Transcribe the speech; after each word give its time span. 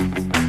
From 0.00 0.10
the 0.12 0.39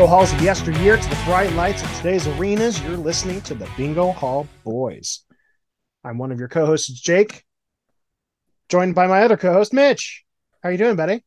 bingo 0.00 0.16
halls 0.16 0.32
of 0.32 0.40
yesteryear 0.40 0.96
to 0.96 1.08
the 1.10 1.22
bright 1.26 1.52
lights 1.52 1.82
of 1.82 1.94
today's 1.96 2.26
arenas, 2.26 2.82
you're 2.82 2.96
listening 2.96 3.38
to 3.42 3.54
the 3.54 3.68
Bingo 3.76 4.12
Hall 4.12 4.48
Boys. 4.64 5.26
I'm 6.02 6.16
one 6.16 6.32
of 6.32 6.38
your 6.38 6.48
co-hosts, 6.48 6.88
Jake, 6.88 7.44
joined 8.70 8.94
by 8.94 9.06
my 9.06 9.20
other 9.20 9.36
co-host, 9.36 9.74
Mitch. 9.74 10.24
How 10.62 10.70
you 10.70 10.78
doing, 10.78 10.96
buddy? 10.96 11.22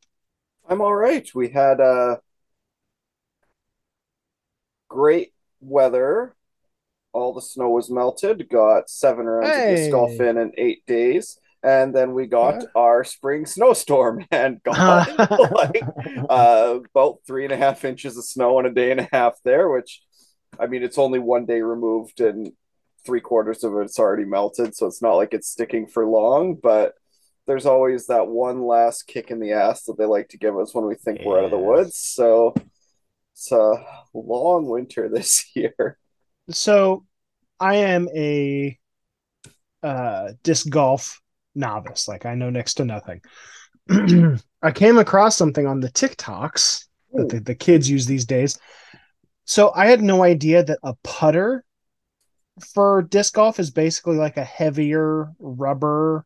I'm 0.68 0.80
all 0.80 0.92
right. 0.92 1.24
We 1.36 1.50
had 1.50 1.80
uh, 1.80 2.16
great 4.88 5.32
weather. 5.60 6.34
All 7.12 7.32
the 7.32 7.42
snow 7.42 7.68
was 7.68 7.88
melted. 7.88 8.48
Got 8.48 8.90
seven 8.90 9.26
rounds 9.26 9.56
of 9.56 9.68
disc 9.68 9.92
golf 9.92 10.18
in 10.18 10.36
in 10.36 10.50
eight 10.58 10.84
days, 10.84 11.38
and 11.64 11.94
then 11.94 12.12
we 12.14 12.26
got 12.26 12.62
Yeah. 12.62 12.68
our 12.76 13.04
spring 13.04 13.46
snowstorm 13.46 14.24
and 14.30 14.62
got 14.64 15.08
like 15.52 15.82
uh, 16.30 16.78
about 16.94 17.18
three 17.26 17.44
and 17.44 17.52
a 17.52 17.56
half 17.56 17.84
inches 17.84 18.16
of 18.16 18.24
snow 18.24 18.58
in 18.60 18.66
a 18.66 18.70
day 18.72 18.90
and 18.90 19.00
a 19.00 19.08
half 19.10 19.34
there. 19.44 19.68
Which, 19.68 20.02
I 20.60 20.66
mean, 20.66 20.82
it's 20.82 20.98
only 20.98 21.18
one 21.18 21.46
day 21.46 21.60
removed, 21.62 22.20
and 22.20 22.52
three 23.06 23.20
quarters 23.20 23.64
of 23.64 23.76
it's 23.78 23.98
already 23.98 24.24
melted, 24.24 24.74
so 24.76 24.86
it's 24.86 25.02
not 25.02 25.14
like 25.14 25.32
it's 25.34 25.48
sticking 25.48 25.86
for 25.86 26.06
long, 26.06 26.54
but. 26.62 26.94
There's 27.46 27.66
always 27.66 28.06
that 28.06 28.26
one 28.26 28.62
last 28.66 29.06
kick 29.06 29.30
in 29.30 29.38
the 29.38 29.52
ass 29.52 29.84
that 29.84 29.98
they 29.98 30.06
like 30.06 30.30
to 30.30 30.38
give 30.38 30.56
us 30.56 30.74
when 30.74 30.86
we 30.86 30.94
think 30.94 31.20
we're 31.26 31.38
out 31.38 31.44
of 31.44 31.50
the 31.50 31.58
woods. 31.58 31.94
So 31.94 32.54
it's 33.34 33.52
a 33.52 33.84
long 34.14 34.64
winter 34.66 35.08
this 35.12 35.44
year. 35.54 35.98
so 36.48 37.04
I 37.60 37.74
am 37.74 38.08
a 38.16 38.78
uh 39.82 40.32
disc 40.42 40.70
golf 40.70 41.20
novice. 41.54 42.08
Like 42.08 42.26
I 42.26 42.34
know 42.34 42.50
next 42.50 42.74
to 42.74 42.84
nothing. 42.84 43.20
I 44.62 44.72
came 44.72 44.98
across 44.98 45.36
something 45.36 45.66
on 45.66 45.80
the 45.80 45.90
TikToks 45.90 46.86
that 47.14 47.28
the, 47.28 47.40
the 47.40 47.54
kids 47.54 47.88
use 47.88 48.06
these 48.06 48.24
days. 48.24 48.58
So 49.44 49.72
I 49.74 49.86
had 49.86 50.02
no 50.02 50.22
idea 50.22 50.64
that 50.64 50.78
a 50.82 50.94
putter 51.02 51.64
for 52.72 53.02
disc 53.02 53.34
golf 53.34 53.58
is 53.58 53.70
basically 53.70 54.16
like 54.16 54.36
a 54.36 54.44
heavier 54.44 55.32
rubber 55.38 56.24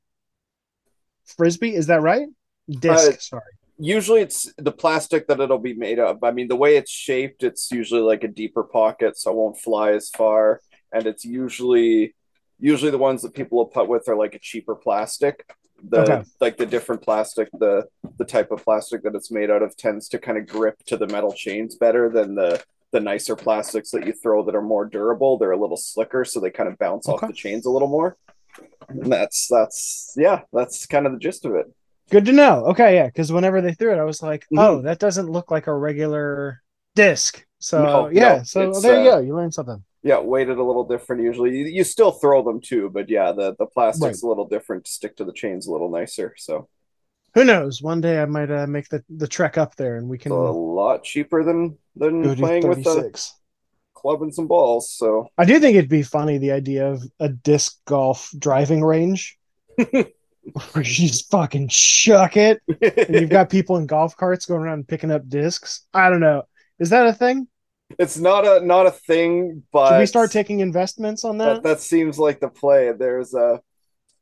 frisbee. 1.25 1.75
Is 1.75 1.87
that 1.89 2.03
right? 2.03 2.29
Disc, 2.69 3.13
Uh, 3.13 3.17
sorry. 3.19 3.43
Usually 3.79 4.21
it's 4.21 4.53
the 4.59 4.73
plastic 4.73 5.29
that 5.29 5.41
it'll 5.41 5.59
be 5.59 5.75
made 5.75 5.99
of. 5.99 6.23
I 6.25 6.33
mean, 6.33 6.49
the 6.49 6.57
way 6.57 6.77
it's 6.77 6.91
shaped, 6.91 7.45
it's 7.45 7.71
usually 7.71 8.01
like 8.01 8.25
a 8.25 8.29
deeper 8.29 8.65
pocket, 8.65 9.17
so 9.17 9.31
it 9.31 9.37
won't 9.37 9.59
fly 9.59 9.93
as 9.93 10.11
far. 10.11 10.61
And 10.93 11.07
it's 11.07 11.25
usually 11.25 12.15
usually 12.61 12.91
the 12.91 12.99
ones 12.99 13.23
that 13.23 13.35
people 13.35 13.59
will 13.59 13.67
put 13.67 13.89
with 13.89 14.09
are 14.09 14.17
like 14.17 14.35
a 14.35 14.39
cheaper 14.39 14.75
plastic. 14.75 15.45
The 15.91 16.01
Okay. 16.01 16.23
like 16.41 16.57
the 16.57 16.67
different 16.67 17.03
plastic, 17.03 17.49
the 17.59 17.87
the 18.19 18.25
type 18.25 18.51
of 18.51 18.65
plastic 18.65 19.03
that 19.05 19.15
it's 19.15 19.31
made 19.31 19.51
out 19.51 19.63
of 19.63 19.77
tends 19.77 20.09
to 20.09 20.19
kind 20.19 20.37
of 20.37 20.47
grip 20.47 20.77
to 20.87 20.97
the 20.97 21.07
metal 21.07 21.33
chains 21.33 21.77
better 21.77 22.09
than 22.11 22.35
the 22.35 22.63
the 22.91 23.01
nicer 23.01 23.37
plastics 23.37 23.91
that 23.91 24.07
you 24.07 24.13
throw 24.13 24.43
that 24.45 24.55
are 24.57 24.63
more 24.63 24.87
durable. 24.87 25.39
They're 25.39 25.53
a 25.53 25.61
little 25.61 25.77
slicker, 25.77 26.25
so 26.25 26.41
they 26.41 26.51
kind 26.51 26.69
of 26.69 26.79
bounce 26.79 27.07
Okay. 27.09 27.25
off 27.25 27.31
the 27.31 27.35
chains 27.37 27.67
a 27.67 27.71
little 27.71 27.87
more. 27.89 28.17
And 28.89 29.13
that's 29.13 29.47
that's 29.49 30.15
yeah, 30.17 30.41
that's 30.53 30.87
kind 30.87 31.07
of 31.07 31.13
the 31.13 31.19
gist 31.19 31.45
of 31.45 31.55
it. 31.55 31.67
Good 32.11 32.25
to 32.25 32.33
know. 32.33 32.65
Okay, 32.67 32.95
yeah, 32.95 33.07
because 33.07 33.31
whenever 33.31 33.61
they 33.61 33.75
threw 33.75 33.93
it, 33.93 33.99
I 33.99 34.05
was 34.05 34.23
like, 34.23 34.47
Mhm. 34.53 34.59
oh, 34.59 34.83
that 34.83 34.99
doesn't 34.99 35.31
look 35.31 35.51
like 35.51 35.67
a 35.67 35.75
regular 35.75 36.63
disc. 36.97 37.45
So 37.61 37.83
No, 37.85 38.09
yeah, 38.09 38.39
no, 38.39 38.43
so 38.43 38.81
there 38.81 39.03
you 39.03 39.11
uh, 39.11 39.17
go. 39.17 39.21
You 39.21 39.37
learned 39.37 39.55
something. 39.55 39.85
Yeah, 40.03 40.21
weighted 40.21 40.59
a 40.59 40.63
little 40.63 40.85
different 40.85 41.23
usually. 41.23 41.57
You, 41.57 41.65
you 41.67 41.85
still 41.85 42.13
throw 42.13 42.43
them 42.43 42.61
too, 42.61 42.91
but 42.91 43.09
yeah, 43.09 43.33
the 43.33 43.57
the 43.59 43.67
plastic's 43.67 44.23
a 44.23 44.29
little 44.29 44.47
different 44.47 44.85
to 44.85 44.91
stick 44.91 45.17
to 45.17 45.25
the 45.25 45.33
chains 45.33 45.67
a 45.67 45.73
little 45.73 45.91
nicer. 45.91 46.35
So 46.37 46.69
Who 47.35 47.45
knows? 47.45 47.83
One 47.83 48.01
day 48.01 48.21
I 48.23 48.27
might 48.27 48.51
uh, 48.51 48.67
make 48.67 48.89
the, 48.89 49.03
the 49.09 49.29
trek 49.29 49.59
up 49.59 49.77
there 49.77 49.97
and 49.97 50.09
we 50.09 50.19
can 50.19 50.33
a 50.33 50.37
lot 50.37 51.03
cheaper 51.05 51.43
than 51.43 51.79
than 51.97 52.37
playing 52.37 52.69
with 52.69 52.85
the 52.85 53.13
club 53.95 54.23
and 54.23 54.35
some 54.35 54.47
balls. 54.47 54.91
So 54.91 55.29
I 55.37 55.45
do 55.45 55.59
think 55.59 55.77
it'd 55.77 55.91
be 55.91 56.03
funny 56.03 56.39
the 56.39 56.53
idea 56.53 56.91
of 56.91 57.03
a 57.19 57.29
disc 57.29 57.79
golf 57.85 58.31
driving 58.39 58.85
range 58.85 59.37
where 59.77 60.13
you 60.77 60.83
just 60.83 61.31
fucking 61.31 61.69
chuck 61.69 62.37
it 62.37 62.63
and 62.69 63.15
you've 63.15 63.31
got 63.39 63.51
people 63.51 63.77
in 63.77 63.87
golf 63.87 64.17
carts 64.17 64.47
going 64.47 64.63
around 64.63 64.89
picking 64.89 65.11
up 65.11 65.29
discs. 65.29 65.87
I 65.93 66.09
don't 66.09 66.21
know. 66.21 66.45
Is 66.79 66.91
that 66.91 67.07
a 67.07 67.13
thing? 67.13 67.49
It's 67.99 68.19
not 68.19 68.47
a 68.47 68.65
not 68.65 68.87
a 68.87 68.91
thing, 68.91 69.63
but 69.73 69.91
Should 69.91 69.99
we 70.01 70.07
start 70.07 70.31
taking 70.31 70.61
investments 70.61 71.25
on 71.25 71.39
that? 71.39 71.55
that 71.55 71.63
that 71.63 71.81
seems 71.81 72.19
like 72.19 72.41
the 72.41 72.49
play. 72.49 72.93
There's 72.93 73.35
a 73.35 73.63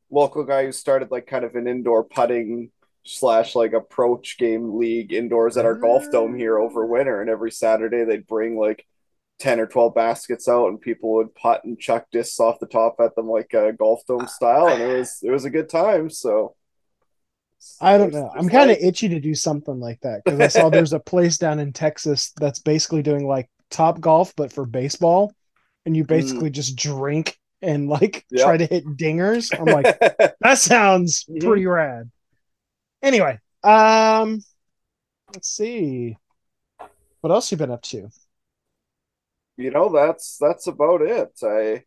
local 0.09 0.43
guy 0.43 0.65
who 0.65 0.71
started 0.71 1.11
like 1.11 1.27
kind 1.27 1.43
of 1.43 1.55
an 1.55 1.67
indoor 1.67 2.03
putting 2.03 2.71
slash 3.03 3.55
like 3.55 3.73
approach 3.73 4.37
game 4.37 4.77
league 4.77 5.13
indoors 5.13 5.57
at 5.57 5.65
our 5.65 5.75
golf 5.75 6.03
dome 6.11 6.37
here 6.37 6.57
over 6.57 6.85
ah. 6.85 6.87
winter, 6.87 7.21
and 7.21 7.29
every 7.29 7.51
Saturday 7.51 8.05
they'd 8.05 8.27
bring 8.27 8.57
like 8.57 8.85
ten 9.39 9.59
or 9.59 9.67
twelve 9.67 9.93
baskets 9.93 10.47
out, 10.47 10.67
and 10.67 10.79
people 10.79 11.15
would 11.15 11.35
putt 11.35 11.63
and 11.65 11.77
chuck 11.77 12.05
discs 12.11 12.39
off 12.39 12.59
the 12.59 12.67
top 12.67 12.95
at 12.99 13.15
them 13.15 13.27
like 13.27 13.53
a 13.53 13.73
golf 13.73 14.01
dome 14.07 14.21
ah. 14.23 14.27
style, 14.27 14.67
and 14.69 14.81
it 14.81 14.97
was 14.97 15.19
it 15.23 15.31
was 15.31 15.43
a 15.43 15.49
good 15.49 15.67
time. 15.67 16.09
So 16.09 16.55
I 17.81 17.97
don't 17.97 18.13
know. 18.13 18.31
I'm 18.33 18.49
kind 18.49 18.71
of 18.71 18.77
itchy 18.79 19.09
to 19.09 19.19
do 19.19 19.35
something 19.35 19.79
like 19.79 19.99
that 20.01 20.21
because 20.23 20.39
I 20.39 20.47
saw 20.47 20.69
there's 20.71 20.93
a 20.93 20.99
place 20.99 21.37
down 21.37 21.59
in 21.59 21.73
Texas 21.73 22.31
that's 22.39 22.59
basically 22.59 23.01
doing 23.01 23.27
like 23.27 23.49
top 23.69 23.99
golf, 23.99 24.33
but 24.35 24.51
for 24.51 24.65
baseball. 24.65 25.33
And 25.85 25.95
you 25.95 26.03
basically 26.03 26.49
just 26.49 26.75
drink 26.75 27.37
and 27.61 27.87
like 27.87 28.25
Yep. 28.29 28.43
try 28.43 28.57
to 28.57 28.65
hit 28.65 28.85
dingers. 28.97 29.57
I'm 29.57 29.69
like, 29.69 29.87
that 30.41 30.57
sounds 30.57 31.25
Mhm. 31.29 31.41
pretty 31.43 31.65
rad. 31.65 32.11
Anyway, 33.01 33.39
um, 33.63 34.41
let's 35.33 35.49
see. 35.49 36.17
What 37.21 37.31
else 37.31 37.51
you 37.51 37.57
been 37.57 37.71
up 37.71 37.81
to? 37.83 38.09
you 39.57 39.71
know 39.71 39.89
that's 39.89 40.37
that's 40.37 40.67
about 40.67 41.01
it 41.01 41.31
i 41.43 41.83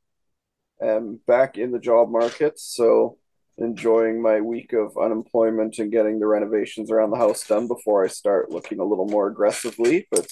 am 0.85 1.21
back 1.27 1.59
in 1.59 1.71
the 1.73 1.79
job 1.79 2.11
market 2.11 2.59
so 2.59 3.17
enjoying 3.59 4.21
my 4.23 4.41
week 4.41 4.73
of 4.73 4.97
unemployment 4.99 5.79
and 5.79 5.93
getting 5.93 6.19
the 6.19 6.27
renovations 6.27 6.91
around 6.91 7.11
the 7.11 7.17
house 7.19 7.47
done 7.47 7.69
before 7.69 8.05
i 8.05 8.09
start 8.09 8.51
looking 8.51 8.81
a 8.81 8.85
little 8.85 9.07
more 9.07 9.29
aggressively 9.29 10.07
but 10.11 10.29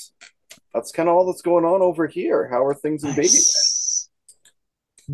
that's 0.75 0.93
kind 0.93 1.09
of 1.09 1.15
all 1.15 1.27
that's 1.27 1.43
going 1.43 1.65
on 1.65 1.83
over 1.83 2.07
here 2.07 2.49
how 2.49 2.65
are 2.65 2.75
things 2.75 3.05
in 3.05 3.15
baby 3.15 3.29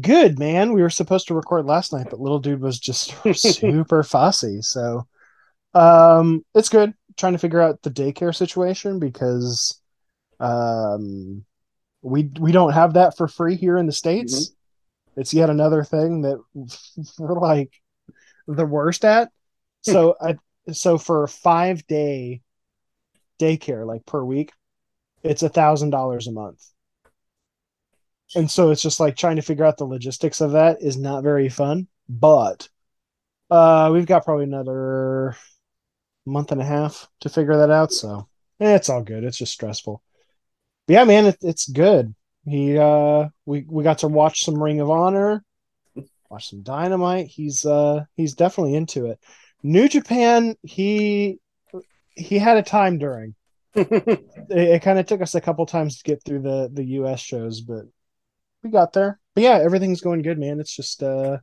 Good 0.00 0.40
man. 0.40 0.72
We 0.72 0.82
were 0.82 0.90
supposed 0.90 1.28
to 1.28 1.34
record 1.34 1.66
last 1.66 1.92
night, 1.92 2.08
but 2.10 2.18
little 2.18 2.40
dude 2.40 2.60
was 2.60 2.80
just 2.80 3.14
super 3.34 4.02
fussy. 4.02 4.60
So, 4.60 5.06
um, 5.72 6.44
it's 6.54 6.68
good. 6.68 6.94
Trying 7.16 7.34
to 7.34 7.38
figure 7.38 7.60
out 7.60 7.80
the 7.82 7.90
daycare 7.90 8.34
situation 8.34 8.98
because, 8.98 9.80
um, 10.40 11.44
we 12.02 12.28
we 12.40 12.50
don't 12.50 12.72
have 12.72 12.94
that 12.94 13.16
for 13.16 13.28
free 13.28 13.54
here 13.54 13.76
in 13.76 13.86
the 13.86 13.92
states. 13.92 14.52
It's 15.16 15.32
yet 15.32 15.48
another 15.48 15.84
thing 15.84 16.22
that 16.22 16.42
we're 17.18 17.38
like 17.38 17.72
the 18.48 18.66
worst 18.66 19.04
at. 19.04 19.30
So 19.82 20.16
I 20.20 20.36
so 20.72 20.98
for 20.98 21.22
a 21.22 21.28
five 21.28 21.86
day 21.86 22.42
daycare 23.38 23.86
like 23.86 24.04
per 24.06 24.24
week, 24.24 24.50
it's 25.24 25.42
a 25.42 25.48
thousand 25.48 25.90
dollars 25.90 26.26
a 26.26 26.32
month. 26.32 26.62
And 28.34 28.50
so 28.50 28.70
it's 28.70 28.82
just 28.82 29.00
like 29.00 29.16
trying 29.16 29.36
to 29.36 29.42
figure 29.42 29.64
out 29.64 29.76
the 29.76 29.84
logistics 29.84 30.40
of 30.40 30.52
that 30.52 30.82
is 30.82 30.96
not 30.96 31.22
very 31.22 31.48
fun. 31.48 31.88
But 32.08 32.68
uh 33.50 33.90
we've 33.92 34.06
got 34.06 34.24
probably 34.24 34.44
another 34.44 35.36
month 36.26 36.52
and 36.52 36.60
a 36.60 36.64
half 36.64 37.08
to 37.20 37.28
figure 37.28 37.56
that 37.58 37.70
out. 37.70 37.92
So 37.92 38.28
eh, 38.60 38.74
it's 38.74 38.88
all 38.88 39.02
good. 39.02 39.24
It's 39.24 39.38
just 39.38 39.52
stressful. 39.52 40.02
But 40.86 40.94
yeah, 40.94 41.04
man, 41.04 41.26
it, 41.26 41.38
it's 41.42 41.68
good. 41.68 42.14
He 42.46 42.78
uh 42.78 43.28
we 43.46 43.64
we 43.68 43.84
got 43.84 43.98
to 44.00 44.08
watch 44.08 44.44
some 44.44 44.62
Ring 44.62 44.80
of 44.80 44.90
Honor, 44.90 45.44
watch 46.30 46.50
some 46.50 46.62
Dynamite. 46.62 47.28
He's 47.28 47.64
uh 47.64 48.04
he's 48.16 48.34
definitely 48.34 48.74
into 48.74 49.06
it. 49.06 49.18
New 49.62 49.88
Japan, 49.88 50.56
he 50.62 51.40
he 52.10 52.38
had 52.38 52.56
a 52.58 52.62
time 52.62 52.98
during. 52.98 53.34
It, 53.76 54.24
it 54.50 54.82
kind 54.82 54.98
of 54.98 55.06
took 55.06 55.22
us 55.22 55.34
a 55.34 55.40
couple 55.40 55.64
times 55.66 55.98
to 55.98 56.04
get 56.04 56.22
through 56.22 56.42
the 56.42 56.70
the 56.72 56.84
US 56.84 57.20
shows, 57.20 57.60
but 57.60 57.84
we 58.62 58.70
got 58.70 58.92
there. 58.92 59.18
But 59.34 59.44
yeah, 59.44 59.58
everything's 59.58 60.00
going 60.00 60.22
good, 60.22 60.38
man. 60.38 60.60
It's 60.60 60.74
just 60.74 61.02
uh 61.02 61.38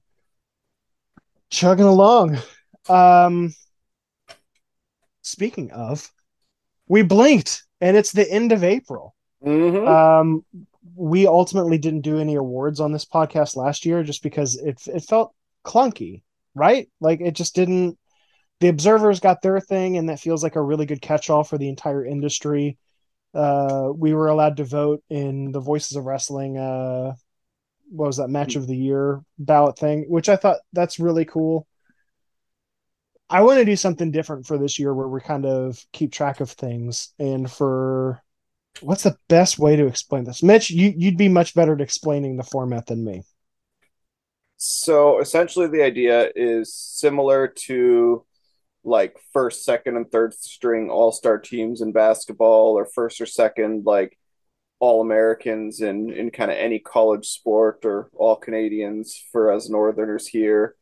chugging 1.50 1.86
along. 1.86 2.38
Um 2.90 3.54
speaking 5.22 5.72
of, 5.72 6.12
we 6.88 7.02
blinked 7.02 7.64
and 7.80 7.98
it's 7.98 8.12
the 8.12 8.30
end 8.30 8.52
of 8.52 8.64
April. 8.64 9.16
Mm-hmm. 9.44 9.88
Um, 9.88 10.46
we 10.96 11.28
ultimately 11.28 11.78
didn't 11.78 12.02
do 12.02 12.20
any 12.20 12.36
awards 12.36 12.80
on 12.80 12.92
this 12.92 13.06
podcast 13.06 13.56
last 13.56 13.86
year 13.86 14.04
just 14.04 14.24
because 14.24 14.56
it 14.56 14.82
it 14.88 15.02
felt 15.02 15.34
clunky, 15.66 16.22
right? 16.54 16.90
Like 17.00 17.22
it 17.22 17.32
just 17.34 17.56
didn't. 17.56 17.98
The 18.62 18.70
observers 18.70 19.20
got 19.20 19.42
their 19.42 19.60
thing, 19.60 19.98
and 19.98 20.08
that 20.10 20.20
feels 20.20 20.44
like 20.44 20.56
a 20.56 20.62
really 20.62 20.86
good 20.86 21.02
catch-all 21.02 21.44
for 21.44 21.58
the 21.58 21.68
entire 21.68 22.06
industry. 22.06 22.78
Uh, 23.34 23.90
we 23.94 24.14
were 24.14 24.28
allowed 24.28 24.58
to 24.58 24.64
vote 24.64 25.04
in 25.10 25.52
the 25.52 25.60
Voices 25.60 25.98
of 25.98 26.06
Wrestling. 26.06 26.58
Uh, 26.58 27.16
what 27.90 28.06
was 28.06 28.18
that 28.18 28.30
match 28.30 28.56
of 28.56 28.68
the 28.68 28.76
year 28.76 29.22
ballot 29.40 29.80
thing? 29.80 30.06
Which 30.08 30.30
I 30.30 30.36
thought 30.36 30.60
that's 30.74 31.00
really 31.00 31.26
cool. 31.26 31.68
I 33.32 33.42
want 33.42 33.60
to 33.60 33.66
do 33.66 33.76
something 33.76 34.12
different 34.12 34.46
for 34.46 34.58
this 34.58 34.78
year 34.78 34.94
where 34.94 35.08
we 35.08 35.22
kind 35.22 35.46
of 35.46 35.84
keep 35.92 36.12
track 36.12 36.40
of 36.40 36.52
things 36.52 37.14
and 37.18 37.50
for 37.50 38.22
what's 38.82 39.04
the 39.04 39.18
best 39.28 39.58
way 39.58 39.76
to 39.76 39.88
explain 39.88 40.26
this? 40.26 40.44
Mitch, 40.44 40.70
you, 40.70 40.94
you'd 40.96 41.18
be 41.18 41.30
much 41.30 41.56
better 41.56 41.74
at 41.74 41.82
explaining 41.82 42.38
the 42.38 42.44
format 42.44 42.86
than 42.86 43.04
me. 43.04 43.24
So 44.58 45.20
essentially, 45.20 45.68
the 45.68 45.82
idea 45.82 46.30
is 46.36 46.74
similar 46.74 47.48
to 47.48 48.24
like 48.84 49.18
first, 49.34 49.64
second, 49.64 49.98
and 49.98 50.12
third 50.12 50.34
string 50.34 50.90
all 50.90 51.12
star 51.12 51.38
teams 51.38 51.82
in 51.82 51.92
basketball, 51.92 52.78
or 52.78 52.86
first 52.86 53.22
or 53.22 53.26
second, 53.26 53.86
like 53.86 54.18
all 54.80 55.02
Americans 55.02 55.82
in, 55.82 56.12
in 56.12 56.32
kind 56.32 56.50
of 56.50 56.58
any 56.58 56.80
college 56.80 57.28
sport, 57.28 57.86
or 57.86 58.10
all 58.16 58.36
Canadians 58.36 59.22
for 59.32 59.52
us 59.52 59.70
Northerners 59.70 60.28
here. 60.28 60.76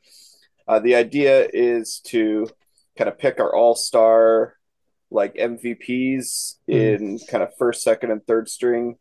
Uh, 0.68 0.80
the 0.80 0.96
idea 0.96 1.50
is 1.52 2.00
to 2.06 2.48
kind 2.98 3.10
of 3.10 3.18
pick 3.18 3.40
our 3.40 3.54
all 3.54 3.76
star 3.76 4.56
like 5.12 5.36
MVPs 5.36 6.56
mm. 6.70 7.00
in 7.00 7.20
kind 7.30 7.44
of 7.44 7.50
first, 7.58 7.82
second, 7.82 8.12
and 8.12 8.26
third 8.26 8.48
string. 8.48 8.98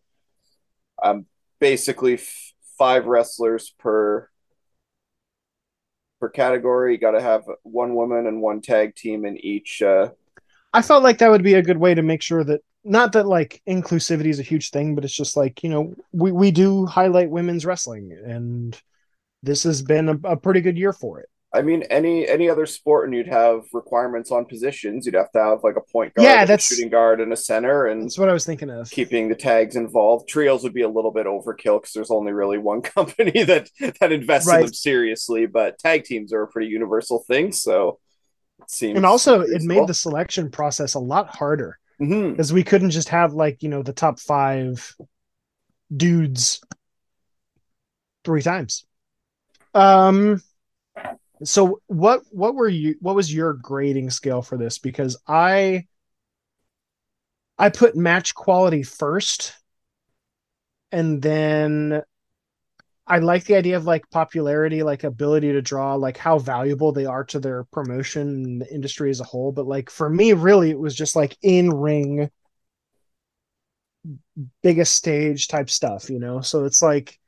Um, 1.03 1.27
basically 1.61 2.15
f- 2.15 2.53
five 2.79 3.07
wrestlers 3.07 3.75
per 3.79 4.31
per 6.21 6.29
category. 6.29 6.93
You 6.93 6.99
got 6.99 7.13
to 7.13 7.23
have 7.23 7.45
one 7.63 7.95
woman 7.95 8.27
and 8.27 8.41
one 8.41 8.61
tag 8.61 8.95
team 8.95 9.25
in 9.25 9.37
each. 9.45 9.83
Uh, 9.83 10.11
I 10.73 10.83
felt 10.83 11.03
like 11.03 11.19
that 11.19 11.31
would 11.31 11.43
be 11.43 11.55
a 11.55 11.63
good 11.63 11.79
way 11.79 11.95
to 11.95 12.03
make 12.03 12.23
sure 12.23 12.45
that 12.45 12.61
not 12.85 13.13
that 13.13 13.27
like 13.27 13.63
inclusivity 13.69 14.29
is 14.29 14.41
a 14.41 14.45
huge 14.45 14.71
thing, 14.71 14.95
but 14.95 15.05
it's 15.05 15.17
just 15.17 15.37
like 15.37 15.63
you 15.63 15.71
know 15.71 15.95
we 16.13 16.33
we 16.33 16.51
do 16.51 16.87
highlight 16.87 17.31
women's 17.31 17.67
wrestling, 17.67 18.13
and 18.25 18.81
this 19.43 19.63
has 19.63 19.83
been 19.83 20.09
a, 20.09 20.19
a 20.25 20.37
pretty 20.37 20.61
good 20.61 20.79
year 20.79 20.93
for 20.93 21.21
it. 21.21 21.29
I 21.53 21.63
mean, 21.63 21.83
any 21.85 22.29
any 22.29 22.51
other 22.51 22.67
sport, 22.67 23.07
and 23.07 23.15
you'd 23.15 23.29
have 23.29 23.63
requirements 23.73 24.31
on 24.31 24.45
positions. 24.45 25.07
You'd 25.07 25.15
have 25.15 25.33
to 25.33 25.39
have 25.39 25.65
like 25.65 25.77
a 25.77 25.93
point 25.93 26.13
guard, 26.13 26.25
yeah, 26.25 26.45
that's, 26.45 26.71
a 26.71 26.75
shooting 26.75 26.91
guard, 26.91 27.23
and 27.23 27.33
a 27.33 27.37
center, 27.37 27.87
and 27.87 28.03
that's 28.03 28.19
what 28.19 28.29
I 28.29 28.35
was 28.35 28.45
thinking 28.45 28.69
of. 28.69 28.91
Keeping 28.91 29.31
the 29.31 29.35
tags 29.35 29.75
involved. 29.75 30.29
Trios 30.29 30.63
would 30.63 30.75
be 30.75 30.83
a 30.83 30.89
little 30.89 31.11
bit 31.11 31.25
overkill 31.25 31.81
because 31.81 31.93
there's 31.95 32.11
only 32.11 32.33
really 32.33 32.59
one 32.59 32.83
company 32.83 33.45
that 33.45 33.71
that 34.01 34.13
invests 34.13 34.47
right. 34.47 34.61
in 34.61 34.67
them 34.67 34.75
seriously. 34.75 35.47
But 35.47 35.79
tag 35.79 36.05
teams 36.05 36.35
are 36.35 36.43
a 36.43 36.49
pretty 36.49 36.69
universal 36.69 37.25
thing, 37.27 37.53
so 37.53 37.99
it 38.61 38.71
seems. 38.71 38.97
And 38.97 39.07
also, 39.07 39.41
it 39.41 39.63
made 39.63 39.87
the 39.87 39.95
selection 39.95 40.51
process 40.51 40.95
a 40.95 41.01
lot 41.01 41.35
harder 41.35 41.79
because 41.99 42.11
mm-hmm. 42.49 42.55
we 42.55 42.63
couldn't 42.63 42.91
just 42.91 43.09
have 43.09 43.33
like 43.33 43.63
you 43.63 43.71
know 43.71 43.83
the 43.83 43.95
top 43.95 44.21
five 44.21 44.95
dudes 45.95 46.61
three 48.23 48.43
times. 48.43 48.85
Um 49.73 50.43
so 51.45 51.81
what 51.87 52.23
what 52.31 52.55
were 52.55 52.69
you 52.69 52.97
what 53.01 53.15
was 53.15 53.33
your 53.33 53.53
grading 53.55 54.11
scale 54.11 54.43
for 54.43 54.57
this? 54.57 54.79
Because 54.79 55.17
i 55.27 55.87
i 57.59 57.69
put 57.69 57.97
match 57.97 58.35
quality 58.35 58.83
first 58.83 59.55
and 60.93 61.21
then 61.21 62.03
i 63.07 63.19
like 63.19 63.45
the 63.45 63.57
idea 63.57 63.77
of 63.77 63.85
like 63.85 64.09
popularity 64.11 64.83
like 64.83 65.05
ability 65.05 65.53
to 65.53 65.63
draw 65.63 65.95
like 65.95 66.17
how 66.17 66.39
valuable 66.39 66.93
they 66.93 67.07
are 67.07 67.25
to 67.25 67.39
their 67.41 67.65
promotion 67.65 68.29
and 68.45 68.61
the 68.61 68.75
industry 68.75 69.11
as 69.11 69.21
a 69.21 69.25
whole. 69.25 69.53
But 69.53 69.67
like 69.67 69.91
for 69.91 70.09
me 70.09 70.33
really 70.33 70.71
it 70.71 70.79
was 70.79 70.95
just 70.95 71.17
like 71.17 71.37
in 71.43 71.71
ring 71.71 72.31
biggest 74.63 74.95
stage 74.95 75.49
type 75.49 75.71
stuff 75.71 76.11
you 76.11 76.19
know? 76.19 76.41
So 76.41 76.65
it's 76.65 76.83
like 76.83 77.19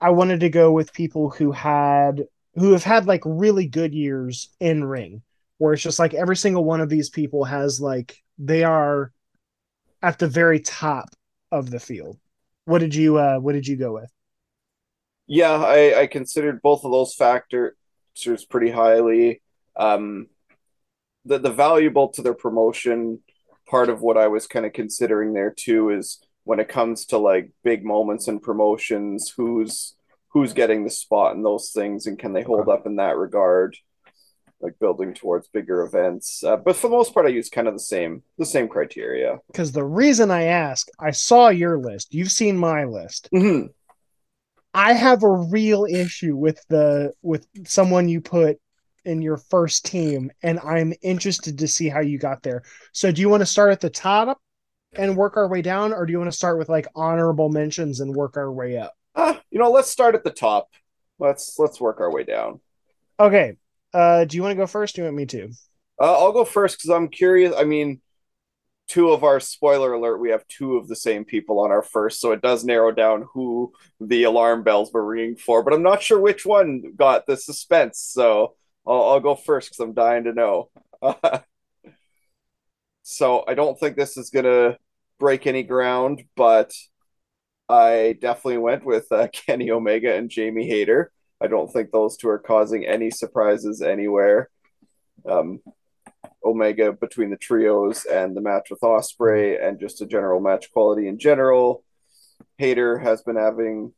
i 0.00 0.10
wanted 0.10 0.40
to 0.40 0.48
go 0.48 0.72
with 0.72 0.92
people 0.92 1.30
who 1.30 1.52
had 1.52 2.24
who 2.58 2.72
have 2.72 2.84
had 2.84 3.06
like 3.06 3.22
really 3.24 3.66
good 3.66 3.94
years 3.94 4.48
in 4.60 4.84
ring 4.84 5.22
where 5.58 5.72
it's 5.72 5.82
just 5.82 5.98
like 5.98 6.14
every 6.14 6.36
single 6.36 6.64
one 6.64 6.80
of 6.80 6.88
these 6.88 7.10
people 7.10 7.44
has 7.44 7.80
like 7.80 8.22
they 8.38 8.64
are 8.64 9.12
at 10.02 10.18
the 10.18 10.28
very 10.28 10.60
top 10.60 11.10
of 11.50 11.70
the 11.70 11.80
field. 11.80 12.16
What 12.64 12.78
did 12.78 12.94
you 12.94 13.18
uh 13.18 13.38
what 13.38 13.52
did 13.52 13.66
you 13.66 13.76
go 13.76 13.92
with? 13.92 14.10
Yeah 15.26 15.52
i 15.52 16.00
i 16.00 16.06
considered 16.06 16.62
both 16.62 16.84
of 16.84 16.92
those 16.92 17.14
factors 17.14 17.74
pretty 18.48 18.70
highly. 18.70 19.42
Um 19.76 20.28
the 21.24 21.38
the 21.38 21.52
valuable 21.52 22.08
to 22.08 22.22
their 22.22 22.34
promotion 22.34 23.20
part 23.68 23.90
of 23.90 24.00
what 24.00 24.16
i 24.16 24.26
was 24.28 24.46
kind 24.46 24.64
of 24.64 24.72
considering 24.72 25.34
there 25.34 25.50
too 25.50 25.90
is 25.90 26.20
when 26.44 26.58
it 26.58 26.68
comes 26.68 27.04
to 27.04 27.18
like 27.18 27.50
big 27.62 27.84
moments 27.84 28.26
and 28.26 28.40
promotions 28.40 29.34
who's 29.36 29.94
who's 30.28 30.52
getting 30.52 30.84
the 30.84 30.90
spot 30.90 31.34
and 31.34 31.44
those 31.44 31.70
things, 31.70 32.06
and 32.06 32.18
can 32.18 32.32
they 32.32 32.42
hold 32.42 32.68
up 32.68 32.86
in 32.86 32.96
that 32.96 33.16
regard? 33.16 33.76
Like 34.60 34.78
building 34.80 35.14
towards 35.14 35.46
bigger 35.46 35.82
events, 35.82 36.42
uh, 36.42 36.56
but 36.56 36.74
for 36.74 36.88
the 36.88 36.96
most 36.96 37.14
part, 37.14 37.26
I 37.26 37.28
use 37.28 37.48
kind 37.48 37.68
of 37.68 37.74
the 37.74 37.80
same 37.80 38.24
the 38.38 38.44
same 38.44 38.66
criteria. 38.66 39.38
Because 39.46 39.70
the 39.70 39.84
reason 39.84 40.32
I 40.32 40.44
ask, 40.46 40.88
I 40.98 41.12
saw 41.12 41.48
your 41.48 41.78
list. 41.78 42.12
You've 42.12 42.32
seen 42.32 42.58
my 42.58 42.82
list. 42.82 43.28
Mm-hmm. 43.32 43.68
I 44.74 44.94
have 44.94 45.22
a 45.22 45.30
real 45.30 45.86
issue 45.88 46.36
with 46.36 46.60
the 46.68 47.12
with 47.22 47.46
someone 47.66 48.08
you 48.08 48.20
put 48.20 48.58
in 49.04 49.22
your 49.22 49.38
first 49.38 49.86
team, 49.86 50.30
and 50.42 50.60
I'm 50.60 50.92
interested 51.02 51.58
to 51.58 51.68
see 51.68 51.88
how 51.88 52.00
you 52.00 52.18
got 52.18 52.42
there. 52.42 52.62
So, 52.92 53.10
do 53.10 53.20
you 53.20 53.28
want 53.28 53.40
to 53.40 53.46
start 53.46 53.72
at 53.72 53.80
the 53.80 53.90
top 53.90 54.38
and 54.94 55.16
work 55.16 55.36
our 55.36 55.48
way 55.48 55.62
down, 55.62 55.92
or 55.92 56.04
do 56.04 56.12
you 56.12 56.18
want 56.18 56.30
to 56.30 56.36
start 56.36 56.58
with 56.58 56.68
like 56.68 56.86
honorable 56.94 57.48
mentions 57.48 58.00
and 58.00 58.14
work 58.14 58.36
our 58.36 58.52
way 58.52 58.76
up? 58.76 58.94
Uh, 59.18 59.34
you 59.50 59.58
know, 59.58 59.70
let's 59.70 59.90
start 59.90 60.14
at 60.14 60.22
the 60.22 60.30
top. 60.30 60.68
Let's 61.18 61.58
let's 61.58 61.80
work 61.80 62.00
our 62.00 62.12
way 62.12 62.22
down. 62.22 62.60
Okay. 63.18 63.56
Uh, 63.92 64.24
do 64.24 64.36
you 64.36 64.42
want 64.42 64.52
to 64.52 64.56
go 64.56 64.66
first? 64.66 64.94
Do 64.94 65.02
you 65.02 65.06
want 65.06 65.16
me 65.16 65.26
to? 65.26 65.50
Uh, 66.00 66.18
I'll 66.18 66.32
go 66.32 66.44
first 66.44 66.78
because 66.78 66.90
I'm 66.90 67.08
curious. 67.08 67.52
I 67.58 67.64
mean, 67.64 68.00
two 68.86 69.10
of 69.10 69.24
our 69.24 69.40
spoiler 69.40 69.92
alert, 69.94 70.18
we 70.18 70.30
have 70.30 70.46
two 70.46 70.76
of 70.76 70.86
the 70.86 70.94
same 70.94 71.24
people 71.24 71.58
on 71.58 71.72
our 71.72 71.82
first, 71.82 72.20
so 72.20 72.30
it 72.30 72.42
does 72.42 72.64
narrow 72.64 72.92
down 72.92 73.26
who 73.32 73.72
the 74.00 74.22
alarm 74.22 74.62
bells 74.62 74.92
were 74.92 75.04
ringing 75.04 75.34
for. 75.34 75.64
But 75.64 75.72
I'm 75.72 75.82
not 75.82 76.00
sure 76.02 76.20
which 76.20 76.46
one 76.46 76.92
got 76.94 77.26
the 77.26 77.36
suspense, 77.36 77.98
so 77.98 78.54
I'll, 78.86 79.02
I'll 79.02 79.20
go 79.20 79.34
first 79.34 79.70
because 79.70 79.80
I'm 79.80 79.94
dying 79.94 80.24
to 80.24 80.32
know. 80.32 80.70
so 83.02 83.44
I 83.48 83.54
don't 83.54 83.78
think 83.80 83.96
this 83.96 84.16
is 84.16 84.30
gonna 84.30 84.78
break 85.18 85.48
any 85.48 85.64
ground, 85.64 86.22
but 86.36 86.72
I 87.68 88.16
definitely 88.20 88.58
went 88.58 88.84
with 88.84 89.10
uh, 89.12 89.28
Kenny 89.32 89.70
Omega 89.70 90.14
and 90.14 90.30
Jamie 90.30 90.68
Hayter. 90.68 91.12
I 91.40 91.46
don't 91.46 91.72
think 91.72 91.90
those 91.90 92.16
two 92.16 92.28
are 92.28 92.38
causing 92.38 92.84
any 92.84 93.10
surprises 93.10 93.82
anywhere. 93.82 94.48
Um, 95.28 95.60
Omega 96.44 96.92
between 96.92 97.30
the 97.30 97.36
trios 97.36 98.04
and 98.04 98.36
the 98.36 98.40
match 98.40 98.70
with 98.70 98.80
Ospreay, 98.80 99.62
and 99.62 99.78
just 99.78 100.00
a 100.00 100.06
general 100.06 100.40
match 100.40 100.72
quality 100.72 101.06
in 101.06 101.18
general. 101.18 101.84
Hayter 102.56 102.98
has 102.98 103.22
been 103.22 103.36
having 103.36 103.92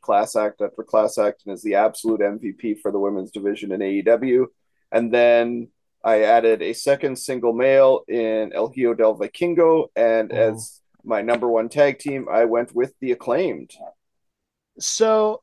class 0.00 0.36
act 0.36 0.60
after 0.60 0.82
class 0.82 1.18
act 1.18 1.42
and 1.44 1.54
is 1.54 1.62
the 1.62 1.74
absolute 1.74 2.20
MVP 2.20 2.80
for 2.80 2.92
the 2.92 2.98
women's 2.98 3.30
division 3.30 3.72
in 3.72 3.80
AEW. 3.80 4.46
And 4.92 5.12
then 5.12 5.68
I 6.04 6.22
added 6.22 6.62
a 6.62 6.72
second 6.72 7.18
single 7.18 7.52
male 7.52 8.04
in 8.06 8.52
El 8.54 8.68
Hijo 8.68 8.94
del 8.94 9.18
Vikingo, 9.18 9.88
and 9.96 10.32
oh. 10.32 10.36
as 10.36 10.80
my 11.06 11.22
number 11.22 11.48
one 11.48 11.68
tag 11.68 11.98
team, 11.98 12.26
I 12.30 12.44
went 12.44 12.74
with 12.74 12.94
the 13.00 13.12
acclaimed. 13.12 13.70
So 14.78 15.42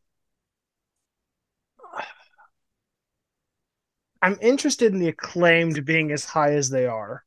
I'm 4.22 4.38
interested 4.42 4.94
in 4.94 5.00
the 5.00 5.10
acclaimed 5.10 5.84
being 5.86 6.12
as 6.12 6.26
high 6.26 6.54
as 6.54 6.70
they 6.70 6.86
are. 6.86 7.24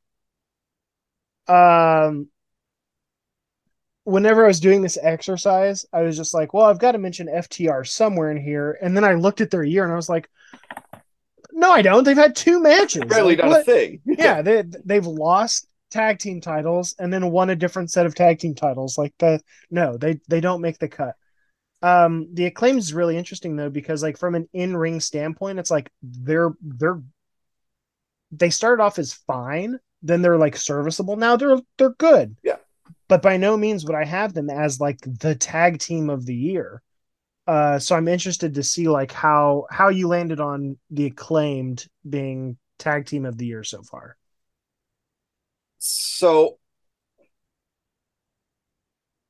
Um 1.47 2.29
whenever 4.03 4.45
I 4.45 4.47
was 4.47 4.61
doing 4.61 4.81
this 4.81 4.97
exercise, 5.01 5.85
I 5.91 6.01
was 6.01 6.15
just 6.15 6.33
like, 6.33 6.53
well, 6.53 6.65
I've 6.65 6.79
got 6.79 6.93
to 6.93 6.97
mention 6.97 7.27
FTR 7.27 7.85
somewhere 7.85 8.31
in 8.31 8.37
here. 8.41 8.77
And 8.81 8.95
then 8.95 9.03
I 9.03 9.15
looked 9.15 9.41
at 9.41 9.51
their 9.51 9.63
year 9.63 9.83
and 9.83 9.91
I 9.91 9.97
was 9.97 10.07
like, 10.07 10.29
no, 11.51 11.71
I 11.71 11.81
don't. 11.81 12.05
They've 12.05 12.15
had 12.15 12.33
two 12.33 12.61
matches. 12.61 13.03
Really 13.07 13.35
like, 13.35 13.39
done 13.39 13.49
what? 13.49 13.61
a 13.61 13.63
thing. 13.65 13.99
yeah, 14.05 14.41
they 14.41 14.63
they've 14.85 15.05
lost 15.05 15.67
tag 15.89 16.19
team 16.19 16.41
titles 16.41 16.95
and 16.99 17.11
then 17.11 17.31
won 17.31 17.49
a 17.49 17.55
different 17.55 17.91
set 17.91 18.05
of 18.05 18.15
tag 18.15 18.39
team 18.39 18.55
titles. 18.55 18.97
Like 18.97 19.13
the 19.19 19.41
no, 19.69 19.97
they 19.97 20.19
they 20.27 20.41
don't 20.41 20.61
make 20.61 20.79
the 20.79 20.87
cut. 20.87 21.15
Um, 21.81 22.29
the 22.33 22.45
acclaim 22.45 22.77
is 22.77 22.93
really 22.93 23.17
interesting 23.17 23.55
though 23.55 23.69
because 23.69 24.01
like 24.01 24.17
from 24.17 24.35
an 24.35 24.49
in 24.53 24.75
ring 24.75 24.99
standpoint, 24.99 25.59
it's 25.59 25.71
like 25.71 25.91
they're 26.01 26.51
they're 26.61 27.01
they 28.31 28.49
started 28.49 28.83
off 28.83 28.99
as 28.99 29.13
fine, 29.13 29.79
then 30.01 30.21
they're 30.21 30.37
like 30.37 30.57
serviceable. 30.57 31.15
Now 31.15 31.35
they're 31.35 31.59
they're 31.77 31.91
good. 31.91 32.35
Yeah. 32.43 32.57
But 33.07 33.21
by 33.21 33.37
no 33.37 33.55
means 33.55 33.85
would 33.85 33.95
I 33.95 34.05
have 34.05 34.33
them 34.33 34.49
as 34.49 34.79
like 34.79 34.99
the 35.01 35.35
tag 35.35 35.79
team 35.79 36.09
of 36.09 36.25
the 36.25 36.35
year. 36.35 36.81
Uh, 37.45 37.79
so 37.79 37.95
I'm 37.95 38.09
interested 38.09 38.55
to 38.55 38.63
see 38.63 38.89
like 38.89 39.11
how 39.11 39.67
how 39.71 39.89
you 39.89 40.07
landed 40.07 40.41
on 40.41 40.77
the 40.89 41.05
acclaimed 41.05 41.87
being 42.07 42.57
tag 42.77 43.05
team 43.05 43.25
of 43.25 43.37
the 43.37 43.45
year 43.45 43.63
so 43.63 43.81
far. 43.83 44.17
So 45.79 46.57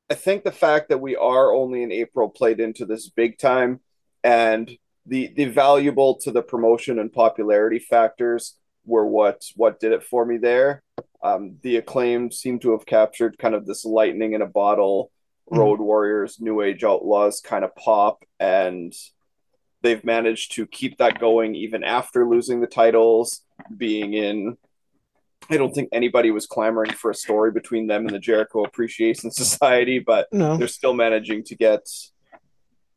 I 0.10 0.14
think 0.14 0.44
the 0.44 0.52
fact 0.52 0.90
that 0.90 1.02
we 1.02 1.16
are 1.16 1.54
only 1.54 1.84
in 1.84 1.92
April 1.92 2.30
played 2.30 2.60
into 2.60 2.86
this 2.86 3.10
big 3.10 3.38
time 3.38 3.82
and 4.24 4.72
the 5.06 5.34
the 5.36 5.46
valuable 5.46 6.16
to 6.20 6.32
the 6.32 6.42
promotion 6.42 7.00
and 7.00 7.12
popularity 7.12 7.80
factors 7.80 8.58
were 8.86 9.06
what 9.06 9.42
what 9.56 9.80
did 9.80 9.92
it 9.92 10.04
for 10.04 10.26
me 10.26 10.38
there. 10.38 10.84
Um, 11.24 11.58
the 11.62 11.78
acclaimed 11.78 12.34
seem 12.34 12.60
to 12.60 12.72
have 12.72 12.86
captured 12.86 13.38
kind 13.38 13.56
of 13.56 13.66
this 13.66 13.86
lightning 13.86 14.34
in 14.34 14.42
a 14.42 14.48
bottle, 14.48 15.12
mm-hmm. 15.50 15.60
Road 15.60 15.80
Warriors, 15.80 16.40
New 16.40 16.62
Age 16.62 16.84
Outlaws 16.84 17.42
kind 17.42 17.66
of 17.66 17.76
pop, 17.76 18.24
and 18.40 18.94
they've 19.82 20.04
managed 20.04 20.54
to 20.54 20.68
keep 20.68 20.98
that 20.98 21.20
going 21.20 21.56
even 21.56 21.84
after 21.84 22.28
losing 22.28 22.62
the 22.62 22.68
titles, 22.68 23.42
being 23.76 24.14
in. 24.14 24.58
I 25.50 25.58
don't 25.58 25.74
think 25.74 25.90
anybody 25.92 26.32
was 26.32 26.46
clamoring 26.46 26.92
for 26.92 27.12
a 27.12 27.16
story 27.16 27.52
between 27.52 27.88
them 27.88 28.06
and 28.06 28.14
the 28.14 28.20
Jericho 28.20 28.64
Appreciation 28.64 29.32
Society, 29.32 30.00
but 30.00 30.28
no. 30.32 30.58
they're 30.58 30.68
still 30.68 30.94
managing 30.94 31.44
to 31.46 31.56
get 31.56 31.88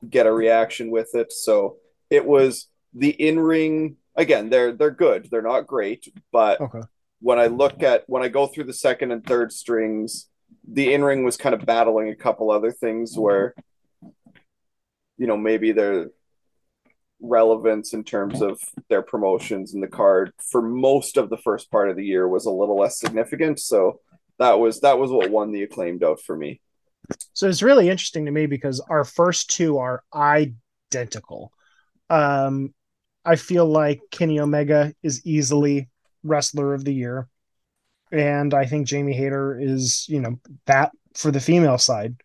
get 0.09 0.27
a 0.27 0.33
reaction 0.33 0.91
with 0.91 1.15
it. 1.15 1.33
So 1.33 1.77
it 2.09 2.25
was 2.25 2.69
the 2.95 3.11
in 3.11 3.39
ring 3.39 3.97
again. 4.17 4.51
They're 4.51 4.73
they're 4.73 4.91
good. 4.91 5.29
They're 5.31 5.43
not 5.43 5.67
great, 5.67 6.13
but 6.33 6.61
okay. 6.61 6.81
when 7.21 7.39
I 7.39 7.47
look 7.47 7.83
at 7.83 8.05
when 8.07 8.23
I 8.23 8.29
go 8.29 8.47
through 8.47 8.65
the 8.65 8.73
second 8.73 9.13
and 9.13 9.25
third 9.25 9.53
strings, 9.53 10.29
the 10.67 10.93
in 10.93 11.05
ring 11.05 11.25
was 11.25 11.37
kind 11.37 11.55
of 11.55 11.65
battling 11.65 12.09
a 12.09 12.17
couple 12.17 12.51
other 12.51 12.73
things 12.73 13.17
where 13.17 13.55
you 15.19 15.27
know 15.27 15.37
maybe 15.37 15.73
their 15.73 16.11
relevance 17.21 17.93
in 17.93 18.05
terms 18.05 18.41
of 18.41 18.61
their 18.89 19.03
promotions 19.03 19.75
in 19.75 19.81
the 19.81 19.89
card 19.89 20.33
for 20.51 20.63
most 20.63 21.17
of 21.17 21.31
the 21.31 21.37
first 21.37 21.71
part 21.71 21.91
of 21.91 21.97
the 21.97 22.05
year 22.05 22.29
was 22.29 22.47
a 22.47 22.51
little 22.51 22.77
less 22.77 22.99
significant. 22.99 23.61
So 23.61 24.01
that 24.39 24.59
was 24.59 24.81
that 24.81 24.99
was 24.99 25.11
what 25.11 25.31
won 25.31 25.53
the 25.53 25.63
acclaimed 25.63 26.03
out 26.03 26.21
for 26.21 26.37
me. 26.37 26.61
So 27.33 27.49
it's 27.49 27.63
really 27.63 27.89
interesting 27.89 28.27
to 28.27 28.33
me 28.33 28.47
because 28.47 28.81
our 28.81 29.05
first 29.05 29.51
two 29.51 29.79
are 29.79 30.03
identical. 30.15 31.53
Um, 32.09 32.75
I 33.25 33.37
feel 33.37 33.67
like 33.67 34.01
Kenny 34.11 34.41
Omega 34.41 34.95
is 35.03 35.25
easily 35.27 35.89
wrestler 36.23 36.75
of 36.75 36.85
the 36.85 36.95
year. 36.95 37.29
And 38.13 38.55
I 38.55 38.67
think 38.67 38.87
Jamie 38.87 39.13
Hayter 39.13 39.59
is, 39.61 40.07
you 40.09 40.21
know, 40.21 40.41
that 40.67 40.91
for 41.15 41.31
the 41.31 41.41
female 41.41 41.79
side. 41.79 42.17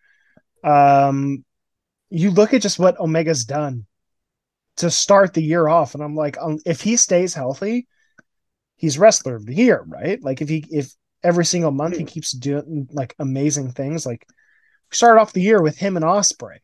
Um, 0.64 1.46
you 2.10 2.32
look 2.32 2.54
at 2.54 2.62
just 2.62 2.80
what 2.80 3.00
Omega's 3.00 3.46
done 3.46 3.86
to 4.78 4.92
start 4.92 5.34
the 5.34 5.44
year 5.44 5.68
off, 5.68 5.94
and 5.94 6.04
I'm 6.04 6.16
like, 6.16 6.38
um, 6.38 6.60
if 6.66 6.82
he 6.82 6.96
stays 6.98 7.34
healthy, 7.34 7.88
he's 8.76 8.98
wrestler 8.98 9.36
of 9.36 9.46
the 9.46 9.56
year, 9.56 9.84
right? 9.88 10.22
Like 10.22 10.42
if 10.42 10.50
he 10.50 10.66
if 10.70 10.94
every 11.24 11.46
single 11.46 11.72
month 11.72 11.98
he 11.98 12.04
keeps 12.04 12.32
doing 12.32 12.88
like 12.92 13.16
amazing 13.20 13.72
things, 13.72 14.06
like 14.06 14.26
we 14.92 14.96
started 14.96 15.22
off 15.22 15.34
the 15.34 15.42
year 15.42 15.62
with 15.62 15.78
him 15.78 15.96
and 15.96 16.06
Ospreay, 16.06 16.58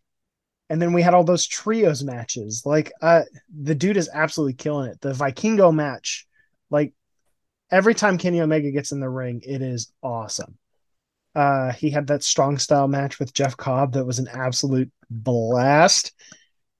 and 0.72 0.82
then 0.82 0.94
we 0.94 1.01
had 1.01 1.13
all 1.13 1.25
those 1.25 1.46
trios 1.46 2.01
matches. 2.01 2.63
Like, 2.65 2.94
uh, 3.01 3.24
the 3.53 3.75
dude 3.75 3.98
is 3.98 4.10
absolutely 4.13 4.53
killing 4.53 4.89
it. 4.89 5.01
The 5.01 5.12
Vikingo 5.12 5.75
match, 5.75 6.25
like, 6.70 6.94
every 7.70 7.94
time 7.94 8.18
Kenny 8.18 8.39
Omega 8.39 8.72
gets 8.72 8.94
in 8.94 9.01
the 9.01 9.10
ring, 9.10 9.41
it 9.46 9.62
is 9.62 9.91
awesome. 10.01 10.58
Uh, 11.36 11.74
he 11.74 11.89
had 11.89 12.08
that 12.08 12.24
strong 12.24 12.58
style 12.58 12.88
match 12.88 13.20
with 13.20 13.34
Jeff 13.34 13.58
Cobb 13.58 13.94
that 13.94 14.06
was 14.06 14.20
an 14.20 14.30
absolute 14.32 14.89
blast. 15.10 16.13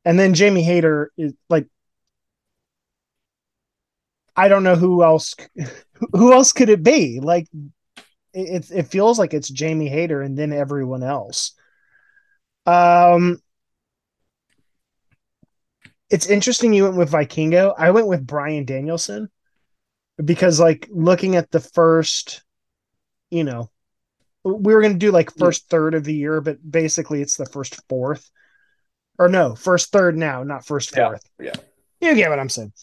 And 0.06 0.20
then 0.20 0.34
Jamie 0.34 0.64
Hayter 0.64 1.12
is 1.18 1.34
like, 1.50 1.68
I 4.36 4.48
don't 4.48 4.64
know 4.64 4.76
who 4.76 5.04
else, 5.04 5.36
who 6.14 6.34
else 6.34 6.54
could 6.54 6.70
it 6.70 6.84
be? 6.84 7.20
Like, 7.22 7.48
it, 8.34 8.70
it 8.72 8.88
feels 8.88 9.20
like 9.20 9.34
it's 9.34 9.50
Jamie 9.50 9.90
Hayter 9.90 10.22
and 10.22 10.38
then 10.38 10.54
everyone 10.54 11.04
else. 11.04 11.54
Um, 12.66 13.40
it's 16.10 16.28
interesting 16.28 16.74
you 16.74 16.84
went 16.84 16.98
with 16.98 17.12
Vikingo. 17.12 17.74
I 17.78 17.92
went 17.92 18.08
with 18.08 18.26
Bryan 18.26 18.66
Danielson 18.66 19.30
because 20.24 20.60
like 20.60 20.88
looking 20.92 21.36
at 21.36 21.52
the 21.52 21.60
first, 21.60 22.44
you 23.30 23.44
know, 23.44 23.70
we 24.44 24.74
were 24.74 24.82
gonna 24.82 24.96
do 24.96 25.12
like 25.12 25.38
first 25.38 25.70
third 25.70 25.94
of 25.94 26.04
the 26.04 26.14
year, 26.14 26.42
but 26.42 26.58
basically 26.70 27.22
it's 27.22 27.38
the 27.38 27.46
first 27.46 27.82
fourth. 27.88 28.30
Or 29.22 29.30
no, 29.30 29.54
first 29.54 29.92
third 29.92 30.18
now, 30.18 30.42
not 30.42 30.66
first 30.66 30.96
fourth. 30.96 31.24
Yeah. 31.40 31.54
yeah. 32.00 32.10
You 32.10 32.16
get 32.16 32.30
what 32.32 32.40
I'm 32.40 32.50
saying. 32.50 32.74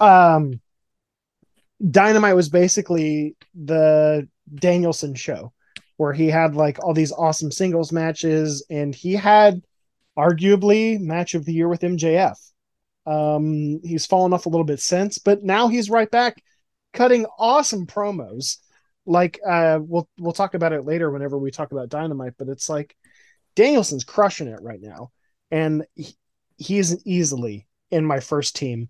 Um 0.00 0.60
Dynamite 1.88 2.34
was 2.34 2.48
basically 2.48 3.36
the 3.54 4.28
Danielson 4.52 5.14
show 5.14 5.52
where 5.98 6.12
he 6.12 6.26
had 6.26 6.56
like 6.56 6.82
all 6.82 6.94
these 6.94 7.12
awesome 7.12 7.52
singles 7.52 7.92
matches 7.92 8.66
and 8.68 8.92
he 8.92 9.12
had 9.12 9.62
arguably 10.18 10.98
match 10.98 11.34
of 11.34 11.44
the 11.44 11.52
year 11.52 11.68
with 11.68 11.82
MJF. 11.82 12.36
Um, 13.06 13.80
he's 13.84 14.04
fallen 14.04 14.32
off 14.32 14.46
a 14.46 14.48
little 14.48 14.64
bit 14.64 14.80
since, 14.80 15.18
but 15.18 15.44
now 15.44 15.68
he's 15.68 15.90
right 15.90 16.10
back 16.10 16.42
cutting 16.92 17.24
awesome 17.38 17.86
promos. 17.86 18.56
Like 19.06 19.38
uh, 19.46 19.78
we'll 19.80 20.08
we'll 20.18 20.32
talk 20.32 20.54
about 20.54 20.72
it 20.72 20.84
later 20.84 21.10
whenever 21.10 21.38
we 21.38 21.52
talk 21.52 21.70
about 21.70 21.88
Dynamite, 21.88 22.34
but 22.36 22.48
it's 22.48 22.68
like 22.68 22.96
Danielson's 23.54 24.04
crushing 24.04 24.48
it 24.48 24.60
right 24.60 24.80
now, 24.82 25.12
and 25.50 25.84
he, 25.94 26.14
he's 26.56 27.06
easily 27.06 27.66
in 27.90 28.04
my 28.04 28.20
first 28.20 28.56
team. 28.56 28.88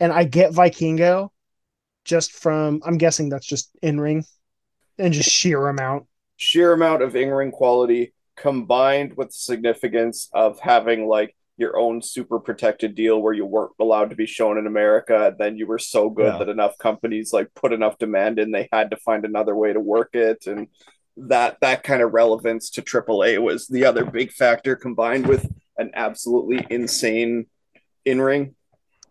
And 0.00 0.12
I 0.12 0.24
get 0.24 0.52
Vikingo 0.52 1.30
just 2.04 2.32
from 2.32 2.80
I'm 2.84 2.98
guessing 2.98 3.28
that's 3.28 3.46
just 3.46 3.70
in 3.82 4.00
ring 4.00 4.24
and 4.98 5.12
just 5.12 5.30
sheer 5.30 5.68
amount. 5.68 6.06
Sheer 6.36 6.72
amount 6.72 7.02
of 7.02 7.16
in 7.16 7.30
ring 7.30 7.50
quality 7.50 8.14
combined 8.36 9.16
with 9.16 9.28
the 9.28 9.38
significance 9.38 10.28
of 10.32 10.60
having 10.60 11.06
like 11.06 11.34
your 11.56 11.76
own 11.76 12.00
super 12.00 12.38
protected 12.38 12.94
deal 12.94 13.20
where 13.20 13.32
you 13.32 13.44
weren't 13.44 13.72
allowed 13.80 14.10
to 14.10 14.16
be 14.16 14.26
shown 14.26 14.58
in 14.58 14.68
America. 14.68 15.26
And 15.26 15.38
then 15.38 15.56
you 15.56 15.66
were 15.66 15.78
so 15.78 16.08
good 16.08 16.32
yeah. 16.32 16.38
that 16.38 16.48
enough 16.48 16.78
companies 16.78 17.32
like 17.32 17.52
put 17.54 17.72
enough 17.72 17.98
demand 17.98 18.38
in, 18.38 18.52
they 18.52 18.68
had 18.72 18.90
to 18.92 18.96
find 18.96 19.24
another 19.24 19.56
way 19.56 19.72
to 19.72 19.80
work 19.80 20.10
it. 20.14 20.46
And 20.46 20.68
that 21.16 21.58
that 21.60 21.82
kind 21.82 22.00
of 22.00 22.14
relevance 22.14 22.70
to 22.70 22.82
AAA 22.82 23.42
was 23.42 23.66
the 23.66 23.84
other 23.84 24.04
big 24.04 24.30
factor 24.30 24.76
combined 24.76 25.26
with 25.26 25.50
an 25.78 25.92
absolutely 25.94 26.66
insane 26.68 27.46
in 28.04 28.20
ring. 28.20 28.54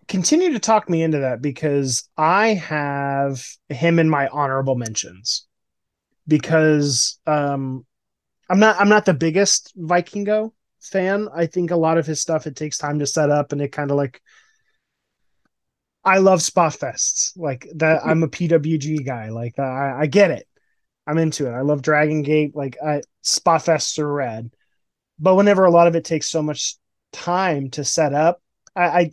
Continue 0.08 0.54
to 0.54 0.60
talk 0.60 0.90
me 0.90 1.02
into 1.04 1.20
that 1.20 1.42
because 1.42 2.08
I 2.18 2.50
have 2.50 3.46
him 3.70 4.00
in 4.00 4.10
my 4.10 4.28
honorable 4.28 4.76
mentions 4.76 5.48
because 6.28 7.20
um 7.26 7.86
I'm 8.50 8.60
not 8.60 8.80
I'm 8.80 8.90
not 8.90 9.06
the 9.06 9.14
biggest 9.14 9.74
Vikingo 9.78 10.52
fan. 10.82 11.28
I 11.34 11.48
think 11.48 11.72
a 11.72 11.76
lot 11.76 11.98
of 11.98 12.06
his 12.06 12.22
stuff 12.22 12.48
it 12.48 12.56
takes 12.56 12.78
time 12.78 13.00
to 13.00 13.08
set 13.08 13.30
up, 13.30 13.52
and 13.52 13.62
it 13.62 13.72
kind 13.72 13.92
of 13.92 13.98
like 13.98 14.22
I 16.04 16.20
love 16.20 16.42
spot 16.42 16.74
fests 16.74 17.34
like 17.36 17.68
that. 17.76 18.02
I'm 18.06 18.24
a 18.24 18.30
PWG 18.30 19.06
guy. 19.06 19.30
Like 19.30 19.60
I, 19.60 20.02
I 20.02 20.06
get 20.08 20.32
it. 20.32 20.48
I'm 21.06 21.18
into 21.18 21.48
it. 21.48 21.52
I 21.52 21.62
love 21.62 21.82
Dragon 21.82 22.22
Gate. 22.22 22.56
Like 22.56 22.78
I, 22.86 23.02
spot 23.22 23.62
fests 23.62 24.00
are 24.00 24.12
rad, 24.12 24.50
but 25.20 25.36
whenever 25.36 25.66
a 25.66 25.72
lot 25.72 25.88
of 25.88 25.96
it 25.96 26.06
takes 26.06 26.30
so 26.30 26.42
much 26.42 26.76
time 27.12 27.70
to 27.72 27.84
set 27.84 28.14
up, 28.14 28.42
I, 28.76 28.84
I 28.84 29.12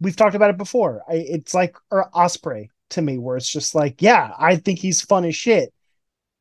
we've 0.00 0.16
talked 0.16 0.34
about 0.34 0.50
it 0.50 0.56
before. 0.56 1.02
I, 1.08 1.14
it's 1.14 1.54
like 1.54 1.76
or 1.90 2.10
Ospreay 2.14 2.68
to 2.90 3.02
me, 3.02 3.18
where 3.18 3.36
it's 3.36 3.50
just 3.50 3.74
like, 3.74 4.02
yeah, 4.02 4.32
I 4.38 4.56
think 4.56 4.78
he's 4.78 5.02
fun 5.02 5.24
as 5.24 5.34
shit, 5.36 5.72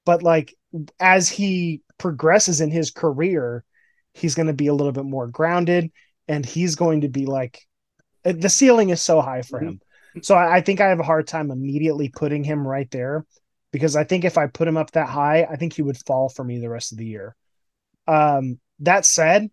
but 0.05 0.23
like 0.23 0.55
as 0.99 1.29
he 1.29 1.81
progresses 1.97 2.61
in 2.61 2.71
his 2.71 2.91
career, 2.91 3.63
he's 4.13 4.35
going 4.35 4.47
to 4.47 4.53
be 4.53 4.67
a 4.67 4.73
little 4.73 4.91
bit 4.91 5.05
more 5.05 5.27
grounded 5.27 5.91
and 6.27 6.45
he's 6.45 6.75
going 6.75 7.01
to 7.01 7.09
be 7.09 7.25
like 7.25 7.65
uh, 8.25 8.33
the 8.35 8.49
ceiling 8.49 8.89
is 8.89 9.01
so 9.01 9.21
high 9.21 9.41
for 9.41 9.59
mm-hmm. 9.59 9.69
him. 9.69 9.81
So 10.23 10.35
I, 10.35 10.57
I, 10.57 10.61
think 10.61 10.79
I 10.79 10.87
have 10.87 10.99
a 10.99 11.03
hard 11.03 11.27
time 11.27 11.51
immediately 11.51 12.09
putting 12.09 12.43
him 12.43 12.65
right 12.65 12.89
there 12.89 13.25
because 13.71 13.95
I 13.95 14.05
think 14.05 14.23
if 14.23 14.37
I 14.37 14.47
put 14.47 14.67
him 14.67 14.77
up 14.77 14.91
that 14.91 15.09
high, 15.09 15.43
I 15.43 15.57
think 15.57 15.73
he 15.73 15.81
would 15.81 15.97
fall 16.05 16.29
for 16.29 16.43
me 16.43 16.59
the 16.59 16.69
rest 16.69 16.93
of 16.93 16.97
the 16.97 17.05
year. 17.05 17.35
Um, 18.07 18.59
that 18.79 19.05
said, 19.05 19.50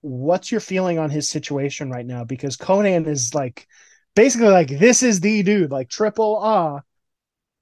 what's 0.00 0.50
your 0.50 0.60
feeling 0.60 0.98
on 0.98 1.10
his 1.10 1.28
situation 1.28 1.90
right 1.90 2.06
now? 2.06 2.24
Because 2.24 2.56
Konnan 2.56 3.06
is 3.06 3.34
like 3.34 3.66
basically 4.14 4.48
like 4.48 4.68
this 4.68 5.02
is 5.02 5.20
the 5.20 5.42
dude, 5.42 5.70
like 5.70 5.88
triple 5.88 6.42
A 6.42 6.82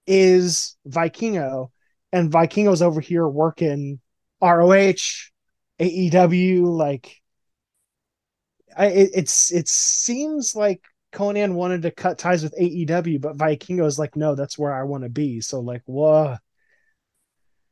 is 0.07 0.77
Vikingo, 0.89 1.71
and 2.13 2.31
Vikingo's 2.31 2.83
over 2.83 3.01
here 3.01 3.27
working 3.27 4.01
ROH, 4.43 5.31
AEW, 5.79 6.65
like 6.67 7.21
I, 8.77 8.87
it, 8.87 9.11
it's 9.15 9.53
it 9.53 9.69
seems 9.69 10.55
like 10.55 10.83
Konnan 11.13 11.55
wanted 11.55 11.83
to 11.83 11.91
cut 11.91 12.19
ties 12.19 12.43
with 12.43 12.55
AEW, 12.59 13.21
but 13.21 13.37
Vikingo 13.37 13.87
is 13.87 13.99
like, 13.99 14.17
no, 14.17 14.35
that's 14.35 14.59
where 14.59 14.73
I 14.73 14.83
want 14.83 15.05
to 15.05 15.11
be. 15.11 15.41
So 15.41 15.61
like, 15.61 15.83
what? 15.87 16.41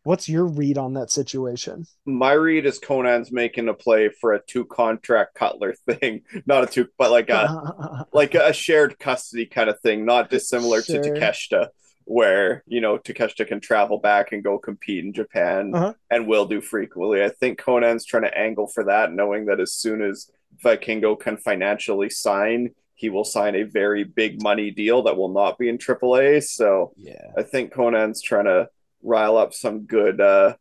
What's 0.04 0.28
your 0.28 0.44
read 0.44 0.78
on 0.78 0.94
that 0.94 1.10
situation? 1.10 1.86
My 2.04 2.32
read 2.32 2.66
is 2.66 2.80
Konnan's 2.80 3.30
making 3.30 3.68
a 3.68 3.74
play 3.74 4.08
for 4.08 4.32
a 4.32 4.42
two 4.42 4.64
contract 4.64 5.34
Cutler 5.34 5.74
thing, 5.88 6.22
not 6.46 6.64
a 6.64 6.66
two, 6.66 6.88
but 6.98 7.10
like 7.10 7.30
a 7.30 8.06
like 8.12 8.34
a 8.34 8.52
shared 8.52 8.98
custody 8.98 9.46
kind 9.46 9.70
of 9.70 9.78
thing, 9.80 10.04
not 10.04 10.30
dissimilar 10.30 10.82
sure. 10.82 11.02
to 11.02 11.10
Takeshita, 11.10 11.68
where 12.04 12.64
you 12.66 12.80
know 12.80 12.98
Takeshita 12.98 13.46
can 13.46 13.60
travel 13.60 13.98
back 13.98 14.32
and 14.32 14.42
go 14.42 14.58
compete 14.58 15.04
in 15.04 15.12
Japan 15.12 15.72
uh-huh. 15.74 15.94
and 16.10 16.26
will 16.26 16.46
do 16.46 16.60
frequently. 16.60 17.22
I 17.22 17.28
think 17.28 17.58
Konnan's 17.58 18.04
trying 18.04 18.24
to 18.24 18.36
angle 18.36 18.66
for 18.66 18.84
that, 18.84 19.12
knowing 19.12 19.46
that 19.46 19.60
as 19.60 19.72
soon 19.72 20.02
as 20.02 20.30
Vikingo 20.64 21.18
can 21.18 21.36
financially 21.36 22.10
sign, 22.10 22.74
he 22.94 23.08
will 23.08 23.24
sign 23.24 23.54
a 23.54 23.62
very 23.62 24.02
big 24.02 24.42
money 24.42 24.72
deal 24.72 25.02
that 25.02 25.16
will 25.16 25.32
not 25.32 25.58
be 25.58 25.68
in 25.68 25.78
AAA. 25.78 26.42
So 26.42 26.92
yeah, 26.96 27.30
I 27.36 27.42
think 27.42 27.72
Konnan's 27.72 28.20
trying 28.20 28.46
to 28.46 28.68
rile 29.02 29.36
up 29.36 29.54
some 29.54 29.80
good 29.86 30.20
uh 30.20 30.54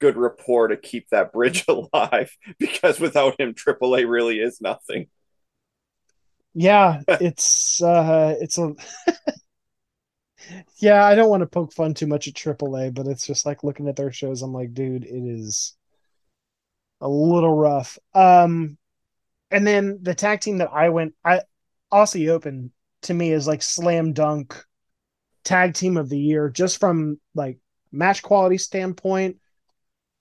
good 0.00 0.16
rapport 0.16 0.68
to 0.68 0.76
keep 0.76 1.08
that 1.10 1.32
bridge 1.32 1.64
alive 1.68 2.36
because 2.58 2.98
without 2.98 3.40
him 3.40 3.54
AAA 3.54 4.08
really 4.08 4.40
is 4.40 4.60
nothing. 4.60 5.06
Yeah, 6.54 7.02
it's 7.08 7.82
uh 7.84 8.34
it's 8.40 8.58
a 8.58 8.74
Yeah, 10.78 11.04
I 11.04 11.14
don't 11.14 11.30
want 11.30 11.42
to 11.42 11.46
poke 11.46 11.72
fun 11.72 11.94
too 11.94 12.06
much 12.06 12.26
at 12.26 12.34
AAA, 12.34 12.90
but 12.90 13.06
it's 13.06 13.26
just 13.26 13.46
like 13.46 13.62
looking 13.62 13.88
at 13.88 13.96
their 13.96 14.10
shows 14.10 14.42
I'm 14.42 14.52
like, 14.52 14.74
dude, 14.74 15.04
it 15.04 15.24
is 15.24 15.76
a 17.00 17.08
little 17.08 17.54
rough. 17.54 17.98
Um 18.14 18.78
and 19.50 19.66
then 19.66 19.98
the 20.02 20.14
tag 20.14 20.40
team 20.40 20.58
that 20.58 20.70
I 20.72 20.88
went 20.88 21.14
I 21.24 21.42
Aussie 21.92 22.28
Open 22.28 22.72
to 23.02 23.14
me 23.14 23.32
is 23.32 23.46
like 23.46 23.62
slam 23.62 24.12
dunk 24.12 24.64
tag 25.44 25.74
team 25.74 25.96
of 25.96 26.08
the 26.08 26.18
year 26.18 26.48
just 26.48 26.78
from 26.80 27.20
like 27.34 27.58
match 27.92 28.22
quality 28.22 28.58
standpoint, 28.58 29.36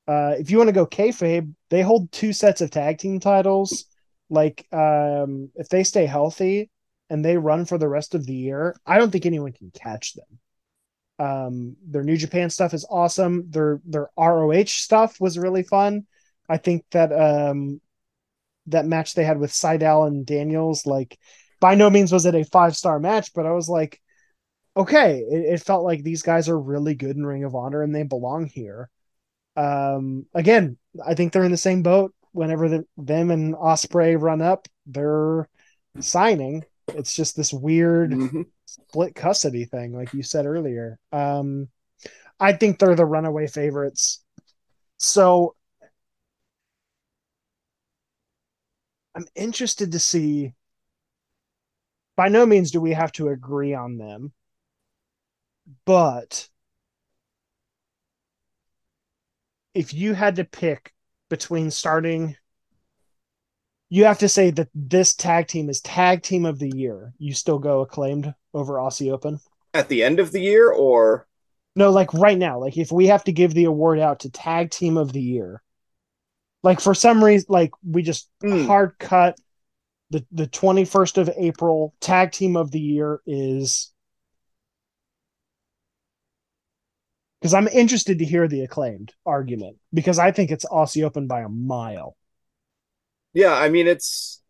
uh, 0.07 0.35
if 0.37 0.51
you 0.51 0.57
want 0.57 0.67
to 0.67 0.73
go 0.73 0.85
kayfabe, 0.85 1.53
they 1.69 1.81
hold 1.81 2.11
two 2.11 2.33
sets 2.33 2.61
of 2.61 2.69
tag 2.69 2.97
team 2.97 3.19
titles. 3.19 3.85
Like, 4.29 4.65
um, 4.71 5.49
if 5.55 5.69
they 5.69 5.83
stay 5.83 6.05
healthy 6.05 6.69
and 7.09 7.23
they 7.23 7.37
run 7.37 7.65
for 7.65 7.77
the 7.77 7.87
rest 7.87 8.15
of 8.15 8.25
the 8.25 8.33
year, 8.33 8.75
I 8.85 8.97
don't 8.97 9.11
think 9.11 9.25
anyone 9.25 9.53
can 9.53 9.71
catch 9.71 10.13
them. 10.13 10.39
Um, 11.19 11.75
their 11.85 12.03
New 12.03 12.17
Japan 12.17 12.49
stuff 12.49 12.73
is 12.73 12.85
awesome. 12.89 13.51
Their 13.51 13.79
their 13.85 14.09
ROH 14.17 14.65
stuff 14.65 15.19
was 15.19 15.37
really 15.37 15.63
fun. 15.63 16.07
I 16.49 16.57
think 16.57 16.83
that 16.91 17.11
um, 17.13 17.79
that 18.67 18.85
match 18.85 19.13
they 19.13 19.23
had 19.23 19.37
with 19.37 19.51
Sydal 19.51 20.07
and 20.07 20.25
Daniels, 20.25 20.85
like, 20.85 21.17
by 21.59 21.75
no 21.75 21.89
means 21.89 22.11
was 22.11 22.25
it 22.25 22.35
a 22.35 22.43
five 22.43 22.75
star 22.75 22.99
match, 22.99 23.33
but 23.33 23.45
I 23.45 23.51
was 23.51 23.69
like, 23.69 24.00
okay, 24.75 25.19
it, 25.29 25.53
it, 25.53 25.63
felt 25.63 25.83
like 25.83 26.03
these 26.03 26.21
guys 26.21 26.47
are 26.49 26.59
really 26.59 26.95
good 26.95 27.15
in 27.15 27.25
Ring 27.25 27.43
of 27.43 27.55
Honor 27.55 27.83
and 27.83 27.93
they 27.93 28.03
belong 28.03 28.47
here. 28.47 28.89
Um, 29.55 30.25
again, 30.33 30.77
I 31.05 31.13
think 31.13 31.33
they're 31.33 31.43
in 31.43 31.51
the 31.51 31.57
same 31.57 31.83
boat. 31.83 32.13
Whenever 32.31 32.69
the, 32.69 32.85
them 32.97 33.31
and 33.31 33.55
Ospreay 33.55 34.19
run 34.19 34.41
up, 34.41 34.67
they're 34.85 35.49
signing. 35.99 36.63
It's 36.87 37.13
just 37.13 37.35
this 37.35 37.51
weird 37.51 38.11
mm-hmm. 38.11 38.43
split 38.65 39.15
custody 39.15 39.65
thing, 39.65 39.93
like 39.93 40.13
you 40.13 40.23
said 40.23 40.45
earlier. 40.45 40.97
Um, 41.11 41.67
I 42.39 42.53
think 42.53 42.79
they're 42.79 42.95
the 42.95 43.05
runaway 43.05 43.47
favorites. 43.47 44.23
So 44.97 45.55
I'm 49.13 49.27
interested 49.35 49.91
to 49.91 49.99
see. 49.99 50.53
By 52.15 52.29
no 52.29 52.45
means 52.45 52.71
do 52.71 52.79
we 52.79 52.93
have 52.93 53.11
to 53.13 53.29
agree 53.29 53.73
on 53.73 53.97
them 53.97 54.31
but 55.85 56.47
if 59.73 59.93
you 59.93 60.13
had 60.13 60.35
to 60.35 60.43
pick 60.43 60.93
between 61.29 61.71
starting 61.71 62.35
you 63.91 64.05
have 64.05 64.19
to 64.19 64.29
say 64.29 64.51
that 64.51 64.69
this 64.73 65.13
tag 65.13 65.47
team 65.47 65.69
is 65.69 65.81
tag 65.81 66.23
team 66.23 66.45
of 66.45 66.57
the 66.57 66.71
year. 66.73 67.13
You 67.19 67.33
still 67.33 67.59
go 67.59 67.81
acclaimed 67.81 68.33
over 68.53 68.75
Aussie 68.75 69.11
Open 69.11 69.41
at 69.73 69.89
the 69.89 70.01
end 70.01 70.21
of 70.21 70.31
the 70.31 70.39
year, 70.39 70.71
or 70.71 71.27
no? 71.75 71.91
Like 71.91 72.13
right 72.13 72.37
now, 72.37 72.57
like 72.57 72.77
if 72.77 72.89
we 72.89 73.07
have 73.07 73.25
to 73.25 73.33
give 73.33 73.53
the 73.53 73.65
award 73.65 73.99
out 73.99 74.21
to 74.21 74.29
tag 74.29 74.71
team 74.71 74.95
of 74.95 75.11
the 75.11 75.21
year, 75.21 75.61
like 76.63 76.79
for 76.79 76.93
some 76.95 77.21
reason, 77.21 77.47
like 77.49 77.71
we 77.85 78.01
just 78.01 78.29
mm. 78.41 78.65
hard 78.65 78.97
cut 78.97 79.37
the 80.09 80.25
the 80.31 80.47
twenty 80.47 80.85
first 80.85 81.17
of 81.17 81.29
April 81.37 81.93
tag 81.99 82.31
team 82.31 82.55
of 82.55 82.71
the 82.71 82.79
year 82.79 83.21
is 83.25 83.90
because 87.41 87.53
I'm 87.53 87.67
interested 87.67 88.19
to 88.19 88.25
hear 88.25 88.47
the 88.47 88.61
acclaimed 88.61 89.13
argument 89.25 89.77
because 89.91 90.19
I 90.19 90.31
think 90.31 90.51
it's 90.51 90.65
Aussie 90.65 91.03
Open 91.03 91.27
by 91.27 91.41
a 91.41 91.49
mile. 91.49 92.15
Yeah, 93.33 93.53
I 93.53 93.69
mean 93.69 93.87
it's 93.87 94.41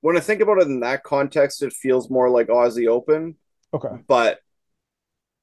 when 0.00 0.16
I 0.16 0.20
think 0.20 0.40
about 0.40 0.58
it 0.58 0.68
in 0.68 0.80
that 0.80 1.02
context, 1.02 1.62
it 1.62 1.72
feels 1.72 2.08
more 2.08 2.30
like 2.30 2.48
Aussie 2.48 2.88
Open. 2.88 3.36
Okay, 3.74 4.02
but 4.06 4.38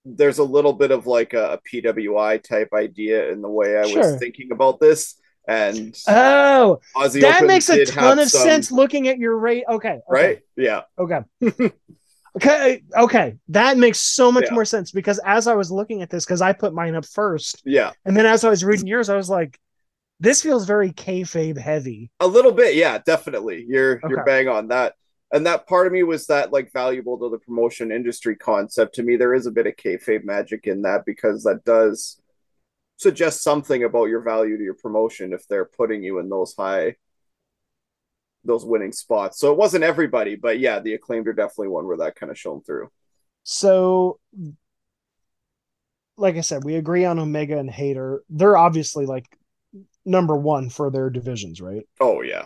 there's 0.04 0.40
a 0.40 0.44
little 0.44 0.74
bit 0.74 0.92
of 0.92 1.06
like 1.06 1.34
a, 1.34 1.54
a 1.54 1.60
PWI 1.60 2.42
type 2.42 2.70
idea 2.74 3.32
in 3.32 3.42
the 3.42 3.50
way 3.50 3.78
I 3.78 3.86
sure. 3.86 4.00
was 4.00 4.20
thinking 4.20 4.52
about 4.52 4.80
this. 4.80 5.16
And 5.48 5.96
oh, 6.08 6.80
Aussie 6.96 7.22
that 7.22 7.36
Open 7.36 7.48
makes 7.48 7.70
a 7.70 7.86
ton 7.86 8.18
of 8.18 8.30
some... 8.30 8.42
sense 8.42 8.72
looking 8.72 9.08
at 9.08 9.20
your 9.20 9.38
rate. 9.38 9.64
Okay, 9.70 9.90
okay. 9.90 10.02
right? 10.10 10.40
Yeah. 10.56 10.82
Okay. 10.98 11.20
Okay, 12.36 12.84
okay, 12.98 13.38
that 13.50 13.78
makes 13.78 14.00
so 14.00 14.32
much 14.32 14.46
yeah. 14.48 14.54
more 14.54 14.66
sense 14.66 14.92
because 14.92 15.20
as 15.26 15.48
I 15.48 15.54
was 15.54 15.72
looking 15.72 16.02
at 16.02 16.10
this, 16.10 16.26
because 16.26 16.42
I 16.42 16.52
put 16.52 16.74
mine 16.74 16.96
up 16.96 17.06
first, 17.06 17.62
yeah, 17.66 17.92
and 18.04 18.16
then 18.16 18.26
as 18.26 18.44
I 18.44 18.50
was 18.50 18.64
reading 18.64 18.88
yours, 18.88 19.10
I 19.10 19.16
was 19.16 19.30
like, 19.30 19.58
this 20.20 20.42
feels 20.42 20.66
very 20.66 20.92
kayfabe 20.92 21.58
heavy. 21.58 22.12
A 22.20 22.28
little 22.28 22.52
bit, 22.52 22.76
yeah, 22.76 22.98
definitely. 22.98 23.66
You're 23.68 23.98
okay. 23.98 24.08
you're 24.10 24.26
bang 24.26 24.50
on 24.50 24.68
that, 24.68 24.96
and 25.32 25.46
that 25.46 25.66
part 25.68 25.88
of 25.88 25.94
me 25.94 26.04
was 26.04 26.28
that 26.28 26.52
like 26.52 26.74
valuable 26.74 27.18
to 27.20 27.30
the 27.30 27.40
promotion 27.40 27.92
industry 27.92 28.36
concept. 28.36 28.96
To 28.96 29.04
me, 29.04 29.16
there 29.16 29.34
is 29.34 29.46
a 29.46 29.52
bit 29.52 29.68
of 29.68 29.78
kayfabe 29.78 30.26
magic 30.26 30.68
in 30.68 30.82
that 30.82 31.06
because 31.06 31.44
that 31.44 31.64
does 31.64 32.22
suggest 32.98 33.44
something 33.44 33.84
about 33.84 34.06
your 34.06 34.22
value 34.22 34.58
to 34.58 34.64
your 34.64 34.76
promotion 34.76 35.34
if 35.34 35.48
they're 35.48 35.66
putting 35.66 36.04
you 36.04 36.20
in 36.20 36.30
those 36.30 36.54
high 36.58 36.96
those 38.46 38.66
winning 38.66 38.92
spots. 38.92 39.40
So 39.40 39.52
it 39.52 39.58
wasn't 39.58 39.84
everybody, 39.84 40.36
but 40.36 40.60
yeah, 40.60 40.80
the 40.80 40.94
acclaimed 40.94 41.28
are 41.28 41.34
definitely 41.34 41.70
one 41.70 41.88
where 41.88 41.98
that 41.98 42.16
kind 42.16 42.32
of 42.32 42.40
shone 42.40 42.62
through. 42.62 42.90
So 43.44 44.20
like 46.18 46.38
I 46.38 46.42
said, 46.42 46.64
we 46.64 46.76
agree 46.76 47.06
on 47.06 47.20
Omega 47.20 47.58
and 47.58 47.70
Hayter. 47.70 48.24
They're 48.30 48.58
obviously 48.58 49.06
like 49.06 49.26
number 50.06 50.36
one 50.36 50.70
for 50.70 50.90
their 50.90 51.10
divisions, 51.10 51.62
right? 51.62 51.88
Oh 52.00 52.22
yeah. 52.22 52.46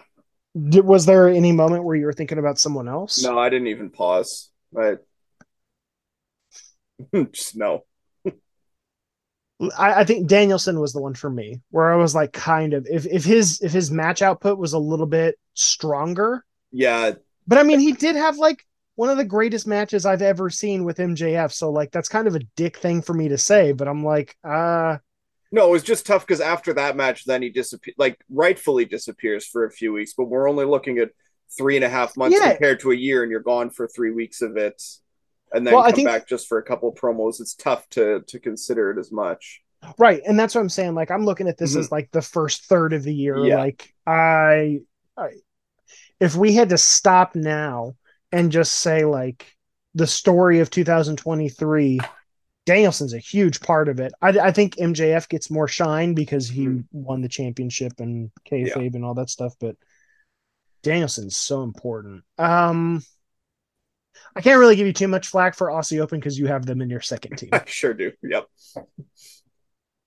Did, 0.57 0.85
was 0.85 1.05
there 1.05 1.29
any 1.29 1.51
moment 1.51 1.83
where 1.83 1.95
you 1.95 2.05
were 2.05 2.13
thinking 2.13 2.39
about 2.39 2.59
someone 2.59 2.88
else? 2.88 3.23
No, 3.23 3.38
I 3.38 3.49
didn't 3.49 3.67
even 3.67 3.89
pause. 3.91 4.49
I 4.77 4.95
just 7.31 7.55
no. 7.55 7.83
I, 9.78 10.02
I, 10.02 10.04
think 10.06 10.28
Danielson 10.28 10.80
was 10.80 10.93
the 10.93 11.02
one 11.02 11.13
for 11.13 11.30
me 11.30 11.62
where 11.69 11.91
I 11.91 11.98
was 11.98 12.15
like 12.15 12.32
kind 12.32 12.74
of 12.74 12.88
if 12.89 13.06
if 13.06 13.26
his 13.26 13.60
if 13.62 13.74
his 13.74 13.91
match 13.91 14.22
output 14.22 14.58
was 14.58 14.74
a 14.74 14.80
little 14.80 15.06
bit 15.06 15.38
stronger. 15.54 16.45
Yeah. 16.72 17.13
But 17.45 17.58
I 17.58 17.63
mean 17.63 17.80
he 17.80 17.91
did 17.91 18.15
have 18.15 18.38
like 18.38 18.65
one 18.95 19.10
of 19.10 19.17
the 19.17 19.26
greatest 19.26 19.67
matches 19.67 20.06
I've 20.06 20.22
ever 20.22 20.50
seen 20.50 20.86
with 20.86 20.98
MJF. 20.98 21.52
So 21.52 21.72
like 21.72 21.91
that's 21.91 22.10
kind 22.10 22.28
of 22.28 22.36
a 22.36 22.39
dick 22.56 22.78
thing 22.78 23.02
for 23.02 23.13
me 23.13 23.30
to 23.30 23.38
say, 23.38 23.74
but 23.74 23.88
I'm 23.88 24.04
like, 24.04 24.38
uh 24.43 24.98
no, 25.52 25.67
it 25.67 25.72
was 25.72 25.84
just 25.84 26.06
tough 26.06 26.26
because 26.26 26.41
after 26.41 26.74
that 26.74 26.95
match, 26.95 27.26
then 27.26 27.41
he 27.41 27.50
disappeared, 27.50 27.95
like 27.98 28.19
rightfully 28.30 28.86
disappears 28.86 29.45
for 29.45 29.65
a 29.65 29.72
few 29.72 29.91
weeks. 29.91 30.13
But 30.15 30.26
we're 30.26 30.50
only 30.50 30.65
looking 30.65 31.00
at 31.00 31.10
three 31.58 31.76
and 31.76 31.84
a 31.84 31.89
half 31.89 32.15
months 32.15 32.38
yeah. 32.39 32.52
compared 32.52 32.82
to 32.82 32.91
a 32.91 32.95
year, 32.95 33.24
and 33.24 33.32
you're 33.32 33.39
gone 33.39 33.72
for 33.72 33.88
three 33.88 34.12
weeks 34.12 34.41
of 34.41 34.58
it 34.58 34.82
and 35.51 35.65
then 35.65 35.73
well, 35.73 35.83
come 35.83 35.93
think, 35.93 36.07
back 36.07 36.27
just 36.27 36.47
for 36.47 36.57
a 36.57 36.63
couple 36.63 36.93
promos, 36.93 37.39
it's 37.39 37.55
tough 37.55 37.88
to 37.89 38.21
to 38.27 38.39
consider 38.39 38.91
it 38.91 38.97
as 38.97 39.12
much. 39.12 39.62
Right, 39.97 40.21
and 40.25 40.38
that's 40.38 40.55
what 40.55 40.62
I'm 40.62 40.69
saying. 40.69 40.95
Like 40.95 41.12
I'm 41.12 41.25
looking 41.25 41.47
at 41.47 41.57
this 41.57 41.71
mm-hmm. 41.71 41.79
as 41.79 41.91
like 41.91 42.12
the 42.12 42.21
first 42.21 42.65
third 42.65 42.93
of 42.93 43.03
the 43.03 43.13
year. 43.13 43.38
Yeah. 43.38 43.57
Like 43.57 43.93
I, 44.05 44.81
I, 45.17 45.29
if 46.19 46.35
we 46.35 46.53
had 46.53 46.69
to 46.69 46.77
stop 46.77 47.35
now 47.35 47.95
and 48.31 48.51
just 48.51 48.73
say 48.73 49.05
like 49.05 49.55
the 49.95 50.07
story 50.07 50.59
of 50.59 50.69
2023, 50.69 51.99
Danielson's 52.65 53.13
a 53.13 53.19
huge 53.19 53.62
part 53.62 53.88
of 53.88 53.99
it. 53.99 54.12
I, 54.21 54.29
I 54.29 54.51
think 54.51 54.75
MJF 54.75 55.29
gets 55.29 55.49
more 55.49 55.67
shine 55.67 56.13
because 56.13 56.47
he 56.47 56.65
mm-hmm. 56.65 56.81
won 56.91 57.21
the 57.21 57.29
championship 57.29 57.93
and 57.99 58.31
kayfabe 58.49 58.75
yeah. 58.75 58.95
and 58.95 59.05
all 59.05 59.15
that 59.15 59.29
stuff, 59.29 59.53
but 59.59 59.75
Danielson's 60.83 61.38
so 61.38 61.63
important. 61.63 62.23
Um 62.38 63.01
I 64.36 64.42
can't 64.42 64.60
really 64.60 64.76
give 64.76 64.88
you 64.88 64.94
too 64.94 65.08
much 65.08 65.28
flack 65.28 65.56
for 65.56 65.68
Aussie 65.68 66.00
Open 66.00 66.20
because 66.20 66.38
you 66.38 66.48
have 66.48 66.65
them 66.65 66.82
in 66.82 66.89
your 66.89 67.02
second 67.02 67.38
team. 67.38 67.50
I 67.54 67.63
sure 67.65 67.94
do. 67.94 68.12
Yep. 68.24 68.46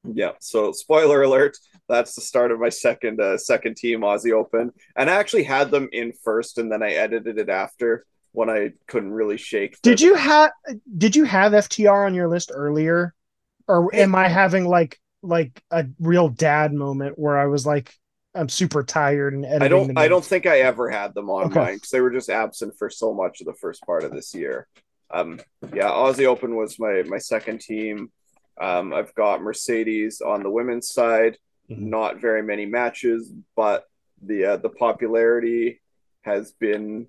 Yeah. 0.04 0.32
So, 0.40 0.72
spoiler 0.72 1.22
alert: 1.22 1.56
that's 1.88 2.14
the 2.14 2.20
start 2.20 2.50
of 2.50 2.60
my 2.60 2.68
second 2.68 3.20
uh, 3.20 3.38
second 3.38 3.76
team 3.76 4.00
Aussie 4.00 4.32
Open, 4.32 4.72
and 4.96 5.10
I 5.10 5.14
actually 5.14 5.44
had 5.44 5.70
them 5.70 5.88
in 5.92 6.12
first, 6.24 6.58
and 6.58 6.70
then 6.70 6.82
I 6.82 6.92
edited 6.92 7.38
it 7.38 7.48
after 7.48 8.04
when 8.32 8.50
I 8.50 8.72
couldn't 8.86 9.12
really 9.12 9.36
shake. 9.36 9.80
Did 9.82 10.00
you 10.00 10.14
have 10.14 10.50
Did 10.96 11.14
you 11.14 11.24
have 11.24 11.52
FTR 11.52 12.06
on 12.06 12.14
your 12.14 12.28
list 12.28 12.50
earlier, 12.52 13.14
or 13.68 13.94
am 13.94 14.14
I 14.14 14.28
having 14.28 14.66
like 14.66 14.98
like 15.22 15.62
a 15.70 15.86
real 16.00 16.28
dad 16.28 16.72
moment 16.72 17.18
where 17.18 17.38
I 17.38 17.46
was 17.46 17.64
like, 17.64 17.94
I'm 18.34 18.48
super 18.48 18.82
tired 18.82 19.34
and 19.34 19.62
I 19.62 19.68
don't 19.68 19.96
I 19.98 20.08
don't 20.08 20.24
think 20.24 20.46
I 20.46 20.60
ever 20.60 20.88
had 20.90 21.14
them 21.14 21.28
on 21.28 21.46
okay. 21.46 21.60
mine 21.60 21.74
because 21.74 21.90
they 21.90 22.00
were 22.00 22.10
just 22.10 22.30
absent 22.30 22.74
for 22.78 22.88
so 22.88 23.12
much 23.12 23.40
of 23.40 23.46
the 23.46 23.54
first 23.54 23.82
part 23.82 24.04
of 24.04 24.12
this 24.12 24.34
year. 24.34 24.66
Um, 25.10 25.38
yeah, 25.74 25.90
Aussie 25.90 26.24
Open 26.24 26.56
was 26.56 26.78
my 26.78 27.02
my 27.06 27.18
second 27.18 27.60
team. 27.60 28.10
Um, 28.60 28.92
I've 28.92 29.14
got 29.14 29.42
Mercedes 29.42 30.20
on 30.20 30.42
the 30.42 30.50
women's 30.50 30.88
side. 30.88 31.36
Mm-hmm. 31.70 31.90
Not 31.90 32.20
very 32.20 32.42
many 32.42 32.66
matches, 32.66 33.32
but 33.54 33.84
the 34.22 34.44
uh, 34.44 34.56
the 34.56 34.70
popularity 34.70 35.80
has 36.22 36.52
been 36.52 37.06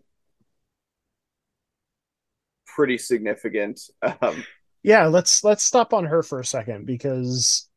pretty 2.75 2.97
significant. 2.97 3.79
Um, 4.21 4.43
yeah, 4.83 5.05
let's 5.05 5.43
let's 5.43 5.63
stop 5.63 5.93
on 5.93 6.05
her 6.05 6.21
for 6.21 6.39
a 6.39 6.45
second 6.45 6.85
because 6.85 7.69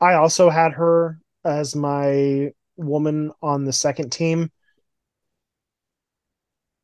I 0.00 0.14
also 0.14 0.50
had 0.50 0.72
her 0.72 1.20
as 1.44 1.76
my 1.76 2.52
woman 2.78 3.32
on 3.42 3.64
the 3.64 3.72
second 3.72 4.10
team. 4.10 4.50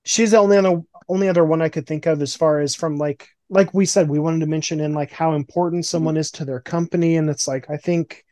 She's 0.04 0.32
the 0.32 0.38
only 0.38 0.58
other 0.58 0.82
only 1.08 1.28
other 1.28 1.44
one 1.44 1.62
I 1.62 1.68
could 1.68 1.86
think 1.86 2.06
of 2.06 2.20
as 2.22 2.34
far 2.34 2.60
as 2.60 2.74
from 2.74 2.96
like 2.96 3.28
like 3.50 3.72
we 3.74 3.86
said 3.86 4.08
we 4.08 4.18
wanted 4.18 4.40
to 4.40 4.46
mention 4.46 4.80
in 4.80 4.94
like 4.94 5.12
how 5.12 5.34
important 5.34 5.86
someone 5.86 6.16
is 6.16 6.30
to 6.32 6.44
their 6.44 6.60
company 6.60 7.16
and 7.16 7.28
it's 7.28 7.46
like 7.46 7.70
I 7.70 7.76
think 7.76 8.24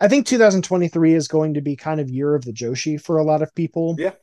I 0.00 0.08
think 0.08 0.26
2023 0.26 1.14
is 1.14 1.28
going 1.28 1.54
to 1.54 1.60
be 1.60 1.76
kind 1.76 2.00
of 2.00 2.10
year 2.10 2.34
of 2.34 2.44
the 2.44 2.52
Joshi 2.52 3.00
for 3.00 3.18
a 3.18 3.24
lot 3.24 3.42
of 3.42 3.54
people. 3.54 3.96
Yeah. 3.98 4.14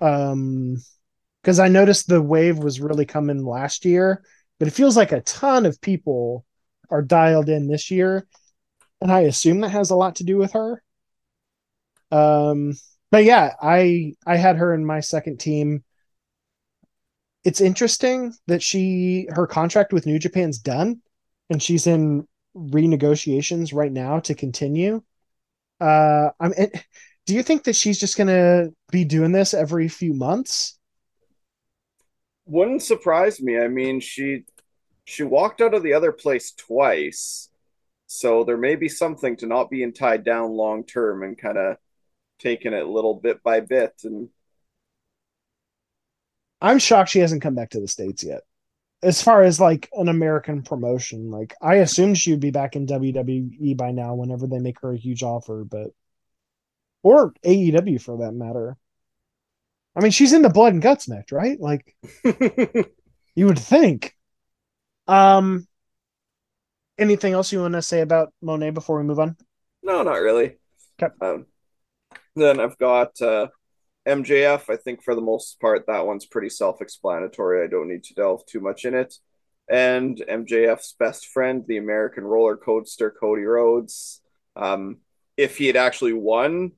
Um 0.00 0.76
because 1.42 1.58
I 1.58 1.68
noticed 1.68 2.06
the 2.06 2.20
wave 2.20 2.58
was 2.58 2.80
really 2.80 3.06
coming 3.06 3.44
last 3.44 3.84
year, 3.84 4.22
but 4.58 4.68
it 4.68 4.72
feels 4.72 4.96
like 4.96 5.12
a 5.12 5.22
ton 5.22 5.64
of 5.64 5.80
people 5.80 6.44
are 6.90 7.02
dialed 7.02 7.48
in 7.48 7.66
this 7.66 7.90
year. 7.90 8.26
And 9.00 9.10
I 9.10 9.20
assume 9.20 9.60
that 9.60 9.70
has 9.70 9.90
a 9.90 9.96
lot 9.96 10.16
to 10.16 10.24
do 10.24 10.36
with 10.36 10.52
her. 10.52 10.82
Um, 12.10 12.74
but 13.10 13.24
yeah, 13.24 13.54
I 13.60 14.14
I 14.26 14.36
had 14.36 14.56
her 14.56 14.74
in 14.74 14.84
my 14.84 15.00
second 15.00 15.38
team. 15.38 15.84
It's 17.44 17.60
interesting 17.60 18.34
that 18.46 18.62
she 18.62 19.26
her 19.30 19.46
contract 19.46 19.92
with 19.92 20.06
New 20.06 20.18
Japan's 20.18 20.58
done, 20.58 21.00
and 21.48 21.62
she's 21.62 21.86
in 21.86 22.26
renegotiations 22.56 23.74
right 23.74 23.92
now 23.92 24.20
to 24.20 24.34
continue. 24.34 25.02
Uh, 25.80 26.30
I'm. 26.38 26.52
Do 27.26 27.34
you 27.34 27.42
think 27.42 27.64
that 27.64 27.76
she's 27.76 28.00
just 28.00 28.16
gonna 28.16 28.70
be 28.90 29.04
doing 29.04 29.30
this 29.32 29.54
every 29.54 29.88
few 29.88 30.14
months? 30.14 30.78
Wouldn't 32.46 32.82
surprise 32.82 33.40
me. 33.40 33.58
I 33.58 33.68
mean, 33.68 34.00
she 34.00 34.44
she 35.04 35.22
walked 35.22 35.60
out 35.60 35.74
of 35.74 35.82
the 35.82 35.92
other 35.92 36.12
place 36.12 36.52
twice, 36.52 37.48
so 38.06 38.42
there 38.44 38.56
may 38.56 38.76
be 38.76 38.88
something 38.88 39.36
to 39.36 39.46
not 39.46 39.70
being 39.70 39.92
tied 39.92 40.24
down 40.24 40.52
long 40.52 40.84
term 40.84 41.22
and 41.22 41.38
kind 41.38 41.58
of 41.58 41.76
taking 42.40 42.72
it 42.72 42.86
little 42.86 43.14
bit 43.14 43.42
by 43.42 43.60
bit 43.60 43.94
and 44.04 44.28
I'm 46.60 46.78
shocked 46.78 47.10
she 47.10 47.20
hasn't 47.20 47.42
come 47.42 47.54
back 47.54 47.70
to 47.70 47.80
the 47.80 47.88
states 47.88 48.22
yet. 48.22 48.42
As 49.02 49.22
far 49.22 49.42
as 49.42 49.58
like 49.58 49.88
an 49.94 50.08
American 50.08 50.62
promotion, 50.62 51.30
like 51.30 51.54
I 51.62 51.76
assumed 51.76 52.18
she 52.18 52.32
would 52.32 52.40
be 52.40 52.50
back 52.50 52.76
in 52.76 52.86
WWE 52.86 53.76
by 53.76 53.92
now 53.92 54.14
whenever 54.14 54.46
they 54.46 54.58
make 54.58 54.80
her 54.80 54.92
a 54.92 54.98
huge 54.98 55.22
offer, 55.22 55.64
but 55.64 55.92
or 57.02 57.32
AEW 57.44 58.00
for 58.00 58.18
that 58.18 58.32
matter. 58.32 58.76
I 59.96 60.00
mean, 60.00 60.12
she's 60.12 60.34
in 60.34 60.42
the 60.42 60.50
blood 60.50 60.74
and 60.74 60.82
guts 60.82 61.08
match, 61.08 61.32
right? 61.32 61.58
Like 61.58 61.96
you 63.34 63.46
would 63.46 63.58
think. 63.58 64.14
Um 65.08 65.66
anything 66.98 67.32
else 67.32 67.50
you 67.50 67.60
want 67.60 67.72
to 67.74 67.82
say 67.82 68.02
about 68.02 68.32
Moné 68.44 68.72
before 68.72 68.98
we 68.98 69.04
move 69.04 69.18
on? 69.18 69.36
No, 69.82 70.02
not 70.02 70.20
really. 70.20 70.58
Okay. 71.02 71.14
Um, 71.22 71.46
then 72.36 72.60
I've 72.60 72.78
got 72.78 73.20
uh, 73.20 73.48
MJF. 74.06 74.70
I 74.70 74.76
think 74.76 75.02
for 75.02 75.14
the 75.14 75.20
most 75.20 75.60
part, 75.60 75.86
that 75.86 76.06
one's 76.06 76.26
pretty 76.26 76.50
self 76.50 76.80
explanatory. 76.80 77.64
I 77.64 77.68
don't 77.68 77.88
need 77.88 78.04
to 78.04 78.14
delve 78.14 78.46
too 78.46 78.60
much 78.60 78.84
in 78.84 78.94
it. 78.94 79.14
And 79.70 80.16
MJF's 80.28 80.96
best 80.98 81.26
friend, 81.26 81.64
the 81.66 81.76
American 81.76 82.24
roller 82.24 82.56
coaster, 82.56 83.10
Cody 83.10 83.44
Rhodes. 83.44 84.20
Um, 84.56 84.98
if 85.36 85.58
he 85.58 85.68
had 85.68 85.76
actually 85.76 86.12
won, 86.12 86.72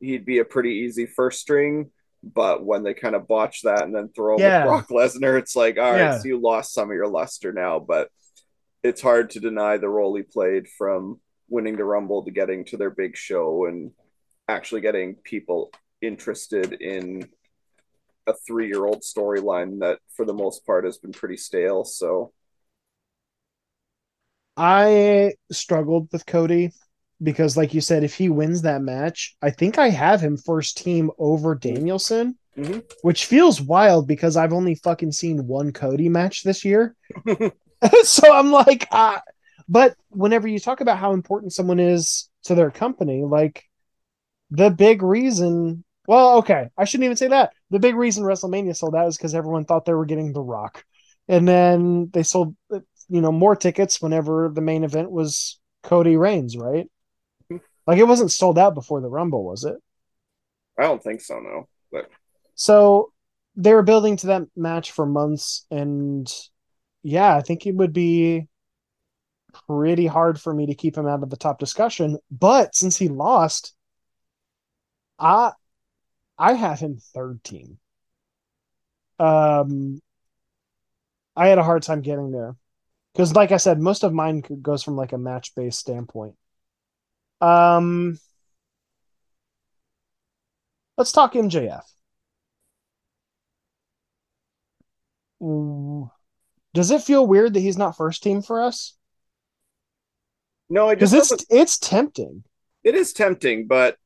he'd 0.00 0.24
be 0.24 0.38
a 0.38 0.44
pretty 0.44 0.70
easy 0.70 1.06
first 1.06 1.40
string. 1.40 1.90
But 2.22 2.64
when 2.64 2.82
they 2.82 2.94
kind 2.94 3.14
of 3.14 3.26
botch 3.26 3.62
that 3.62 3.82
and 3.82 3.94
then 3.94 4.10
throw 4.14 4.38
yeah. 4.38 4.64
Brock 4.64 4.88
Lesnar, 4.90 5.38
it's 5.38 5.56
like, 5.56 5.78
all 5.78 5.90
right, 5.90 5.98
yeah. 5.98 6.18
so 6.18 6.28
you 6.28 6.38
lost 6.38 6.74
some 6.74 6.90
of 6.90 6.94
your 6.94 7.08
luster 7.08 7.52
now. 7.52 7.80
But 7.80 8.10
it's 8.82 9.00
hard 9.00 9.30
to 9.30 9.40
deny 9.40 9.78
the 9.78 9.88
role 9.88 10.14
he 10.14 10.22
played 10.22 10.68
from 10.68 11.18
winning 11.48 11.76
the 11.76 11.84
Rumble 11.84 12.24
to 12.24 12.30
getting 12.30 12.64
to 12.66 12.76
their 12.76 12.90
big 12.90 13.16
show 13.16 13.66
and 13.66 13.90
actually 14.50 14.80
getting 14.80 15.14
people 15.14 15.70
interested 16.02 16.72
in 16.74 17.28
a 18.26 18.34
three 18.46 18.68
year 18.68 18.84
old 18.84 19.02
storyline 19.02 19.80
that 19.80 19.98
for 20.14 20.24
the 20.24 20.34
most 20.34 20.66
part 20.66 20.84
has 20.84 20.98
been 20.98 21.12
pretty 21.12 21.36
stale. 21.36 21.84
So 21.84 22.32
I 24.56 25.34
struggled 25.50 26.08
with 26.12 26.26
Cody 26.26 26.72
because, 27.22 27.56
like 27.56 27.74
you 27.74 27.80
said, 27.80 28.04
if 28.04 28.14
he 28.14 28.28
wins 28.28 28.62
that 28.62 28.82
match, 28.82 29.36
I 29.40 29.50
think 29.50 29.78
I 29.78 29.90
have 29.90 30.20
him 30.20 30.36
first 30.36 30.78
team 30.78 31.10
over 31.18 31.54
Danielson, 31.54 32.36
mm-hmm. 32.56 32.80
which 33.02 33.26
feels 33.26 33.60
wild 33.60 34.06
because 34.06 34.36
I've 34.36 34.52
only 34.52 34.74
fucking 34.74 35.12
seen 35.12 35.46
one 35.46 35.72
Cody 35.72 36.08
match 36.08 36.42
this 36.42 36.64
year. 36.64 36.94
so 38.02 38.32
I'm 38.32 38.50
like, 38.50 38.86
ah. 38.92 39.22
But 39.68 39.94
whenever 40.08 40.48
you 40.48 40.58
talk 40.58 40.80
about 40.80 40.98
how 40.98 41.12
important 41.12 41.52
someone 41.52 41.78
is 41.78 42.28
to 42.44 42.54
their 42.54 42.70
company, 42.70 43.22
like 43.22 43.64
the 44.50 44.70
big 44.70 45.02
reason 45.02 45.84
well 46.06 46.38
okay 46.38 46.68
i 46.76 46.84
shouldn't 46.84 47.04
even 47.04 47.16
say 47.16 47.28
that. 47.28 47.52
The 47.70 47.78
big 47.78 47.94
reason 47.94 48.24
wrestlemania 48.24 48.76
sold 48.76 48.96
out 48.96 49.08
is 49.08 49.16
because 49.16 49.34
everyone 49.34 49.64
thought 49.64 49.84
they 49.84 49.94
were 49.94 50.06
getting 50.06 50.32
the 50.32 50.42
rock. 50.42 50.84
And 51.28 51.46
then 51.46 52.10
they 52.12 52.22
sold 52.22 52.56
you 52.70 53.20
know 53.20 53.32
more 53.32 53.56
tickets 53.56 54.02
whenever 54.02 54.50
the 54.52 54.60
main 54.60 54.84
event 54.84 55.10
was 55.10 55.58
cody 55.82 56.16
reigns 56.16 56.56
right? 56.56 56.88
Like 57.86 57.98
it 57.98 58.08
wasn't 58.08 58.32
sold 58.32 58.58
out 58.58 58.74
before 58.74 59.00
the 59.00 59.08
rumble 59.08 59.44
was 59.44 59.64
it? 59.64 59.76
I 60.78 60.82
don't 60.82 61.02
think 61.02 61.20
so 61.20 61.38
no 61.38 61.68
but 61.92 62.10
so 62.54 63.12
they 63.56 63.72
were 63.74 63.82
building 63.82 64.16
to 64.18 64.28
that 64.28 64.42
match 64.56 64.92
for 64.92 65.06
months 65.06 65.66
and 65.70 66.32
yeah 67.02 67.36
i 67.36 67.40
think 67.40 67.66
it 67.66 67.74
would 67.74 67.92
be 67.92 68.48
pretty 69.66 70.06
hard 70.06 70.40
for 70.40 70.52
me 70.52 70.66
to 70.66 70.74
keep 70.74 70.96
him 70.96 71.06
out 71.06 71.22
of 71.22 71.30
the 71.30 71.36
top 71.36 71.58
discussion. 71.58 72.18
But 72.30 72.74
since 72.74 72.96
he 72.96 73.08
lost 73.08 73.74
I 75.20 75.52
I 76.38 76.54
have 76.54 76.80
him 76.80 76.96
third 76.98 77.44
team. 77.44 77.78
Um, 79.18 80.00
I 81.36 81.48
had 81.48 81.58
a 81.58 81.62
hard 81.62 81.82
time 81.82 82.00
getting 82.00 82.30
there 82.32 82.56
because, 83.12 83.34
like 83.34 83.52
I 83.52 83.58
said, 83.58 83.80
most 83.80 84.04
of 84.04 84.12
mine 84.12 84.42
goes 84.62 84.82
from 84.82 84.96
like 84.96 85.12
a 85.12 85.18
match 85.18 85.54
based 85.54 85.78
standpoint. 85.78 86.36
Um, 87.40 88.18
let's 90.96 91.12
talk 91.12 91.34
MJF. 91.34 91.84
Does 96.74 96.90
it 96.90 97.02
feel 97.02 97.26
weird 97.26 97.54
that 97.54 97.60
he's 97.60 97.78
not 97.78 97.96
first 97.96 98.22
team 98.22 98.42
for 98.42 98.62
us? 98.62 98.96
No, 100.68 100.88
because 100.90 101.12
it's 101.12 101.32
it's 101.50 101.78
tempting. 101.78 102.44
It 102.84 102.94
is 102.94 103.12
tempting, 103.12 103.66
but 103.66 103.96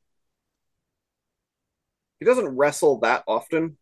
he 2.25 2.31
doesn't 2.31 2.57
wrestle 2.57 2.97
that 3.01 3.23
often. 3.27 3.77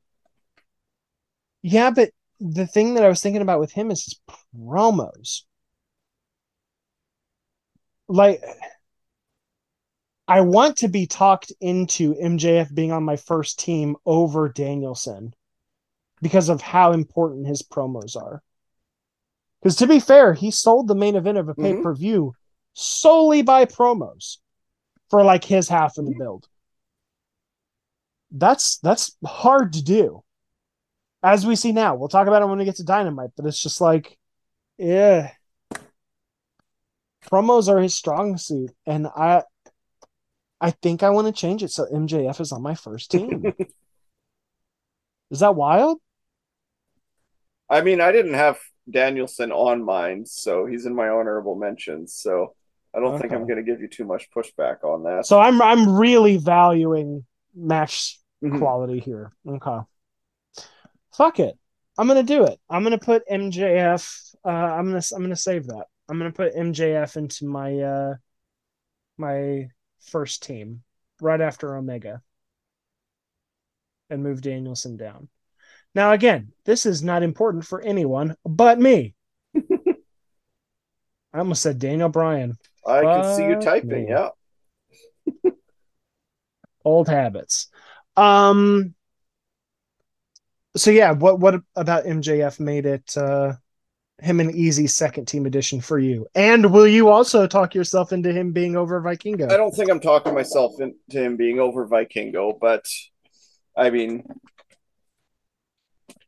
Yeah, 1.62 1.92
but 1.92 2.10
the 2.42 2.68
thing 2.68 2.96
that 2.96 3.06
I 3.06 3.08
was 3.08 3.22
thinking 3.22 3.42
about 3.42 3.62
with 3.62 3.72
him 3.72 3.90
is 3.90 4.04
his 4.04 4.20
promos. 4.54 5.44
Like, 8.10 8.42
I 10.28 10.42
want 10.42 10.78
to 10.78 10.90
be 10.90 11.08
talked 11.08 11.54
into 11.62 12.16
MJF 12.16 12.76
being 12.76 12.92
on 12.92 13.06
my 13.06 13.16
first 13.16 13.60
team 13.60 13.96
over 14.06 14.50
Danielson 14.50 15.34
because 16.22 16.50
of 16.50 16.60
how 16.60 16.92
important 16.92 17.48
his 17.48 17.62
promos 17.62 18.18
are. 18.18 18.44
Because 19.62 19.78
to 19.78 19.88
be 19.88 20.02
fair, 20.02 20.34
he 20.34 20.52
sold 20.52 20.90
the 20.90 20.96
main 20.96 21.16
event 21.16 21.38
of 21.38 21.48
a 21.48 21.56
pay 21.56 21.82
per 21.82 21.96
view 21.96 22.24
mm-hmm. 22.24 22.38
solely 22.74 23.42
by 23.42 23.64
promos 23.64 24.40
for 25.10 25.24
like 25.24 25.46
his 25.46 25.70
half 25.70 25.98
of 25.98 26.06
the 26.06 26.16
build 26.20 26.50
that's 28.34 28.80
that's 28.80 29.16
hard 29.26 29.74
to 29.74 29.84
do. 29.84 30.24
As 31.22 31.46
we 31.46 31.56
see 31.56 31.72
now, 31.72 31.96
we'll 31.96 32.10
talk 32.10 32.28
about 32.28 32.42
it 32.42 32.48
when 32.48 32.58
we 32.58 32.66
get 32.66 32.76
to 32.78 32.84
Dynamite, 32.84 33.30
but 33.38 33.46
it's 33.46 33.62
just 33.62 33.80
like, 33.80 34.18
yeah, 34.78 35.32
promos 37.26 37.70
are 37.70 37.80
his 37.80 37.96
strong 37.96 38.38
suit, 38.38 38.72
and 38.86 39.08
I, 39.08 39.44
I 40.60 40.72
think 40.72 41.02
I 41.02 41.12
want 41.12 41.28
to 41.28 41.40
change 41.40 41.64
it 41.64 41.72
so 41.72 41.86
MJF 41.86 42.42
is 42.42 42.52
on 42.52 42.62
my 42.62 42.76
first 42.76 43.12
team. 43.12 43.54
is 45.32 45.40
that 45.40 45.56
wild? 45.56 46.00
I 47.70 47.82
mean, 47.82 48.02
I 48.02 48.12
didn't 48.12 48.34
have 48.34 48.60
Danielson 48.90 49.52
on 49.54 49.84
mine, 49.84 50.26
so 50.26 50.66
he's 50.66 50.86
in 50.86 50.94
my 50.94 51.08
honorable 51.08 51.56
mentions. 51.56 52.14
So 52.14 52.54
I 52.94 53.00
don't 53.00 53.20
think 53.20 53.32
I'm 53.32 53.48
going 53.48 53.64
to 53.64 53.64
give 53.64 53.82
you 53.82 53.88
too 53.88 54.06
much 54.06 54.30
pushback 54.32 54.84
on 54.84 55.04
that. 55.04 55.26
So 55.26 55.40
I'm 55.40 55.62
I'm 55.62 55.96
really 55.96 56.38
valuing 56.38 57.26
match 57.56 58.20
Mhm. 58.44 58.60
quality 58.60 59.00
here. 59.00 59.32
Okay. 59.48 59.80
Fuck 61.16 61.40
it. 61.40 61.58
I'm 61.98 62.08
gonna 62.08 62.24
do 62.24 62.46
it. 62.46 62.60
I'm 62.70 62.84
gonna 62.84 62.98
put 62.98 63.28
MJF. 63.30 64.36
Uh, 64.44 64.50
I'm 64.50 64.86
gonna 64.88 65.02
I'm 65.16 65.22
gonna 65.22 65.36
save 65.36 65.68
that. 65.68 65.86
I'm 66.10 66.18
gonna 66.18 66.32
put 66.32 66.56
MJF 66.56 67.18
into 67.18 67.46
my 67.46 67.80
uh 67.80 68.16
my 69.18 69.70
first 70.02 70.44
team 70.44 70.84
right 71.22 71.40
after 71.40 71.78
Omega, 71.78 72.22
and 74.10 74.24
move 74.24 74.42
Danielson 74.42 74.98
down. 74.98 75.30
Now 75.96 76.12
again, 76.12 76.52
this 76.66 76.86
is 76.86 77.04
not 77.04 77.24
important 77.24 77.66
for 77.66 77.82
anyone 77.82 78.36
but 78.44 78.80
me. 78.80 79.14
I 79.56 81.40
almost 81.40 81.62
said 81.62 81.80
Daniel 81.80 82.10
Bryan. 82.10 82.58
I 82.86 83.02
can 83.02 83.36
see 83.36 83.46
you 83.46 83.56
typing. 83.62 84.06
me. 84.06 84.10
Yeah. 84.10 84.30
old 86.86 87.08
habits. 87.08 87.70
Um. 88.16 88.96
So 90.76 90.92
yeah, 90.92 91.12
what 91.12 91.40
what 91.40 91.62
about 91.76 92.06
MJF 92.06 92.60
made 92.60 92.86
it 92.86 93.16
uh 93.16 93.54
him 94.20 94.40
an 94.40 94.52
easy 94.52 94.88
second 94.88 95.26
team 95.28 95.46
addition 95.46 95.82
for 95.82 96.00
you? 96.00 96.28
And 96.34 96.72
will 96.72 96.88
you 96.88 97.10
also 97.10 97.46
talk 97.48 97.76
yourself 97.76 98.14
into 98.14 98.32
him 98.32 98.54
being 98.54 98.76
over 98.76 99.02
Vikingo? 99.02 99.52
I 99.52 99.58
don't 99.58 99.76
think 99.76 99.92
I'm 99.92 100.00
talking 100.00 100.34
myself 100.34 100.74
into 100.80 100.96
him 101.10 101.36
being 101.36 101.60
over 101.60 101.88
Vikingo, 101.88 102.58
but 102.60 102.86
I 103.76 103.90
mean, 103.90 104.24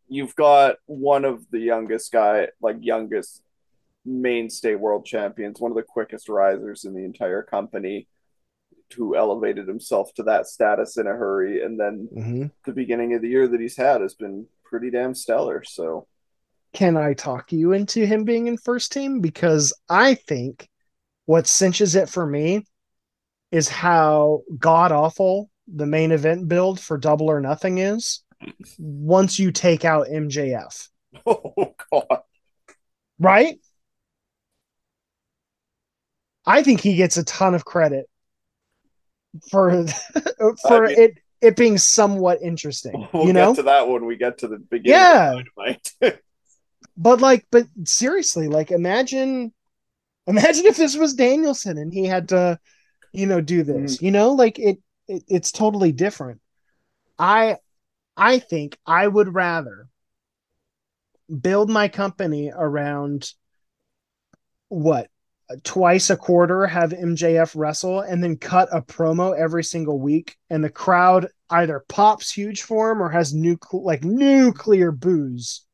you've 0.07 0.35
got 0.35 0.77
one 0.85 1.25
of 1.25 1.45
the 1.51 1.59
youngest 1.59 2.11
guy, 2.11 2.49
like 2.61 2.77
youngest 2.81 3.41
mainstay 4.03 4.75
world 4.75 5.05
champions, 5.05 5.59
one 5.59 5.71
of 5.71 5.77
the 5.77 5.83
quickest 5.83 6.29
risers 6.29 6.85
in 6.85 6.93
the 6.93 7.03
entire 7.03 7.43
company, 7.43 8.07
who 8.95 9.15
elevated 9.15 9.67
himself 9.67 10.13
to 10.15 10.23
that 10.23 10.47
status 10.47 10.97
in 10.97 11.07
a 11.07 11.11
hurry, 11.11 11.63
and 11.63 11.79
then 11.79 12.07
Mhm. 12.15 12.51
the 12.65 12.71
beginning 12.73 13.13
of 13.13 13.21
the 13.21 13.29
year 13.29 13.47
that 13.47 13.59
he's 13.59 13.77
had 13.77 14.01
has 14.01 14.13
been 14.13 14.47
pretty 14.63 14.89
damn 14.91 15.13
stellar. 15.15 15.63
So 15.63 16.07
Can 16.73 16.97
I 16.97 17.13
talk 17.13 17.53
you 17.53 17.71
into 17.71 18.05
him 18.05 18.25
being 18.25 18.47
in 18.47 18.57
first 18.57 18.91
team? 18.91 19.21
Because 19.21 19.73
I 19.87 20.15
think 20.15 20.67
what 21.25 21.47
cinches 21.47 21.95
it 21.95 22.09
for 22.09 22.25
me 22.25 22.65
is 23.51 23.69
how 23.69 24.41
god 24.59 24.91
awful 24.91 25.49
the 25.67 25.85
main 25.85 26.11
event 26.11 26.47
build 26.49 26.79
for 26.79 26.97
Double 26.97 27.29
or 27.29 27.39
Nothing 27.39 27.77
is. 27.77 28.21
Once 28.77 29.39
you 29.39 29.51
take 29.51 29.85
out 29.85 30.07
MJF, 30.09 30.89
oh 31.25 31.73
god. 31.91 32.21
right? 33.19 33.57
I 36.45 36.61
think 36.61 36.81
he 36.81 36.95
gets 36.95 37.17
a 37.17 37.23
ton 37.23 37.55
of 37.55 37.65
credit 37.65 38.07
for 39.49 39.85
for 40.67 40.85
I 40.85 40.87
mean- 40.87 40.99
it 40.99 41.17
it 41.41 41.55
being 41.55 41.77
somewhat 41.77 42.41
interesting, 42.41 43.07
We'll 43.13 43.27
you 43.27 43.33
know? 43.33 43.51
get 43.51 43.57
to 43.57 43.63
that 43.63 43.87
when 43.87 44.05
we 44.05 44.15
get 44.15 44.39
to 44.39 44.47
the 44.47 44.57
beginning 44.57 45.45
Yeah. 46.01 46.11
But 46.97 47.19
like, 47.19 47.45
but 47.51 47.67
seriously, 47.83 48.47
like 48.47 48.71
imagine 48.71 49.53
imagine 50.27 50.65
if 50.65 50.77
this 50.77 50.95
was 50.95 51.13
Danielson 51.13 51.77
and 51.77 51.93
he 51.93 52.05
had 52.05 52.29
to, 52.29 52.57
you 53.11 53.25
know, 53.25 53.41
do 53.41 53.63
this. 53.63 53.97
Mm-hmm. 53.97 54.05
You 54.05 54.11
know, 54.11 54.31
like 54.31 54.59
it, 54.59 54.79
it 55.07 55.23
it's 55.27 55.51
totally 55.51 55.91
different. 55.91 56.39
I 57.19 57.57
I 58.15 58.39
think 58.39 58.77
I 58.85 59.05
would 59.05 59.33
rather 59.33 59.89
build 61.41 61.69
my 61.69 61.89
company 61.89 62.51
around 62.55 63.29
what 64.69 65.09
twice 65.63 66.09
a 66.09 66.17
quarter 66.17 66.65
have 66.65 66.91
MJF 66.91 67.55
wrestle 67.55 68.01
and 68.01 68.23
then 68.23 68.37
cut 68.37 68.67
a 68.71 68.81
promo 68.81 69.37
every 69.37 69.63
single 69.63 69.99
week 69.99 70.37
and 70.49 70.63
the 70.63 70.69
crowd 70.69 71.27
either 71.49 71.85
pops 71.87 72.31
huge 72.31 72.63
for 72.63 72.91
him 72.91 73.01
or 73.01 73.09
has 73.09 73.33
new 73.33 73.57
like 73.71 74.03
nuclear 74.03 74.91
boos 74.91 75.65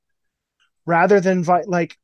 rather 0.86 1.22
than 1.22 1.44
vi- 1.44 1.64
like 1.68 1.98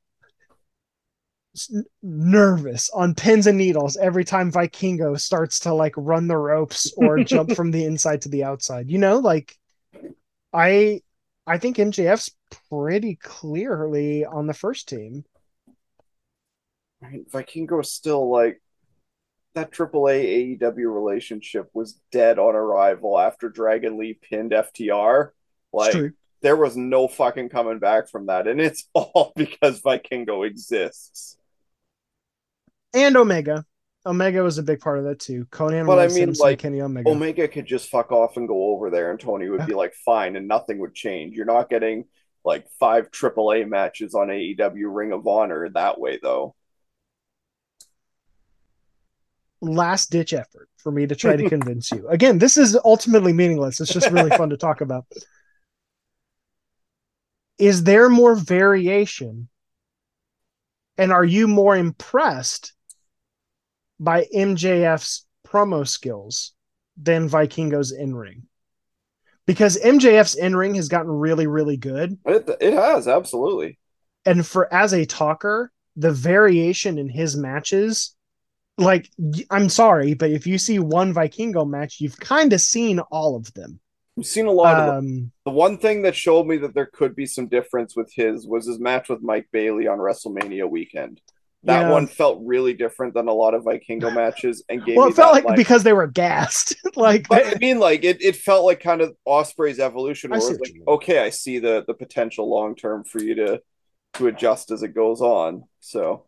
s- 1.56 1.72
nervous 2.02 2.90
on 2.92 3.14
pins 3.14 3.48
and 3.48 3.58
needles 3.58 3.98
every 3.98 4.24
time 4.24 4.52
Vikingo 4.52 5.20
starts 5.20 5.60
to 5.62 5.74
like 5.74 5.94
run 5.98 6.28
the 6.28 6.38
ropes 6.38 6.94
or 6.96 7.18
jump 7.24 7.52
from 7.52 7.72
the 7.72 7.84
inside 7.84 8.22
to 8.22 8.30
the 8.30 8.46
outside. 8.46 8.90
You 8.90 8.98
know, 8.98 9.20
like 9.20 9.58
I 10.54 11.02
I 11.46 11.58
think 11.58 11.78
MJF's 11.78 12.32
pretty 12.70 13.16
clearly 13.16 14.26
on 14.26 14.48
the 14.48 14.54
first 14.54 14.88
team. 14.88 15.26
I 17.04 17.10
mean, 17.10 17.26
Vikingo 17.32 17.82
is 17.82 17.92
still 17.92 18.30
like 18.30 18.62
that 19.54 19.72
AAA 19.72 20.60
AEW 20.60 20.94
relationship 20.94 21.70
was 21.74 22.00
dead 22.12 22.40
on 22.40 22.56
arrival 22.56 23.20
after 23.20 23.50
Dragon 23.50 23.98
Lee 23.98 24.14
pinned 24.14 24.52
FTR. 24.52 25.30
Like 25.74 26.14
there 26.42 26.56
was 26.56 26.78
no 26.78 27.08
fucking 27.08 27.50
coming 27.50 27.80
back 27.80 28.10
from 28.10 28.28
that, 28.28 28.48
and 28.48 28.62
it's 28.62 28.86
all 28.94 29.34
because 29.36 29.82
Vikingo 29.82 30.46
exists. 30.46 31.38
And 32.94 33.18
Omega. 33.18 33.66
Omega 34.06 34.42
was 34.42 34.58
a 34.58 34.64
big 34.64 34.80
part 34.80 35.00
of 35.00 35.04
that 35.04 35.20
too. 35.20 35.46
Konnan 35.52 35.86
But 35.86 36.00
I 36.00 36.08
mean, 36.08 36.34
like, 36.40 36.60
Kenny 36.60 36.82
Omega. 36.82 37.10
Omega 37.10 37.48
could 37.48 37.66
just 37.66 37.90
fuck 37.90 38.12
off 38.12 38.38
and 38.38 38.48
go 38.48 38.68
over 38.68 38.90
there, 38.90 39.12
and 39.12 39.20
Tony 39.20 39.50
would 39.50 39.66
be 39.66 39.74
like, 39.74 39.94
"Fine," 39.94 40.36
and 40.36 40.48
nothing 40.48 40.80
would 40.80 40.94
change. 40.94 41.36
You're 41.36 41.46
not 41.46 41.70
getting 41.70 42.06
like 42.46 42.68
five 42.80 43.12
AAA 43.12 43.68
matches 43.68 44.16
on 44.16 44.30
AEW 44.30 44.96
Ring 44.96 45.12
of 45.12 45.28
Honor 45.28 45.68
that 45.70 46.00
way, 46.00 46.20
though. 46.22 46.56
Last 49.62 50.12
ditch 50.12 50.34
effort 50.34 50.70
for 50.78 50.92
me 50.92 51.08
to 51.08 51.16
try 51.16 51.36
to 51.36 51.50
convince 51.50 51.92
you. 51.92 52.08
Again, 52.08 52.38
this 52.38 52.58
is 52.58 52.78
ultimately 52.86 53.34
meaningless. 53.34 53.82
It's 53.82 53.94
just 53.94 54.12
really 54.12 54.30
fun 54.32 54.50
to 54.50 54.58
talk 54.58 54.82
about. 54.82 55.06
Is 57.58 57.84
there 57.84 58.10
more 58.10 58.36
variation? 58.36 59.50
And 60.98 61.12
are 61.12 61.26
you 61.26 61.48
more 61.48 61.76
impressed 61.76 62.74
by 64.00 64.26
MJF's 64.36 65.26
promo 65.46 65.88
skills 65.88 66.54
than 67.02 67.30
Vikingo's 67.30 67.92
in 67.92 68.16
ring? 68.16 68.44
Because 69.46 69.80
MJF's 69.80 70.36
in 70.36 70.56
ring 70.56 70.76
has 70.76 70.90
gotten 70.90 71.12
really, 71.12 71.48
really 71.48 71.78
good. 71.78 72.18
It 72.26 72.50
it 72.60 72.74
has 72.74 73.08
absolutely. 73.08 73.80
And 74.26 74.46
for 74.46 74.72
as 74.74 74.94
a 74.94 75.06
talker, 75.06 75.72
the 75.96 76.12
variation 76.12 76.98
in 76.98 77.10
his 77.10 77.38
matches 77.38 78.16
like 78.78 79.10
I'm 79.50 79.70
sorry, 79.70 80.14
but 80.14 80.32
if 80.32 80.46
you 80.46 80.58
see 80.58 80.80
one 80.80 81.14
Vikingo 81.14 81.68
match, 81.68 82.00
you've 82.00 82.20
kind 82.20 82.54
of 82.54 82.62
seen 82.62 83.00
all 83.00 83.36
of 83.36 83.54
them. 83.54 83.80
We've 84.16 84.26
seen 84.26 84.48
a 84.48 84.52
lot 84.52 84.78
of 84.80 84.86
them. 84.86 84.98
Um, 84.98 85.32
The 85.46 85.52
one 85.52 85.78
thing 85.78 86.02
that 86.04 86.16
showed 86.16 86.48
me 86.48 86.58
that 86.58 86.74
there 86.74 86.90
could 86.92 87.16
be 87.16 87.26
some 87.26 87.48
difference 87.48 87.96
with 87.96 88.12
his 88.14 88.48
was 88.48 88.66
his 88.68 88.80
match 88.80 89.10
with 89.10 89.22
Mike 89.22 89.48
Bailey 89.52 89.88
on 89.88 90.00
WrestleMania 90.00 90.70
weekend. 90.70 91.22
That 91.64 91.82
Yeah. 91.82 91.92
one 91.92 92.08
felt 92.08 92.42
really 92.44 92.74
different 92.74 93.14
than 93.14 93.28
a 93.28 93.34
lot 93.34 93.54
of 93.54 93.64
Vikingo 93.64 94.14
matches 94.14 94.64
and 94.70 94.84
gave 94.84 94.98
well, 94.98 95.08
me 95.08 95.12
it 95.12 95.16
felt 95.16 95.36
that, 95.36 95.46
like, 95.46 95.58
because 95.58 95.84
they 95.84 95.94
were 95.94 96.08
gassed. 96.08 96.76
like 96.96 97.28
but 97.30 97.46
I 97.46 97.56
mean, 97.60 97.80
like 97.80 98.04
it, 98.04 98.22
it 98.22 98.36
felt 98.36 98.66
like 98.66 98.80
kind 98.80 99.02
of 99.02 99.16
Ospreay's 99.28 99.80
evolution, 99.80 100.32
where 100.32 100.40
what 100.40 100.60
like, 100.60 100.74
okay, 100.88 101.20
I 101.20 101.30
see 101.30 101.60
the 101.60 101.84
the 101.86 101.94
potential 101.94 102.50
long 102.50 102.76
term 102.76 103.04
for 103.04 103.20
you 103.20 103.36
to 103.36 103.62
to 104.16 104.28
adjust 104.28 104.72
as 104.72 104.84
it 104.84 104.96
goes 104.96 105.22
on. 105.22 105.64
So 105.80 106.26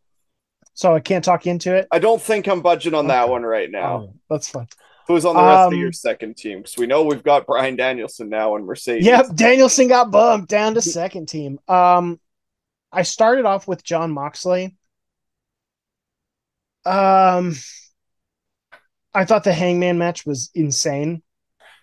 so 0.79 0.95
I 0.95 1.01
can't 1.01 1.25
talk 1.25 1.45
into 1.45 1.75
it. 1.75 1.89
I 1.91 1.99
don't 1.99 2.21
think 2.21 2.47
I'm 2.47 2.61
budging 2.61 2.93
on 2.93 3.07
that 3.07 3.27
one 3.27 3.43
right 3.43 3.69
now. 3.69 4.13
That's 4.29 4.47
fun. 4.47 4.65
Who's 5.09 5.25
on 5.25 5.35
the 5.35 5.41
rest 5.41 5.67
of 5.67 5.73
Um, 5.73 5.79
your 5.79 5.91
second 5.91 6.37
team? 6.37 6.59
Because 6.59 6.77
we 6.77 6.87
know 6.87 7.03
we've 7.03 7.21
got 7.21 7.45
Bryan 7.45 7.75
Danielson 7.75 8.29
now 8.29 8.55
and 8.55 8.65
Mercedes. 8.65 9.05
Yep, 9.05 9.35
Danielson 9.35 9.89
got 9.89 10.09
bumped 10.09 10.47
down 10.47 10.75
to 10.75 10.81
second 10.81 11.27
team. 11.27 11.59
Um, 11.67 12.17
I 12.93 13.01
started 13.01 13.43
off 13.43 13.67
with 13.67 13.83
Jon 13.83 14.11
Moxley. 14.11 14.77
Um, 16.85 17.55
I 19.13 19.25
thought 19.25 19.43
the 19.43 19.51
Hangman 19.51 19.97
match 19.97 20.25
was 20.25 20.49
insane, 20.55 21.21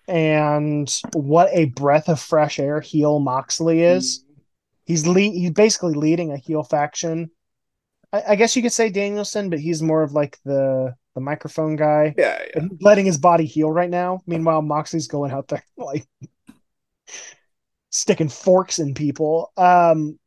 and 0.08 0.90
what 1.12 1.50
a 1.52 1.66
breath 1.66 2.08
of 2.08 2.18
fresh 2.18 2.58
air 2.58 2.80
heel 2.80 3.18
Moxley 3.18 3.82
is. 3.82 4.24
He's 4.86 5.06
lead. 5.06 5.34
He's 5.34 5.50
basically 5.50 5.92
leading 5.92 6.32
a 6.32 6.38
heel 6.38 6.62
faction. 6.62 7.30
I, 8.12 8.22
I 8.28 8.36
guess 8.36 8.56
you 8.56 8.62
could 8.62 8.72
say 8.72 8.90
Danielson, 8.90 9.50
but 9.50 9.58
he's 9.60 9.82
more 9.82 10.02
of 10.02 10.12
like 10.12 10.38
the 10.44 10.94
the 11.14 11.20
microphone 11.20 11.76
guy, 11.76 12.14
Yeah, 12.18 12.42
yeah. 12.54 12.62
letting 12.80 13.06
his 13.06 13.16
body 13.16 13.46
heal 13.46 13.70
right 13.70 13.88
now. 13.88 14.20
Meanwhile, 14.26 14.60
Moxley's 14.62 15.08
going 15.08 15.32
out 15.32 15.48
there 15.48 15.64
like 15.76 16.06
sticking 17.90 18.28
forks 18.28 18.78
in 18.78 18.94
people. 18.94 19.50
Um, 19.56 20.18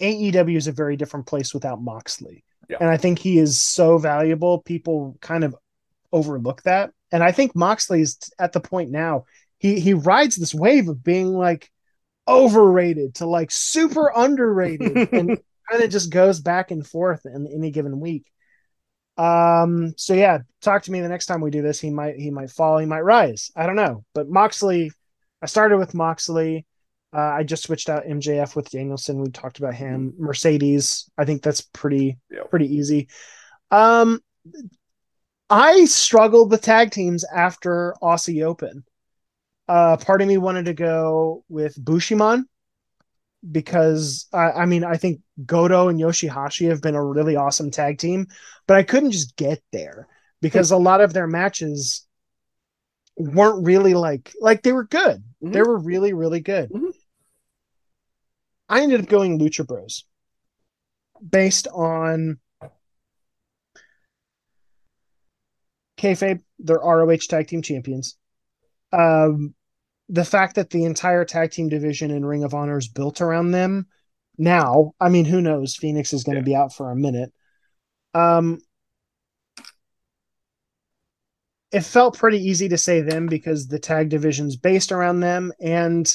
AEW 0.00 0.56
is 0.56 0.66
a 0.66 0.72
very 0.72 0.96
different 0.96 1.26
place 1.26 1.52
without 1.52 1.82
Moxley. 1.82 2.44
Yeah. 2.68 2.78
And 2.80 2.88
I 2.88 2.96
think 2.96 3.18
he 3.18 3.38
is 3.38 3.60
so 3.62 3.98
valuable. 3.98 4.60
People 4.60 5.16
kind 5.20 5.44
of 5.44 5.54
overlook 6.12 6.62
that. 6.62 6.92
And 7.12 7.22
I 7.22 7.32
think 7.32 7.56
Moxley 7.56 8.02
is 8.02 8.18
at 8.38 8.52
the 8.52 8.60
point 8.60 8.90
now, 8.90 9.24
he 9.58 9.80
he 9.80 9.94
rides 9.94 10.36
this 10.36 10.54
wave 10.54 10.88
of 10.88 11.02
being 11.02 11.34
like 11.34 11.70
overrated 12.30 13.16
to 13.16 13.26
like 13.26 13.50
super 13.50 14.12
underrated 14.16 14.96
and 15.12 15.38
kind 15.70 15.82
of 15.84 15.90
just 15.90 16.10
goes 16.10 16.40
back 16.40 16.70
and 16.70 16.86
forth 16.86 17.26
in 17.26 17.46
any 17.54 17.70
given 17.70 18.00
week. 18.00 18.26
Um, 19.16 19.94
so 19.96 20.14
yeah, 20.14 20.38
talk 20.62 20.84
to 20.84 20.92
me 20.92 21.00
the 21.00 21.08
next 21.08 21.26
time 21.26 21.40
we 21.40 21.50
do 21.50 21.62
this. 21.62 21.80
He 21.80 21.90
might 21.90 22.16
he 22.16 22.30
might 22.30 22.50
fall, 22.50 22.78
he 22.78 22.86
might 22.86 23.02
rise. 23.02 23.50
I 23.54 23.66
don't 23.66 23.76
know. 23.76 24.04
But 24.14 24.28
Moxley, 24.28 24.92
I 25.42 25.46
started 25.46 25.78
with 25.78 25.94
Moxley. 25.94 26.66
Uh, 27.12 27.18
I 27.20 27.42
just 27.42 27.64
switched 27.64 27.88
out 27.90 28.06
MJF 28.06 28.54
with 28.54 28.70
Danielson. 28.70 29.20
We 29.20 29.30
talked 29.30 29.58
about 29.58 29.74
him. 29.74 30.14
Mercedes, 30.18 31.10
I 31.18 31.24
think 31.24 31.42
that's 31.42 31.60
pretty 31.60 32.18
Yep. 32.30 32.50
pretty 32.50 32.74
easy. 32.74 33.08
Um, 33.70 34.20
I 35.50 35.84
struggled 35.86 36.50
with 36.50 36.62
tag 36.62 36.92
teams 36.92 37.24
after 37.24 37.94
Aussie 38.02 38.44
Open. 38.44 38.84
Uh, 39.70 39.96
part 39.96 40.20
of 40.20 40.26
me 40.26 40.36
wanted 40.36 40.64
to 40.64 40.74
go 40.74 41.44
with 41.48 41.76
Bishamon 41.84 42.42
because 43.52 44.26
I, 44.32 44.50
I 44.50 44.66
mean 44.66 44.82
I 44.82 44.96
think 44.96 45.20
Goto 45.46 45.86
and 45.86 46.00
Yoshihashi 46.00 46.68
have 46.70 46.82
been 46.82 46.96
a 46.96 47.04
really 47.04 47.36
awesome 47.36 47.70
tag 47.70 47.98
team, 47.98 48.26
but 48.66 48.76
I 48.76 48.82
couldn't 48.82 49.12
just 49.12 49.36
get 49.36 49.62
there 49.70 50.08
because 50.42 50.72
a 50.72 50.76
lot 50.76 51.00
of 51.00 51.12
their 51.12 51.28
matches 51.28 52.04
weren't 53.16 53.64
really 53.64 53.94
like 53.94 54.32
like 54.40 54.62
they 54.64 54.72
were 54.72 54.86
good. 54.86 55.22
Mhm. 55.40 55.52
They 55.52 55.62
were 55.62 55.78
really 55.78 56.14
really 56.14 56.40
good. 56.40 56.70
Mhm. 56.70 56.92
I 58.68 58.82
ended 58.82 59.02
up 59.02 59.06
going 59.08 59.38
Lucha 59.38 59.64
Bros 59.64 60.04
based 61.22 61.68
on 61.68 62.40
kayfabe. 65.96 66.42
They're 66.58 66.82
ROH 66.82 67.28
tag 67.28 67.46
team 67.46 67.62
champions. 67.62 68.16
Um, 68.92 69.54
the 70.10 70.24
fact 70.24 70.56
that 70.56 70.70
the 70.70 70.84
entire 70.84 71.24
tag 71.24 71.52
team 71.52 71.68
division 71.68 72.10
in 72.10 72.24
Ring 72.24 72.44
of 72.44 72.54
Honor 72.54 72.78
is 72.78 72.88
built 72.88 73.20
around 73.20 73.52
them 73.52 73.86
now, 74.38 74.92
I 75.00 75.08
mean, 75.08 75.24
who 75.26 75.40
knows? 75.40 75.76
Fénix 75.76 76.12
is 76.12 76.24
going 76.24 76.36
to 76.36 76.40
Yeah. 76.40 76.44
be 76.44 76.56
out 76.56 76.74
for 76.74 76.90
a 76.90 76.96
minute. 76.96 77.32
Um, 78.14 78.60
it 81.72 81.82
felt 81.82 82.18
pretty 82.18 82.38
easy 82.38 82.68
to 82.68 82.78
say 82.78 83.00
them 83.00 83.26
because 83.26 83.68
the 83.68 83.78
tag 83.78 84.08
division's 84.08 84.56
based 84.56 84.90
around 84.90 85.20
them, 85.20 85.52
and 85.60 86.12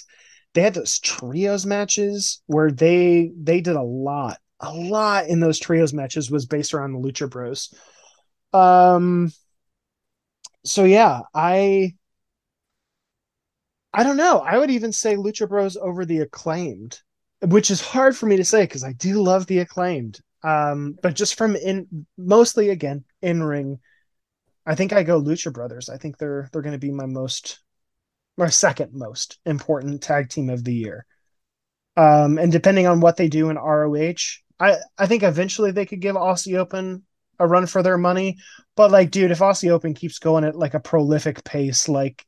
they 0.54 0.62
had 0.62 0.74
those 0.74 1.00
trios 1.00 1.66
matches 1.66 2.42
where 2.48 2.72
they 2.72 3.32
they 3.42 3.62
did 3.62 3.76
a 3.76 3.82
lot, 3.84 4.40
a 4.60 4.74
lot 4.74 5.28
in 5.28 5.40
those 5.40 5.60
trios 5.60 5.94
matches 5.94 6.30
was 6.30 6.46
based 6.46 6.74
around 6.74 6.94
the 6.94 7.00
Lucha 7.00 7.30
Bros. 7.30 7.74
Um, 8.54 9.32
so 10.64 10.84
yeah, 10.84 11.22
I 11.34 11.96
I 13.98 14.04
don't 14.04 14.18
know. 14.18 14.40
I 14.40 14.58
would 14.58 14.70
even 14.72 14.92
say 14.92 15.16
Lucha 15.16 15.48
Bros 15.48 15.78
over 15.78 16.06
the 16.06 16.20
acclaimed, 16.20 17.00
which 17.42 17.72
is 17.72 17.80
hard 17.80 18.16
for 18.18 18.26
me 18.26 18.36
to 18.36 18.44
say 18.44 18.64
because 18.64 18.84
I 18.84 18.92
do 18.92 19.24
love 19.24 19.48
the 19.48 19.60
acclaimed. 19.60 20.20
Um, 20.44 20.98
but 21.02 21.16
just 21.16 21.38
from 21.38 21.56
in 21.56 22.06
mostly 22.18 22.70
again 22.70 23.06
in 23.22 23.42
ring, 23.42 23.80
I 24.66 24.76
think 24.76 24.92
I 24.92 25.04
go 25.04 25.22
Lucha 25.22 25.54
Brothers. 25.54 25.88
I 25.88 25.98
think 25.98 26.18
they're 26.18 26.50
they're 26.52 26.62
going 26.62 26.74
to 26.74 26.88
be 26.88 26.92
my 26.92 27.06
most, 27.06 27.62
my 28.38 28.50
second 28.50 28.92
most 28.92 29.40
important 29.46 30.04
tag 30.04 30.30
team 30.30 30.50
of 30.50 30.66
the 30.66 30.74
year. 30.74 31.06
Um, 31.96 32.38
and 32.38 32.52
depending 32.52 32.88
on 32.88 33.00
what 33.00 33.16
they 33.16 33.30
do 33.30 33.50
in 33.50 33.56
ROH, 33.56 34.42
I 34.60 34.76
I 34.98 35.08
think 35.08 35.24
eventually 35.24 35.72
they 35.72 35.86
could 35.86 36.02
give 36.02 36.18
Aussie 36.18 36.58
Open 36.58 37.04
a 37.40 37.48
run 37.48 37.66
for 37.66 37.82
their 37.82 37.98
money. 37.98 38.40
But 38.76 38.92
like, 38.92 39.10
dude, 39.10 39.32
if 39.32 39.40
Aussie 39.40 39.72
Open 39.72 39.94
keeps 39.94 40.20
going 40.20 40.44
at 40.44 40.58
like 40.58 40.74
a 40.74 40.82
prolific 40.82 41.46
pace, 41.46 41.88
like 41.88 42.26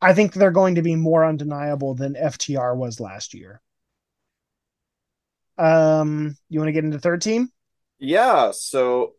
I 0.00 0.14
think 0.14 0.32
they're 0.32 0.50
going 0.50 0.76
to 0.76 0.82
be 0.82 0.96
more 0.96 1.22
undeniable 1.24 1.94
than 1.94 2.16
FTR 2.16 2.74
was 2.74 2.98
last 2.98 3.34
year. 3.34 3.60
Um, 5.58 6.36
you 6.48 6.58
want 6.60 6.68
to 6.68 6.72
get 6.72 6.84
into 6.84 6.98
third 6.98 7.22
team? 7.22 7.50
Yeah, 7.98 8.50
so 8.52 9.14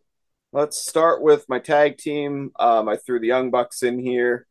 let's 0.53 0.77
start 0.77 1.21
with 1.21 1.47
my 1.49 1.59
tag 1.59 1.97
team. 1.97 2.51
Um, 2.59 2.89
I 2.89 2.97
threw 2.97 3.19
the 3.19 3.27
Young 3.27 3.51
Bucks 3.51 3.83
in 3.83 3.99
here. 3.99 4.47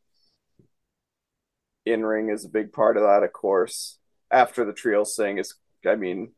In 1.85 2.05
ring 2.05 2.31
is 2.31 2.45
a 2.45 2.49
big 2.49 2.73
part 2.73 2.97
of 2.97 3.05
that, 3.05 3.23
of 3.23 3.33
course. 3.33 3.99
After 4.31 4.65
the 4.65 4.73
trios 4.73 5.15
thing 5.17 5.39
is, 5.39 5.55
I 5.87 5.95
mean, 5.95 6.33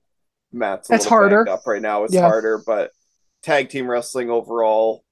Matt's 0.53 0.91
a 0.91 0.95
It's 0.95 1.07
harder. 1.07 1.49
up 1.49 1.67
right 1.67 1.83
now. 1.83 2.05
It's 2.05 2.17
Yeah. 2.17 2.19
harder, 2.19 2.59
but 2.59 2.93
tag 3.43 3.71
team 3.71 3.91
wrestling 3.91 4.31
overall, 4.31 5.05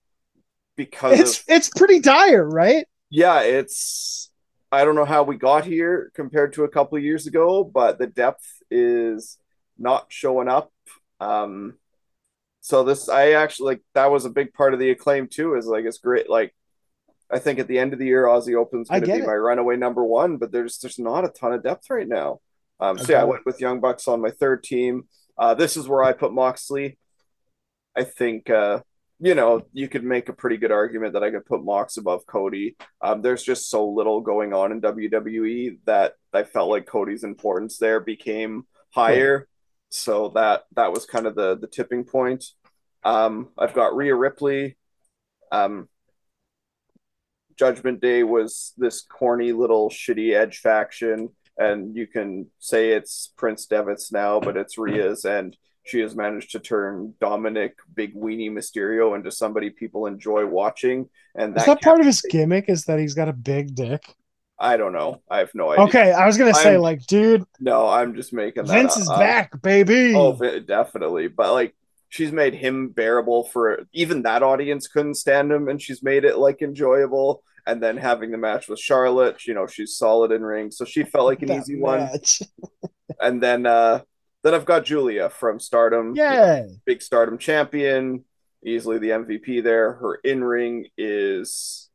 because 0.76 1.20
It's 1.20 1.40
of 1.40 1.44
it's 1.48 1.68
pretty 1.70 1.98
dire, 2.00 2.48
right? 2.48 2.86
yeah, 3.10 3.40
it's 3.42 4.30
I 4.72 4.84
don't 4.84 4.96
know 4.96 5.04
how 5.04 5.22
we 5.22 5.36
got 5.36 5.64
here 5.64 6.10
compared 6.14 6.54
to 6.54 6.64
a 6.64 6.68
couple 6.68 6.98
of 6.98 7.04
years 7.04 7.26
ago, 7.26 7.64
but 7.64 7.98
the 7.98 8.06
depth 8.06 8.44
is 8.70 9.38
not 9.78 10.06
showing 10.08 10.48
up. 10.48 10.72
Um, 11.20 11.74
so 12.60 12.82
this 12.82 13.08
I 13.08 13.32
actually 13.32 13.74
like 13.74 13.82
that 13.94 14.10
was 14.10 14.24
a 14.24 14.30
big 14.30 14.52
part 14.52 14.74
of 14.74 14.80
the 14.80 14.90
acclaim 14.90 15.28
too. 15.28 15.54
Is 15.54 15.66
like 15.66 15.84
it's 15.84 15.98
great. 15.98 16.28
Like 16.28 16.54
I 17.30 17.38
think 17.38 17.58
at 17.58 17.68
the 17.68 17.78
end 17.78 17.92
of 17.92 17.98
the 17.98 18.06
year, 18.06 18.24
Aussie 18.24 18.56
Open's 18.56 18.88
going 18.88 19.02
to 19.02 19.06
be 19.06 19.12
it. 19.12 19.26
my 19.26 19.34
runaway 19.34 19.76
number 19.76 20.04
one, 20.04 20.36
but 20.36 20.52
there's 20.52 20.78
there's 20.78 20.98
not 20.98 21.24
a 21.24 21.28
ton 21.28 21.52
of 21.52 21.62
depth 21.62 21.88
right 21.90 22.08
now. 22.08 22.40
Um, 22.80 22.98
so 22.98 23.12
yeah, 23.12 23.22
I 23.22 23.24
went 23.24 23.46
with 23.46 23.60
Young 23.60 23.80
Bucks 23.80 24.08
on 24.08 24.20
my 24.20 24.30
third 24.30 24.62
team. 24.62 25.08
Uh, 25.38 25.54
this 25.54 25.76
is 25.76 25.88
where 25.88 26.02
I 26.02 26.12
put 26.12 26.32
Moxley. 26.32 26.98
I 27.96 28.04
think 28.04 28.50
uh, 28.50 28.80
you 29.18 29.34
know 29.34 29.62
you 29.72 29.88
could 29.88 30.04
make 30.04 30.28
a 30.28 30.34
pretty 30.34 30.56
good 30.56 30.72
argument 30.72 31.14
that 31.14 31.24
I 31.24 31.30
could 31.30 31.46
put 31.46 31.64
Mox 31.64 31.96
above 31.96 32.26
Cody. 32.26 32.76
Um, 33.00 33.22
there's 33.22 33.42
just 33.42 33.70
so 33.70 33.88
little 33.88 34.20
going 34.20 34.52
on 34.52 34.72
in 34.72 34.80
WWE 34.80 35.78
that 35.86 36.14
I 36.32 36.44
felt 36.44 36.70
like 36.70 36.86
Cody's 36.86 37.24
importance 37.24 37.78
there 37.78 38.00
became 38.00 38.66
higher. 38.94 39.48
So 39.90 40.28
that 40.34 40.64
that 40.74 40.92
was 40.92 41.06
kind 41.06 41.26
of 41.26 41.34
the 41.34 41.56
the 41.56 41.66
tipping 41.66 42.04
point. 42.04 42.44
Um, 43.04 43.48
I've 43.56 43.74
got 43.74 43.96
Rhea 43.96 44.14
Ripley. 44.14 44.76
Um, 45.50 45.88
Judgment 47.56 48.00
Day 48.00 48.22
was 48.22 48.74
this 48.76 49.00
corny 49.00 49.52
little 49.52 49.88
shitty 49.88 50.34
edge 50.34 50.58
faction, 50.58 51.30
and 51.56 51.96
you 51.96 52.06
can 52.06 52.50
say 52.58 52.90
it's 52.90 53.32
Prince 53.36 53.66
Devitt's 53.66 54.12
now, 54.12 54.40
but 54.40 54.56
it's 54.56 54.76
Rhea's, 54.76 55.24
and 55.24 55.56
she 55.86 56.00
has 56.00 56.14
managed 56.16 56.50
to 56.52 56.58
turn 56.60 57.14
Dominic 57.20 57.76
Big 57.94 58.14
Weenie 58.14 58.50
Mysterio 58.50 59.14
into 59.16 59.30
somebody 59.30 59.70
people 59.70 60.06
enjoy 60.06 60.44
watching. 60.44 61.08
And 61.34 61.56
Is 61.56 61.64
that, 61.64 61.78
that 61.78 61.82
part 61.82 62.00
of 62.00 62.06
his 62.06 62.20
gimmick? 62.22 62.68
Is 62.68 62.84
that 62.86 62.98
he's 62.98 63.14
got 63.14 63.28
a 63.28 63.32
big 63.32 63.74
dick? 63.74 64.02
I 64.58 64.76
don't 64.76 64.92
know. 64.92 65.22
I 65.30 65.38
have 65.38 65.50
no 65.54 65.70
idea. 65.70 65.84
Okay, 65.84 66.12
I 66.12 66.26
was 66.26 66.38
gonna 66.38 66.54
say, 66.54 66.72
I'm- 66.72 66.80
like, 66.80 67.06
dude, 67.06 67.44
No, 67.60 67.86
I'm 67.88 68.14
just 68.14 68.32
making 68.32 68.64
that 68.64 68.72
Vince 68.72 68.96
up. 68.96 69.02
is 69.02 69.08
Uh, 69.10 69.18
back, 69.18 69.62
baby. 69.62 70.14
Oh, 70.16 70.32
definitely. 70.60 71.28
But 71.28 71.52
like, 71.52 71.74
she's 72.08 72.32
made 72.32 72.54
him 72.54 72.88
bearable 72.88 73.44
for 73.44 73.86
even 73.92 74.22
that 74.22 74.42
audience 74.42 74.88
couldn't 74.88 75.14
stand 75.16 75.52
him, 75.52 75.68
and 75.68 75.80
she's 75.80 76.02
made 76.02 76.24
it 76.24 76.38
like 76.38 76.62
enjoyable. 76.62 77.42
And 77.68 77.82
then 77.82 77.96
having 77.96 78.30
the 78.30 78.38
match 78.38 78.68
with 78.68 78.78
Charlotte, 78.78 79.44
you 79.46 79.52
know, 79.52 79.66
she's 79.66 79.96
solid 79.96 80.30
in 80.32 80.42
ring, 80.42 80.70
so 80.70 80.84
she 80.84 81.02
felt 81.02 81.26
like 81.26 81.42
an 81.42 81.48
That 81.48 81.58
easy 81.60 81.78
one. 81.78 82.08
And 83.20 83.42
then, 83.42 83.66
uh, 83.66 84.00
then 84.46 84.54
I've 84.54 84.64
got 84.64 84.84
Giulia 84.84 85.28
from 85.28 85.58
Stardom, 85.58 86.14
Yeah. 86.14 86.66
big 86.84 87.02
Stardom 87.02 87.36
champion, 87.36 88.24
easily 88.64 88.98
the 88.98 89.10
MVP 89.10 89.60
there. 89.60 89.94
Her 89.94 90.14
in 90.16 90.44
ring 90.44 90.86
is, 90.96 91.90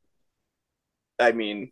I 1.18 1.32
mean, 1.32 1.72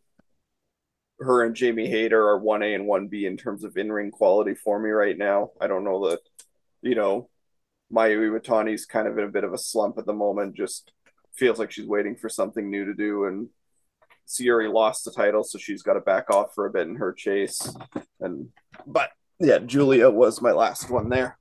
her 1.19 1.43
and 1.43 1.53
Jamie 1.53 1.89
Hayter 1.89 2.29
are 2.29 2.39
one 2.39 2.63
A 2.63 2.73
and 2.73 2.87
one 2.87 3.09
B 3.09 3.25
in 3.25 3.35
terms 3.35 3.65
of 3.65 3.75
in 3.75 3.91
ring 3.91 4.09
quality 4.09 4.55
for 4.55 4.79
me 4.79 4.89
right 4.89 5.17
now. 5.17 5.51
I 5.59 5.67
don't 5.67 5.83
know 5.83 6.09
that, 6.09 6.19
you 6.81 6.95
know, 6.95 7.29
Mayu 7.91 8.29
Iwatani's 8.29 8.85
kind 8.85 9.05
of 9.05 9.17
in 9.17 9.25
a 9.25 9.29
bit 9.29 9.43
of 9.43 9.51
a 9.51 9.57
slump 9.57 9.97
at 9.97 10.05
the 10.05 10.13
moment. 10.13 10.55
Just 10.55 10.93
feels 11.35 11.59
like 11.59 11.71
she's 11.71 11.87
waiting 11.87 12.15
for 12.15 12.29
something 12.29 12.69
new 12.69 12.85
to 12.85 12.93
do, 12.93 13.25
and 13.25 13.49
Sierra 14.25 14.71
lost 14.71 15.03
the 15.03 15.11
title, 15.11 15.43
so 15.43 15.57
she's 15.57 15.81
got 15.81 15.95
to 15.95 15.99
back 15.99 16.29
off 16.29 16.53
for 16.55 16.67
a 16.67 16.71
bit 16.71 16.87
in 16.87 16.95
her 16.95 17.11
chase. 17.11 17.75
And 18.21 18.49
but 18.87 19.09
yeah, 19.39 19.59
Giulia 19.59 20.09
was 20.09 20.41
my 20.41 20.51
last 20.51 20.89
one 20.89 21.09
there. 21.09 21.37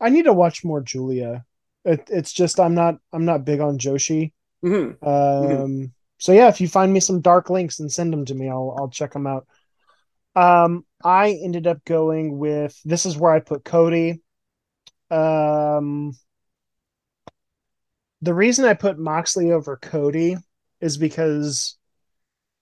I 0.00 0.10
need 0.10 0.24
to 0.24 0.32
watch 0.32 0.64
more 0.64 0.80
Giulia. 0.80 1.44
It, 1.84 2.08
it's 2.10 2.32
just 2.32 2.60
I'm 2.60 2.74
not 2.74 2.96
I'm 3.12 3.24
not 3.24 3.44
big 3.44 3.60
on 3.60 3.78
Joshi. 3.78 4.32
Mm-hmm. 4.64 5.06
Um, 5.06 5.92
so 6.18 6.32
yeah, 6.32 6.48
if 6.48 6.60
you 6.60 6.68
find 6.68 6.92
me 6.92 7.00
some 7.00 7.20
dark 7.20 7.50
links 7.50 7.80
and 7.80 7.90
send 7.90 8.12
them 8.12 8.24
to 8.26 8.34
me, 8.34 8.48
I'll 8.48 8.74
I'll 8.78 8.90
check 8.90 9.12
them 9.12 9.26
out. 9.26 9.46
Um, 10.34 10.84
I 11.02 11.38
ended 11.42 11.66
up 11.66 11.84
going 11.84 12.38
with 12.38 12.78
this 12.84 13.06
is 13.06 13.16
where 13.16 13.32
I 13.32 13.40
put 13.40 13.64
Cody. 13.64 14.22
Um, 15.10 16.12
the 18.22 18.34
reason 18.34 18.64
I 18.64 18.74
put 18.74 18.98
Moxley 18.98 19.52
over 19.52 19.76
Cody 19.76 20.36
is 20.80 20.96
because 20.96 21.76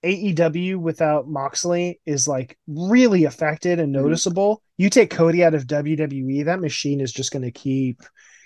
AEW 0.05 0.77
without 0.79 1.27
Moxley 1.27 1.99
is 2.05 2.27
like 2.27 2.57
really 2.67 3.23
affected 3.25 3.79
and 3.79 3.89
Mhm. 3.93 4.01
noticeable. 4.03 4.61
You 4.77 4.89
take 4.89 5.09
Cody 5.09 5.43
out 5.43 5.55
of 5.55 5.67
WWE, 5.67 6.43
that 6.43 6.59
machine 6.61 7.01
is 7.01 7.11
just 7.11 7.31
going 7.31 7.43
to 7.43 7.51
keep 7.51 8.01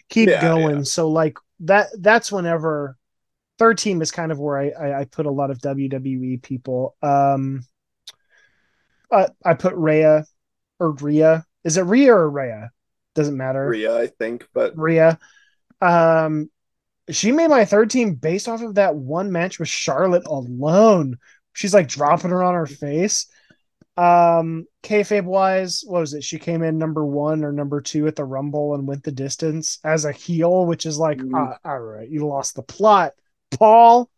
keep 0.10 0.30
Yeah, 0.30 0.42
going. 0.42 0.78
yeah. 0.78 0.84
So 0.84 1.10
like 1.10 1.38
that 1.62 1.88
that's 2.00 2.32
whenever 2.32 2.96
third 3.60 3.78
team 3.78 4.02
is 4.02 4.12
kind 4.12 4.32
of 4.32 4.40
where 4.40 4.58
I, 4.58 4.70
I 4.70 5.00
I 5.02 5.06
put 5.06 5.26
a 5.26 5.32
lot 5.32 5.52
of 5.52 5.60
WWE 5.62 6.38
people. 6.42 6.96
Um 7.02 7.66
uh, 9.12 9.28
I 9.44 9.54
put 9.56 9.74
Rhea 9.76 10.26
or 10.80 10.92
Rhea. 10.92 11.46
Is 11.64 11.78
it 11.78 11.82
Rhea 11.84 12.14
or 12.14 12.30
Rhea? 12.30 12.72
Doesn't 13.16 13.38
matter. 13.38 13.68
Rhea, 13.68 13.98
I 13.98 14.08
think, 14.08 14.48
but 14.54 14.78
Rhea. 14.78 15.20
Um 15.82 16.50
she 17.10 17.32
made 17.32 17.50
my 17.50 17.66
third 17.66 17.90
team 17.90 18.14
based 18.14 18.48
off 18.48 18.62
of 18.62 18.76
that 18.76 18.96
one 18.96 19.32
match 19.32 19.58
with 19.60 19.68
Charlotte 19.68 20.28
alone. 20.28 21.18
She's 21.54 21.74
like 21.74 21.88
dropping 21.88 22.32
her 22.32 22.44
on 22.44 22.54
her 22.56 22.66
face. 22.66 23.28
Um, 23.98 24.66
kayfabe 24.82 25.26
wise, 25.26 25.84
what 25.86 26.00
was 26.00 26.14
it? 26.14 26.24
She 26.24 26.40
came 26.40 26.64
in 26.64 26.78
number 26.78 27.06
one 27.06 27.44
or 27.44 27.52
number 27.52 27.82
two 27.82 28.08
at 28.08 28.16
the 28.16 28.24
Rumble 28.24 28.74
and 28.76 28.88
went 28.88 29.04
the 29.04 29.12
distance 29.12 29.80
as 29.84 30.06
a 30.06 30.12
heel, 30.14 30.66
which 30.66 30.86
is 30.86 30.98
like, 30.98 31.18
Mhm. 31.18 31.52
uh, 31.52 31.58
all 31.66 31.80
right, 31.80 32.08
you 32.10 32.26
lost 32.26 32.56
the 32.56 32.64
plot, 32.64 33.14
Paul. 33.52 34.10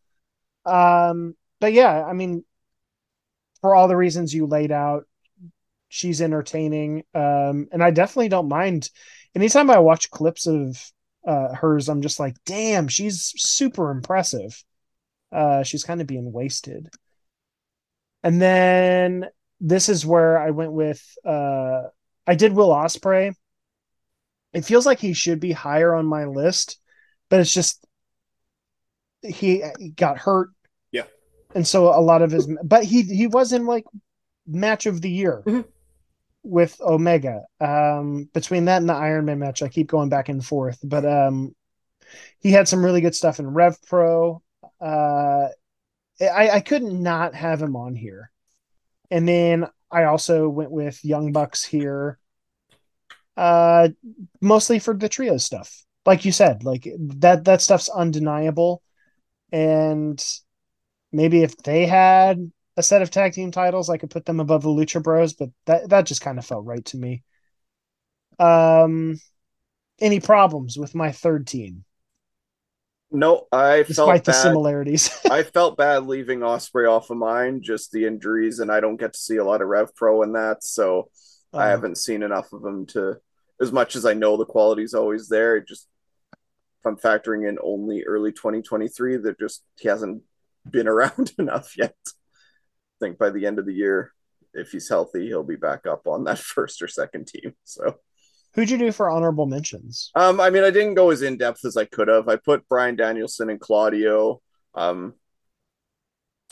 Um, 0.66 1.36
but 1.60 1.74
yeah, 1.74 2.06
I 2.06 2.14
mean, 2.14 2.46
for 3.62 3.74
all 3.74 3.88
the 3.88 3.98
reasons 3.98 4.34
you 4.34 4.46
laid 4.46 4.72
out, 4.72 5.08
she's 5.90 6.22
entertaining. 6.22 7.04
Um, 7.14 7.68
and 7.72 7.84
I 7.84 7.92
definitely 7.92 8.30
don't 8.30 8.50
mind. 8.50 8.90
Anytime 9.36 9.70
I 9.70 9.80
watch 9.80 10.12
clips 10.12 10.46
of 10.48 10.78
uh, 11.26 11.54
hers, 11.54 11.90
I'm 11.90 12.02
just 12.02 12.20
like, 12.20 12.36
damn, 12.46 12.88
she's 12.88 13.34
super 13.38 13.90
impressive. 13.92 14.64
Uh, 15.32 15.64
she's 15.64 15.84
kind 15.84 16.02
of 16.02 16.08
being 16.08 16.32
wasted. 16.32 16.90
And 18.24 18.42
then 18.42 19.28
this 19.60 19.90
is 19.90 20.06
where 20.06 20.38
I 20.38 20.52
went 20.52 20.72
with 20.74 21.02
uh, 21.26 21.84
I 22.28 22.36
did 22.36 22.54
Will 22.54 22.70
Ospreay. 22.70 23.34
It 24.54 24.66
feels 24.66 24.86
like 24.86 25.00
he 25.00 25.14
should 25.14 25.40
be 25.40 25.52
higher 25.54 25.94
on 25.96 26.06
my 26.06 26.26
list, 26.26 26.80
but 27.30 27.40
it's 27.40 27.54
just 27.54 27.86
he, 29.22 29.64
he 29.80 29.90
got 29.90 30.18
hurt. 30.18 30.50
Yeah. 30.92 31.04
And 31.56 31.66
so 31.68 31.88
a 31.88 32.02
lot 32.02 32.22
of 32.22 32.32
his 32.32 32.48
but 32.64 32.84
he 32.84 33.04
he 33.04 33.28
was 33.28 33.54
in 33.54 33.66
like 33.66 33.86
match 34.48 34.86
of 34.88 35.02
the 35.02 35.10
year 35.10 35.44
Mhm. 35.46 35.66
with 36.44 36.80
Omega. 36.82 37.44
Um 37.60 38.30
between 38.34 38.66
that 38.66 38.78
and 38.78 38.90
the 38.90 38.94
Iron 38.94 39.26
Man 39.26 39.40
match, 39.40 39.62
I 39.62 39.68
keep 39.70 39.88
going 39.88 40.10
back 40.10 40.30
and 40.30 40.44
forth. 40.44 40.80
But 40.84 41.06
um 41.06 41.56
he 42.40 42.52
had 42.52 42.68
some 42.68 42.84
really 42.84 43.02
good 43.02 43.16
stuff 43.16 43.40
in 43.40 43.48
Rev 43.48 43.78
Pro. 43.84 44.42
Uh 44.80 45.48
I, 46.22 46.58
I 46.58 46.60
couldn't 46.62 47.02
not 47.02 47.36
have 47.36 47.62
him 47.62 47.76
on 47.76 47.96
here. 47.96 48.32
And 49.10 49.28
then 49.28 49.68
I 49.92 50.06
also 50.06 50.48
went 50.48 50.72
with 50.72 51.04
Young 51.04 51.32
Bucks 51.32 51.64
here. 51.64 52.18
Uh 53.38 53.90
mostly 54.42 54.80
for 54.80 54.94
the 54.96 55.10
trio 55.10 55.38
stuff. 55.38 55.86
Like 56.06 56.26
you 56.26 56.32
said, 56.32 56.64
like 56.64 56.88
that 57.20 57.46
that 57.46 57.62
stuff's 57.62 57.90
undeniable. 57.90 58.82
And 59.52 60.24
maybe 61.12 61.44
if 61.44 61.58
they 61.58 61.86
had 61.86 62.52
a 62.78 62.84
set 62.84 63.02
of 63.02 63.12
tag 63.12 63.34
team 63.34 63.52
titles, 63.52 63.90
I 63.90 63.98
could 63.98 64.10
put 64.10 64.26
them 64.26 64.40
above 64.40 64.64
the 64.64 64.70
Lucha 64.70 65.02
Bros, 65.04 65.34
but 65.34 65.50
that 65.66 65.90
that 65.90 66.06
just 66.06 66.22
kind 66.22 66.40
of 66.40 66.46
felt 66.46 66.66
right 66.66 66.86
to 66.86 66.98
me. 66.98 67.24
Um 68.40 69.20
any 70.00 70.20
problems 70.20 70.78
with 70.78 70.96
my 70.96 71.12
third 71.12 71.48
team, 71.48 71.86
no, 73.12 73.48
I 73.52 73.84
despite 73.84 74.24
felt 74.24 74.26
the 74.26 74.32
bad. 74.32 74.42
similarities. 74.44 75.10
I 75.30 75.44
felt 75.44 75.78
bad 75.78 76.06
leaving 76.08 76.40
Ospreay 76.40 76.90
off 76.90 77.10
of 77.10 77.18
mine, 77.18 77.62
just 77.62 77.92
the 77.92 78.06
injuries, 78.06 78.60
and 78.60 78.72
I 78.72 78.80
don't 78.80 78.98
get 79.00 79.14
to 79.14 79.20
see 79.20 79.38
a 79.38 79.44
lot 79.44 79.62
of 79.62 79.68
Rev 79.68 79.94
Pro 79.96 80.22
in 80.24 80.34
that, 80.34 80.64
so 80.64 81.10
I 81.54 81.66
Um, 81.66 81.70
haven't 81.72 81.98
seen 81.98 82.24
enough 82.24 82.54
of 82.54 82.64
him 82.66 82.86
to, 82.88 83.18
as 83.62 83.72
much 83.72 83.96
as 83.96 84.06
I 84.06 84.14
know 84.14 84.38
the 84.38 84.46
quality's 84.46 84.94
always 84.94 85.28
there. 85.28 85.58
It 85.58 85.68
just, 85.68 85.88
if 86.34 86.86
I'm 86.86 86.98
factoring 86.98 87.48
in 87.48 87.58
only 87.64 88.04
early 88.04 88.32
2023, 88.32 89.18
that 89.18 89.40
just 89.40 89.64
he 89.80 89.88
hasn't 89.90 90.24
been 90.70 90.88
around 90.94 91.34
enough 91.38 91.78
yet. 91.78 91.96
I 92.08 93.06
think 93.06 93.18
by 93.18 93.30
the 93.32 93.46
end 93.46 93.60
of 93.60 93.66
the 93.66 93.74
year, 93.74 94.14
if 94.54 94.72
he's 94.72 94.90
healthy, 94.90 95.28
he'll 95.28 95.44
be 95.44 95.56
back 95.58 95.86
up 95.88 96.08
on 96.08 96.24
that 96.26 96.40
first 96.54 96.82
or 96.82 96.88
second 96.88 97.28
team. 97.28 97.56
So, 97.66 97.96
Who'd 98.54 98.70
you 98.70 98.78
do 98.78 98.92
for 98.92 99.10
honorable 99.10 99.46
mentions? 99.46 100.12
um, 100.16 100.40
I 100.42 100.50
mean, 100.50 100.64
I 100.64 100.72
didn't 100.72 100.96
go 100.96 101.10
as 101.12 101.22
in 101.22 101.38
depth 101.38 101.64
as 101.66 101.78
I 101.78 101.86
could 101.86 102.08
have. 102.10 102.28
I 102.28 102.36
put 102.36 102.68
Bryan 102.68 102.96
Danielson 102.96 103.50
and 103.50 103.60
Claudio. 103.60 104.42
Um, 104.76 105.14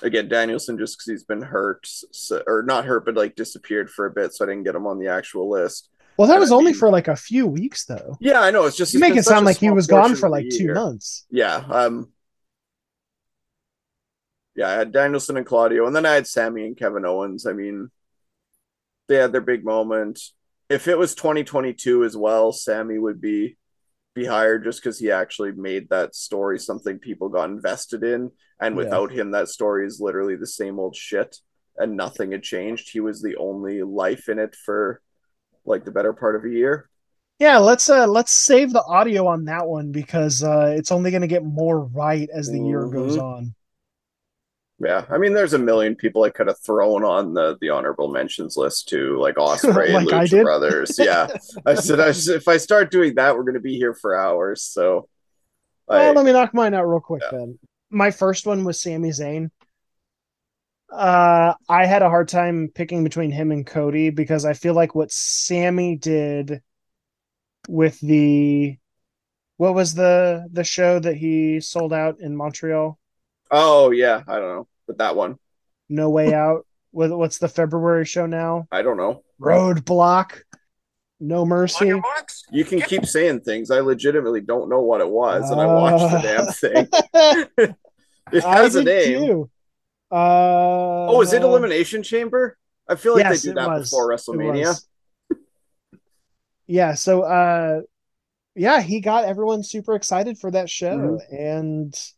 again, 0.02 0.30
Danielson 0.30 0.78
just 0.78 0.97
because 0.97 1.06
he's 1.12 1.24
been 1.26 1.41
hurt, 1.41 1.86
so, 1.86 2.41
or 2.47 2.64
not 2.64 2.86
hurt, 2.86 3.06
but 3.06 3.16
like 3.16 3.36
disappeared 3.36 3.89
for 3.89 4.06
a 4.06 4.12
bit, 4.12 4.34
so 4.34 4.45
I 4.45 4.47
didn't 4.47 4.64
get 4.64 4.76
him 4.76 4.88
on 4.88 4.97
the 5.00 5.08
actual 5.10 5.50
list. 5.50 5.89
Well, 6.18 6.28
that 6.28 6.36
And 6.36 6.41
was 6.41 6.52
I 6.52 6.56
only 6.56 6.72
mean- 6.72 6.80
for 6.80 6.89
like 6.89 7.08
a 7.08 7.16
few 7.16 7.47
weeks, 7.47 7.86
though. 7.86 8.18
Yeah, 8.22 8.39
I 8.41 8.52
know. 8.52 8.66
It's 8.66 8.78
just 8.78 8.93
You 8.93 9.00
make 9.00 9.16
it 9.16 9.24
sound 9.24 9.45
like 9.45 9.58
he 9.58 9.70
was 9.70 9.88
gone 9.88 10.16
for 10.16 10.30
like 10.30 10.47
two 10.50 10.64
year. 10.64 10.74
months. 10.76 11.26
Yeah. 11.30 11.64
Um. 11.70 12.12
Yeah, 14.56 14.68
I 14.70 14.74
had 14.74 14.91
Danielson 14.91 15.38
and 15.38 15.45
Claudio, 15.45 15.88
and 15.88 15.95
then 15.95 16.06
I 16.06 16.14
had 16.16 16.28
Sami 16.28 16.66
and 16.66 16.76
Kevin 16.76 17.06
Owens. 17.06 17.45
I 17.45 17.54
mean, 17.54 17.89
they 19.08 19.16
had 19.16 19.32
their 19.32 19.39
big 19.41 19.64
moment. 19.64 20.20
If 20.70 20.88
it 20.88 20.97
was 20.97 21.15
2022 21.15 22.03
as 22.03 22.15
well, 22.15 22.51
Sami 22.51 22.97
would 22.99 23.20
be 23.22 23.57
be 24.15 24.26
hired 24.26 24.63
just 24.63 24.82
because 24.82 24.99
he 24.99 25.11
actually 25.11 25.51
made 25.51 25.89
that 25.89 26.15
story 26.15 26.59
something 26.59 26.99
people 26.99 27.30
got 27.30 27.49
invested 27.49 28.03
in. 28.03 28.32
And 28.59 28.76
Yeah. 28.76 28.84
without 28.84 29.11
him, 29.11 29.32
that 29.32 29.49
story 29.49 29.86
is 29.86 29.99
literally 30.01 30.36
the 30.36 30.47
same 30.47 30.80
old 30.80 30.95
shit, 30.95 31.38
and 31.78 31.95
nothing 31.95 32.32
had 32.32 32.43
changed. 32.43 32.91
He 32.91 32.99
was 32.99 33.22
the 33.22 33.38
only 33.38 33.84
life 33.84 34.28
in 34.30 34.39
it 34.39 34.55
for 34.55 35.01
like 35.65 35.86
the 35.86 35.91
better 35.91 36.13
part 36.13 36.36
of 36.36 36.45
a 36.45 36.49
year. 36.49 36.89
Yeah, 37.39 37.57
let's 37.57 37.89
uh 37.89 38.05
let's 38.07 38.34
save 38.34 38.74
the 38.74 38.84
audio 38.84 39.28
on 39.28 39.45
that 39.45 39.65
one 39.67 39.91
because 39.91 40.43
uh 40.43 40.74
it's 40.78 40.91
only 40.91 41.09
going 41.11 41.22
to 41.22 41.28
get 41.28 41.43
more 41.45 41.80
right 41.86 42.28
as 42.34 42.47
the 42.47 42.59
year 42.59 42.86
goes 42.86 43.15
Mhm. 43.15 43.22
on. 43.24 43.55
Yeah, 44.82 45.05
I 45.09 45.17
mean, 45.17 45.34
there's 45.34 45.53
a 45.53 45.59
million 45.59 45.95
people 45.95 46.23
I 46.23 46.30
could 46.30 46.47
have 46.47 46.59
thrown 46.59 47.03
on 47.03 47.34
the 47.34 47.57
the 47.59 47.69
honorable 47.69 48.09
mentions 48.09 48.55
list 48.55 48.88
too, 48.88 49.17
like 49.19 49.36
Ospreay 49.38 49.95
and 49.95 50.05
Like 50.05 50.30
Lucha? 50.30 50.43
Brothers. 50.43 50.97
Yeah, 50.99 51.27
I 51.65 51.75
said 51.75 51.99
I 51.99 52.11
said, 52.13 52.36
if 52.38 52.47
I 52.47 52.57
start 52.57 52.89
doing 52.91 53.15
that, 53.15 53.36
we're 53.36 53.43
gonna 53.43 53.59
be 53.59 53.75
here 53.77 53.93
for 53.93 54.15
hours. 54.15 54.63
So, 54.63 55.09
Well, 55.88 56.13
let 56.13 56.25
me 56.25 56.32
knock 56.32 56.53
mine 56.53 56.73
out 56.73 56.88
real 56.88 57.01
quick 57.01 57.23
Yeah. 57.23 57.39
then. 57.39 57.59
My 57.89 58.11
first 58.11 58.45
one 58.45 58.63
was 58.63 58.82
Sami 58.82 59.09
Zayn. 59.09 59.49
Uh, 60.91 61.53
I 61.67 61.86
had 61.86 62.01
a 62.01 62.09
hard 62.09 62.30
time 62.30 62.69
picking 62.73 63.03
between 63.03 63.32
him 63.32 63.51
and 63.51 63.65
Cody 63.65 64.09
because 64.09 64.45
I 64.45 64.53
feel 64.53 64.73
like 64.73 64.95
what 64.95 65.11
Sami 65.11 65.97
did 65.97 66.61
with 67.67 67.99
the 67.99 68.77
what 69.57 69.75
was 69.75 69.93
the 69.93 70.47
the 70.51 70.63
show 70.63 70.99
that 70.99 71.15
he 71.15 71.59
sold 71.59 71.91
out 71.91 72.21
in 72.21 72.36
Montreal? 72.36 72.97
Oh 73.52 73.91
yeah, 73.91 74.22
I 74.28 74.36
don't 74.39 74.56
know, 74.56 74.68
but 74.88 74.97
that 75.00 75.16
one, 75.16 75.38
No 75.89 76.10
Way 76.10 76.34
Out. 76.34 76.66
What, 76.91 77.16
what's 77.18 77.38
the 77.38 77.47
February 77.47 78.06
show 78.06 78.26
now? 78.26 78.68
I 78.72 78.82
don't 78.82 78.97
know. 78.97 79.24
Roadblock. 79.39 80.41
No 81.20 81.45
Mercy. 81.45 81.91
You 82.52 82.64
can 82.66 82.82
keep 82.82 83.06
saying 83.06 83.41
things. 83.41 83.70
I 83.72 83.82
legitimately 83.82 84.41
don't 84.41 84.70
know 84.70 84.80
what 84.82 85.02
it 85.02 85.10
was, 85.10 85.52
and 85.52 85.60
I 85.60 85.66
watched 85.68 86.12
the 86.12 86.18
Uh. 86.18 86.22
damn 86.22 87.47
thing. 87.54 87.76
It 88.32 88.43
has 88.43 88.76
a 88.76 88.84
name. 88.84 89.26
too. 89.26 89.50
Uh, 90.12 91.08
Oh, 91.10 91.22
is 91.22 91.34
it 91.34 91.41
Elimination 91.41 92.04
Chamber? 92.04 92.58
I 92.88 92.95
feel 92.95 93.14
like 93.16 93.24
yes, 93.24 93.41
they 93.43 93.50
it 93.50 93.54
do 93.54 93.60
that 93.60 93.68
was. 93.70 93.89
before 93.89 94.08
WrestleMania. 94.10 94.80
yeah, 96.68 96.93
so 96.93 97.22
uh 97.24 97.82
yeah, 98.56 98.82
he 98.82 99.00
got 99.00 99.26
everyone 99.26 99.64
super 99.64 99.95
excited 99.95 100.38
for 100.38 100.52
that 100.52 100.70
show 100.70 100.97
Mm-hmm. 100.97 101.36
and 101.36 101.93
it- 101.93 102.14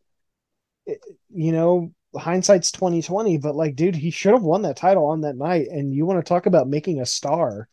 you 0.86 1.52
know, 1.52 1.94
hindsight's 2.16 2.72
2020, 2.72 3.38
but 3.38 3.56
like 3.56 3.76
dude, 3.76 3.96
he 3.96 4.12
should 4.12 4.34
have 4.34 4.44
won 4.44 4.64
that 4.64 4.78
title 4.78 5.06
on 5.06 5.22
that 5.22 5.38
night 5.38 5.68
and 5.70 5.94
you 5.94 6.06
want 6.06 6.24
to 6.24 6.28
talk 6.28 6.46
about 6.46 6.68
making 6.68 7.00
a 7.00 7.06
star. 7.06 7.68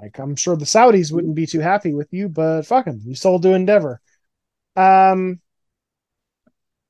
Like 0.00 0.18
I'm 0.18 0.36
sure 0.36 0.56
the 0.56 0.64
Saudis 0.64 1.12
wouldn't 1.12 1.34
be 1.34 1.46
too 1.46 1.60
happy 1.60 1.94
with 1.94 2.12
you, 2.12 2.28
but 2.28 2.62
fuck 2.62 2.86
him. 2.86 3.00
You 3.04 3.14
sold 3.14 3.42
to 3.42 3.54
Endeavor. 3.54 4.00
Um 4.74 5.40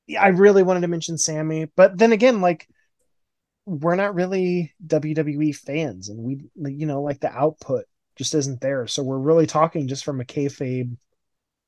yeah, 0.07 0.23
I 0.23 0.29
really 0.29 0.63
wanted 0.63 0.81
to 0.81 0.87
mention 0.87 1.17
Sami, 1.17 1.65
but 1.75 1.97
then 1.97 2.13
again, 2.13 2.41
like 2.41 2.67
we're 3.65 3.95
not 3.95 4.15
really 4.15 4.73
WWE 4.87 5.53
fans, 5.53 6.07
and 6.07 6.19
we, 6.23 6.39
you 6.71 6.85
know, 6.85 7.01
like 7.01 7.19
the 7.19 7.31
output 7.31 7.85
just 8.15 8.33
isn't 8.33 8.61
there. 8.61 8.87
So 8.87 9.03
we're 9.03 9.17
really 9.17 9.45
talking 9.45 9.89
just 9.89 10.05
from 10.05 10.21
a 10.21 10.25
kayfabe 10.25 10.95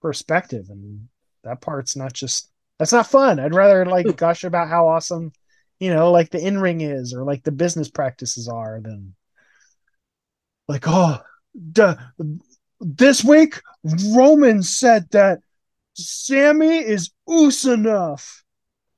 perspective, 0.02 0.70
and 0.70 1.10
that 1.44 1.60
part's 1.60 1.98
not 1.98 2.14
just 2.14 2.49
that's 2.80 2.94
not 2.94 3.08
fun. 3.08 3.40
I'd 3.40 3.54
rather 3.54 3.86
like 3.86 4.16
gush 4.16 4.44
about 4.44 4.70
how 4.70 4.88
awesome, 4.88 5.34
you 5.80 5.94
know, 5.94 6.12
like 6.12 6.30
the 6.30 6.40
in 6.40 6.58
ring 6.58 6.82
is, 6.82 7.14
or 7.14 7.24
like 7.24 7.44
the 7.44 7.52
business 7.52 7.90
practices 7.90 8.48
are, 8.48 8.80
than 8.82 9.14
like 10.68 10.86
oh, 10.88 11.20
duh, 11.72 11.96
this 12.80 13.24
week 13.24 13.62
Roman 14.14 14.64
said 14.64 15.10
that 15.12 15.40
Sami 15.94 16.78
is 16.78 17.12
oos 17.30 17.66
enough. 17.66 18.44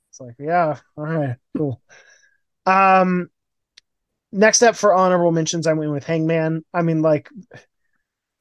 It's 0.09 0.19
like, 0.19 0.35
yeah, 0.37 0.77
all 0.95 1.03
right, 1.03 1.37
cool. 1.57 1.81
Um, 2.65 3.29
next 4.31 4.61
up 4.61 4.75
for 4.75 4.93
honorable 4.93 5.31
mentions, 5.31 5.65
I 5.65 5.73
went 5.73 5.91
with 5.91 6.05
Hangman. 6.05 6.63
I 6.73 6.83
mean, 6.83 7.01
like, 7.01 7.29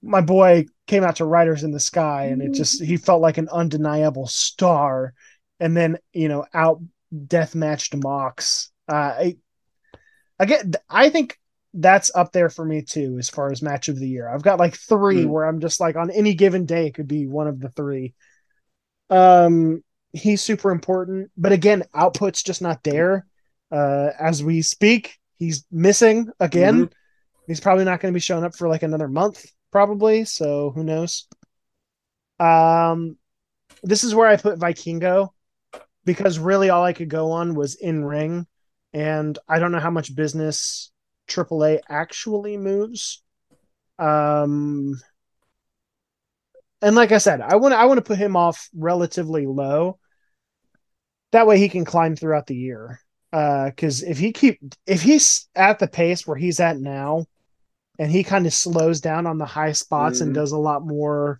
my 0.03 0.21
boy 0.21 0.67
came 0.91 1.05
out 1.05 1.17
to 1.17 1.25
Riders 1.25 1.63
in 1.63 1.71
the 1.71 1.81
Sky, 1.81 2.27
and 2.27 2.43
it 2.43 2.53
just 2.53 2.83
he 2.83 2.97
felt 2.97 3.23
like 3.23 3.39
an 3.39 3.49
undeniable 3.49 4.27
star. 4.27 5.15
And 5.61 5.77
then 5.77 5.99
you 6.13 6.29
know 6.29 6.45
out 6.53 6.83
death 7.27 7.55
matched 7.55 7.97
Mox. 7.97 8.71
Uh, 8.89 8.93
I, 8.93 9.37
again, 10.39 10.73
I 10.89 11.09
think 11.09 11.39
that's 11.73 12.11
up 12.15 12.33
there 12.33 12.51
for 12.51 12.65
me 12.65 12.83
too 12.83 13.17
as 13.19 13.31
far 13.31 13.53
as 13.53 13.63
match 13.63 13.89
of 13.89 13.99
the 13.99 14.09
year. 14.09 14.29
I've 14.29 14.43
got 14.43 14.59
like 14.59 14.75
three 14.75 15.25
mm. 15.25 15.29
where 15.29 15.45
I'm 15.45 15.61
just 15.61 15.81
like 15.81 15.95
on 15.95 16.11
any 16.11 16.35
given 16.35 16.67
day 16.67 16.89
it 16.89 16.95
could 16.95 17.07
be 17.07 17.27
one 17.27 17.47
of 17.47 17.61
the 17.61 17.69
three. 17.69 18.15
Um, 19.09 19.85
he's 20.13 20.43
super 20.43 20.73
important, 20.73 21.31
but 21.37 21.53
again, 21.53 21.85
output's 21.95 22.43
just 22.43 22.63
not 22.63 22.83
there. 22.83 23.27
Uh, 23.71 24.09
as 24.19 24.43
we 24.43 24.63
speak, 24.63 25.17
he's 25.39 25.65
missing 25.71 26.29
again. 26.41 26.87
Mm-hmm. 26.87 26.93
He's 27.47 27.61
probably 27.61 27.85
not 27.85 28.01
going 28.01 28.13
to 28.13 28.17
be 28.17 28.21
showing 28.21 28.45
up 28.45 28.57
for 28.57 28.69
like 28.69 28.83
another 28.83 29.09
month, 29.09 29.47
probably. 29.71 30.25
So 30.25 30.71
who 30.71 30.85
knows? 30.85 31.27
Um, 32.39 33.17
this 33.83 34.05
is 34.05 34.15
where 34.15 34.27
I 34.27 34.37
put 34.37 34.59
Vikingo 34.59 35.31
because 36.05 36.39
really 36.39 36.71
all 36.71 36.85
I 36.85 36.93
could 36.93 37.09
go 37.09 37.33
on 37.33 37.55
was 37.55 37.75
in 37.75 38.05
ring, 38.05 38.47
and 38.93 39.39
I 39.49 39.59
don't 39.59 39.73
know 39.73 39.81
how 39.81 39.91
much 39.91 40.15
business 40.15 40.91
AAA 41.29 41.81
actually 41.89 42.57
moves. 42.57 43.23
Um, 43.99 44.99
and 46.83 46.97
like 46.97 47.13
I 47.13 47.19
said, 47.19 47.41
I 47.41 47.57
want 47.57 47.75
I 47.75 47.85
want 47.87 47.99
to 47.99 48.05
put 48.05 48.19
him 48.19 48.37
off 48.37 48.69
relatively 48.75 49.47
low. 49.47 49.99
That 51.33 51.47
way 51.47 51.59
he 51.59 51.69
can 51.69 51.85
climb 51.85 52.17
throughout 52.17 52.47
the 52.47 52.57
year. 52.57 53.01
Because 53.31 54.03
uh, 54.03 54.07
if 54.09 54.19
he 54.19 54.33
keep 54.33 54.61
if 54.87 55.03
he's 55.03 55.49
at 55.55 55.79
the 55.79 55.87
pace 55.87 56.27
where 56.27 56.37
he's 56.37 56.59
at 56.59 56.79
now, 56.79 57.27
and 58.01 58.11
he 58.11 58.25
kind 58.25 58.47
of 58.47 58.55
slows 58.55 59.03
down 59.03 59.27
on 59.27 59.37
the 59.37 59.45
high 59.45 59.73
spots 59.73 60.19
mm. 60.19 60.23
and 60.23 60.35
does 60.35 60.53
a 60.53 60.59
lot 60.59 60.87
more. 60.87 61.39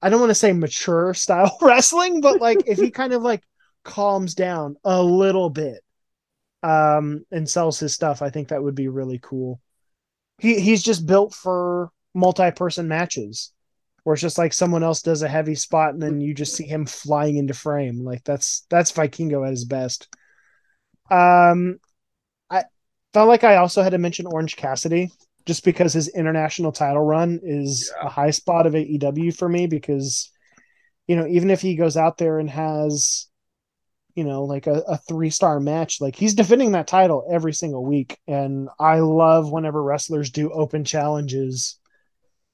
I 0.00 0.08
don't 0.08 0.18
want 0.18 0.30
to 0.30 0.34
say 0.34 0.54
mature 0.54 1.12
style 1.14 1.56
wrestling, 1.60 2.22
but 2.22 2.40
like 2.40 2.62
if 2.66 2.78
he 2.78 2.90
kind 3.02 3.12
of 3.12 3.22
like 3.22 3.42
calms 3.84 4.34
down 4.34 4.76
a 4.82 5.02
little 5.02 5.50
bit, 5.50 5.80
um, 6.62 7.24
and 7.30 7.48
sells 7.48 7.78
his 7.78 7.92
stuff, 7.92 8.22
I 8.22 8.30
think 8.30 8.48
that 8.48 8.62
would 8.62 8.74
be 8.74 8.88
really 8.88 9.20
cool. 9.22 9.60
He 10.38 10.58
he's 10.58 10.82
just 10.82 11.06
built 11.06 11.34
for 11.34 11.90
multi-person 12.14 12.88
matches 12.88 13.52
where 14.04 14.14
it's 14.14 14.22
just 14.22 14.38
like 14.38 14.54
someone 14.54 14.82
else 14.82 15.02
does 15.02 15.20
a 15.20 15.28
heavy 15.28 15.54
spot 15.54 15.92
and 15.92 16.02
then 16.02 16.18
you 16.18 16.32
just 16.32 16.56
see 16.56 16.64
him 16.64 16.86
flying 16.86 17.36
into 17.36 17.52
frame. 17.52 18.04
Like 18.04 18.24
that's 18.24 18.64
that's 18.70 18.92
Vikingo 18.92 19.44
at 19.44 19.50
his 19.50 19.66
best. 19.66 20.08
Um 21.10 21.78
I 22.48 22.64
felt 23.12 23.28
like 23.28 23.44
I 23.44 23.56
also 23.56 23.82
had 23.82 23.90
to 23.90 23.98
mention 23.98 24.26
Orange 24.26 24.56
Cassidy 24.56 25.10
just 25.48 25.64
because 25.64 25.92
his 25.92 26.06
international 26.08 26.70
title 26.70 27.02
run 27.02 27.40
is 27.42 27.90
yeah. 27.96 28.06
a 28.06 28.08
high 28.08 28.30
spot 28.30 28.66
of 28.66 28.74
AEW 28.74 29.36
for 29.36 29.48
me 29.48 29.66
because 29.66 30.30
you 31.08 31.16
know, 31.16 31.26
even 31.26 31.50
if 31.50 31.62
he 31.62 31.74
goes 31.74 31.96
out 31.96 32.18
there 32.18 32.38
and 32.38 32.50
has 32.50 33.28
you 34.18 34.24
know, 34.24 34.42
like 34.42 34.66
a, 34.66 34.82
a 34.88 34.96
three 34.96 35.30
star 35.30 35.60
match. 35.60 36.00
Like 36.00 36.16
he's 36.16 36.34
defending 36.34 36.72
that 36.72 36.88
title 36.88 37.28
every 37.30 37.52
single 37.52 37.84
week. 37.84 38.18
And 38.26 38.68
I 38.76 38.98
love 38.98 39.52
whenever 39.52 39.80
wrestlers 39.80 40.30
do 40.30 40.50
open 40.50 40.84
challenges 40.84 41.78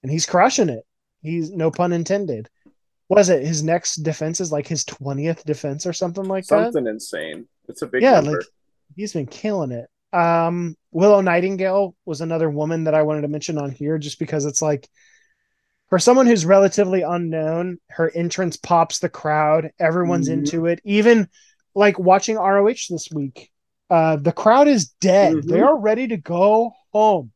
and 0.02 0.12
he's 0.12 0.26
crushing 0.26 0.68
it. 0.68 0.84
He's 1.22 1.50
no 1.50 1.70
pun 1.70 1.94
intended. 1.94 2.50
Was 3.08 3.30
it 3.30 3.46
his 3.46 3.62
next 3.62 4.02
defense 4.02 4.42
is 4.42 4.52
like 4.52 4.66
his 4.66 4.84
20th 4.84 5.44
defense 5.44 5.86
or 5.86 5.94
something 5.94 6.24
like 6.24 6.44
something 6.44 6.64
that? 6.64 6.72
Something 6.74 6.92
insane. 6.92 7.48
It's 7.66 7.80
a 7.80 7.86
big 7.86 8.02
yeah, 8.02 8.20
number. 8.20 8.32
like 8.32 8.46
he's 8.94 9.14
been 9.14 9.26
killing 9.26 9.72
it. 9.72 9.88
Um, 10.12 10.76
Willow 10.94 11.20
Nightingale 11.20 11.96
was 12.06 12.20
another 12.20 12.48
woman 12.48 12.84
that 12.84 12.94
I 12.94 13.02
wanted 13.02 13.22
to 13.22 13.28
mention 13.28 13.58
on 13.58 13.72
here 13.72 13.98
just 13.98 14.18
because 14.20 14.44
it's 14.44 14.62
like 14.62 14.88
for 15.90 15.98
someone 15.98 16.26
who's 16.26 16.46
relatively 16.46 17.02
unknown, 17.02 17.78
her 17.90 18.10
entrance 18.14 18.56
pops 18.56 19.00
the 19.00 19.08
crowd. 19.08 19.72
Everyone's 19.78 20.28
mm-hmm. 20.28 20.40
into 20.40 20.66
it. 20.66 20.80
Even 20.84 21.28
like 21.74 21.98
watching 21.98 22.36
ROH 22.36 22.86
this 22.88 23.08
week. 23.12 23.50
Uh, 23.90 24.16
the 24.16 24.32
crowd 24.32 24.68
is 24.68 24.90
dead. 25.00 25.34
Mm-hmm. 25.34 25.50
They 25.50 25.60
are 25.60 25.76
ready 25.76 26.06
to 26.08 26.16
go 26.16 26.72
home. 26.92 27.32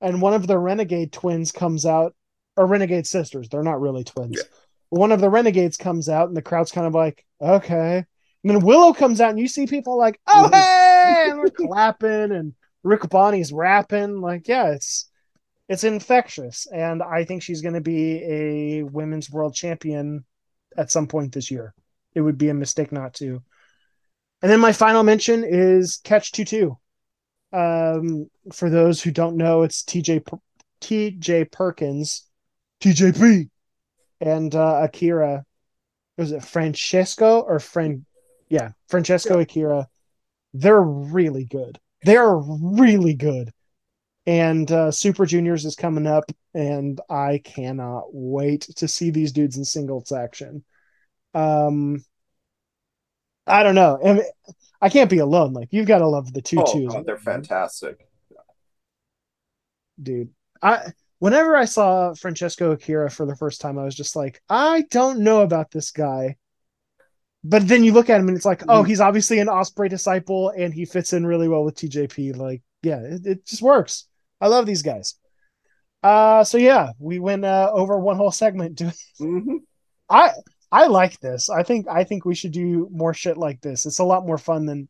And 0.00 0.20
one 0.20 0.34
of 0.34 0.48
the 0.48 0.58
Renegade 0.58 1.12
twins 1.12 1.52
comes 1.52 1.86
out, 1.86 2.14
or 2.56 2.66
Renegade 2.66 3.06
sisters. 3.06 3.48
They're 3.48 3.62
not 3.62 3.80
really 3.80 4.04
twins. 4.04 4.36
Yeah. 4.36 4.42
One 4.90 5.12
of 5.12 5.20
the 5.20 5.30
Renegades 5.30 5.76
comes 5.76 6.08
out, 6.08 6.28
and 6.28 6.36
the 6.36 6.42
crowd's 6.42 6.72
kind 6.72 6.86
of 6.86 6.94
like, 6.94 7.24
okay. 7.40 8.04
And 8.44 8.50
then 8.50 8.60
Willow 8.60 8.92
comes 8.92 9.20
out, 9.20 9.30
and 9.30 9.38
you 9.38 9.48
see 9.48 9.66
people 9.66 9.96
like, 9.96 10.20
oh, 10.26 10.48
mm-hmm. 10.50 10.54
hey! 10.54 11.30
And 11.30 11.38
they're 11.38 11.50
clapping, 11.68 12.32
and 12.32 12.54
Rick 12.82 13.08
Bonney's 13.08 13.52
rapping. 13.52 14.20
Like, 14.20 14.48
yeah, 14.48 14.72
it's 14.72 15.10
it's 15.68 15.84
infectious. 15.84 16.66
And 16.72 17.02
I 17.02 17.24
think 17.24 17.42
she's 17.42 17.60
going 17.60 17.74
to 17.74 17.80
be 17.80 18.22
a 18.24 18.82
women's 18.82 19.30
world 19.30 19.54
champion 19.54 20.24
at 20.76 20.90
some 20.90 21.06
point 21.06 21.32
this 21.32 21.50
year. 21.50 21.74
It 22.14 22.20
would 22.20 22.38
be 22.38 22.48
a 22.48 22.54
mistake 22.54 22.90
not 22.90 23.14
to. 23.14 23.42
And 24.40 24.50
then 24.50 24.60
my 24.60 24.72
final 24.72 25.02
mention 25.02 25.44
is 25.44 25.98
Catch 26.04 26.32
2 26.32 26.44
2. 26.44 26.78
Um, 27.52 28.30
for 28.52 28.70
those 28.70 29.02
who 29.02 29.10
don't 29.10 29.36
know, 29.36 29.62
it's 29.62 29.82
TJ 29.82 30.24
TJ 30.80 31.50
Perkins, 31.50 32.26
TJP, 32.80 33.48
and 34.20 34.54
uh, 34.54 34.80
Akira. 34.84 35.44
Was 36.16 36.32
it 36.32 36.44
Francesco 36.44 37.40
or 37.40 37.60
friend? 37.60 38.04
Yeah, 38.48 38.72
Francesco 38.88 39.36
yeah. 39.36 39.42
Akira. 39.42 39.88
They're 40.54 40.80
really 40.80 41.44
good. 41.44 41.78
They 42.04 42.16
are 42.16 42.38
really 42.38 43.14
good. 43.14 43.50
And 44.26 44.70
uh, 44.70 44.90
Super 44.90 45.24
Juniors 45.24 45.64
is 45.64 45.74
coming 45.74 46.06
up, 46.06 46.30
and 46.52 47.00
I 47.08 47.40
cannot 47.42 48.08
wait 48.12 48.62
to 48.76 48.86
see 48.86 49.10
these 49.10 49.32
dudes 49.32 49.56
in 49.56 49.64
singles 49.64 50.12
action. 50.12 50.64
Um, 51.32 52.04
I 53.46 53.62
don't 53.62 53.74
know. 53.74 53.98
I, 54.04 54.12
mean, 54.12 54.24
I 54.82 54.88
can't 54.90 55.10
be 55.10 55.18
alone. 55.18 55.54
Like 55.54 55.68
you've 55.70 55.86
got 55.86 55.98
to 55.98 56.06
love 56.06 56.32
the 56.32 56.42
two 56.42 56.62
twos. 56.70 56.94
Oh, 56.94 57.02
they're 57.02 57.16
fantastic, 57.16 58.06
dude. 60.00 60.30
I 60.62 60.92
whenever 61.18 61.56
I 61.56 61.64
saw 61.64 62.14
Francesco 62.14 62.72
Akira 62.72 63.10
for 63.10 63.26
the 63.26 63.36
first 63.36 63.60
time, 63.60 63.78
I 63.78 63.84
was 63.84 63.94
just 63.94 64.14
like, 64.14 64.42
I 64.48 64.82
don't 64.90 65.20
know 65.20 65.40
about 65.40 65.70
this 65.70 65.90
guy. 65.90 66.36
But 67.44 67.68
then 67.68 67.84
you 67.84 67.92
look 67.92 68.10
at 68.10 68.20
him 68.20 68.28
and 68.28 68.36
it's 68.36 68.46
like, 68.46 68.62
oh, 68.68 68.80
mm-hmm. 68.80 68.88
he's 68.88 69.00
obviously 69.00 69.38
an 69.38 69.46
Ospreay 69.46 69.88
disciple 69.88 70.50
and 70.50 70.74
he 70.74 70.84
fits 70.84 71.12
in 71.12 71.24
really 71.24 71.48
well 71.48 71.64
with 71.64 71.76
TJP. 71.76 72.36
Like, 72.36 72.62
yeah, 72.82 72.98
it, 72.98 73.26
it 73.26 73.46
just 73.46 73.62
works. 73.62 74.06
I 74.40 74.48
love 74.48 74.66
these 74.66 74.82
guys. 74.82 75.14
Uh, 76.02 76.44
so 76.44 76.58
yeah, 76.58 76.92
we 76.98 77.18
went 77.18 77.44
uh, 77.44 77.70
over 77.72 77.98
one 77.98 78.16
whole 78.16 78.30
segment. 78.30 78.74
Doing. 78.76 78.92
Mm-hmm. 79.20 79.56
I 80.08 80.30
I 80.70 80.86
like 80.86 81.18
this. 81.20 81.50
I 81.50 81.62
think 81.62 81.86
I 81.88 82.04
think 82.04 82.24
we 82.24 82.34
should 82.34 82.52
do 82.52 82.88
more 82.90 83.14
shit 83.14 83.36
like 83.36 83.60
this. 83.60 83.86
It's 83.86 83.98
a 83.98 84.04
lot 84.04 84.26
more 84.26 84.38
fun 84.38 84.66
than 84.66 84.88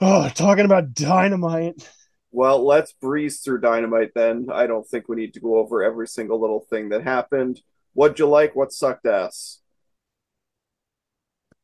oh 0.00 0.28
talking 0.34 0.64
about 0.64 0.94
dynamite. 0.94 1.88
Well, 2.32 2.66
let's 2.66 2.92
breeze 2.92 3.40
through 3.40 3.60
dynamite 3.60 4.12
then. 4.14 4.48
I 4.52 4.66
don't 4.66 4.86
think 4.86 5.08
we 5.08 5.16
need 5.16 5.34
to 5.34 5.40
go 5.40 5.56
over 5.56 5.82
every 5.82 6.06
single 6.08 6.40
little 6.40 6.60
thing 6.60 6.90
that 6.90 7.02
happened. 7.02 7.60
What'd 7.94 8.18
you 8.18 8.26
like? 8.26 8.54
What 8.54 8.72
sucked 8.72 9.06
ass? 9.06 9.60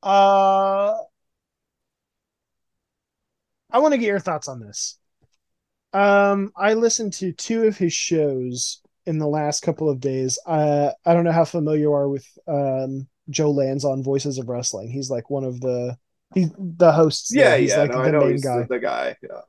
Uh 0.02 0.94
I 3.70 3.78
want 3.78 3.92
to 3.92 3.98
get 3.98 4.06
your 4.06 4.20
thoughts 4.20 4.48
on 4.48 4.60
this. 4.60 4.98
Um 5.92 6.52
I 6.56 6.74
listened 6.74 7.12
to 7.14 7.32
two 7.32 7.64
of 7.64 7.76
his 7.76 7.92
shows 7.92 8.82
in 9.06 9.18
the 9.18 9.26
last 9.26 9.62
couple 9.62 9.88
of 9.90 10.00
days. 10.00 10.38
Uh, 10.46 10.90
I 11.04 11.14
don't 11.14 11.24
know 11.24 11.32
how 11.32 11.44
familiar 11.44 11.80
you 11.80 11.92
are 11.92 12.08
with 12.08 12.26
um, 12.46 13.08
Joe 13.30 13.50
Lanza 13.50 13.94
Voices 13.96 14.38
of 14.38 14.48
Wrestling. 14.48 14.90
He's 14.90 15.10
like 15.10 15.30
one 15.30 15.44
of 15.44 15.60
the 15.60 15.96
he's 16.34 16.50
the 16.58 16.92
hosts. 16.92 17.34
Yeah, 17.34 17.56
he's 17.56 17.70
yeah, 17.70 17.78
like 17.78 17.90
no, 17.90 17.98
I 17.98 18.10
know 18.10 18.28
he's 18.28 18.44
guy. 18.44 18.60
The, 18.62 18.66
the 18.68 18.78
guy. 18.78 19.16
Yeah. 19.22 19.42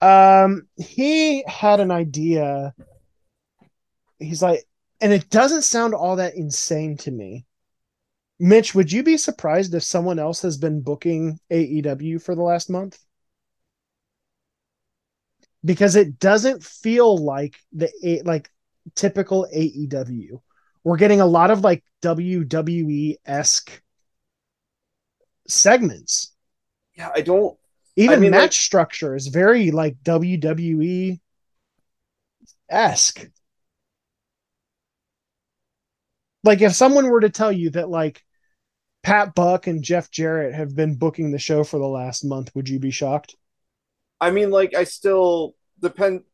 Um, 0.00 0.68
he 0.76 1.42
had 1.46 1.80
an 1.80 1.90
idea. 1.90 2.74
He's 4.18 4.42
like, 4.42 4.64
and 5.00 5.12
it 5.12 5.28
doesn't 5.30 5.62
sound 5.62 5.94
all 5.94 6.16
that 6.16 6.34
insane 6.34 6.96
to 6.98 7.10
me. 7.10 7.44
Mitch, 8.40 8.74
would 8.74 8.92
you 8.92 9.02
be 9.02 9.16
surprised 9.16 9.74
if 9.74 9.82
someone 9.82 10.18
else 10.18 10.42
has 10.42 10.56
been 10.56 10.80
booking 10.80 11.40
AEW 11.50 12.20
for 12.20 12.34
the 12.34 12.42
last 12.42 12.70
month? 12.70 12.98
because 15.64 15.96
it 15.96 16.18
doesn't 16.18 16.62
feel 16.62 17.16
like 17.16 17.56
the 17.72 18.22
like 18.24 18.50
typical 18.94 19.46
AEW. 19.52 20.40
We're 20.84 20.96
getting 20.96 21.20
a 21.20 21.26
lot 21.26 21.50
of 21.50 21.60
like 21.60 21.84
WWE 22.02 23.16
esque 23.26 23.82
segments. 25.46 26.32
Yeah, 26.96 27.10
I 27.14 27.20
don't. 27.20 27.56
Even 27.96 28.18
I 28.18 28.20
mean, 28.20 28.30
match 28.30 28.42
like, 28.42 28.52
structure 28.52 29.14
is 29.16 29.26
very 29.26 29.70
like 29.70 30.02
WWE 30.04 31.20
esque. 32.70 33.28
Like 36.44 36.62
if 36.62 36.74
someone 36.74 37.08
were 37.08 37.20
to 37.20 37.30
tell 37.30 37.50
you 37.50 37.70
that 37.70 37.88
like 37.90 38.24
Pat 39.02 39.34
Buck 39.34 39.66
and 39.66 39.82
Jeff 39.82 40.10
Jarrett 40.10 40.54
have 40.54 40.74
been 40.74 40.96
booking 40.96 41.30
the 41.30 41.38
show 41.38 41.64
for 41.64 41.78
the 41.78 41.86
last 41.86 42.24
month, 42.24 42.50
would 42.54 42.68
you 42.68 42.78
be 42.78 42.90
shocked? 42.90 43.36
I 44.20 44.30
mean, 44.30 44.50
like, 44.50 44.74
I 44.74 44.84
still 44.84 45.54
depends. 45.80 46.24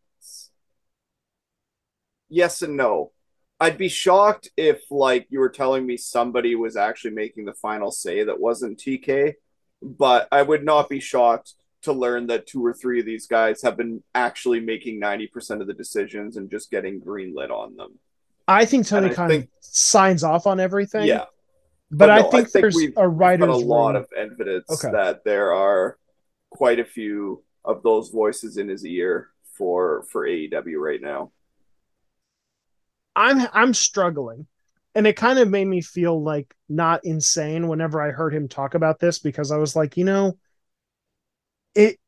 Yes 2.29 2.63
and 2.63 2.77
no. 2.77 3.13
I'd 3.61 3.79
be 3.79 3.89
shocked 3.89 4.49
if 4.57 4.83
like 4.91 5.27
you 5.31 5.39
were 5.39 5.49
telling 5.49 5.87
me 5.87 5.97
somebody 5.97 6.55
was 6.55 6.77
actually 6.77 7.13
making 7.13 7.45
the 7.45 7.55
final 7.55 7.91
say 7.91 8.25
that 8.25 8.41
wasn't 8.41 8.79
TK, 8.79 9.35
but 9.81 10.27
I 10.33 10.43
would 10.43 10.65
not 10.65 10.89
be 10.89 11.01
shocked 11.01 11.55
to 11.83 11.93
learn 11.93 12.27
that 12.29 12.47
two 12.47 12.65
or 12.65 12.73
three 12.73 12.99
of 12.99 13.07
these 13.07 13.27
guys 13.27 13.63
have 13.63 13.77
been 13.77 14.03
actually 14.15 14.59
making 14.59 15.01
90% 15.01 15.61
of 15.61 15.67
the 15.67 15.75
decisions 15.75 16.37
and 16.37 16.51
just 16.51 16.71
getting 16.71 17.01
greenlit 17.01 17.51
on 17.51 17.77
them. 17.77 17.99
I 18.49 18.65
think 18.65 18.87
Tony 18.87 19.11
Khan 19.11 19.29
think- 19.29 19.51
signs 19.61 20.25
off 20.25 20.47
on 20.47 20.61
everything. 20.61 21.07
Yeah. 21.07 21.27
But 21.99 22.11
But 22.11 22.11
I 22.11 22.23
no, 22.23 22.33
I 22.33 22.43
think 22.43 22.53
think 22.53 22.71
there's 22.71 22.89
a 22.97 23.09
writer's 23.09 23.41
a 23.41 23.57
lot 23.57 23.97
room. 23.97 23.97
of 23.97 24.07
evidence 24.17 24.71
Okay. 24.71 24.93
that 24.93 25.25
there 25.25 25.53
are 25.53 25.99
quite 26.51 26.81
a 26.81 26.85
few 26.85 27.45
of 27.65 27.83
those 27.83 28.11
voices 28.11 28.57
in 28.57 28.69
his 28.69 28.85
ear 28.87 29.31
for 29.57 30.05
for 30.11 30.27
AEW 30.27 30.81
right 30.81 31.01
now. 31.01 31.33
I'm 33.17 33.47
I'm 33.53 33.75
struggling. 33.75 34.47
And 34.97 35.07
it 35.09 35.17
kind 35.17 35.39
of 35.41 35.51
made 35.51 35.65
me 35.65 35.81
feel 35.81 36.23
like 36.23 36.55
not 36.69 37.05
insane 37.05 37.67
whenever 37.67 38.01
I 38.01 38.11
heard 38.13 38.33
him 38.33 38.47
talk 38.49 38.75
about 38.75 39.01
this 39.01 39.19
because 39.19 39.51
I 39.51 39.57
was 39.57 39.75
like, 39.75 39.97
you 39.97 40.05
know, 40.05 40.39
it 41.75 41.99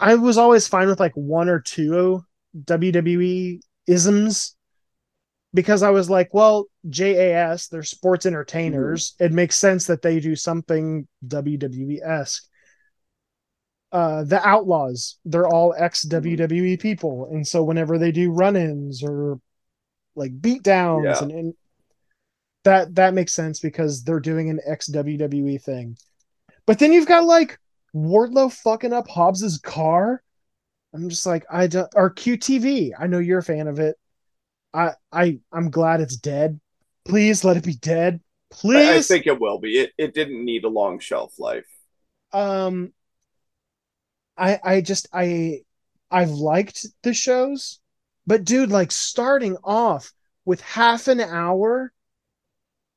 I 0.00 0.16
was 0.16 0.38
always 0.38 0.68
fine 0.68 0.88
with 0.88 1.00
like 1.00 1.14
one 1.16 1.48
or 1.48 1.60
two 1.60 2.24
WWE 2.64 3.60
isms 3.86 4.56
because 5.54 5.82
I 5.82 5.90
was 5.90 6.08
like, 6.10 6.32
well, 6.32 6.66
JAS, 6.88 7.68
they're 7.68 7.82
sports 7.82 8.26
entertainers. 8.26 9.14
It 9.20 9.32
makes 9.32 9.56
sense 9.56 9.86
that 9.86 10.02
they 10.02 10.20
do 10.20 10.34
something 10.36 11.06
WWE 11.26 12.00
esque. 12.02 12.44
Uh, 13.90 14.24
the 14.24 14.40
Outlaws, 14.46 15.18
they're 15.26 15.46
all 15.48 15.74
ex 15.76 16.04
WWE 16.06 16.80
people. 16.80 17.28
And 17.30 17.46
so 17.46 17.62
whenever 17.62 17.98
they 17.98 18.10
do 18.10 18.30
run 18.32 18.56
ins 18.56 19.02
or 19.02 19.38
like 20.16 20.40
beatdowns 20.40 21.04
Yeah. 21.04 21.22
and, 21.22 21.32
and 21.32 21.54
that 22.64 22.94
that 22.94 23.14
makes 23.14 23.32
sense 23.32 23.60
because 23.60 24.04
they're 24.04 24.20
doing 24.20 24.48
an 24.50 24.60
ex 24.64 24.88
WWE 24.88 25.58
thing. 25.58 25.96
But 26.66 26.78
then 26.78 26.92
you've 26.92 27.08
got 27.08 27.24
like 27.24 27.58
Wardlow 27.94 28.52
fucking 28.52 28.92
up 28.92 29.08
Hobbs's 29.08 29.58
car. 29.58 30.22
I'm 30.94 31.08
just 31.08 31.26
like 31.26 31.44
I 31.50 31.66
don't 31.66 31.88
or 31.96 32.12
QTV. 32.14 32.92
I 32.98 33.06
know 33.06 33.18
you're 33.18 33.38
a 33.40 33.42
fan 33.42 33.68
of 33.68 33.78
it. 33.80 33.96
I 34.74 34.92
I 35.12 35.38
I'm 35.52 35.70
glad 35.70 36.00
it's 36.00 36.16
dead. 36.16 36.60
Please 37.04 37.44
let 37.44 37.56
it 37.56 37.64
be 37.64 37.74
dead. 37.74 38.20
I, 38.64 38.96
I 38.96 39.00
think 39.00 39.26
it 39.26 39.40
will 39.40 39.58
be. 39.58 39.78
It 39.78 39.92
it 39.98 40.14
didn't 40.14 40.44
need 40.44 40.64
a 40.64 40.68
long 40.68 40.98
shelf 40.98 41.38
life. 41.38 41.66
um 42.32 42.92
I 44.36 44.58
I 44.62 44.80
just 44.80 45.08
I 45.12 45.62
I've 46.10 46.30
liked 46.30 46.86
the 47.02 47.14
shows, 47.14 47.80
but 48.26 48.44
dude, 48.44 48.70
like 48.70 48.92
starting 48.92 49.56
off 49.64 50.12
with 50.44 50.60
half 50.60 51.08
an 51.08 51.20
hour 51.20 51.92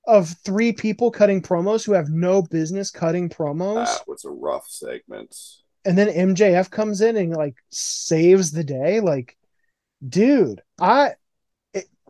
of 0.08 0.30
three 0.46 0.72
people 0.72 1.10
cutting 1.12 1.42
promos 1.42 1.86
who 1.86 1.94
have 1.94 2.10
no 2.10 2.42
business 2.42 2.92
cutting 2.92 3.30
promos, 3.30 3.86
That 3.86 4.08
was 4.08 4.24
a 4.26 4.30
rough 4.30 4.68
segment. 4.70 5.36
and 5.84 5.98
then 5.98 6.10
MJF 6.10 6.70
comes 6.70 7.02
in 7.02 7.16
and 7.18 7.36
like 7.36 7.56
saves 7.72 8.52
the 8.52 8.64
day. 8.64 9.00
Like, 9.00 9.38
dude, 10.08 10.62
I 10.80 11.14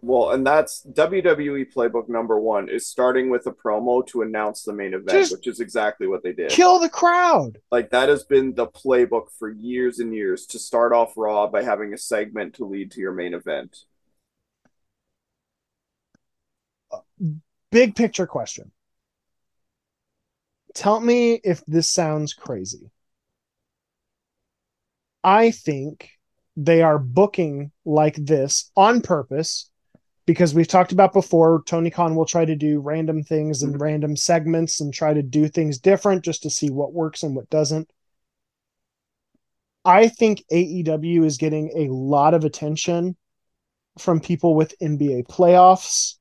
Well, 0.06 0.30
and 0.30 0.46
that's 0.46 0.86
WWE 0.86 1.74
playbook 1.74 2.08
number 2.10 2.40
one 2.40 2.70
is 2.70 2.86
starting 2.86 3.32
with 3.32 3.48
a 3.48 3.52
promo 3.52 4.06
to 4.10 4.22
announce 4.22 4.62
the 4.62 4.72
main 4.72 4.94
event, 4.94 5.10
Just 5.10 5.32
which 5.32 5.48
is 5.48 5.60
exactly 5.60 6.06
what 6.06 6.22
they 6.22 6.32
did. 6.32 6.52
kill 6.52 6.78
the 6.78 6.90
crowd. 6.90 7.58
Like 7.72 7.90
that 7.90 8.08
has 8.10 8.24
been 8.24 8.54
the 8.54 8.68
playbook 8.68 9.32
for 9.40 9.50
years 9.50 9.98
and 9.98 10.14
years 10.14 10.46
to 10.48 10.60
start 10.60 10.94
off 10.94 11.14
Raw 11.18 11.48
by 11.48 11.64
having 11.64 11.92
a 11.92 11.98
segment 11.98 12.54
to 12.56 12.66
lead 12.66 12.92
to 12.92 13.02
your 13.02 13.14
main 13.14 13.34
event. 13.34 13.78
Big 17.72 17.96
picture 17.96 18.28
question. 18.28 18.72
Tell 20.76 21.00
me 21.00 21.42
if 21.44 21.66
this 21.66 21.90
sounds 21.90 22.36
crazy. 22.36 22.92
I 25.24 25.50
think 25.50 26.12
they 26.56 26.84
are 26.84 27.00
booking 27.00 27.72
like 27.86 28.18
this 28.18 28.70
on 28.78 29.02
purpose 29.02 29.72
because 30.26 30.56
we've 30.56 30.68
talked 30.68 30.92
about 30.92 31.14
before 31.14 31.64
Tony 31.66 31.90
Khan 31.90 32.16
will 32.16 32.26
try 32.26 32.46
to 32.46 32.56
do 32.56 32.80
random 32.80 33.24
things 33.24 33.62
and 33.62 33.80
random 33.80 34.16
segments 34.16 34.82
and 34.82 34.94
try 34.94 35.14
to 35.14 35.22
do 35.22 35.48
things 35.48 35.78
different 35.80 36.24
just 36.24 36.44
to 36.44 36.50
see 36.50 36.70
what 36.70 36.94
works 36.94 37.24
and 37.24 37.36
what 37.36 37.50
doesn't. 37.50 37.92
I 39.84 40.08
think 40.08 40.44
AEW 40.52 41.26
is 41.26 41.38
getting 41.38 41.72
a 41.76 41.94
lot 41.94 42.34
of 42.34 42.44
attention 42.44 43.16
from 44.00 44.20
people 44.20 44.56
with 44.56 44.74
NBA 44.82 45.24
playoffs, 45.28 46.16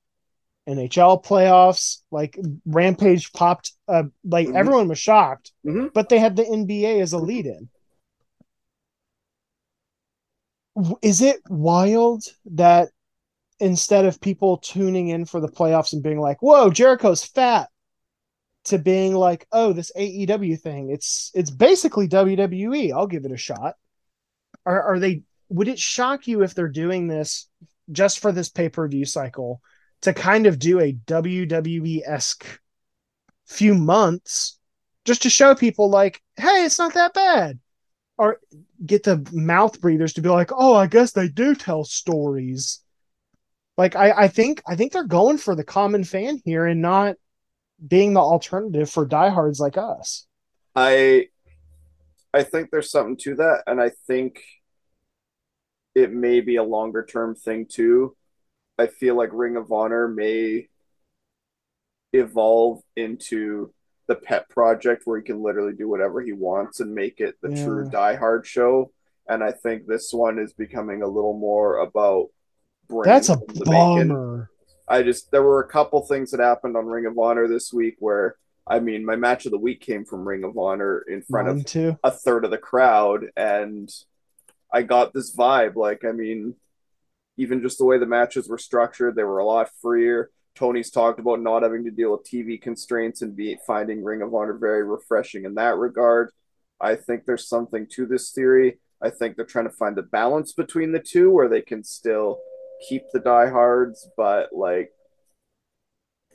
NHL 0.68 1.24
playoffs. 1.24 2.02
Like 2.10 2.38
Rampage 2.66 3.32
popped, 3.32 3.72
uh, 3.88 4.04
like 4.22 4.48
Mhm. 4.48 4.56
everyone 4.56 4.88
was 4.88 4.98
shocked, 4.98 5.52
Mhm. 5.64 5.92
but 5.94 6.10
they 6.10 6.18
had 6.18 6.36
the 6.36 6.44
NBA 6.46 7.00
as 7.00 7.14
a 7.14 7.18
lead 7.18 7.46
in. 7.46 7.70
Is 11.00 11.22
it 11.22 11.40
wild 11.48 12.24
that 12.46 12.90
instead 13.60 14.04
of 14.04 14.20
people 14.20 14.58
tuning 14.58 15.08
in 15.08 15.24
for 15.24 15.40
the 15.40 15.48
playoffs 15.48 15.92
and 15.92 16.02
being 16.02 16.20
like, 16.20 16.42
"Whoa, 16.42 16.70
Jericho's 16.70 17.24
fat," 17.24 17.70
to 18.64 18.78
being 18.78 19.14
like, 19.14 19.46
"Oh, 19.52 19.72
this 19.72 19.92
AEW 19.96 20.56
thing, 20.56 20.90
it's 20.90 21.30
it's 21.34 21.50
basically 21.50 22.08
WWE. 22.08 22.92
I'll 22.92 23.06
give 23.06 23.24
it 23.24 23.32
a 23.32 23.36
shot." 23.36 23.76
Are 24.66 24.82
are 24.82 24.98
they? 24.98 25.22
Would 25.50 25.68
it 25.68 25.78
shock 25.78 26.26
you 26.26 26.42
if 26.42 26.54
they're 26.54 26.68
doing 26.68 27.08
this 27.08 27.48
just 27.92 28.18
for 28.18 28.32
this 28.32 28.48
pay 28.48 28.68
per 28.68 28.88
view 28.88 29.04
cycle 29.04 29.60
to 30.02 30.12
kind 30.12 30.46
of 30.46 30.58
do 30.58 30.80
a 30.80 30.92
WWE 30.92 32.02
esque 32.04 32.46
few 33.46 33.74
months 33.74 34.58
just 35.04 35.22
to 35.22 35.30
show 35.30 35.54
people 35.54 35.90
like, 35.90 36.22
"Hey, 36.36 36.64
it's 36.64 36.78
not 36.78 36.94
that 36.94 37.14
bad," 37.14 37.58
or 38.18 38.40
get 38.84 39.02
the 39.04 39.26
mouth 39.32 39.80
breathers 39.80 40.14
to 40.14 40.22
be 40.22 40.28
like, 40.28 40.50
"Oh, 40.52 40.74
I 40.74 40.86
guess 40.86 41.12
they 41.12 41.28
do 41.28 41.54
tell 41.54 41.84
stories." 41.84 42.83
Like 43.76 43.96
I, 43.96 44.12
I 44.12 44.28
think 44.28 44.62
I 44.66 44.76
think 44.76 44.92
they're 44.92 45.04
going 45.04 45.38
for 45.38 45.54
the 45.56 45.64
common 45.64 46.04
fan 46.04 46.40
here 46.44 46.66
and 46.66 46.80
not 46.80 47.16
being 47.86 48.14
the 48.14 48.20
alternative 48.20 48.90
for 48.90 49.06
diehards 49.06 49.60
like 49.60 49.78
us. 49.78 50.26
I 50.74 51.28
I 52.32 52.42
think 52.42 52.70
there's 52.70 52.90
something 52.90 53.16
to 53.18 53.36
that, 53.36 53.62
and 53.66 53.80
I 53.80 53.90
think 54.06 54.40
it 55.94 56.12
may 56.12 56.40
be 56.40 56.56
a 56.56 56.62
longer 56.62 57.04
term 57.04 57.34
thing 57.34 57.66
too. 57.68 58.16
I 58.78 58.86
feel 58.88 59.16
like 59.16 59.30
Ring 59.32 59.56
of 59.56 59.72
Honor 59.72 60.08
may 60.08 60.68
evolve 62.12 62.80
into 62.96 63.72
the 64.06 64.14
pet 64.14 64.48
project 64.48 65.02
where 65.04 65.18
he 65.18 65.24
can 65.24 65.42
literally 65.42 65.72
do 65.72 65.88
whatever 65.88 66.20
he 66.20 66.32
wants 66.32 66.80
and 66.80 66.94
make 66.94 67.20
it 67.20 67.36
the 67.42 67.48
Yeah. 67.48 67.54
true 67.56 67.88
diehard 67.88 68.44
show. 68.44 68.92
And 69.28 69.42
I 69.42 69.52
think 69.52 69.86
this 69.86 70.12
one 70.12 70.38
is 70.38 70.52
becoming 70.52 71.02
a 71.02 71.08
little 71.08 71.36
more 71.38 71.78
about 71.78 72.28
bringing 72.88 73.04
That's 73.04 73.28
a 73.28 73.36
bummer. 73.36 74.50
I 74.88 75.02
just 75.02 75.30
there 75.30 75.42
were 75.42 75.60
a 75.60 75.68
couple 75.68 76.02
things 76.02 76.30
that 76.30 76.40
happened 76.40 76.76
on 76.76 76.86
Ring 76.86 77.06
of 77.06 77.18
Honor 77.18 77.48
this 77.48 77.72
week 77.72 77.96
where 77.98 78.36
I 78.66 78.80
mean 78.80 79.04
my 79.04 79.16
match 79.16 79.46
of 79.46 79.52
the 79.52 79.58
week 79.58 79.80
came 79.80 80.04
from 80.04 80.26
Ring 80.26 80.44
of 80.44 80.58
Honor 80.58 81.04
in 81.08 81.22
front 81.22 81.48
Mine 81.48 81.58
of 81.58 81.66
too. 81.66 81.98
a 82.04 82.10
third 82.10 82.44
of 82.44 82.50
the 82.50 82.58
crowd 82.58 83.26
and 83.36 83.90
I 84.72 84.82
got 84.82 85.12
this 85.14 85.34
vibe 85.34 85.76
like 85.76 86.04
I 86.04 86.12
mean 86.12 86.54
even 87.36 87.62
just 87.62 87.78
the 87.78 87.84
way 87.84 87.98
the 87.98 88.06
matches 88.06 88.48
were 88.48 88.58
structured 88.58 89.16
they 89.16 89.24
were 89.24 89.38
a 89.38 89.46
lot 89.46 89.70
freer. 89.80 90.30
Tony's 90.54 90.90
talked 90.90 91.18
about 91.18 91.40
not 91.40 91.62
having 91.62 91.84
to 91.84 91.90
deal 91.90 92.12
with 92.12 92.30
TV 92.30 92.60
constraints 92.60 93.22
and 93.22 93.34
be 93.34 93.56
finding 93.66 94.04
Ring 94.04 94.22
of 94.22 94.34
Honor 94.34 94.54
very 94.54 94.84
refreshing 94.84 95.44
in 95.44 95.54
that 95.54 95.76
regard. 95.76 96.30
I 96.80 96.94
think 96.94 97.24
there's 97.24 97.48
something 97.48 97.88
to 97.92 98.06
this 98.06 98.30
theory. 98.30 98.78
I 99.02 99.10
think 99.10 99.34
they're 99.34 99.46
trying 99.46 99.64
to 99.64 99.72
find 99.72 99.96
the 99.96 100.02
balance 100.02 100.52
between 100.52 100.92
the 100.92 101.00
two 101.00 101.30
where 101.30 101.48
they 101.48 101.60
can 101.60 101.82
still 101.82 102.38
keep 102.88 103.04
the 103.12 103.20
diehards, 103.20 104.08
but 104.16 104.50
like 104.52 104.92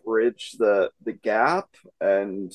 bridge 0.06 0.56
the 0.58 0.90
the 1.04 1.14
gap 1.14 1.70
and 2.02 2.52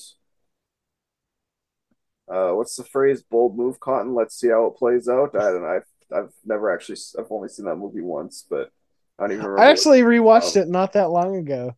uh, 2.27 2.51
what's 2.53 2.77
the 2.77 2.85
phrase? 2.85 3.23
Bold 3.23 3.57
move, 3.57 3.79
Cotton. 3.81 4.15
Let's 4.15 4.39
see 4.39 4.49
how 4.49 4.67
it 4.67 4.77
plays 4.77 5.09
out. 5.09 5.37
I 5.37 5.51
don't 5.51 5.63
know. 5.63 5.69
I've 5.69 6.17
I've 6.17 6.33
never 6.45 6.73
actually 6.73 6.99
I've 7.19 7.31
only 7.31 7.49
seen 7.49 7.67
that 7.67 7.77
movie 7.77 8.01
once, 8.01 8.47
but 8.49 8.71
I 9.19 9.25
don't 9.25 9.33
even 9.33 9.45
remember. 9.45 9.61
I 9.61 9.71
actually 9.71 10.01
rewatched 10.01 10.57
um, 10.57 10.63
it 10.63 10.69
not 10.69 10.95
that 10.95 11.11
long 11.11 11.37
ago. 11.37 11.77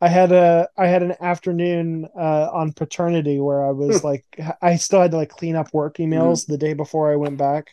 I 0.00 0.08
had 0.08 0.32
a 0.32 0.68
I 0.76 0.86
had 0.88 1.02
an 1.02 1.14
afternoon 1.20 2.06
uh, 2.14 2.50
on 2.52 2.72
paternity 2.72 3.40
where 3.40 3.64
I 3.64 3.70
was 3.70 4.04
like 4.04 4.24
I 4.60 4.76
still 4.76 5.00
had 5.00 5.12
to 5.12 5.16
like 5.16 5.30
clean 5.30 5.56
up 5.56 5.72
work 5.72 5.96
emails 5.96 6.46
the 6.46 6.58
day 6.58 6.74
before 6.74 7.10
I 7.10 7.16
went 7.16 7.38
back, 7.38 7.70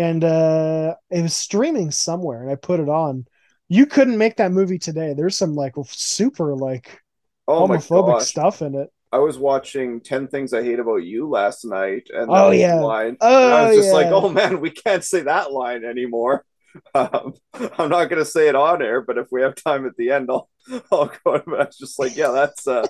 and 0.00 0.24
uh, 0.24 0.94
it 1.10 1.22
was 1.22 1.36
streaming 1.36 1.90
somewhere, 1.90 2.42
and 2.42 2.50
I 2.50 2.56
put 2.56 2.80
it 2.80 2.88
on. 2.88 3.26
You 3.68 3.86
couldn't 3.86 4.18
make 4.18 4.36
that 4.36 4.52
movie 4.52 4.78
today. 4.78 5.14
There's 5.14 5.36
some 5.36 5.54
like 5.54 5.74
super 5.86 6.54
like 6.54 7.00
oh 7.48 7.66
homophobic 7.66 8.20
stuff 8.20 8.62
in 8.62 8.74
it. 8.74 8.92
I 9.12 9.18
was 9.18 9.38
watching 9.38 10.00
Ten 10.00 10.28
Things 10.28 10.52
I 10.52 10.62
Hate 10.62 10.78
About 10.78 10.98
You 10.98 11.28
last 11.28 11.64
night, 11.64 12.08
and 12.12 12.34
that 12.34 12.46
Oh, 12.46 12.50
yeah. 12.50 12.74
line. 12.74 13.16
Oh 13.20 13.44
and 13.44 13.54
I 13.54 13.66
was 13.66 13.74
just 13.76 13.92
like, 13.92 14.08
oh 14.10 14.28
man, 14.28 14.60
we 14.60 14.70
can't 14.70 15.04
say 15.04 15.22
that 15.22 15.52
line 15.52 15.84
anymore. 15.84 16.44
Um, 16.94 17.34
I'm 17.52 17.90
not 17.90 18.04
going 18.10 18.20
to 18.20 18.24
say 18.24 18.46
it 18.48 18.54
on 18.54 18.80
air, 18.80 19.00
but 19.00 19.18
if 19.18 19.26
we 19.32 19.42
have 19.42 19.56
time 19.56 19.86
at 19.86 19.96
the 19.96 20.12
end, 20.12 20.30
I'll 20.30 20.48
I'll 20.92 21.10
go. 21.24 21.42
It's 21.58 21.78
just 21.78 21.98
like, 21.98 22.14
yeah, 22.16 22.30
that's 22.30 22.64
uh, 22.68 22.86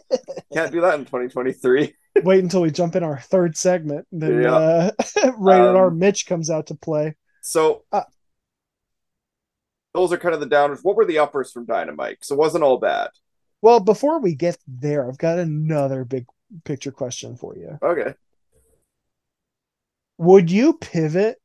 can't 0.53 0.71
do 0.71 0.83
that 0.83 0.99
in 0.99 1.07
2023. 1.07 1.95
Wait 2.17 2.43
until 2.43 2.63
we 2.63 2.71
jump 2.71 2.97
in 2.97 3.05
our 3.05 3.21
third 3.21 3.57
segment, 3.57 4.07
then 4.11 4.43
yeah. 4.43 4.55
uh, 4.55 4.91
rated 5.39 5.69
um, 5.69 5.77
R 5.77 5.91
Mitch 5.91 6.27
comes 6.27 6.51
out 6.51 6.67
to 6.67 6.75
play. 6.75 7.15
So 7.43 7.85
uh, 7.93 8.03
those 9.95 10.13
are 10.13 10.19
kind 10.19 10.35
of 10.35 10.41
the 10.41 10.47
downers. 10.47 10.81
What 10.83 10.97
were 10.97 11.05
the 11.05 11.19
uppers 11.19 11.53
from 11.53 11.67
Dynamite? 11.67 12.19
So 12.23 12.35
it 12.35 12.39
wasn't 12.39 12.65
all 12.65 12.79
bad. 12.79 13.11
Well, 13.63 13.81
before 13.81 14.21
we 14.21 14.35
get 14.35 14.57
there, 14.67 15.07
I've 15.07 15.19
got 15.19 15.39
another 15.39 16.05
big 16.05 16.27
picture 16.65 16.93
question 16.93 17.37
for 17.37 17.57
you. 17.57 17.79
Okay. 17.83 18.15
Would 20.19 20.51
you 20.51 20.75
pivot 20.75 21.39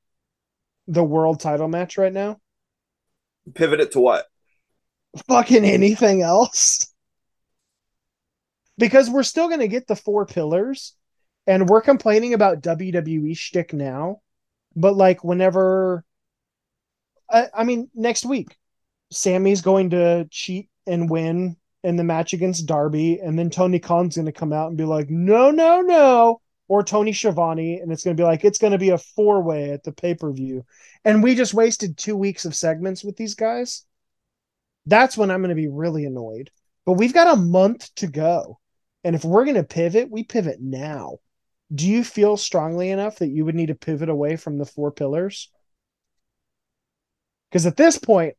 the 0.87 1.03
world 1.03 1.39
title 1.39 1.67
match 1.67 1.97
right 1.97 2.13
now? 2.13 2.39
Pivot 3.53 3.79
it 3.79 3.91
to 3.93 3.99
what? 3.99 4.25
Fucking 5.27 5.63
anything 5.63 6.21
else. 6.21 6.93
Because 8.77 9.09
we're 9.09 9.23
still 9.23 9.47
going 9.47 9.61
to 9.61 9.67
get 9.67 9.87
the 9.87 9.95
four 9.95 10.25
pillars, 10.25 10.95
and 11.47 11.69
we're 11.69 11.81
complaining 11.81 12.33
about 12.33 12.61
WWE 12.61 13.37
shtick 13.37 13.73
now. 13.73 14.21
But 14.75 14.95
like, 14.95 15.23
whenever, 15.23 16.03
I, 17.29 17.47
I 17.53 17.63
mean, 17.63 17.89
next 17.95 18.25
week, 18.25 18.57
Sammy's 19.11 19.61
going 19.61 19.91
to 19.91 20.27
cheat 20.29 20.69
and 20.85 21.09
win 21.09 21.55
in 21.83 21.95
the 21.95 22.03
match 22.03 22.33
against 22.33 22.65
Darby, 22.65 23.19
and 23.19 23.39
then 23.39 23.49
Tony 23.49 23.79
Khan's 23.79 24.15
going 24.15 24.25
to 24.25 24.31
come 24.31 24.51
out 24.51 24.67
and 24.69 24.77
be 24.77 24.85
like, 24.85 25.09
no, 25.09 25.51
no, 25.51 25.81
no 25.81 26.41
or 26.67 26.83
Tony 26.83 27.13
Schiavone, 27.13 27.79
and 27.79 27.91
it's 27.91 28.03
going 28.03 28.15
to 28.15 28.21
be 28.21 28.25
like 28.25 28.43
it's 28.43 28.57
going 28.57 28.71
to 28.71 28.79
be 28.79 28.89
a 28.89 28.97
four 28.97 29.41
way 29.41 29.71
at 29.71 29.83
the 29.83 29.91
pay 29.91 30.15
per 30.15 30.31
view, 30.31 30.65
and 31.03 31.21
we 31.21 31.35
just 31.35 31.53
wasted 31.53 31.97
two 31.97 32.15
weeks 32.15 32.45
of 32.45 32.55
segments 32.55 33.03
with 33.03 33.17
these 33.17 33.35
guys. 33.35 33.83
That's 34.85 35.17
when 35.17 35.31
I'm 35.31 35.41
going 35.41 35.49
to 35.49 35.55
be 35.55 35.67
really 35.67 36.05
annoyed. 36.05 36.51
But 36.85 36.93
we've 36.93 37.13
got 37.13 37.35
a 37.35 37.39
month 37.39 37.93
to 37.95 38.07
go, 38.07 38.59
and 39.05 39.15
if 39.15 39.23
we're 39.23 39.45
going 39.45 39.55
to 39.55 39.63
pivot, 39.63 40.11
we 40.11 40.23
pivot 40.23 40.59
now. 40.59 41.19
Do 41.73 41.87
you 41.87 42.03
feel 42.03 42.35
strongly 42.35 42.89
enough 42.89 43.19
that 43.19 43.29
you 43.29 43.45
would 43.45 43.55
need 43.55 43.67
to 43.67 43.75
pivot 43.75 44.09
away 44.09 44.35
from 44.35 44.57
the 44.57 44.65
four 44.65 44.91
pillars? 44.91 45.49
Because 47.49 47.65
at 47.65 47.77
this 47.77 47.97
point, 47.97 48.35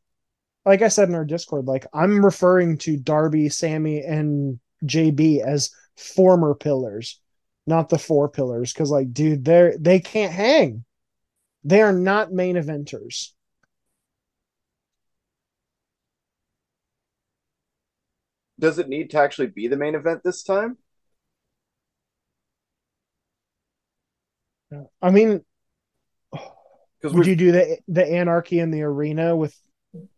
like 0.66 0.82
I 0.82 0.88
said 0.88 1.08
in 1.08 1.14
our 1.14 1.24
Discord, 1.24 1.64
like 1.64 1.86
I'm 1.94 2.24
referring 2.24 2.76
to 2.78 2.98
Darby, 2.98 3.48
Sammy, 3.48 4.02
and 4.02 4.60
JB 4.84 5.42
as 5.42 5.70
former 5.96 6.54
pillars 6.54 7.18
not 7.66 7.88
the 7.88 7.98
four 7.98 8.28
pillars 8.28 8.72
because 8.72 8.90
like 8.90 9.12
dude 9.12 9.44
they're 9.44 9.76
they 9.78 9.98
can't 9.98 10.32
hang 10.32 10.84
they 11.64 11.82
are 11.82 11.92
not 11.92 12.32
main 12.32 12.56
eventers 12.56 13.32
does 18.58 18.78
it 18.78 18.88
need 18.88 19.10
to 19.10 19.18
actually 19.18 19.46
be 19.46 19.68
the 19.68 19.76
main 19.76 19.94
event 19.94 20.22
this 20.24 20.42
time 20.42 20.76
i 25.00 25.10
mean 25.10 25.44
because 26.32 27.14
would 27.14 27.26
you 27.26 27.36
do 27.36 27.52
the 27.52 27.78
the 27.88 28.04
anarchy 28.04 28.58
in 28.58 28.70
the 28.70 28.82
arena 28.82 29.36
with 29.36 29.54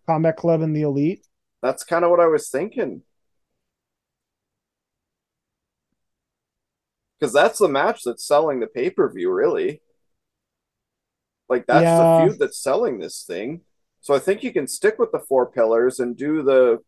combat 0.07 0.37
club 0.37 0.63
and 0.63 0.75
the 0.75 0.83
elite 0.83 1.27
that's 1.63 1.85
kind 1.85 2.05
of 2.05 2.11
what 2.11 2.21
i 2.21 2.27
was 2.27 2.49
thinking 2.49 3.03
because 7.19 7.33
that's 7.33 7.59
the 7.59 7.69
match 7.69 8.03
that's 8.05 8.27
selling 8.27 8.61
the 8.61 8.67
pay 8.67 8.91
per 8.91 9.11
view, 9.13 9.33
really. 9.33 9.83
Like 11.49 11.67
that's 11.67 11.83
yeah. 11.83 11.99
the 11.99 12.27
feud 12.27 12.39
that's 12.39 12.63
selling 12.63 12.99
this 12.99 13.25
thing. 13.27 13.63
So 14.01 14.15
I 14.15 14.19
think 14.19 14.43
you 14.43 14.53
can 14.53 14.67
stick 14.69 14.99
with 14.99 15.13
the 15.13 15.19
four 15.19 15.51
pillars 15.51 15.99
and 15.99 16.17
do 16.17 16.43
the 16.43 16.79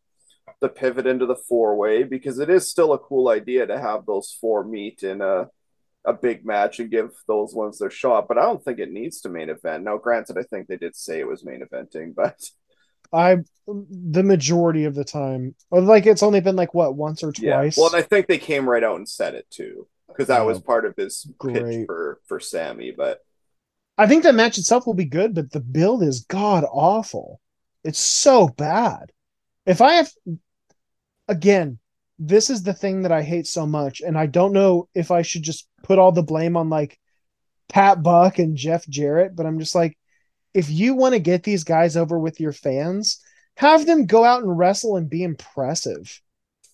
the 0.61 0.69
pivot 0.69 1.07
into 1.07 1.27
the 1.27 1.37
four 1.37 1.77
way 1.77 2.03
because 2.03 2.39
it 2.39 2.51
is 2.51 2.71
still 2.71 2.93
a 2.93 2.99
cool 2.99 3.29
idea 3.29 3.67
to 3.67 3.81
have 3.81 4.07
those 4.07 4.37
four 4.41 4.65
meet 4.65 5.03
in 5.03 5.21
a 5.21 5.49
a 6.05 6.13
big 6.15 6.47
match 6.47 6.81
and 6.81 6.91
give 6.91 7.11
those 7.29 7.55
ones 7.55 7.79
their 7.79 7.91
shot. 7.91 8.27
But 8.27 8.39
I 8.39 8.43
don't 8.43 8.65
think 8.65 8.79
it 8.79 8.91
needs 8.91 9.21
to 9.21 9.29
main 9.29 9.51
event. 9.51 9.85
Now, 9.85 9.99
granted, 9.99 10.39
I 10.39 10.43
think 10.43 10.67
they 10.67 10.79
did 10.79 10.97
say 10.97 11.21
it 11.21 11.27
was 11.27 11.45
main 11.45 11.63
eventing, 11.63 12.15
but 12.15 12.41
I 13.13 13.39
the 13.67 14.23
majority 14.23 14.85
of 14.85 14.95
the 14.95 15.05
time, 15.05 15.55
like 15.71 16.07
it's 16.07 16.23
only 16.23 16.41
been 16.41 16.57
like 16.57 16.75
what 16.75 16.95
once 16.95 17.23
or 17.23 17.33
twice. 17.33 17.77
Yeah. 17.77 17.83
Well, 17.83 17.95
and 17.95 18.03
I 18.03 18.07
think 18.07 18.27
they 18.27 18.39
came 18.39 18.69
right 18.69 18.85
out 18.85 18.97
and 18.97 19.09
said 19.09 19.35
it 19.35 19.47
too 19.51 19.87
because 20.09 20.29
that 20.29 20.41
oh, 20.41 20.47
was 20.47 20.61
part 20.61 20.85
of 20.85 20.97
his 20.97 21.31
great. 21.39 21.57
pitch 21.57 21.87
for 21.87 22.21
for 22.27 22.41
Sammy. 22.41 22.93
But 22.97 23.21
I 23.99 24.07
think 24.07 24.23
the 24.23 24.33
match 24.33 24.59
itself 24.59 24.87
will 24.87 24.95
be 24.95 25.05
good, 25.05 25.35
but 25.35 25.51
the 25.51 25.61
build 25.61 26.03
is 26.03 26.21
god 26.21 26.65
awful. 26.71 27.41
It's 27.85 27.99
so 27.99 28.49
bad. 28.49 29.13
If 29.67 29.81
I 29.81 29.95
have 29.95 30.11
again, 31.31 31.79
this 32.19 32.51
is 32.51 32.63
the 32.63 32.75
thing 32.75 33.03
that 33.03 33.13
I 33.13 33.23
hate 33.23 33.47
so 33.47 33.67
much, 33.67 34.03
and 34.03 34.19
I 34.19 34.27
don't 34.27 34.53
know 34.53 34.89
if 34.95 35.11
I 35.11 35.23
should 35.23 35.43
just 35.43 35.67
put 35.83 35.99
all 35.99 36.13
the 36.13 36.23
blame 36.23 36.57
on 36.57 36.69
like 36.69 36.99
Pat 37.71 38.03
Buck 38.03 38.39
and 38.39 38.57
Jeff 38.57 38.87
Jarrett, 38.87 39.35
but 39.35 39.47
I'm 39.47 39.59
just 39.59 39.75
like, 39.75 39.97
if 40.53 40.69
you 40.69 40.95
want 40.95 41.15
to 41.15 41.21
get 41.21 41.45
these 41.45 41.65
guys 41.65 41.97
over 41.97 42.19
with 42.19 42.41
your 42.41 42.53
fans, 42.53 43.21
have 43.57 43.87
them 43.87 44.07
go 44.07 44.25
out 44.25 44.43
and 44.43 44.59
wrestle 44.59 44.97
and 44.97 45.09
be 45.09 45.23
impressive. 45.23 46.21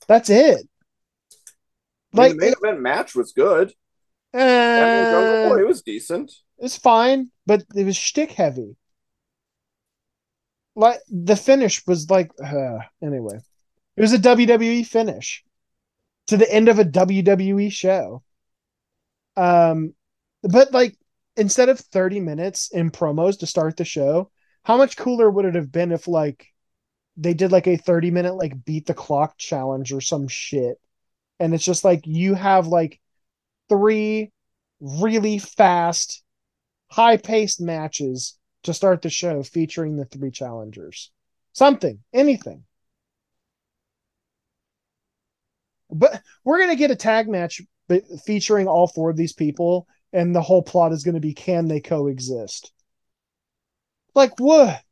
That's 0.08 0.30
it. 0.30 0.66
Like 2.12 2.32
the 2.32 2.38
main 2.38 2.54
event 2.60 2.80
match 2.80 3.14
was 3.14 3.32
good. 3.32 3.72
Uh, 4.32 5.48
Boy, 5.48 5.60
it 5.60 5.66
was 5.66 5.82
decent. 5.82 6.32
It's 6.58 6.76
fine, 6.76 7.30
but 7.44 7.62
it 7.74 7.84
was 7.84 7.96
shtick 7.96 8.32
heavy. 8.32 8.76
Like 10.74 11.00
the 11.08 11.36
finish 11.36 11.86
was 11.86 12.10
like 12.10 12.30
uh, 12.42 12.78
anyway. 13.02 13.38
It 13.96 14.00
was 14.00 14.12
a 14.12 14.18
WWE 14.18 14.86
finish 14.86 15.44
to 16.28 16.36
the 16.36 16.50
end 16.52 16.68
of 16.68 16.78
a 16.78 16.84
WWE 16.84 17.72
show. 17.72 18.22
Um, 19.36 19.94
but 20.42 20.72
like 20.72 20.96
instead 21.36 21.68
of 21.68 21.78
30 21.78 22.20
minutes 22.20 22.70
in 22.70 22.90
promos 22.90 23.38
to 23.40 23.46
start 23.46 23.76
the 23.76 23.84
show, 23.84 24.30
how 24.62 24.76
much 24.76 24.96
cooler 24.96 25.30
would 25.30 25.44
it 25.44 25.54
have 25.54 25.70
been 25.70 25.92
if 25.92 26.08
like 26.08 26.46
they 27.16 27.34
did 27.34 27.52
like 27.52 27.66
a 27.66 27.76
30 27.76 28.10
minute 28.10 28.34
like 28.34 28.64
beat 28.64 28.86
the 28.86 28.94
clock 28.94 29.36
challenge 29.38 29.92
or 29.92 30.00
some 30.00 30.28
shit 30.28 30.78
and 31.38 31.54
it's 31.54 31.64
just 31.64 31.84
like 31.84 32.06
you 32.06 32.34
have 32.34 32.66
like 32.66 33.00
three 33.68 34.32
really 34.80 35.38
fast, 35.38 36.22
high 36.88 37.16
paced 37.16 37.60
matches 37.60 38.38
to 38.62 38.74
start 38.74 39.02
the 39.02 39.10
show 39.10 39.42
featuring 39.42 39.96
the 39.96 40.04
three 40.04 40.30
challengers. 40.30 41.10
Something, 41.52 42.00
anything. 42.12 42.64
But 45.98 46.22
we're 46.44 46.58
going 46.58 46.70
to 46.70 46.76
get 46.76 46.90
a 46.90 46.96
tag 46.96 47.28
match 47.28 47.60
featuring 48.24 48.66
all 48.66 48.86
four 48.86 49.10
of 49.10 49.16
these 49.16 49.32
people, 49.32 49.86
and 50.12 50.34
the 50.34 50.42
whole 50.42 50.62
plot 50.62 50.92
is 50.92 51.04
going 51.04 51.14
to 51.14 51.20
be 51.20 51.34
can 51.34 51.68
they 51.68 51.80
coexist? 51.80 52.72
Like, 54.14 54.38
what? 54.40 54.82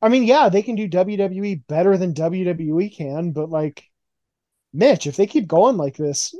I 0.00 0.08
mean, 0.08 0.24
yeah, 0.24 0.48
they 0.48 0.62
can 0.62 0.76
do 0.76 0.88
WWE 0.88 1.66
better 1.66 1.96
than 1.96 2.14
WWE 2.14 2.94
can, 2.96 3.32
but 3.32 3.50
like, 3.50 3.84
Mitch, 4.72 5.06
if 5.06 5.16
they 5.16 5.26
keep 5.26 5.46
going 5.48 5.76
like 5.76 5.96
this, 5.96 6.34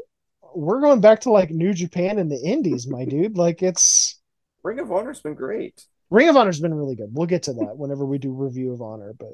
we're 0.54 0.80
going 0.80 1.00
back 1.00 1.20
to 1.20 1.30
like 1.30 1.50
New 1.50 1.72
Japan 1.72 2.18
and 2.18 2.30
the 2.30 2.40
Indies, 2.40 2.86
my 2.86 3.04
dude. 3.06 3.36
Like 3.36 3.62
it's 3.62 4.20
Ring 4.62 4.78
of 4.78 4.90
Honor's 4.90 5.20
been 5.20 5.34
great. 5.34 5.84
Ring 6.10 6.28
of 6.28 6.36
Honor's 6.36 6.60
been 6.60 6.74
really 6.74 6.96
good. 6.96 7.10
We'll 7.12 7.26
get 7.26 7.44
to 7.44 7.54
that 7.54 7.76
whenever 7.76 8.04
we 8.04 8.18
do 8.18 8.32
review 8.32 8.72
of 8.72 8.82
Honor, 8.82 9.12
but 9.18 9.32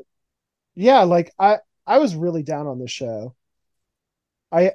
yeah, 0.74 1.02
like 1.02 1.32
I 1.38 1.58
I 1.86 1.98
was 1.98 2.14
really 2.14 2.42
down 2.42 2.66
on 2.66 2.78
this 2.78 2.90
show. 2.90 3.34
I 4.52 4.72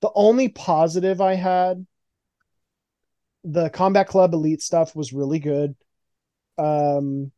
the 0.00 0.10
only 0.14 0.48
positive 0.48 1.20
I 1.20 1.34
had 1.34 1.86
the 3.44 3.70
Combat 3.70 4.06
Club 4.06 4.34
Elite 4.34 4.62
stuff 4.62 4.94
was 4.94 5.12
really 5.12 5.38
good. 5.38 5.74
Um 6.58 7.32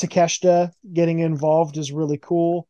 Takeshita 0.00 0.72
getting 0.92 1.20
involved 1.20 1.76
is 1.76 1.92
really 1.92 2.18
cool. 2.18 2.66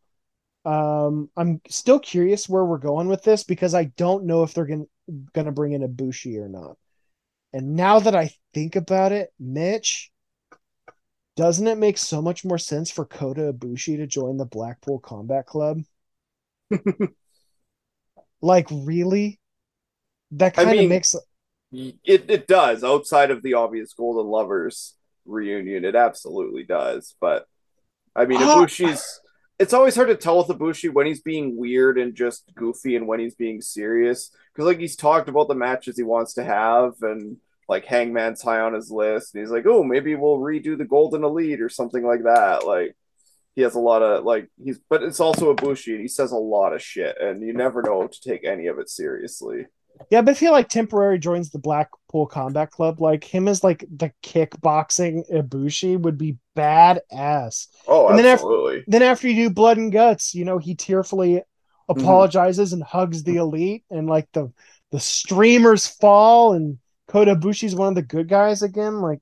Um, 0.64 1.30
I'm 1.36 1.60
still 1.68 2.00
curious 2.00 2.48
where 2.48 2.64
we're 2.64 2.78
going 2.78 3.08
with 3.08 3.22
this 3.22 3.44
because 3.44 3.74
I 3.74 3.84
don't 3.84 4.26
know 4.26 4.42
if 4.42 4.52
they're 4.52 4.66
going 4.66 4.86
to 5.34 5.52
bring 5.52 5.72
in 5.72 5.82
Ibushi 5.82 6.38
or 6.38 6.48
not. 6.48 6.76
And 7.52 7.76
now 7.76 8.00
that 8.00 8.14
I 8.16 8.30
think 8.52 8.76
about 8.76 9.12
it, 9.12 9.32
Mitch, 9.38 10.10
doesn't 11.36 11.66
it 11.66 11.78
make 11.78 11.98
so 11.98 12.20
much 12.20 12.44
more 12.44 12.58
sense 12.58 12.90
for 12.90 13.04
Kota 13.04 13.52
Ibushi 13.52 13.96
to 13.98 14.06
join 14.06 14.36
the 14.36 14.44
Blackpool 14.44 14.98
Combat 14.98 15.46
Club? 15.46 15.82
like, 18.40 18.66
really? 18.70 19.40
That 20.32 20.54
kind 20.54 20.68
I 20.68 20.72
mean, 20.72 20.84
of 20.84 20.90
makes 20.90 21.14
it. 21.14 22.24
It 22.28 22.46
does 22.46 22.82
outside 22.82 23.30
of 23.30 23.42
the 23.42 23.54
obvious 23.54 23.92
Golden 23.94 24.26
Lovers 24.30 24.94
reunion. 25.24 25.84
It 25.84 25.94
absolutely 25.94 26.64
does. 26.64 27.14
But 27.20 27.46
I 28.14 28.26
mean, 28.26 28.40
Ibushi's 28.40 29.20
it's 29.60 29.74
always 29.74 29.94
hard 29.94 30.08
to 30.08 30.16
tell 30.16 30.38
with 30.38 30.48
Ibushi 30.48 30.90
when 30.90 31.06
he's 31.06 31.20
being 31.20 31.54
weird 31.54 31.98
and 31.98 32.14
just 32.14 32.50
goofy 32.54 32.96
and 32.96 33.06
when 33.06 33.20
he's 33.20 33.34
being 33.34 33.60
serious. 33.60 34.30
Because 34.52 34.66
like 34.66 34.78
he's 34.78 34.96
talked 34.96 35.28
about 35.28 35.48
the 35.48 35.54
matches 35.54 35.98
he 35.98 36.02
wants 36.02 36.32
to 36.34 36.44
have 36.44 36.94
and 37.02 37.36
like 37.68 37.84
Hangman's 37.84 38.42
high 38.42 38.60
on 38.60 38.72
his 38.72 38.90
list, 38.90 39.34
and 39.34 39.42
he's 39.42 39.52
like, 39.52 39.66
"Oh, 39.66 39.84
maybe 39.84 40.16
we'll 40.16 40.38
redo 40.38 40.76
the 40.76 40.84
Golden 40.84 41.22
Elite 41.22 41.60
or 41.60 41.68
something 41.68 42.04
like 42.04 42.24
that." 42.24 42.66
Like 42.66 42.96
he 43.54 43.62
has 43.62 43.74
a 43.74 43.80
lot 43.80 44.02
of 44.02 44.24
like 44.24 44.48
he's, 44.62 44.80
but 44.88 45.02
it's 45.02 45.20
also 45.20 45.54
Ibushi, 45.54 45.92
and 45.92 46.00
he 46.00 46.08
says 46.08 46.32
a 46.32 46.36
lot 46.36 46.72
of 46.72 46.82
shit, 46.82 47.16
and 47.20 47.42
you 47.42 47.52
never 47.52 47.82
know 47.82 48.06
to 48.06 48.20
take 48.20 48.44
any 48.44 48.66
of 48.66 48.78
it 48.78 48.88
seriously. 48.88 49.66
Yeah, 50.08 50.22
but 50.22 50.30
I 50.30 50.34
feel 50.34 50.52
like 50.52 50.68
temporary 50.68 51.18
joins 51.18 51.50
the 51.50 51.58
Blackpool 51.58 52.26
Combat 52.26 52.70
Club. 52.70 53.00
Like 53.00 53.24
him 53.24 53.48
as 53.48 53.62
like 53.62 53.84
the 53.94 54.12
kickboxing 54.22 55.30
Ibushi 55.30 56.00
would 56.00 56.16
be 56.16 56.38
badass. 56.56 57.66
Oh, 57.86 58.08
And 58.08 58.18
then 58.18 58.26
after- 58.26 58.46
absolutely. 58.46 58.84
Then 58.86 59.02
after 59.02 59.28
you 59.28 59.48
do 59.48 59.54
Blood 59.54 59.78
and 59.78 59.92
Guts, 59.92 60.34
you 60.34 60.44
know 60.44 60.58
he 60.58 60.74
tearfully 60.74 61.34
mm-hmm. 61.34 62.00
apologizes 62.00 62.72
and 62.72 62.82
hugs 62.82 63.24
the 63.24 63.36
elite, 63.36 63.84
and 63.90 64.08
like 64.08 64.28
the 64.32 64.52
the 64.90 65.00
streamers 65.00 65.86
fall, 65.86 66.54
and 66.54 66.78
Kota 67.08 67.34
Ibushi's 67.34 67.74
one 67.74 67.88
of 67.88 67.94
the 67.94 68.02
good 68.02 68.28
guys 68.28 68.62
again. 68.62 69.00
Like 69.00 69.20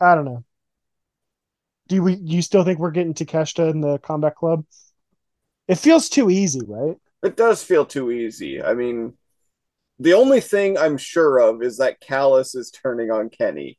I 0.00 0.14
don't 0.14 0.26
know. 0.26 0.44
Do 1.88 2.02
we? 2.02 2.14
You 2.16 2.42
still 2.42 2.64
think 2.64 2.78
we're 2.78 2.90
getting 2.90 3.14
Takeshita 3.14 3.70
in 3.70 3.80
the 3.80 3.98
Combat 3.98 4.34
Club? 4.34 4.64
It 5.68 5.76
feels 5.76 6.08
too 6.08 6.30
easy, 6.30 6.60
right? 6.66 6.96
It 7.22 7.36
does 7.36 7.62
feel 7.62 7.84
too 7.84 8.10
easy. 8.10 8.62
I 8.62 8.74
mean, 8.74 9.14
the 9.98 10.14
only 10.14 10.40
thing 10.40 10.76
I'm 10.78 10.96
sure 10.98 11.38
of 11.38 11.62
is 11.62 11.78
that 11.78 12.00
Callis 12.00 12.54
is 12.54 12.70
turning 12.70 13.10
on 13.10 13.30
Kenny. 13.30 13.78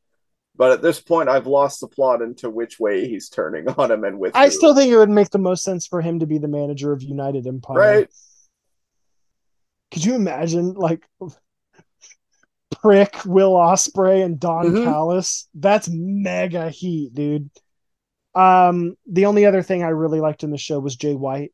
But 0.56 0.72
at 0.72 0.82
this 0.82 1.00
point, 1.00 1.28
I've 1.28 1.46
lost 1.46 1.80
the 1.80 1.86
plot 1.86 2.20
into 2.20 2.50
which 2.50 2.80
way 2.80 3.06
he's 3.08 3.28
turning 3.28 3.68
on 3.78 3.90
him 3.92 4.04
and 4.04 4.18
with 4.18 4.34
I 4.34 4.46
who. 4.46 4.50
still 4.50 4.74
think 4.74 4.90
it 4.90 4.96
would 4.98 5.08
make 5.10 5.30
the 5.30 5.38
most 5.38 5.62
sense 5.62 5.86
for 5.86 6.00
him 6.00 6.18
to 6.18 6.26
be 6.26 6.38
the 6.38 6.48
manager 6.48 6.92
of 6.92 7.02
United 7.02 7.46
Empire. 7.46 7.78
right. 7.78 8.08
Could 9.92 10.04
you 10.04 10.14
imagine 10.16 10.74
like 10.74 11.06
prick 12.82 13.24
Will 13.24 13.52
Ospreay 13.54 14.22
and 14.24 14.38
Don 14.38 14.66
Mhm. 14.66 14.84
Callis? 14.84 15.48
That's 15.54 15.88
mega 15.90 16.68
heat, 16.70 17.14
dude. 17.14 17.50
Um, 18.38 18.96
the 19.06 19.26
only 19.26 19.46
other 19.46 19.62
thing 19.62 19.82
I 19.82 19.88
really 19.88 20.20
liked 20.20 20.44
in 20.44 20.50
the 20.50 20.58
show 20.58 20.78
was 20.78 20.94
Jay 20.96 21.14
White. 21.14 21.52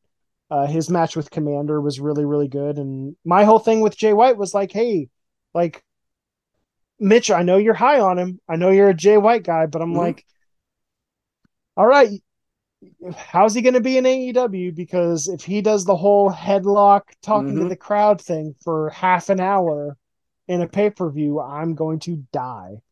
Uh, 0.51 0.67
his 0.67 0.91
match 0.91 1.17
with 1.17 1.31
Commander 1.31 1.81
was 1.81 1.99
really, 1.99 2.25
really 2.27 2.49
good. 2.49 2.77
And 2.77 3.17
my 3.25 3.45
whole 3.45 3.59
thing 3.59 3.81
with 3.81 3.97
Jay 3.97 4.13
White 4.13 4.37
was 4.37 4.53
like, 4.53 4.71
hey, 4.71 5.09
like 5.55 5.83
Mitch, 7.01 7.31
I 7.31 7.43
know 7.43 7.57
you're 7.57 7.75
high 7.75 8.01
on 8.01 8.19
him. 8.19 8.41
I 8.49 8.57
know 8.57 8.71
you're 8.71 8.91
a 8.91 8.95
Jay 8.95 9.17
White 9.17 9.45
guy, 9.45 9.67
but 9.67 9.81
I'm 9.81 9.95
Mhm. 9.95 9.97
like, 9.97 10.25
all 11.77 11.87
right, 11.87 12.11
how's 13.17 13.55
he 13.55 13.63
going 13.63 13.75
to 13.75 13.81
be 13.81 13.97
in 13.97 14.05
AEW? 14.05 14.71
Because 14.73 15.27
if 15.29 15.43
he 15.43 15.63
does 15.63 15.85
the 15.85 15.97
whole 15.97 16.31
headlock 16.31 17.03
talking 17.23 17.57
to 17.57 17.63
Mhm. 17.63 17.69
the 17.71 17.77
crowd 17.77 18.21
thing 18.21 18.55
for 18.63 18.91
half 18.91 19.31
an 19.31 19.41
hour 19.41 19.97
in 20.49 20.61
a 20.61 20.69
pay 20.69 20.91
per 20.91 21.11
view, 21.11 21.41
I'm 21.41 21.75
going 21.75 21.99
to 22.01 22.17
die. 22.31 22.83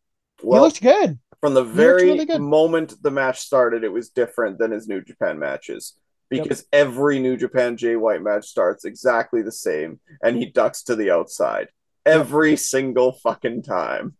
Well, 0.42 0.60
he 0.60 0.66
looked 0.66 0.82
good. 0.82 1.18
From 1.42 1.54
the 1.54 1.64
very 1.64 2.04
really 2.04 2.38
moment 2.38 2.94
the 3.02 3.10
match 3.10 3.40
started, 3.40 3.84
it 3.84 3.92
was 3.92 4.08
different 4.08 4.58
than 4.58 4.70
his 4.70 4.88
New 4.88 5.02
Japan 5.02 5.38
matches. 5.38 5.94
Because 6.30 6.64
every 6.72 7.18
New 7.18 7.36
Japan 7.36 7.76
Jay 7.76 7.94
White 7.94 8.22
match 8.22 8.46
starts 8.46 8.86
exactly 8.86 9.42
the 9.42 9.52
same, 9.52 10.00
and 10.22 10.34
he 10.34 10.46
ducks 10.46 10.82
to 10.84 10.96
the 10.96 11.10
outside 11.10 11.68
every 12.06 12.56
single 12.56 13.12
fucking 13.12 13.62
time. 13.62 14.16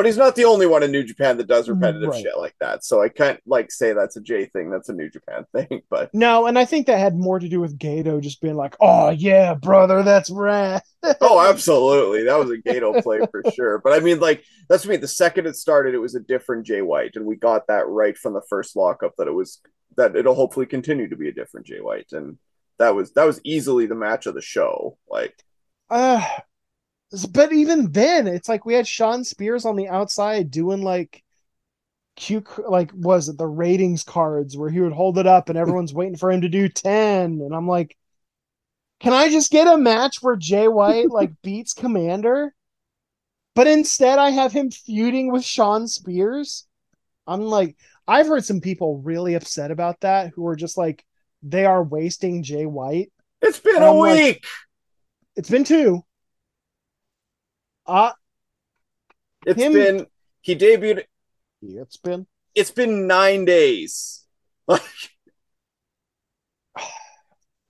But 0.00 0.06
he's 0.06 0.16
not 0.16 0.34
the 0.34 0.46
only 0.46 0.64
one 0.64 0.82
in 0.82 0.90
New 0.92 1.04
Japan 1.04 1.36
that 1.36 1.46
does 1.46 1.68
repetitive 1.68 2.08
Right. 2.08 2.22
shit 2.22 2.38
like 2.38 2.54
that, 2.58 2.86
so 2.86 3.02
I 3.02 3.10
can't 3.10 3.38
like 3.44 3.70
say 3.70 3.92
that's 3.92 4.16
a 4.16 4.22
Jay 4.22 4.46
thing. 4.46 4.70
That's 4.70 4.88
a 4.88 4.94
New 4.94 5.10
Japan 5.10 5.44
thing, 5.54 5.82
but 5.90 6.08
No, 6.14 6.46
and 6.46 6.58
I 6.58 6.64
think 6.64 6.86
that 6.86 6.98
had 6.98 7.18
more 7.18 7.38
to 7.38 7.50
do 7.50 7.60
with 7.60 7.78
Gedo 7.78 8.18
just 8.18 8.40
being 8.40 8.56
like, 8.56 8.76
"Oh 8.80 9.10
yeah, 9.10 9.52
brother, 9.52 10.02
that's 10.02 10.30
rad." 10.30 10.80
oh, 11.20 11.46
absolutely, 11.46 12.22
that 12.24 12.38
was 12.38 12.50
a 12.50 12.56
Gedo 12.56 13.02
play 13.02 13.18
for 13.30 13.42
sure. 13.54 13.78
But 13.78 13.92
I 13.92 14.00
mean, 14.00 14.20
like 14.20 14.42
that's 14.70 14.86
me. 14.86 14.96
The 14.96 15.06
second 15.06 15.46
it 15.46 15.56
started, 15.56 15.94
it 15.94 15.98
was 15.98 16.14
a 16.14 16.20
different 16.20 16.64
Jay 16.64 16.80
White, 16.80 17.16
and 17.16 17.26
we 17.26 17.36
got 17.36 17.66
that 17.66 17.86
right 17.86 18.16
from 18.16 18.32
the 18.32 18.40
first 18.48 18.76
lockup 18.76 19.12
that 19.18 19.28
it 19.28 19.34
was 19.34 19.60
that 19.98 20.16
it'll 20.16 20.34
hopefully 20.34 20.64
continue 20.64 21.10
to 21.10 21.16
be 21.16 21.28
a 21.28 21.32
different 21.32 21.66
Jay 21.66 21.82
White, 21.82 22.12
and 22.12 22.38
that 22.78 22.94
was 22.94 23.12
that 23.12 23.24
was 23.26 23.38
easily 23.44 23.84
the 23.84 23.94
match 23.94 24.24
of 24.24 24.32
the 24.32 24.40
show. 24.40 24.96
Like, 25.10 25.34
Uh, 25.90 26.26
but 27.30 27.52
even 27.52 27.90
then, 27.92 28.26
it's 28.26 28.48
like 28.48 28.64
we 28.64 28.74
had 28.74 28.86
Shawn 28.86 29.24
Spears 29.24 29.64
on 29.64 29.76
the 29.76 29.88
outside 29.88 30.50
doing 30.50 30.82
like 30.82 31.22
Q, 32.16 32.44
like 32.68 32.90
was 32.94 33.28
it 33.28 33.38
the 33.38 33.46
ratings 33.46 34.02
cards 34.04 34.56
where 34.56 34.70
he 34.70 34.80
would 34.80 34.92
hold 34.92 35.18
it 35.18 35.26
up 35.26 35.48
and 35.48 35.58
everyone's 35.58 35.94
waiting 35.94 36.16
for 36.16 36.30
him 36.30 36.42
to 36.42 36.48
do 36.48 36.68
ten, 36.68 37.40
and 37.40 37.54
I'm 37.54 37.66
like, 37.68 37.96
can 39.00 39.12
I 39.12 39.28
just 39.30 39.50
get 39.50 39.66
a 39.66 39.76
match 39.78 40.18
where 40.22 40.36
Jay 40.36 40.68
White 40.68 41.10
like 41.10 41.32
beats 41.42 41.72
Commander? 41.74 42.54
But 43.56 43.66
instead, 43.66 44.18
I 44.18 44.30
have 44.30 44.52
him 44.52 44.70
feuding 44.70 45.32
with 45.32 45.44
Shawn 45.44 45.88
Spears. 45.88 46.66
I'm 47.26 47.42
like, 47.42 47.76
I've 48.06 48.28
heard 48.28 48.44
some 48.44 48.60
people 48.60 48.98
really 49.02 49.34
upset 49.34 49.70
about 49.72 50.00
that 50.00 50.30
who 50.34 50.46
are 50.46 50.56
just 50.56 50.78
like, 50.78 51.04
they 51.42 51.64
are 51.64 51.82
wasting 51.82 52.42
Jay 52.44 52.64
White. 52.66 53.12
it's 53.42 53.58
been 53.58 53.74
And 53.76 53.84
a 53.84 53.88
I'm 53.88 53.96
like- 53.96 54.16
week. 54.18 54.44
It's 55.36 55.50
been 55.50 55.64
two. 55.64 56.04
Uh, 57.90 58.12
it's 59.46 59.60
him- 59.60 59.72
been 59.72 60.06
he 60.42 60.56
debuted. 60.56 61.04
it's 61.62 61.96
been 61.96 62.26
It's 62.54 62.70
been 62.70 63.06
nine 63.06 63.44
days. 63.44 64.24
Like, 64.66 64.82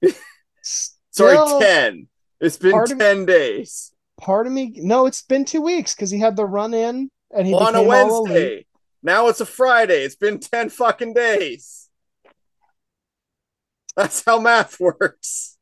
sorry, 1.10 1.60
ten. 1.60 2.08
It's 2.40 2.58
been 2.58 2.84
ten 2.86 3.24
days 3.26 3.92
part 4.20 4.46
of 4.46 4.52
me. 4.52 4.72
No, 4.76 5.06
it's 5.06 5.22
been 5.22 5.44
two 5.44 5.62
weeks 5.62 5.94
because 5.94 6.10
he 6.10 6.20
had 6.20 6.36
the 6.36 6.44
run 6.44 6.74
in 6.74 7.10
and 7.34 7.46
he 7.46 7.54
on 7.54 7.74
a 7.74 7.78
became 7.78 7.90
all 7.90 8.26
elite. 8.26 8.30
Wednesday. 8.30 8.66
Now 9.02 9.28
it's 9.28 9.40
a 9.40 9.46
Friday. 9.46 10.04
It's 10.04 10.14
been 10.16 10.38
ten 10.38 10.68
fucking 10.68 11.14
days. 11.14 11.88
That's 13.96 14.22
how 14.24 14.38
math 14.38 14.78
works. 14.78 15.56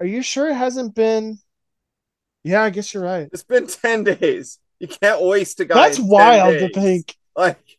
Are 0.00 0.06
you 0.06 0.22
sure 0.22 0.48
it 0.48 0.54
hasn't 0.56 0.94
been? 0.94 1.38
Yeah, 2.44 2.62
I 2.62 2.70
guess 2.70 2.92
you're 2.92 3.04
right. 3.04 3.28
It's 3.32 3.42
been 3.42 3.66
10 3.66 4.04
days. 4.04 4.58
You 4.78 4.88
can't 4.88 5.22
waste 5.22 5.60
a 5.60 5.64
guy. 5.64 5.74
That's 5.74 5.98
in 5.98 6.04
10 6.04 6.10
wild 6.10 6.58
to 6.58 6.68
think. 6.68 7.16
Like, 7.36 7.78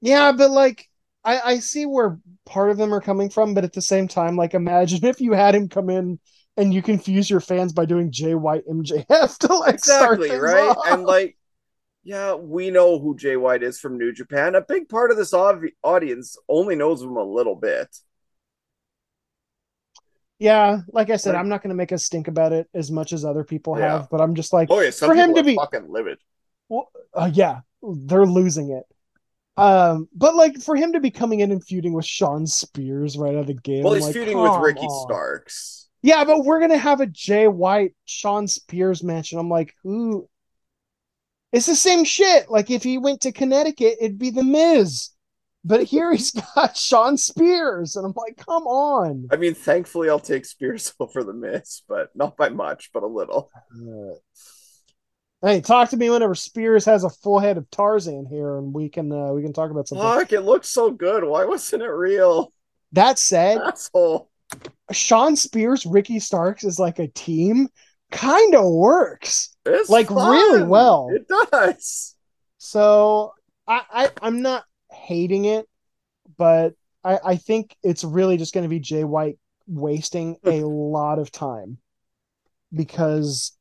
Yeah, 0.00 0.32
but 0.32 0.50
like, 0.50 0.88
I 1.24 1.40
I 1.40 1.58
see 1.60 1.86
where 1.86 2.18
part 2.44 2.70
of 2.70 2.76
them 2.76 2.92
are 2.92 3.00
coming 3.00 3.30
from, 3.30 3.54
but 3.54 3.64
at 3.64 3.72
the 3.72 3.80
same 3.80 4.08
time, 4.08 4.36
like, 4.36 4.54
imagine 4.54 5.04
if 5.04 5.20
you 5.20 5.32
had 5.32 5.54
him 5.54 5.68
come 5.68 5.90
in 5.90 6.18
and 6.56 6.72
you 6.74 6.82
confuse 6.82 7.28
your 7.30 7.40
fans 7.40 7.72
by 7.72 7.84
doing 7.84 8.10
Jay 8.10 8.34
White 8.34 8.66
MJF 8.68 9.38
to 9.38 9.54
like 9.54 9.74
exactly, 9.74 10.30
right? 10.30 10.68
off. 10.68 10.86
And 10.86 11.04
like, 11.04 11.36
yeah, 12.02 12.34
we 12.34 12.70
know 12.70 12.98
who 12.98 13.16
Jay 13.16 13.36
White 13.36 13.62
is 13.62 13.80
from 13.80 13.98
New 13.98 14.12
Japan. 14.12 14.54
A 14.54 14.60
big 14.60 14.88
part 14.88 15.10
of 15.10 15.16
this 15.16 15.32
audience 15.32 16.36
only 16.48 16.76
knows 16.76 17.02
him 17.02 17.16
a 17.16 17.24
little 17.24 17.56
bit. 17.56 17.96
Yeah, 20.44 20.80
like 20.92 21.08
I 21.08 21.16
said, 21.16 21.30
Like- 21.32 21.40
I'm 21.40 21.48
not 21.48 21.62
going 21.62 21.70
to 21.70 21.74
make 21.74 21.90
a 21.92 21.96
stink 21.98 22.28
about 22.28 22.52
it 22.52 22.68
as 22.74 22.90
much 22.90 23.14
as 23.14 23.24
other 23.24 23.44
people 23.44 23.78
Yeah. 23.78 23.92
have, 24.00 24.10
but 24.10 24.20
I'm 24.20 24.34
just 24.34 24.52
like, 24.52 24.68
Oh 24.70 24.78
yeah, 24.80 24.90
For 24.90 25.14
him 25.14 25.34
to 25.34 25.42
be- 25.42 25.54
fucking 25.56 25.90
livid. 25.90 26.18
uh, 27.14 27.30
yeah, 27.32 27.60
they're 27.82 28.26
losing 28.26 28.70
it. 28.70 28.84
Um, 29.56 30.06
but 30.14 30.34
like 30.34 30.58
for 30.60 30.76
him 30.76 30.92
to 30.92 31.00
be 31.00 31.10
coming 31.10 31.40
in 31.40 31.50
and 31.50 31.64
feuding 31.64 31.94
with 31.94 32.04
Shawn 32.04 32.46
Spears 32.46 33.16
right 33.16 33.34
out 33.34 33.40
of 33.42 33.46
the 33.46 33.54
gate, 33.54 33.84
Well, 33.84 33.94
I'm 33.94 34.00
he's 34.00 34.06
like, 34.06 34.14
feuding 34.14 34.38
with 34.38 34.52
Ricky 34.60 34.80
on. 34.86 35.06
Starks. 35.06 35.88
Yeah, 36.02 36.24
but 36.24 36.44
we're 36.44 36.60
gonna 36.60 36.76
have 36.76 37.00
a 37.00 37.06
Jay 37.06 37.48
White, 37.48 37.94
Shawn 38.04 38.46
Spears 38.46 39.02
match, 39.02 39.32
and 39.32 39.40
I'm 39.40 39.48
like, 39.48 39.72
who? 39.82 40.28
It's 41.52 41.64
the 41.66 41.76
same 41.76 42.04
shit. 42.04 42.50
Like 42.50 42.70
if 42.70 42.82
he 42.82 42.98
went 42.98 43.22
to 43.22 43.32
Connecticut, 43.32 43.96
it'd 44.00 44.18
be 44.18 44.28
the 44.30 44.44
Miz, 44.44 45.08
but 45.64 45.82
here 45.84 46.12
he's 46.12 46.30
got 46.54 46.76
Shawn 46.76 47.16
Spears, 47.16 47.96
and 47.96 48.04
I'm 48.06 48.12
like, 48.16 48.36
come 48.36 48.64
on. 48.66 49.28
I 49.32 49.36
mean, 49.36 49.54
thankfully, 49.54 50.10
I'll 50.10 50.20
take 50.20 50.44
Spears 50.44 50.94
over 51.00 51.24
the 51.24 51.32
Miz, 51.32 51.82
but 51.88 52.10
not 52.14 52.36
by 52.36 52.50
much, 52.50 52.90
but 52.92 53.02
a 53.02 53.06
little. 53.06 53.50
Uh, 53.72 54.14
hey, 55.42 55.60
talk 55.60 55.90
to 55.90 55.96
me 55.96 56.10
whenever 56.10 56.34
Spears 56.34 56.84
has 56.84 57.04
a 57.04 57.10
full 57.10 57.38
head 57.38 57.56
of 57.56 57.70
Tarzan 57.70 58.26
here, 58.26 58.58
and 58.58 58.72
we 58.74 58.88
can 58.88 59.10
uh, 59.10 59.32
we 59.32 59.42
can 59.42 59.52
talk 59.52 59.70
about 59.70 59.88
something. 59.88 60.06
Fuck, 60.06 60.32
it 60.32 60.42
looks 60.42 60.68
so 60.68 60.90
good. 60.90 61.24
Why 61.24 61.44
wasn't 61.44 61.82
it 61.82 61.88
real? 61.88 62.52
That 62.92 63.18
said, 63.18 63.58
Asshole. 63.58 64.30
Shawn 64.92 65.34
Spears, 65.36 65.86
Ricky 65.86 66.20
Starks 66.20 66.62
is 66.64 66.78
like 66.78 66.98
a 66.98 67.08
team, 67.08 67.68
kind 68.12 68.54
of 68.54 68.70
works. 68.70 69.56
It's 69.66 69.88
Like, 69.88 70.10
really 70.10 70.62
well. 70.62 71.10
It 71.10 71.26
does. 71.26 72.14
So 72.58 73.32
I, 73.66 73.82
I 73.90 74.10
I'm 74.22 74.42
not 74.42 74.64
hating 74.94 75.44
it, 75.44 75.68
but 76.38 76.74
I, 77.02 77.18
I 77.24 77.36
think 77.36 77.76
it's 77.82 78.04
really 78.04 78.36
just 78.36 78.54
going 78.54 78.62
to 78.64 78.68
be 78.68 78.80
Jay 78.80 79.04
White 79.04 79.38
wasting 79.66 80.36
a 80.44 80.60
lot 80.62 81.18
of 81.18 81.30
time 81.30 81.78
because 82.72 83.52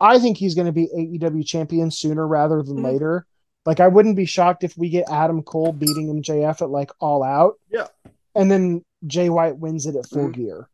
I 0.00 0.18
think 0.18 0.36
he's 0.36 0.54
going 0.54 0.66
to 0.66 0.72
be 0.72 0.88
AEW 0.94 1.46
champion 1.46 1.90
sooner 1.90 2.26
rather 2.26 2.62
than 2.62 2.78
Mhm. 2.78 2.84
later. 2.84 3.26
Like 3.66 3.80
I 3.80 3.88
wouldn't 3.88 4.16
be 4.16 4.26
shocked 4.26 4.64
if 4.64 4.76
we 4.76 4.90
get 4.90 5.08
Adam 5.10 5.42
Cole 5.42 5.72
beating 5.72 6.08
MJF 6.22 6.60
at 6.62 6.70
like 6.70 6.90
all 7.00 7.22
out. 7.22 7.54
Yeah. 7.70 7.86
And 8.34 8.50
then 8.50 8.84
Jay 9.06 9.30
White 9.30 9.56
wins 9.58 9.86
it 9.86 9.96
at 9.96 10.06
full 10.06 10.28
Mhm. 10.28 10.34
gear. 10.34 10.68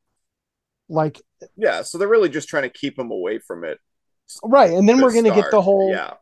Like 0.88 1.20
Yeah, 1.56 1.82
so 1.82 1.98
they're 1.98 2.08
really 2.08 2.28
just 2.28 2.48
trying 2.48 2.64
to 2.64 2.68
keep 2.70 2.98
him 2.98 3.10
away 3.12 3.38
from 3.38 3.64
it 3.64 3.78
right, 4.44 4.72
and 4.72 4.88
then 4.88 4.98
to 4.98 5.02
we're 5.04 5.12
gonna 5.14 5.34
get 5.34 5.50
the 5.50 5.62
whole 5.62 5.90
yeah. 5.90 6.14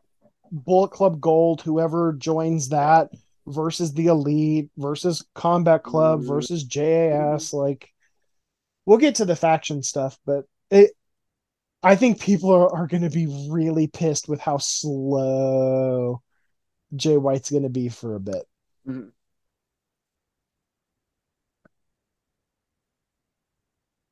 Bullet 0.51 0.89
Club 0.91 1.19
Gold, 1.21 1.61
whoever 1.61 2.13
joins 2.13 2.69
that 2.69 3.09
versus 3.49 3.93
the 3.93 4.07
Elite 4.07 4.69
versus 4.77 5.25
Combat 5.35 5.83
Club 5.83 6.21
Mhm. 6.21 6.27
versus 6.27 6.63
JAS. 6.63 7.53
Like, 7.53 7.91
we'll 8.85 8.97
get 8.97 9.15
to 9.15 9.25
the 9.25 9.35
faction 9.35 9.83
stuff, 9.83 10.19
but 10.25 10.45
it. 10.69 10.91
I 11.81 11.95
think 11.95 12.19
people 12.19 12.51
are, 12.51 12.69
are 12.75 12.87
going 12.87 13.03
to 13.03 13.09
be 13.09 13.47
really 13.49 13.87
pissed 13.87 14.27
with 14.27 14.41
how 14.41 14.57
slow 14.57 16.21
Jay 16.93 17.15
White's 17.15 17.49
going 17.51 17.63
to 17.63 17.69
be 17.69 17.87
for 17.87 18.15
a 18.15 18.19
bit. 18.19 18.45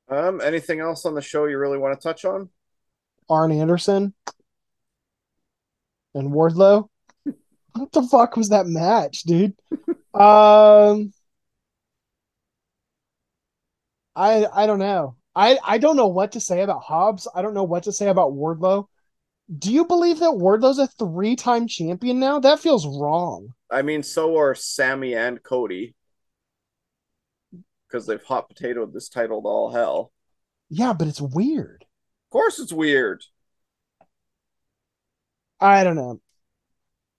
Um, 0.09 0.39
anything 0.41 0.79
else 0.79 1.05
on 1.05 1.13
the 1.13 1.21
show 1.21 1.45
you 1.45 1.57
really 1.57 1.77
want 1.77 1.99
to 1.99 2.07
touch 2.07 2.23
on? 2.23 2.49
Arn 3.29 3.51
Anderson 3.51 4.13
and 6.13 6.31
Wardlow. 6.31 6.87
What 7.77 7.91
the 7.91 8.03
fuck 8.03 8.35
was 8.37 8.49
that 8.49 8.67
match, 8.67 9.23
dude? 9.23 9.53
um, 10.13 11.13
I 14.15 14.47
I 14.51 14.65
don't 14.65 14.79
know. 14.79 15.15
I 15.35 15.59
I 15.63 15.77
don't 15.77 15.95
know 15.95 16.07
what 16.07 16.33
to 16.33 16.39
say 16.39 16.61
about 16.61 16.83
Hobbs. 16.83 17.27
I 17.33 17.41
don't 17.41 17.53
know 17.53 17.63
what 17.63 17.83
to 17.83 17.91
say 17.91 18.07
about 18.07 18.33
Wardlow. 18.33 18.87
Do 19.57 19.71
you 19.71 19.85
believe 19.85 20.19
that 20.19 20.31
Wardlow's 20.31 20.79
a 20.79 20.87
three-time 20.87 21.67
champion 21.67 22.19
now? 22.19 22.39
That 22.39 22.59
feels 22.59 22.85
wrong. 22.85 23.53
I 23.71 23.81
mean, 23.81 24.03
so 24.03 24.37
are 24.37 24.55
Sammy 24.55 25.15
and 25.15 25.41
Cody 25.41 25.95
because 27.87 28.05
they've 28.05 28.23
hot 28.23 28.49
potatoed 28.49 28.93
this 28.93 29.07
title 29.09 29.41
to 29.41 29.47
all 29.47 29.71
hell. 29.71 30.11
Yeah, 30.69 30.93
but 30.93 31.07
it's 31.07 31.21
weird. 31.21 31.85
Of 32.27 32.31
course, 32.31 32.59
it's 32.59 32.73
weird. 32.73 33.23
I 35.59 35.83
don't 35.83 35.95
know. 35.95 36.19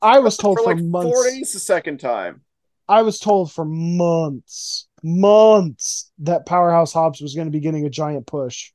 I 0.00 0.20
was 0.20 0.36
told 0.36 0.58
For 0.58 0.64
for, 0.64 0.74
like 0.74 0.82
months. 0.82 1.10
four 1.10 1.24
days 1.24 1.52
the 1.52 1.58
second 1.58 1.98
time. 1.98 2.42
I 2.88 3.02
was 3.02 3.18
told 3.18 3.52
for 3.52 3.64
months, 3.64 4.88
months 5.02 6.10
that 6.20 6.46
Powerhouse 6.46 6.92
Hobbs 6.92 7.20
was 7.20 7.34
going 7.34 7.46
to 7.46 7.52
be 7.52 7.60
getting 7.60 7.84
a 7.84 7.90
giant 7.90 8.26
push. 8.26 8.72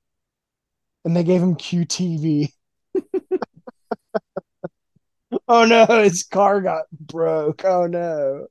And 1.06 1.16
they 1.16 1.24
gave 1.24 1.42
him 1.42 1.56
QTV. 1.56 2.50
oh 5.48 5.66
no, 5.66 5.86
his 5.86 6.24
car 6.24 6.62
got 6.62 6.86
broke. 6.92 7.66
Oh 7.66 7.88
no. 7.88 8.48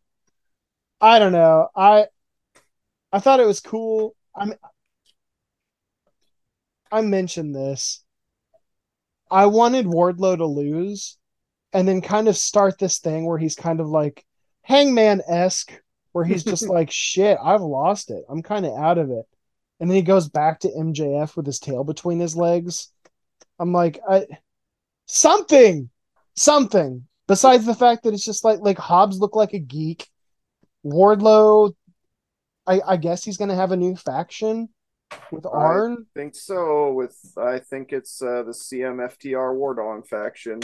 I 1.00 1.18
don't 1.18 1.32
know. 1.32 1.68
I 1.74 2.06
I 3.12 3.20
thought 3.20 3.40
it 3.40 3.46
was 3.46 3.60
cool. 3.60 4.14
I'm 4.34 4.54
I 6.90 7.00
mentioned 7.00 7.54
this. 7.54 8.04
I 9.30 9.46
wanted 9.46 9.86
Wardlow 9.86 10.36
to 10.36 10.46
lose 10.46 11.16
and 11.72 11.86
then 11.86 12.00
kind 12.00 12.28
of 12.28 12.36
start 12.36 12.78
this 12.78 12.98
thing 12.98 13.24
where 13.26 13.38
he's 13.38 13.54
kind 13.54 13.80
of 13.80 13.88
like 13.88 14.24
hangman 14.62 15.22
esque, 15.28 15.72
where 16.12 16.24
he's 16.24 16.44
just 16.44 16.68
like, 16.68 16.90
shit, 16.90 17.38
I've 17.42 17.62
lost 17.62 18.10
it. 18.10 18.24
I'm 18.28 18.42
kind 18.42 18.66
of 18.66 18.76
out 18.76 18.98
of 18.98 19.10
it. 19.10 19.24
And 19.80 19.90
then 19.90 19.96
he 19.96 20.02
goes 20.02 20.28
back 20.28 20.60
to 20.60 20.68
MJF 20.68 21.36
with 21.36 21.46
his 21.46 21.58
tail 21.58 21.82
between 21.82 22.20
his 22.20 22.36
legs. 22.36 22.92
I'm 23.58 23.72
like, 23.72 24.00
I 24.08 24.26
something, 25.06 25.90
something. 26.36 27.06
Besides 27.26 27.64
the 27.64 27.74
fact 27.74 28.04
that 28.04 28.14
it's 28.14 28.24
just 28.24 28.44
like 28.44 28.60
like 28.60 28.78
Hobbs 28.78 29.18
looked 29.18 29.36
like 29.36 29.54
a 29.54 29.58
geek. 29.58 30.08
Wardlow, 30.84 31.74
I, 32.66 32.80
I 32.86 32.96
guess 32.96 33.24
he's 33.24 33.36
gonna 33.36 33.54
have 33.54 33.72
a 33.72 33.76
new 33.76 33.96
faction 33.96 34.68
with 35.30 35.46
Arn. 35.46 36.06
I 36.16 36.18
think 36.18 36.34
so. 36.34 36.92
With 36.92 37.16
I 37.36 37.58
think 37.58 37.92
it's 37.92 38.20
uh, 38.22 38.42
the 38.42 38.52
CMFTR 38.52 39.54
War 39.54 39.74
Dog 39.74 40.06
faction, 40.06 40.60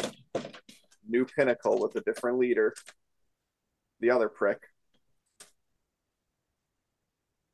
new 1.09 1.25
pinnacle 1.25 1.81
with 1.81 1.97
a 1.97 2.01
different 2.01 2.39
leader. 2.39 2.75
The 4.01 4.11
other 4.11 4.29
prick. 4.29 4.61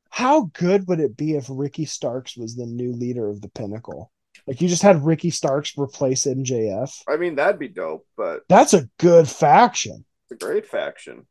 How 0.09 0.49
good 0.53 0.87
would 0.87 0.99
it 1.01 1.17
be 1.17 1.35
if 1.35 1.47
Ricky 1.49 1.85
Starks 1.85 2.37
was 2.37 2.55
the 2.55 2.65
new 2.65 2.93
leader 2.93 3.27
of 3.27 3.41
the 3.41 3.49
Pinnacle? 3.49 4.11
Like 4.47 4.61
you 4.61 4.69
just 4.69 4.81
had 4.81 5.03
Ricky 5.03 5.29
Starks 5.29 5.77
replace 5.77 6.25
MJF. 6.25 7.01
I 7.07 7.17
mean, 7.17 7.35
that'd 7.35 7.59
be 7.59 7.67
dope, 7.67 8.07
but 8.15 8.43
That's 8.47 8.73
a 8.73 8.87
good 8.97 9.27
faction. 9.27 10.05
it's 10.29 10.41
a 10.41 10.45
great 10.45 10.65
faction. 10.67 11.25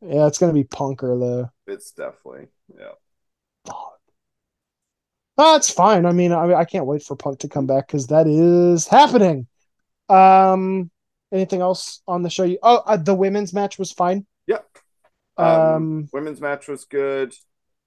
Yeah, 0.00 0.26
it's 0.26 0.38
gonna 0.38 0.52
be 0.52 0.64
Punker 0.64 1.18
though. 1.18 1.50
It's 1.66 1.90
definitely 1.92 2.48
yeah. 2.78 2.92
That's 5.36 5.70
fine. 5.70 6.06
I 6.06 6.12
mean, 6.12 6.32
I 6.32 6.54
I 6.54 6.64
can't 6.64 6.86
wait 6.86 7.02
for 7.02 7.16
Punk 7.16 7.40
to 7.40 7.48
come 7.48 7.66
back 7.66 7.88
because 7.88 8.06
that 8.08 8.26
is 8.28 8.86
happening. 8.86 9.48
Um, 10.08 10.90
anything 11.34 11.60
else 11.60 12.00
on 12.08 12.22
the 12.22 12.30
show? 12.30 12.44
You 12.44 12.58
oh, 12.62 12.82
uh, 12.86 12.96
the 12.96 13.14
women's 13.14 13.52
match 13.52 13.78
was 13.78 13.92
fine. 13.92 14.26
Yep. 14.46 14.66
Um, 15.36 15.46
Um, 15.46 16.08
women's 16.12 16.40
match 16.40 16.68
was 16.68 16.84
good. 16.84 17.34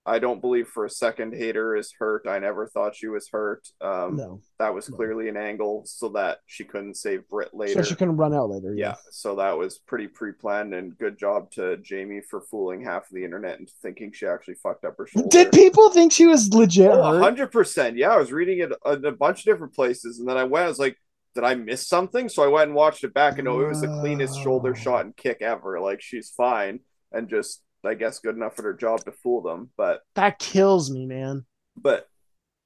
I 0.06 0.20
don't 0.20 0.39
believe 0.39 0.70
for 0.70 0.86
a 0.86 0.89
second 0.89 1.34
Hayter 1.34 1.76
is 1.76 1.93
hurt. 2.00 2.28
I 2.30 2.39
never 2.39 2.66
thought 2.66 2.95
she 2.95 3.08
was 3.10 3.28
hurt. 3.30 3.68
Um, 3.82 4.16
no, 4.16 4.41
that 4.58 4.74
was 4.74 4.89
No. 4.89 4.95
clearly 4.95 5.28
an 5.28 5.36
angle 5.36 5.84
so 5.86 6.08
that 6.10 6.38
she 6.45 6.64
couldn't 6.64 6.95
save 6.95 7.28
Britt 7.28 7.54
later. 7.54 7.74
so 7.84 7.89
she 7.89 7.95
can 7.95 8.16
run 8.16 8.34
out 8.34 8.50
later. 8.50 8.74
yeah, 8.74 8.95
so 9.12 9.36
that 9.36 9.58
was 9.58 9.80
pretty 9.80 10.08
pre-planned 10.08 10.74
and 10.74 10.98
good 10.98 11.18
job 11.20 11.52
to 11.52 11.76
Jamie 11.78 12.22
for 12.22 12.39
fooling 12.39 12.82
half 12.86 13.04
of 13.10 13.16
the 13.16 13.26
internet 13.26 13.60
and 13.60 13.70
thinking 13.82 14.14
she 14.14 14.26
actually 14.26 14.56
fucked 14.56 14.86
up 14.86 14.95
her 14.98 15.08
shoulder. 15.08 15.28
Did 15.30 15.52
people 15.52 15.89
think 15.91 16.14
she 16.14 16.26
was 16.26 16.54
legit 16.54 16.89
Oh, 16.89 17.02
100%. 17.02 17.98
Yeah, 17.98 18.12
I 18.12 18.18
was 18.18 18.32
reading 18.32 18.60
it 18.60 18.72
in 18.86 19.06
a 19.06 19.12
bunch 19.12 19.39
of 19.39 19.45
different 19.45 19.74
places 19.74 20.20
and 20.20 20.28
then 20.30 20.38
I 20.38 20.45
went 20.45 20.66
I 20.66 20.70
was 20.70 20.80
like 20.80 20.98
did 21.38 21.44
I 21.46 21.54
miss 21.56 21.88
something? 21.88 22.30
So 22.30 22.44
I 22.44 22.48
went 22.48 22.68
and 22.70 22.76
watched 22.76 23.04
it 23.04 23.14
back 23.14 23.38
and 23.38 23.46
no, 23.46 23.62
it 23.62 23.68
was 23.68 23.82
the 23.82 23.88
cleanest 24.02 24.42
shoulder 24.42 24.72
Oh. 24.72 24.74
shot 24.74 25.06
and 25.06 25.16
kick 25.16 25.42
ever. 25.42 25.80
Like 25.80 26.02
she's 26.02 26.32
fine 26.32 26.80
and 27.12 27.30
just 27.30 27.62
I 27.86 27.94
guess 27.94 28.18
good 28.20 28.36
enough 28.36 28.58
at 28.58 28.66
her 28.66 28.74
job 28.74 29.06
to 29.06 29.12
fool 29.12 29.42
them. 29.44 29.70
But 29.78 30.02
That 30.16 30.40
kills 30.40 30.90
me, 30.90 31.06
man. 31.06 31.46
but 31.76 32.08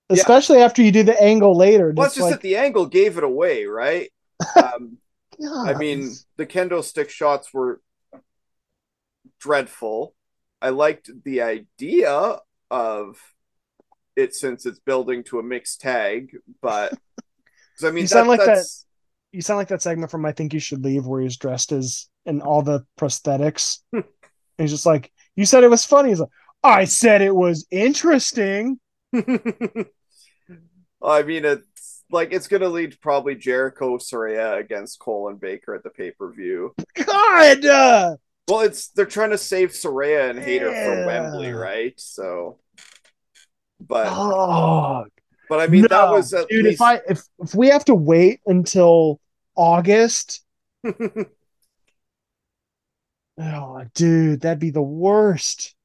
Yeah. 0.10 0.16
Especially 0.18 0.60
after 0.62 0.82
you 0.82 0.92
do 0.92 1.04
the 1.04 1.22
angle 1.22 1.56
later. 1.56 1.92
well, 1.96 2.06
it's 2.08 2.14
it's 2.14 2.16
just 2.16 2.32
like, 2.32 2.36
that 2.36 2.42
the 2.42 2.56
angle 2.56 2.86
gave 2.86 3.18
it 3.18 3.24
away, 3.26 3.66
right? 3.66 4.10
Um, 4.56 4.98
I 5.66 5.74
mean, 5.74 6.12
the 6.38 6.46
kendo 6.46 6.84
stick 6.84 7.10
shots 7.10 7.54
were 7.54 7.82
dreadful. 9.40 10.14
I 10.62 10.70
liked 10.70 11.10
the 11.24 11.42
idea 11.42 12.38
of 12.70 13.18
it 14.16 14.36
since 14.36 14.66
it's 14.66 14.80
building 14.80 15.24
to 15.26 15.40
a 15.40 15.44
mixed 15.44 15.82
tag, 15.82 16.36
but 16.62 16.94
'cause 17.82 17.90
I 17.90 17.92
mean, 17.92 18.04
You 18.04 18.08
sound 18.08 18.30
like 18.30 18.40
that- 18.46 18.66
you 19.34 19.42
sound 19.42 19.58
like 19.58 19.70
that 19.70 19.82
segment 19.82 20.12
from 20.12 20.26
I 20.26 20.32
Think 20.34 20.54
You 20.54 20.60
Should 20.60 20.84
Leave 20.84 21.06
where 21.06 21.22
he's 21.22 21.38
dressed 21.38 21.72
as 21.72 22.10
and 22.26 22.42
all 22.42 22.62
the 22.62 22.86
prosthetics. 23.00 23.80
and 23.94 24.04
he's 24.58 24.72
just 24.72 24.86
like, 24.86 25.12
You 25.36 25.46
said 25.46 25.64
it 25.64 25.70
was 25.70 25.86
funny. 25.86 26.10
He's 26.10 26.20
like, 26.20 26.30
I 26.64 26.84
said 26.86 27.22
it 27.22 27.34
was 27.36 27.66
interesting. 27.72 28.80
I 31.04 31.24
mean, 31.24 31.46
it's 31.46 32.04
like 32.12 32.32
it's 32.34 32.48
gonna 32.48 32.68
lead 32.68 32.92
to 32.92 33.00
probably 33.00 33.36
Jericho 33.36 33.98
Saraya 33.98 34.60
against 34.60 35.00
Cole 35.00 35.30
and 35.30 35.40
Baker 35.40 35.74
at 35.74 35.84
the 35.84 35.90
pay 35.90 36.12
per 36.12 36.32
view. 36.32 36.74
God. 36.94 37.66
uh, 37.66 38.16
Well, 38.48 38.60
it's 38.62 38.90
they're 38.90 39.06
trying 39.06 39.32
to 39.32 39.38
save 39.38 39.70
Saraya 39.72 40.30
and 40.30 40.38
Hayter 40.40 40.70
Yeah. 40.72 40.84
for 41.02 41.06
Wembley, 41.08 41.52
right? 41.54 41.94
So, 42.00 42.60
but 43.80 44.08
oh, 44.10 45.06
but 45.52 45.60
I 45.60 45.68
mean, 45.68 45.88
that 45.90 46.10
was 46.10 46.34
at 46.34 46.48
dude. 46.50 46.66
least 46.66 46.76
If 46.76 46.82
I 46.82 46.96
if 47.10 47.24
if 47.40 47.54
we 47.56 47.68
have 47.70 47.86
to 47.86 47.96
wait 47.96 48.40
until 48.48 49.20
August, 49.56 50.44
oh, 53.38 53.86
dude, 53.94 54.42
that'd 54.42 54.60
be 54.60 54.70
the 54.70 54.82
worst. 54.82 55.76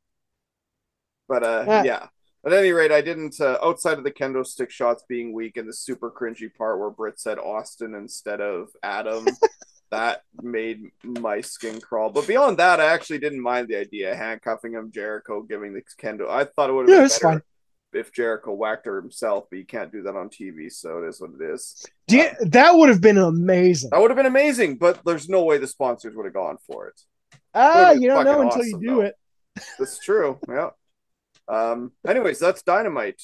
But 1.28 1.42
uh, 1.42 1.66
Yeah. 1.66 1.82
yeah. 1.82 2.08
At 2.44 2.52
any 2.52 2.70
rate, 2.70 2.92
I 2.92 3.00
didn't. 3.00 3.40
Uh, 3.40 3.58
outside 3.62 3.98
of 3.98 4.04
the 4.04 4.12
kendo 4.12 4.46
stick 4.46 4.70
shots 4.70 5.02
being 5.08 5.32
weak 5.32 5.56
and 5.56 5.68
the 5.68 5.72
super 5.72 6.10
cringy 6.12 6.52
part 6.54 6.78
where 6.78 6.90
Britt 6.90 7.18
said 7.18 7.38
Austin 7.38 7.94
instead 7.94 8.40
of 8.40 8.68
Adam, 8.84 9.26
that 9.90 10.22
made 10.40 10.90
my 11.02 11.40
skin 11.40 11.80
crawl. 11.80 12.10
But 12.10 12.28
beyond 12.28 12.58
that, 12.58 12.78
I 12.80 12.86
actually 12.86 13.18
didn't 13.18 13.40
mind 13.40 13.66
the 13.66 13.76
idea 13.76 14.14
handcuffing 14.14 14.72
him, 14.74 14.92
Jericho 14.92 15.42
giving 15.42 15.74
the 15.74 15.82
kendo. 16.00 16.28
I 16.30 16.44
thought 16.44 16.70
it 16.70 16.74
would 16.74 16.84
have 16.84 16.92
Yeah, 16.92 17.02
been 17.02 17.08
better 17.08 17.20
fine. 17.20 17.42
If 17.96 18.12
Jericho 18.12 18.52
whacked 18.52 18.86
her 18.86 19.00
himself, 19.00 19.46
but 19.50 19.58
you 19.58 19.66
can't 19.66 19.90
do 19.90 20.02
that 20.02 20.14
on 20.16 20.28
TV, 20.28 20.70
so 20.72 21.02
it 21.02 21.08
is 21.08 21.20
what 21.20 21.30
it 21.40 21.50
is. 21.54 21.84
You- 22.08 22.30
that 22.50 22.74
would 22.74 22.88
have 22.88 23.00
been 23.00 23.18
amazing. 23.18 23.90
That 23.90 24.00
would 24.00 24.10
have 24.10 24.16
been 24.16 24.26
amazing, 24.26 24.76
but 24.76 25.00
there's 25.04 25.28
no 25.28 25.42
way 25.44 25.58
the 25.58 25.66
sponsors 25.66 26.14
would 26.14 26.24
have 26.26 26.34
gone 26.34 26.58
for 26.66 26.88
it. 26.88 27.00
Ah, 27.54 27.92
you 27.92 28.08
don't 28.08 28.24
know 28.24 28.42
until 28.42 28.64
you 28.64 28.78
do 28.78 28.86
though. 28.96 29.00
it. 29.02 29.14
That's 29.78 29.98
true. 29.98 30.38
Yeah. 30.48 30.70
Um. 31.48 31.92
Anyways, 32.06 32.38
that's 32.38 32.62
Dynamite. 32.62 33.22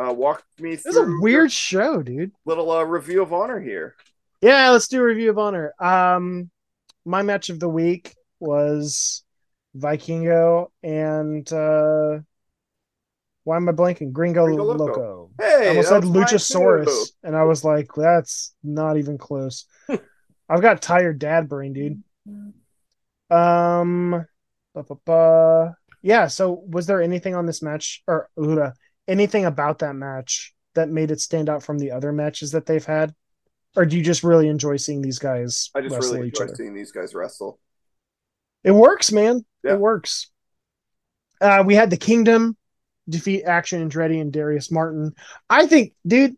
Uh, 0.00 0.12
walk 0.12 0.42
me 0.58 0.74
This 0.74 0.82
through 0.82 0.90
is 0.90 0.96
a 0.96 1.22
weird 1.22 1.50
show, 1.52 2.02
dude. 2.02 2.32
little 2.44 2.70
uh, 2.70 2.82
review 2.82 3.22
of 3.22 3.32
honor 3.32 3.60
here. 3.60 3.94
Yeah, 4.42 4.70
let's 4.70 4.88
do 4.88 5.00
a 5.00 5.04
review 5.04 5.30
of 5.30 5.38
honor. 5.38 5.72
Um, 5.80 6.50
my 7.04 7.22
match 7.22 7.48
of 7.48 7.58
the 7.60 7.68
week 7.68 8.14
was 8.40 9.22
Vikingo 9.76 10.68
and 10.82 11.50
uh, 11.52 12.18
why 13.44 13.56
am 13.56 13.68
I 13.68 13.72
blanking? 13.72 14.12
Gringo, 14.12 14.46
Gringo 14.46 14.64
Loco. 14.64 14.84
Loco. 14.86 15.30
Hey, 15.38 15.66
I 15.66 15.68
almost 15.68 15.88
said 15.90 16.02
Luchasaurus, 16.02 17.12
and 17.22 17.36
I 17.36 17.44
was 17.44 17.62
like, 17.62 17.88
that's 17.94 18.54
not 18.62 18.96
even 18.96 19.18
close. 19.18 19.66
I've 20.48 20.62
got 20.62 20.82
tired 20.82 21.18
dad 21.18 21.48
brain, 21.48 21.74
dude. 21.74 22.02
Um, 23.30 24.26
yeah. 26.02 26.26
So, 26.26 26.64
was 26.66 26.86
there 26.86 27.02
anything 27.02 27.34
on 27.34 27.44
this 27.46 27.62
match, 27.62 28.02
or 28.06 28.30
uh, 28.42 28.70
anything 29.06 29.44
about 29.44 29.80
that 29.80 29.94
match 29.94 30.54
that 30.74 30.88
made 30.88 31.10
it 31.10 31.20
stand 31.20 31.48
out 31.50 31.62
from 31.62 31.78
the 31.78 31.92
other 31.92 32.12
matches 32.12 32.52
that 32.52 32.64
they've 32.64 32.84
had, 32.84 33.14
or 33.76 33.84
do 33.84 33.96
you 33.96 34.02
just 34.02 34.24
really 34.24 34.48
enjoy 34.48 34.76
seeing 34.76 35.02
these 35.02 35.18
guys 35.18 35.70
I 35.74 35.82
just 35.82 35.96
really 35.96 36.28
enjoy 36.28 36.46
seeing 36.54 36.74
these 36.74 36.92
guys 36.92 37.14
wrestle. 37.14 37.58
It 38.62 38.72
works, 38.72 39.12
man. 39.12 39.44
Yeah. 39.62 39.74
It 39.74 39.80
works. 39.80 40.30
Uh, 41.40 41.62
we 41.66 41.74
had 41.74 41.90
the 41.90 41.98
Kingdom 41.98 42.56
defeat 43.08 43.44
Action 43.44 43.88
Andretti 43.88 44.20
and 44.20 44.32
Darius 44.32 44.70
Martin. 44.70 45.14
I 45.50 45.66
think, 45.66 45.92
dude, 46.06 46.36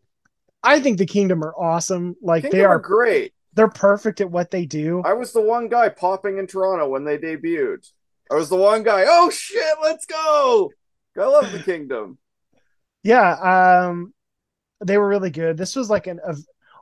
I 0.63 0.81
think 0.81 0.99
the 0.99 1.07
Kingdom 1.07 1.43
are 1.45 1.55
awesome. 1.57 2.17
Like 2.23 2.43
Kingdom 2.43 2.59
they 2.59 2.65
are 2.65 2.77
are, 2.77 2.79
great. 2.81 3.33
they're 3.55 3.69
perfect 3.69 4.21
at 4.21 4.31
what 4.31 4.51
they 4.51 4.67
do. 4.67 5.03
I 5.05 5.13
was 5.13 5.33
the 5.33 5.41
one 5.41 5.69
guy 5.69 5.89
popping 5.89 6.39
in 6.39 6.47
Toronto 6.47 6.89
when 6.89 7.05
they 7.05 7.19
debuted. 7.19 7.89
I 8.31 8.35
was 8.35 8.49
the 8.49 8.57
one 8.57 8.83
guy. 8.83 9.05
Oh 9.07 9.31
shit, 9.31 9.77
let's 9.81 10.07
go! 10.07 10.71
I 11.19 11.25
love 11.25 11.53
the 11.53 11.63
Kingdom. 11.63 12.19
Yeah, 13.03 13.87
um, 13.87 14.13
they 14.85 14.99
were 14.99 15.07
really 15.07 15.31
good. 15.31 15.57
This 15.57 15.77
was 15.77 15.89
like 15.89 16.09
an 16.09 16.19
of 16.27 16.41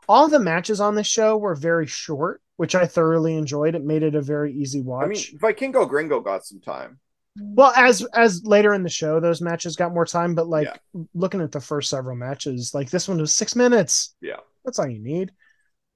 all 0.09 0.27
the 0.29 0.39
matches 0.39 0.81
on 0.81 0.95
this 0.95 1.07
show 1.07 1.37
were 1.37 1.55
very 1.55 1.87
short, 1.87 2.41
which 2.57 2.75
I 2.75 2.87
thoroughly 2.87 3.37
enjoyed. 3.37 3.75
It 3.75 3.85
made 3.85 4.03
it 4.03 4.15
a 4.15 4.23
very 4.23 4.55
easy 4.55 4.81
watch. 4.81 5.05
I 5.05 5.09
mean, 5.09 5.39
Vikingo 5.39 5.87
Gringo 5.87 6.21
got 6.21 6.47
some 6.47 6.63
time. 6.63 6.99
Well, 7.37 7.73
as 7.77 8.05
as 8.15 8.45
later 8.45 8.75
in 8.75 8.83
the 8.83 8.89
show, 8.89 9.19
those 9.21 9.41
matches 9.41 9.77
got 9.77 9.93
more 9.93 10.07
time. 10.07 10.35
But 10.35 10.47
like 10.49 10.69
looking 11.15 11.41
at 11.41 11.51
the 11.53 11.61
first 11.61 11.91
several 11.91 12.17
matches, 12.17 12.73
like 12.75 12.91
this 12.91 13.09
one 13.09 13.19
was 13.19 13.35
six 13.35 13.57
minutes. 13.57 14.15
Yeah. 14.21 14.37
That's 14.65 14.79
all 14.79 14.89
you 14.89 15.01
need. 15.01 15.33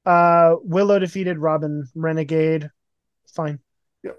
Uh, 0.04 0.56
Willow 0.62 0.98
defeated 0.98 1.38
Robyn 1.38 1.84
Renegade. 1.94 2.70
Fine. 3.34 3.60
Yep. 4.02 4.16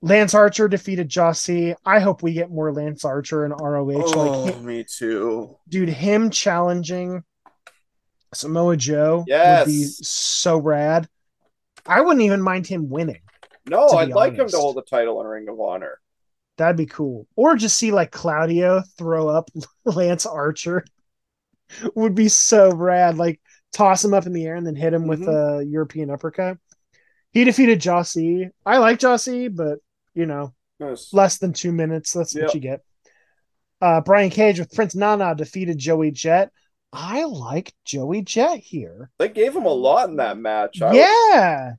Lance 0.00 0.34
Archer 0.34 0.68
defeated 0.68 1.08
Jossie. 1.08 1.74
I 1.84 2.00
hope 2.00 2.22
we 2.22 2.32
get 2.32 2.50
more 2.50 2.72
Lance 2.72 3.04
Archer 3.04 3.44
in 3.44 3.52
ROH. 3.52 4.02
Oh, 4.14 4.44
Like, 4.44 4.60
me 4.60 4.84
too. 4.84 5.56
dude, 5.68 5.88
him 5.88 6.30
challenging 6.30 7.22
Samoa 8.34 8.76
Joe 8.76 9.24
would 9.28 9.66
be 9.66 9.84
so 9.84 10.58
rad. 10.58 11.08
I 11.86 12.00
wouldn't 12.00 12.24
even 12.24 12.40
mind 12.40 12.66
him 12.66 12.88
winning. 12.88 13.20
No, 13.68 13.88
I'd 13.88 14.08
like 14.10 14.34
him 14.34 14.48
to 14.48 14.56
hold 14.56 14.76
the 14.76 14.82
title 14.82 15.20
in 15.20 15.26
Ring 15.26 15.48
of 15.48 15.60
Honor. 15.60 15.98
That'd 16.58 16.76
be 16.76 16.86
cool. 16.86 17.26
Or 17.36 17.56
just 17.56 17.76
see 17.76 17.92
like 17.92 18.10
Claudio 18.12 18.82
throw 18.98 19.28
up 19.28 19.50
Lance 19.84 20.26
Archer. 20.26 20.84
Would 21.94 22.14
be 22.14 22.28
so 22.28 22.70
rad. 22.74 23.16
Like 23.16 23.40
toss 23.72 24.04
him 24.04 24.12
up 24.14 24.26
in 24.26 24.32
the 24.34 24.44
air 24.44 24.56
and 24.56 24.66
then 24.66 24.76
hit 24.76 24.92
him 24.92 25.06
with 25.06 25.20
Mhm. 25.20 25.60
a 25.60 25.64
European 25.64 26.10
uppercut. 26.10 26.58
He 27.32 27.44
defeated 27.44 27.80
Jossie. 27.80 28.50
I 28.66 28.78
like 28.78 28.98
Jossie, 28.98 29.54
but 29.54 29.78
you 30.14 30.26
know, 30.26 30.52
Yes. 30.78 31.12
less 31.14 31.38
than 31.38 31.52
two 31.54 31.72
minutes. 31.72 32.12
That's 32.12 32.34
Yep. 32.34 32.44
what 32.44 32.54
you 32.54 32.60
get. 32.60 32.82
Uh, 33.80 34.00
Brian 34.02 34.30
Cage 34.30 34.58
with 34.58 34.72
Prince 34.74 34.94
Nana 34.94 35.34
defeated 35.34 35.78
Joey 35.78 36.10
Jet. 36.10 36.52
I 36.92 37.24
like 37.24 37.72
Joey 37.86 38.20
Jet 38.22 38.58
here. 38.58 39.10
They 39.18 39.30
gave 39.30 39.56
him 39.56 39.64
a 39.64 39.70
lot 39.72 40.10
in 40.10 40.16
that 40.16 40.36
match. 40.36 40.82
I 40.82 40.86
was- 40.88 40.96
yeah. 40.96 41.72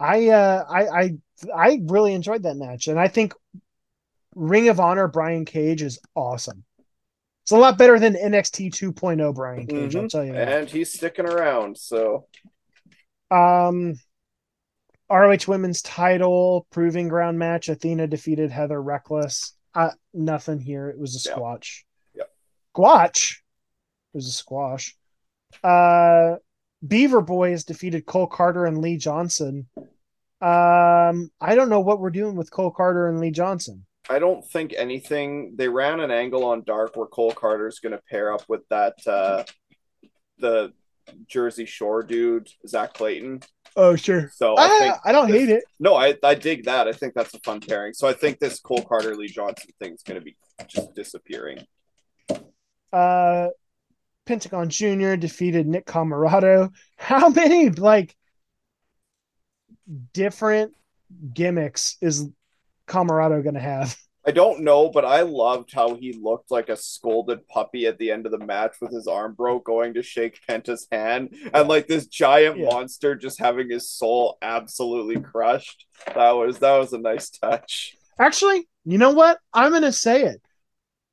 I 0.00 0.28
uh 0.28 0.64
I 0.68 0.88
I 0.88 1.18
I 1.54 1.80
really 1.86 2.14
enjoyed 2.14 2.42
that 2.44 2.56
match 2.56 2.88
and 2.88 2.98
I 2.98 3.08
think 3.08 3.34
Ring 4.34 4.68
of 4.68 4.78
Honor 4.80 5.08
Brian 5.08 5.44
Cage 5.44 5.82
is 5.82 5.98
awesome. 6.14 6.64
It's 7.42 7.52
a 7.52 7.56
lot 7.56 7.78
better 7.78 7.98
than 7.98 8.14
NXT 8.14 8.70
2.0 8.70 9.34
Brian 9.34 9.66
Cage, 9.66 9.96
I'll 9.96 10.02
Mhm. 10.04 10.08
tell 10.10 10.24
you 10.24 10.32
that. 10.32 10.48
and 10.48 10.70
he's 10.70 10.92
sticking 10.92 11.26
around. 11.26 11.78
So 11.78 12.26
Um 13.30 13.94
ROH 15.10 15.48
women's 15.48 15.80
title 15.82 16.66
proving 16.70 17.08
ground 17.08 17.38
match 17.38 17.68
Athena 17.68 18.06
defeated 18.06 18.50
Heather 18.50 18.80
Reckless. 18.82 19.54
Uh 19.74 19.90
nothing 20.12 20.60
here. 20.60 20.88
It 20.90 20.98
was 20.98 21.14
a 21.14 21.28
Yeah. 21.28 21.34
squash. 21.34 21.86
Yep. 22.14 22.30
Squash. 22.72 23.42
It 24.12 24.16
was 24.16 24.26
a 24.28 24.32
squash. 24.32 24.96
Uh 25.62 26.36
Beaver 26.86 27.22
Boys 27.22 27.64
defeated 27.64 28.06
Cole 28.06 28.26
Carter 28.28 28.64
and 28.66 28.78
Lee 28.80 28.96
Johnson. 28.98 29.68
Um, 30.40 31.30
I 31.40 31.54
don't 31.54 31.68
know 31.68 31.80
what 31.80 32.00
we're 32.00 32.10
doing 32.10 32.36
with 32.36 32.50
Cole 32.50 32.70
Carter 32.70 33.08
and 33.08 33.20
Lee 33.20 33.30
Johnson. 33.30 33.84
I 34.08 34.18
don't 34.18 34.46
think 34.48 34.72
anything. 34.76 35.54
They 35.56 35.68
ran 35.68 36.00
an 36.00 36.10
angle 36.10 36.44
on 36.44 36.62
Dark 36.64 36.96
where 36.96 37.06
Cole 37.06 37.32
Carter's 37.32 37.80
going 37.80 37.92
to 37.92 38.00
pair 38.08 38.32
up 38.32 38.42
with 38.48 38.62
that 38.70 38.94
uh 39.06 39.44
the 40.38 40.72
Jersey 41.26 41.66
Shore 41.66 42.02
dude 42.02 42.48
Zach 42.66 42.94
Clayton. 42.94 43.42
Oh, 43.76 43.96
sure. 43.96 44.30
So 44.34 44.54
I 44.54 44.64
I, 44.64 44.78
think 44.78 44.94
I 45.04 45.12
don't 45.12 45.28
hate 45.28 45.50
it. 45.50 45.64
no, 45.78 45.94
I 45.94 46.14
I 46.22 46.34
dig 46.34 46.64
that. 46.64 46.88
I 46.88 46.92
think 46.92 47.14
that's 47.14 47.34
a 47.34 47.40
fun 47.40 47.60
pairing. 47.60 47.92
So 47.92 48.08
I 48.08 48.12
think 48.12 48.38
this 48.38 48.60
Cole 48.60 48.82
Carter 48.82 49.14
Lee 49.14 49.28
Johnson 49.28 49.70
thing 49.80 49.94
is 49.94 50.02
going 50.02 50.18
to 50.18 50.24
be 50.24 50.36
just 50.68 50.94
disappearing. 50.94 51.66
Uh, 52.92 53.48
Pentagon 54.26 54.68
Jr. 54.68 55.16
defeated 55.16 55.66
Nick 55.66 55.86
Comoroto. 55.86 56.70
How 56.96 57.28
many 57.28 57.70
like 57.70 58.14
different 60.12 60.74
gimmicks 61.34 61.96
is 62.00 62.28
Comoroto 62.86 63.42
going 63.42 63.54
to 63.54 63.60
have? 63.60 63.96
I 64.26 64.30
don't 64.30 64.60
know, 64.60 64.90
but 64.90 65.06
I 65.06 65.22
loved 65.22 65.72
how 65.72 65.94
he 65.94 66.12
looked 66.12 66.50
like 66.50 66.68
a 66.68 66.76
scolded 66.76 67.48
puppy 67.48 67.86
at 67.86 67.96
the 67.96 68.10
end 68.10 68.26
of 68.26 68.32
the 68.32 68.44
match 68.44 68.74
with 68.78 68.92
his 68.92 69.06
arm 69.06 69.32
broke, 69.32 69.64
going 69.64 69.94
to 69.94 70.02
shake 70.02 70.38
Penta's 70.46 70.86
hand, 70.92 71.34
and 71.54 71.66
like 71.66 71.86
this 71.86 72.06
giant 72.06 72.58
Yeah. 72.58 72.66
monster 72.66 73.14
just 73.14 73.38
having 73.38 73.70
his 73.70 73.88
soul 73.88 74.36
absolutely 74.42 75.18
crushed. 75.22 75.86
That 76.14 76.32
was 76.32 76.58
that 76.58 76.76
was 76.76 76.92
a 76.92 76.98
nice 76.98 77.30
touch. 77.30 77.96
Actually, 78.18 78.68
you 78.84 78.98
know 78.98 79.12
what? 79.12 79.38
I'm 79.54 79.70
going 79.70 79.82
to 79.82 79.92
say 79.92 80.24
it. 80.24 80.42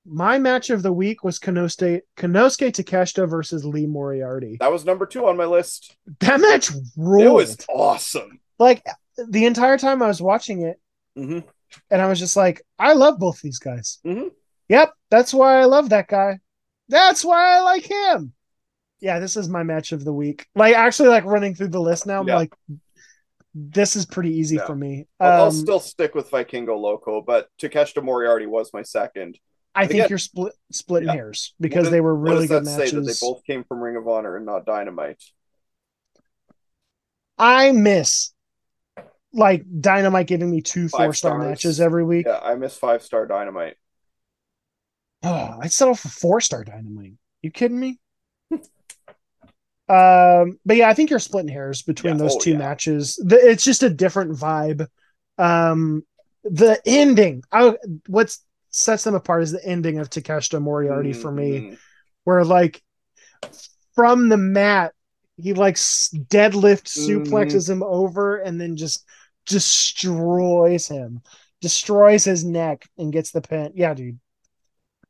My 0.06 0.38
match 0.38 0.70
of 0.70 0.84
the 0.84 0.92
week 0.92 1.24
was 1.24 1.40
Konosuke 1.40 2.02
Konosuke 2.18 2.72
Takeshita 2.74 3.30
versus 3.30 3.64
Lee 3.64 3.86
Moriarty. 3.88 4.58
That 4.60 4.72
was 4.74 4.84
number 4.84 5.06
two 5.06 5.26
on 5.26 5.38
my 5.38 5.46
list. 5.46 5.96
That 6.20 6.42
match 6.42 6.70
ruled. 6.98 7.26
It 7.26 7.30
was 7.32 7.58
awesome. 7.70 8.42
Like 8.60 8.86
the 9.18 9.46
entire 9.46 9.78
time 9.78 10.02
I 10.02 10.08
was 10.08 10.22
watching 10.22 10.62
it, 10.64 10.80
hmm 11.16 11.40
and 11.92 12.02
I 12.02 12.08
was 12.08 12.20
just 12.20 12.38
like, 12.38 12.62
I 12.80 12.94
love 12.94 13.20
both 13.20 13.42
these 13.42 13.60
guys. 13.60 14.00
Mhm. 14.06 14.30
Yep, 14.70 14.94
that's 15.10 15.34
why 15.34 15.60
I 15.60 15.66
love 15.66 15.90
that 15.90 16.08
guy. 16.08 16.40
That's 16.88 17.26
why 17.26 17.58
I 17.58 17.62
like 17.62 17.84
him. 17.86 18.34
Yeah, 19.02 19.20
this 19.20 19.36
is 19.36 19.50
my 19.50 19.64
match 19.64 19.92
of 19.92 20.06
the 20.06 20.14
week. 20.14 20.48
Like 20.56 20.76
actually, 20.76 21.10
like 21.10 21.26
running 21.26 21.54
through 21.56 21.70
the 21.70 21.82
list 21.82 22.06
now, 22.08 22.22
I'm 22.22 22.28
Yeah. 22.28 22.38
like, 22.38 22.54
this 23.54 23.96
is 23.96 24.06
pretty 24.06 24.38
easy 24.38 24.56
Yeah. 24.58 24.66
for 24.68 24.76
me. 24.76 25.08
I'll, 25.20 25.32
I'll 25.32 25.44
Um, 25.48 25.52
still 25.52 25.80
stick 25.80 26.16
with 26.16 26.30
Vikingo 26.32 26.78
Loco, 26.80 27.22
but 27.22 27.50
Takeshita 27.60 28.04
Moriarty 28.04 28.46
was 28.46 28.72
my 28.74 28.84
second. 28.84 29.38
I 29.74 29.86
think 29.88 29.96
again- 30.00 30.10
you're 30.10 30.18
split 30.20 30.54
splitting 30.72 31.08
Yeah. 31.10 31.16
hairs 31.16 31.54
because 31.60 31.90
they 31.90 32.00
were 32.00 32.16
really 32.16 32.48
good 32.48 32.64
that 32.66 32.70
say 32.90 32.90
that 32.96 33.02
they 33.02 33.14
both 33.20 33.44
came 33.44 33.64
from 33.66 33.82
Ring 33.82 33.98
of 33.98 34.08
Honor 34.08 34.38
and 34.38 34.46
not 34.46 34.66
Dynamite? 34.66 35.22
I 37.38 37.72
miss 37.74 38.32
like 39.36 39.66
Dynamite 39.82 40.28
giving 40.28 40.50
me 40.50 40.62
two 40.62 40.88
four 40.88 41.14
star 41.14 41.38
matches 41.38 41.80
every 41.80 42.04
week. 42.04 42.26
Yeah, 42.26 42.40
I 42.42 42.56
miss 42.56 42.78
five 42.78 43.04
star 43.04 43.26
Dynamite. 43.26 43.76
Oh, 45.24 45.58
I'd 45.62 45.72
settle 45.72 45.96
for 45.96 46.10
four 46.10 46.42
star 46.42 46.64
dynamite. 46.64 47.14
You 47.42 47.52
kidding 47.52 47.80
me? 47.80 48.00
um, 48.52 48.60
but 50.66 50.78
yeah, 50.78 50.90
I 50.90 50.94
think 50.94 51.10
you're 51.10 51.20
splitting 51.20 51.52
hairs 51.52 51.82
between 51.82 52.18
Yeah, 52.18 52.24
those 52.24 52.36
oh, 52.36 52.40
two 52.40 52.52
yeah. 52.52 52.58
matches. 52.58 53.22
The, 53.24 53.38
it's 53.38 53.64
just 53.64 53.84
a 53.84 53.90
different 53.90 54.32
vibe. 54.32 54.88
Um, 55.38 56.04
the 56.44 56.80
ending, 56.86 57.44
I 57.52 57.76
what 58.08 58.36
sets 58.70 59.04
them 59.04 59.16
apart 59.16 59.44
is 59.44 59.52
the 59.52 59.66
ending 59.66 60.00
of 60.00 60.10
Takeshita 60.10 60.62
Moriarty 60.62 61.14
for 61.14 61.32
me, 61.32 61.60
Mhm. 61.60 61.78
where 62.24 62.46
like 62.46 62.82
from 63.96 64.30
the 64.30 64.38
mat, 64.38 64.94
he 65.38 65.54
like 65.54 65.76
deadlift 65.76 66.86
Mhm. 66.86 67.26
suplexes 67.26 67.70
him 67.70 67.84
over 67.84 68.38
and 68.38 68.60
then 68.60 68.78
just 68.78 69.06
destroys 69.46 70.88
him, 70.88 71.22
destroys 71.62 72.24
his 72.24 72.44
neck 72.44 72.88
and 72.98 73.14
gets 73.14 73.32
the 73.32 73.42
pin. 73.42 73.72
Yeah, 73.76 73.94
dude. 73.94 74.20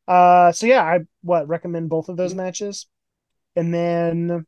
Uh, 0.07 0.51
so 0.51 0.67
yeah, 0.67 0.83
I 0.83 0.99
what 1.21 1.47
recommend 1.47 1.89
both 1.89 2.09
of 2.09 2.17
those 2.17 2.35
matches, 2.35 2.87
and 3.55 3.73
then 3.73 4.45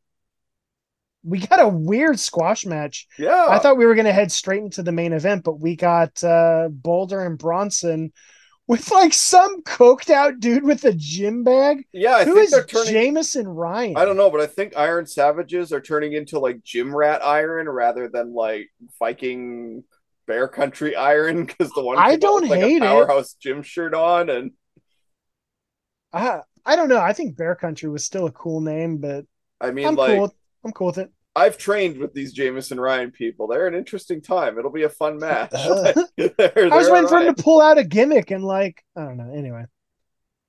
we 1.24 1.40
got 1.40 1.60
a 1.60 1.68
weird 1.68 2.18
squash 2.18 2.64
match. 2.64 3.08
Yeah, 3.18 3.46
I 3.48 3.58
thought 3.58 3.76
we 3.76 3.86
were 3.86 3.96
gonna 3.96 4.12
head 4.12 4.30
straight 4.30 4.62
into 4.62 4.82
the 4.82 4.92
main 4.92 5.12
event, 5.12 5.42
but 5.44 5.60
we 5.60 5.74
got 5.74 6.22
uh 6.22 6.68
Boulder 6.70 7.24
and 7.24 7.36
Bronson 7.38 8.12
with 8.68 8.90
like 8.92 9.12
some 9.12 9.62
coked 9.62 10.10
out 10.10 10.40
dude 10.40 10.62
with 10.64 10.84
a 10.84 10.92
gym 10.92 11.42
bag. 11.42 11.84
yeah. 11.92 12.14
I 12.16 12.24
Who 12.24 12.34
think 12.34 12.44
is 12.44 12.50
they're 12.52 12.64
turning. 12.64 12.92
Jameson 12.92 13.48
Ryan? 13.48 13.96
I 13.96 14.04
don't 14.04 14.16
know, 14.16 14.30
but 14.30 14.40
I 14.40 14.46
think 14.46 14.76
Iron 14.76 15.06
Savages 15.06 15.72
are 15.72 15.80
turning 15.80 16.12
into 16.12 16.38
like 16.38 16.62
Gym 16.62 16.94
Rat 16.94 17.24
Iron 17.24 17.68
rather 17.68 18.08
than 18.08 18.34
like 18.34 18.68
Viking 18.98 19.84
Bear 20.26 20.48
Country 20.48 20.94
Iron 20.94 21.46
because 21.46 21.72
the 21.72 21.82
one 21.82 21.96
I 21.98 22.16
don't 22.16 22.42
with, 22.42 22.50
like 22.50 22.60
hate 22.60 22.82
a 22.82 22.86
it. 22.86 22.88
powerhouse 22.88 23.34
gym 23.34 23.62
shirt 23.62 23.94
on 23.94 24.30
and 24.30 24.52
I 26.12 26.40
I 26.64 26.76
don't 26.76 26.88
know. 26.88 27.00
I 27.00 27.12
think 27.12 27.36
Bear 27.36 27.54
Country 27.54 27.88
was 27.88 28.04
still 28.04 28.26
a 28.26 28.32
cool 28.32 28.60
name, 28.60 28.98
but 28.98 29.24
I 29.60 29.70
mean, 29.70 29.86
I'm 29.86 29.96
like 29.96 30.10
cool. 30.14 30.22
With, 30.22 30.34
I'm 30.64 30.72
cool 30.72 30.88
with 30.88 30.98
it. 30.98 31.10
I've 31.38 31.56
trained 31.58 31.98
with 31.98 32.12
these 32.14 32.32
Jameson 32.32 32.78
Ryan 32.80 33.10
people. 33.10 33.46
They're 33.46 33.66
an 33.66 33.74
interesting 33.74 34.20
time. 34.20 34.58
It'll 34.58 34.70
be 34.72 34.82
a 34.84 34.88
fun 34.88 35.18
match. 35.18 35.52
Uh, 35.54 35.92
Like, 35.94 35.96
they're- 36.36 36.68
I 36.72 36.76
was 36.76 36.86
they're 36.86 36.94
waiting 36.94 37.08
for 37.08 37.18
him 37.20 37.34
to 37.34 37.42
pull 37.42 37.60
out 37.60 37.78
a 37.78 37.84
gimmick 37.84 38.30
and 38.30 38.44
like 38.44 38.82
I 38.96 39.04
don't 39.04 39.16
know. 39.16 39.32
Anyway, 39.34 39.64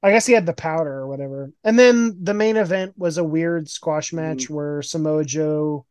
I 0.03 0.11
guess 0.11 0.25
he 0.25 0.33
had 0.33 0.45
the 0.45 0.53
powder 0.53 0.91
or 0.93 1.07
whatever. 1.07 1.51
And 1.63 1.77
then 1.77 2.17
the 2.23 2.33
main 2.33 2.57
event 2.57 2.93
was 2.97 3.17
a 3.17 3.23
weird 3.23 3.69
squash 3.69 4.11
match 4.13 4.45
Mm-hmm. 4.45 4.53
where 4.55 4.81
Samoa 4.81 5.25
Joe 5.25 5.85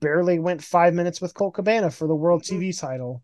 barely 0.00 0.38
went 0.38 0.62
five 0.62 0.94
minutes 0.94 1.20
with 1.20 1.34
Colt 1.34 1.54
Cabana 1.54 1.90
for 1.90 2.06
the 2.06 2.14
World 2.14 2.42
Mhm. 2.42 2.58
TV 2.60 2.78
title. 2.78 3.22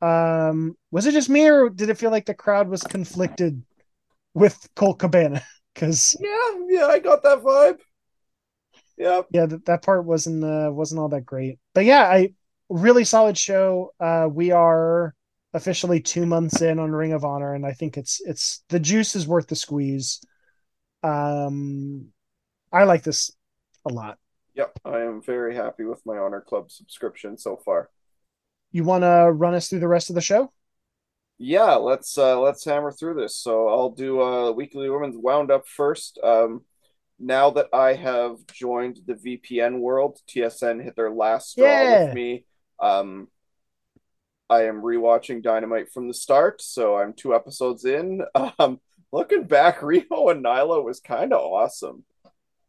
Um, 0.00 0.76
was 0.90 1.06
it 1.06 1.12
just 1.12 1.28
me 1.30 1.48
or 1.48 1.68
did 1.70 1.88
it 1.90 1.98
feel 1.98 2.10
like 2.10 2.26
the 2.26 2.34
crowd 2.34 2.68
was 2.68 2.82
conflicted 2.82 3.62
with 4.34 4.56
Colt 4.74 4.98
Cabana? 4.98 5.42
Because 5.74 6.16
Yeah, 6.18 6.50
yeah, 6.68 6.86
I 6.86 6.98
got 7.00 7.22
that 7.24 7.42
vibe. 7.42 7.80
Yeah, 8.96 9.22
yeah, 9.30 9.46
that, 9.46 9.66
that 9.66 9.82
part 9.82 10.04
wasn't 10.04 10.44
uh, 10.44 10.70
wasn't 10.72 11.00
all 11.00 11.08
that 11.10 11.26
great. 11.26 11.58
But 11.74 11.84
yeah, 11.84 12.02
I 12.02 12.32
really 12.68 13.04
solid 13.04 13.36
show. 13.36 13.92
Uh, 14.00 14.28
we 14.30 14.52
are 14.52 15.14
officially 15.54 16.00
two 16.00 16.26
months 16.26 16.62
in 16.62 16.78
on 16.78 16.92
Ring 16.92 17.12
of 17.12 17.24
Honor, 17.24 17.54
and 17.54 17.66
I 17.66 17.72
think 17.72 17.96
it's 17.96 18.20
it's 18.24 18.62
the 18.68 18.80
juice 18.80 19.14
is 19.16 19.26
worth 19.26 19.48
the 19.48 19.56
squeeze. 19.56 20.20
Um, 21.02 22.08
I 22.72 22.84
like 22.84 23.02
this 23.02 23.30
a 23.86 23.90
lot. 23.92 24.18
yep. 24.54 24.78
I 24.84 25.00
am 25.00 25.22
very 25.22 25.54
happy 25.54 25.84
with 25.84 26.04
my 26.06 26.18
Honor 26.18 26.40
Club 26.40 26.70
subscription 26.70 27.38
so 27.38 27.56
far. 27.56 27.90
You 28.72 28.84
want 28.84 29.02
to 29.02 29.32
run 29.32 29.54
us 29.54 29.68
through 29.68 29.80
the 29.80 29.88
rest 29.88 30.10
of 30.10 30.14
the 30.14 30.20
show? 30.20 30.52
Yeah, 31.38 31.74
let's 31.74 32.16
uh 32.16 32.40
let's 32.40 32.64
hammer 32.64 32.90
through 32.92 33.14
this. 33.14 33.36
So 33.36 33.68
I'll 33.68 33.90
do 33.90 34.20
uh 34.22 34.52
weekly 34.52 34.88
women's 34.88 35.16
wound 35.16 35.50
up 35.50 35.66
first. 35.68 36.18
Um 36.22 36.62
now 37.18 37.50
that 37.50 37.68
I 37.72 37.94
have 37.94 38.36
joined 38.52 39.00
the 39.06 39.14
VPN 39.14 39.80
world, 39.80 40.18
TSN 40.28 40.80
hit 40.80 40.96
their 40.96 41.10
last 41.10 41.50
straw 41.50 41.64
Yeah. 41.64 42.04
with 42.06 42.14
me. 42.14 42.44
Um 42.80 43.28
I 44.48 44.62
am 44.64 44.80
rewatching 44.82 45.42
Dynamite 45.42 45.90
from 45.92 46.06
the 46.08 46.14
start, 46.14 46.62
so 46.62 46.96
I'm 46.96 47.12
two 47.12 47.34
episodes 47.34 47.84
in. 47.84 48.22
Um 48.58 48.80
looking 49.12 49.44
back, 49.44 49.80
Riho 49.80 50.30
and 50.30 50.44
Nyla 50.44 50.84
was 50.84 51.00
kind 51.00 51.32
of 51.32 51.40
awesome. 51.40 52.04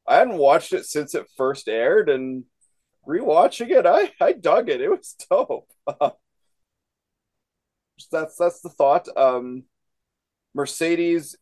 I 0.07 0.17
hadn't 0.17 0.37
watched 0.37 0.73
it 0.73 0.85
since 0.85 1.15
it 1.15 1.27
first 1.37 1.67
aired 1.67 2.09
and 2.09 2.45
rewatching 3.07 3.69
it, 3.71 3.85
I 3.85 4.11
I 4.21 4.33
dug 4.33 4.69
it. 4.69 4.81
It 4.81 4.89
was 4.89 5.15
dope. 5.31 5.69
that's 8.11 8.35
that's 8.37 8.61
the 8.61 8.69
thought. 8.69 9.07
Um, 9.17 9.63
Mercedes 10.53 11.35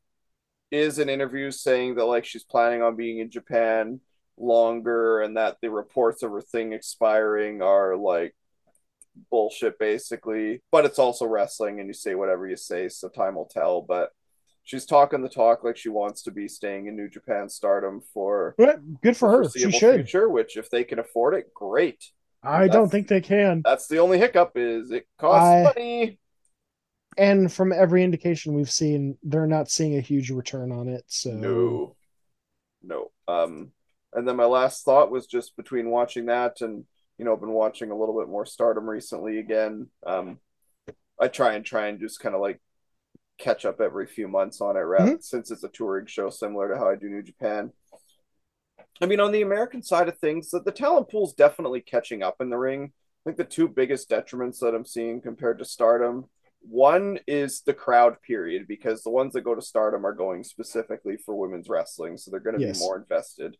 is 0.75 0.99
in 0.99 1.09
interviews 1.09 1.61
saying 1.61 1.95
that 1.95 2.05
like 2.05 2.25
she's 2.25 2.43
planning 2.43 2.81
on 2.81 2.95
being 2.95 3.19
in 3.19 3.31
Japan 3.31 3.99
longer, 4.37 5.21
and 5.21 5.37
that 5.37 5.57
the 5.61 5.69
reports 5.69 6.21
of 6.23 6.31
her 6.31 6.41
thing 6.41 6.73
expiring 6.73 7.61
are 7.61 7.95
like 7.95 8.35
bullshit, 9.31 9.79
basically. 9.79 10.61
But 10.71 10.85
it's 10.85 10.99
also 10.99 11.25
wrestling, 11.25 11.79
and 11.79 11.87
you 11.87 11.93
say 11.93 12.15
whatever 12.15 12.47
you 12.47 12.57
say, 12.57 12.89
so 12.89 13.09
time 13.09 13.35
will 13.35 13.49
tell. 13.51 13.81
But 13.81 14.09
she's 14.63 14.85
talking 14.85 15.21
the 15.21 15.29
talk 15.29 15.63
like 15.63 15.77
she 15.77 15.89
wants 15.89 16.23
to 16.23 16.31
be 16.31 16.47
staying 16.47 16.87
in 16.87 16.95
New 16.95 17.09
Japan 17.09 17.47
Stardom 17.49 18.01
for 18.13 18.55
good 19.01 19.17
for 19.17 19.29
her. 19.31 19.49
She 19.49 19.71
should. 19.71 19.95
future. 19.95 20.29
Which, 20.29 20.57
if 20.57 20.69
they 20.69 20.83
can 20.83 20.99
afford 20.99 21.33
it, 21.35 21.53
great. 21.53 22.03
I 22.43 22.67
don't 22.67 22.89
think 22.89 23.07
they 23.07 23.21
can. 23.21 23.63
That's 23.65 23.87
the 23.87 23.97
only 23.99 24.19
hiccup 24.19 24.51
is 24.55 24.91
it 24.91 25.07
costs 25.17 25.47
I- 25.47 25.63
money. 25.63 26.19
And 27.17 27.51
from 27.51 27.71
every 27.71 28.03
indication 28.03 28.53
we've 28.53 28.71
seen, 28.71 29.17
they're 29.23 29.47
not 29.47 29.69
seeing 29.69 29.97
a 29.97 30.01
huge 30.01 30.31
return 30.31 30.71
on 30.71 30.87
it. 30.87 31.03
So 31.07 31.31
No, 31.31 31.95
no. 32.83 33.11
Um, 33.27 33.71
and 34.13 34.27
then 34.27 34.35
my 34.35 34.45
last 34.45 34.83
thought 34.83 35.11
was 35.11 35.27
just 35.27 35.55
between 35.55 35.89
watching 35.89 36.27
that 36.27 36.61
and 36.61 36.85
you 37.17 37.25
know, 37.25 37.35
been 37.37 37.51
watching 37.51 37.91
a 37.91 37.97
little 37.97 38.17
bit 38.19 38.29
more 38.29 38.45
Stardom 38.45 38.89
recently 38.89 39.39
again. 39.39 39.87
Um, 40.05 40.39
I 41.19 41.27
try 41.27 41.53
and 41.53 41.65
try 41.65 41.87
and 41.87 41.99
just 41.99 42.19
kind 42.19 42.35
of 42.35 42.41
like 42.41 42.61
catch 43.37 43.65
up 43.65 43.79
every 43.79 44.05
few 44.05 44.27
months 44.27 44.61
on 44.61 44.75
it, 44.75 44.81
rather 44.81 45.17
since 45.21 45.51
it's 45.51 45.63
a 45.63 45.69
touring 45.69 46.07
show, 46.07 46.29
similar 46.29 46.69
to 46.69 46.77
how 46.77 46.89
I 46.89 46.95
do 46.95 47.07
New 47.07 47.23
Japan. 47.23 47.71
I 49.01 49.05
mean, 49.05 49.19
on 49.19 49.31
the 49.31 49.41
American 49.41 49.81
side 49.81 50.07
of 50.07 50.17
things, 50.17 50.49
the, 50.49 50.61
the 50.61 50.71
talent 50.71 51.09
pool's 51.09 51.33
definitely 51.33 51.81
catching 51.81 52.23
up 52.23 52.37
in 52.39 52.49
the 52.49 52.57
ring. 52.57 52.91
I 52.93 53.29
think 53.29 53.37
the 53.37 53.43
two 53.43 53.67
biggest 53.67 54.09
detriments 54.09 54.59
that 54.59 54.75
I'm 54.75 54.85
seeing 54.85 55.21
compared 55.21 55.59
to 55.59 55.65
Stardom 55.65 56.25
one 56.67 57.19
is 57.27 57.61
the 57.61 57.73
crowd 57.73 58.21
period 58.21 58.67
because 58.67 59.03
the 59.03 59.09
ones 59.09 59.33
that 59.33 59.41
go 59.41 59.55
to 59.55 59.61
Stardom 59.61 60.05
are 60.05 60.13
going 60.13 60.43
specifically 60.43 61.17
for 61.17 61.35
women's 61.35 61.69
wrestling, 61.69 62.17
so 62.17 62.31
they're 62.31 62.39
going 62.39 62.57
to 62.57 62.65
Yes. 62.65 62.79
be 62.79 62.85
more 62.85 62.97
invested. 62.97 63.57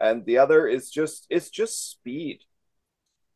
And 0.00 0.24
the 0.26 0.38
other 0.38 0.66
is 0.66 0.90
just 0.90 1.26
it's 1.30 1.50
just 1.50 1.90
speed. 1.90 2.40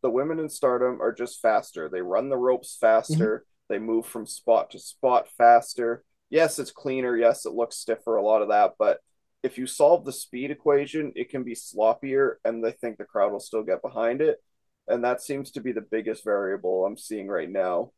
The 0.03 0.11
women 0.11 0.39
in 0.39 0.49
Stardom 0.49 1.01
are 1.01 1.12
just 1.12 1.40
faster. 1.40 1.89
They 1.89 2.03
run 2.03 2.28
the 2.28 2.36
ropes 2.36 2.77
faster. 2.81 3.39
Mm-hmm. 3.39 3.73
They 3.74 3.78
move 3.78 4.07
from 4.07 4.27
spot 4.27 4.70
to 4.70 4.78
spot 4.78 5.28
faster. 5.39 6.05
Yes, 6.31 6.59
it's 6.59 6.70
cleaner. 6.70 7.16
Yes, 7.16 7.47
it 7.47 7.53
looks 7.53 7.77
stiffer. 7.77 8.16
A 8.16 8.23
lot 8.23 8.43
of 8.43 8.49
that, 8.49 8.74
but 8.78 9.01
if 9.43 9.59
you 9.59 9.66
solve 9.66 10.05
the 10.05 10.12
speed 10.12 10.51
equation, 10.51 11.12
it 11.16 11.28
can 11.31 11.43
be 11.43 11.55
sloppier, 11.55 12.35
and 12.44 12.65
they 12.65 12.73
think 12.73 12.97
the 12.97 13.05
crowd 13.05 13.32
will 13.32 13.40
still 13.40 13.62
get 13.62 13.82
behind 13.82 14.20
it. 14.20 14.43
And 14.86 15.05
that 15.05 15.20
seems 15.20 15.51
to 15.53 15.61
be 15.61 15.73
the 15.73 15.81
biggest 15.81 16.24
variable 16.24 16.85
I'm 16.86 16.97
seeing 16.97 17.28
right 17.28 17.51
now 17.51 17.93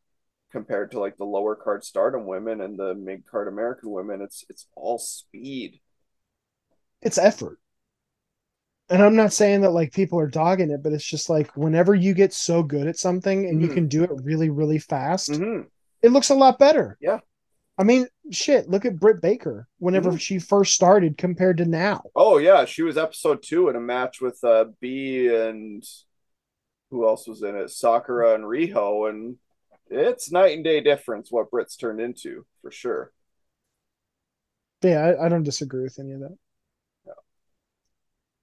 compared 0.55 0.93
to 0.93 1.01
like 1.01 1.17
the 1.19 1.25
lower 1.27 1.55
card 1.57 1.85
stardom 1.85 2.25
women 2.27 2.61
and 2.63 2.79
the 2.79 2.95
mid 2.95 3.27
card 3.27 3.49
American 3.49 3.91
women. 3.91 4.23
It's 4.23 4.45
it's 4.49 4.67
all 4.75 4.99
speed. 4.99 5.81
it's 7.03 7.19
effort. 7.19 7.59
And 8.89 9.03
I'm 9.03 9.17
not 9.17 9.33
saying 9.33 9.61
that 9.63 9.71
like 9.73 9.93
people 9.93 10.19
are 10.21 10.27
dogging 10.29 10.71
it, 10.71 10.83
but 10.83 10.93
it's 10.95 11.05
just 11.05 11.29
like 11.29 11.55
whenever 11.57 11.95
you 11.95 12.15
get 12.15 12.33
so 12.33 12.63
good 12.63 12.87
at 12.87 12.97
something 12.99 13.47
and 13.47 13.61
you 13.61 13.69
Mhm. 13.69 13.75
can 13.75 13.89
do 13.89 14.05
it 14.05 14.11
really, 14.23 14.49
really 14.49 14.79
fast, 14.79 15.31
Mm-hmm. 15.31 15.67
it 16.03 16.11
looks 16.13 16.31
a 16.31 16.35
lot 16.35 16.59
better. 16.59 16.97
Yeah. 17.01 17.21
I 17.77 17.83
mean, 17.83 18.07
shit, 18.31 18.69
look 18.71 18.85
at 18.87 18.99
Britt 19.01 19.21
Baker 19.21 19.67
whenever 19.79 20.13
Mhm. 20.13 20.21
she 20.21 20.39
first 20.39 20.73
started 20.75 21.19
compared 21.19 21.57
to 21.59 21.65
now. 21.65 22.05
Oh 22.15 22.39
yeah, 22.39 22.65
she 22.67 22.83
was 22.83 22.97
episode 22.97 23.43
two 23.43 23.69
in 23.69 23.77
a 23.77 23.81
match 23.81 24.21
with 24.23 24.39
uh 24.45 24.67
Bea 24.81 25.35
and 25.35 25.85
who 26.91 27.07
else 27.07 27.27
was 27.27 27.43
in 27.43 27.57
it? 27.57 27.71
Sakura 27.71 28.35
and 28.35 28.45
Riho, 28.45 29.09
and 29.11 29.37
it's 29.91 30.31
night 30.31 30.55
and 30.55 30.65
day 30.65 30.81
difference 30.81 31.31
what 31.31 31.51
Brits 31.51 31.79
turned 31.79 32.01
into 32.01 32.47
for 32.63 32.71
sure. 32.71 33.13
Yeah, 34.83 35.15
I, 35.19 35.27
I 35.27 35.29
don't 35.29 35.45
disagree 35.45 35.83
with 35.83 35.99
any 35.99 36.13
of 36.13 36.21
that. 36.21 36.37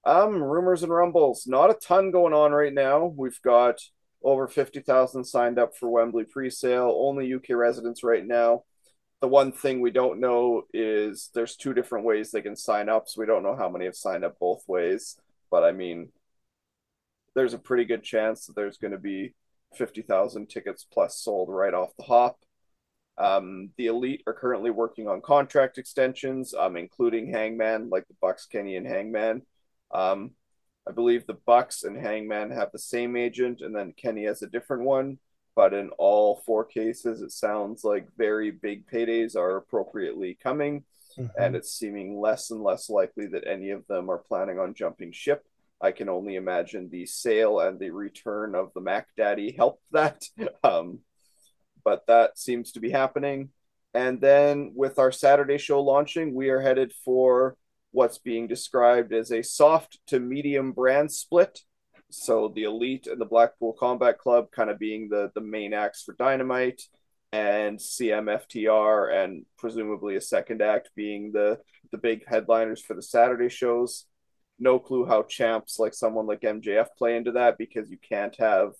Um, 0.04 0.42
rumors 0.42 0.82
and 0.82 0.92
rumbles. 0.92 1.46
Not 1.46 1.70
a 1.70 1.74
ton 1.74 2.10
going 2.10 2.32
on 2.32 2.52
right 2.52 2.72
now. 2.72 3.06
We've 3.16 3.40
got 3.42 3.80
over 4.22 4.48
50,000 4.48 5.24
signed 5.24 5.58
up 5.58 5.76
for 5.76 5.88
Wembley 5.88 6.24
pre-sale. 6.24 6.92
Only 6.96 7.32
UK 7.32 7.50
residents 7.50 8.02
right 8.02 8.26
now. 8.26 8.64
The 9.20 9.28
one 9.28 9.52
thing 9.52 9.80
we 9.80 9.92
don't 9.92 10.18
know 10.18 10.64
is 10.74 11.30
there's 11.32 11.54
two 11.54 11.74
different 11.74 12.04
ways 12.04 12.32
they 12.32 12.42
can 12.42 12.56
sign 12.56 12.88
up, 12.88 13.08
so 13.08 13.20
we 13.20 13.26
don't 13.26 13.44
know 13.44 13.54
how 13.54 13.68
many 13.68 13.84
have 13.84 13.94
signed 13.94 14.24
up 14.24 14.40
both 14.40 14.64
ways. 14.66 15.16
But 15.48 15.62
I 15.62 15.70
mean, 15.70 16.08
there's 17.36 17.54
a 17.54 17.58
pretty 17.58 17.84
good 17.84 18.02
chance 18.02 18.46
that 18.46 18.56
there's 18.56 18.78
going 18.78 18.92
to 18.92 18.98
be 18.98 19.34
50,000 19.76 20.48
tickets 20.48 20.86
plus 20.90 21.18
sold 21.18 21.48
right 21.50 21.74
off 21.74 21.96
the 21.96 22.04
hop. 22.04 22.38
Um, 23.18 23.70
the 23.76 23.86
Elite 23.86 24.22
are 24.26 24.32
currently 24.34 24.70
working 24.70 25.08
on 25.08 25.20
contract 25.20 25.78
extensions, 25.78 26.54
um, 26.54 26.76
including 26.76 27.30
Hangman, 27.30 27.90
like 27.90 28.08
the 28.08 28.16
Bucks, 28.20 28.46
Kenny, 28.46 28.76
and 28.76 28.86
Hangman. 28.86 29.42
Um, 29.92 30.32
I 30.88 30.92
believe 30.92 31.26
the 31.26 31.38
Bucks 31.46 31.84
and 31.84 31.96
Hangman 31.96 32.50
have 32.50 32.72
the 32.72 32.78
same 32.78 33.16
agent, 33.16 33.60
and 33.60 33.74
then 33.74 33.92
Kenny 33.92 34.24
has 34.24 34.42
a 34.42 34.48
different 34.48 34.84
one. 34.84 35.18
But 35.54 35.74
in 35.74 35.90
all 35.98 36.42
four 36.46 36.64
cases, 36.64 37.20
it 37.20 37.30
sounds 37.30 37.84
like 37.84 38.08
very 38.16 38.50
big 38.50 38.86
paydays 38.86 39.36
are 39.36 39.56
appropriately 39.56 40.38
coming, 40.42 40.84
and 41.36 41.54
it's 41.54 41.74
seeming 41.74 42.18
less 42.20 42.50
and 42.50 42.62
less 42.62 42.88
likely 42.88 43.26
that 43.28 43.46
any 43.46 43.70
of 43.70 43.86
them 43.86 44.10
are 44.10 44.18
planning 44.18 44.58
on 44.58 44.74
jumping 44.74 45.12
ship. 45.12 45.44
I 45.82 45.92
can 45.92 46.08
only 46.08 46.36
imagine 46.36 46.88
the 46.88 47.06
sale 47.06 47.60
and 47.60 47.78
the 47.78 47.90
return 47.90 48.54
of 48.54 48.72
the 48.74 48.80
Mac 48.80 49.08
Daddy 49.16 49.52
helped 49.52 49.84
that. 49.92 50.24
Um, 50.64 51.00
but 51.84 52.06
that 52.06 52.38
seems 52.38 52.70
to 52.72 52.80
be 52.80 52.90
happening. 52.90 53.48
And 53.92 54.20
then 54.20 54.70
with 54.76 55.00
our 55.00 55.10
Saturday 55.10 55.58
show 55.58 55.82
launching, 55.82 56.32
we 56.32 56.48
are 56.50 56.60
headed 56.60 56.92
for 57.04 57.56
what's 57.90 58.18
being 58.18 58.46
described 58.46 59.12
as 59.12 59.32
a 59.32 59.42
soft 59.42 59.98
to 60.06 60.20
medium 60.20 60.70
brand 60.70 61.10
split. 61.10 61.58
So 62.10 62.52
the 62.54 62.62
Elite 62.62 63.08
and 63.08 63.20
the 63.20 63.26
Blackpool 63.26 63.72
Combat 63.72 64.16
Club 64.18 64.52
kind 64.52 64.70
of 64.70 64.78
being 64.78 65.08
the, 65.08 65.32
the 65.34 65.40
main 65.40 65.74
acts 65.74 66.04
for 66.04 66.14
Dynamite, 66.14 66.82
and 67.32 67.78
CMFTR 67.78 69.24
and 69.24 69.46
presumably 69.56 70.16
a 70.16 70.20
second 70.20 70.60
act 70.60 70.90
being 70.94 71.32
the, 71.32 71.58
the 71.90 71.98
big 71.98 72.24
headliners 72.26 72.82
for 72.82 72.94
the 72.94 73.02
Saturday 73.02 73.48
shows. 73.48 74.04
No 74.62 74.78
clue 74.78 75.04
how 75.04 75.24
champs 75.24 75.80
like 75.80 75.92
someone 75.92 76.26
like 76.28 76.42
MJF 76.42 76.86
play 76.96 77.16
into 77.16 77.32
that 77.32 77.58
because 77.58 77.90
you 77.90 77.98
can't 77.98 78.36
have 78.36 78.74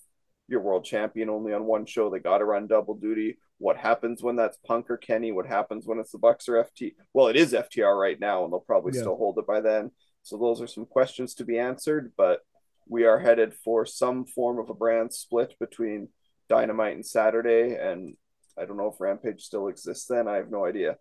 your 0.47 0.61
world 0.61 0.85
champion 0.85 1.29
only 1.29 1.51
on 1.53 1.65
one 1.65 1.85
show. 1.85 2.09
They 2.09 2.19
got 2.19 2.37
to 2.37 2.45
run 2.45 2.67
double 2.67 2.95
duty. 2.95 3.37
what 3.59 3.77
happens 3.77 4.21
when 4.21 4.35
that's 4.35 4.57
Punk 4.65 4.89
or 4.89 4.97
Kenny, 4.97 5.31
what 5.31 5.45
happens 5.45 5.85
when 5.85 5.97
it's 5.99 6.11
the 6.11 6.17
Bucks 6.17 6.49
or 6.49 6.55
FT. 6.65 6.95
Well, 7.13 7.27
it 7.27 7.37
is 7.37 7.53
FTR 7.53 7.97
right 7.97 8.19
now, 8.19 8.43
and 8.43 8.51
they'll 8.51 8.59
probably 8.59 8.91
Yeah. 8.93 9.01
still 9.01 9.15
hold 9.15 9.37
it 9.37 9.47
by 9.47 9.61
then. 9.61 9.91
So 10.21 10.37
those 10.37 10.61
are 10.61 10.67
some 10.67 10.85
questions 10.85 11.33
to 11.35 11.45
be 11.45 11.57
answered, 11.57 12.11
but 12.17 12.41
we 12.89 13.05
are 13.05 13.19
headed 13.19 13.53
for 13.53 13.85
some 13.85 14.25
form 14.25 14.59
of 14.59 14.69
a 14.69 14.73
brand 14.73 15.13
split 15.13 15.57
between 15.59 16.09
Dynamite 16.49 16.95
and 16.95 17.05
Saturday, 17.05 17.75
and 17.75 18.17
I 18.57 18.65
don't 18.65 18.75
know 18.77 18.91
if 18.91 18.99
Rampage 18.99 19.43
still 19.43 19.67
exists 19.69 20.07
then. 20.07 20.27
I 20.27 20.35
have 20.37 20.51
no 20.51 20.65
idea. 20.65 20.97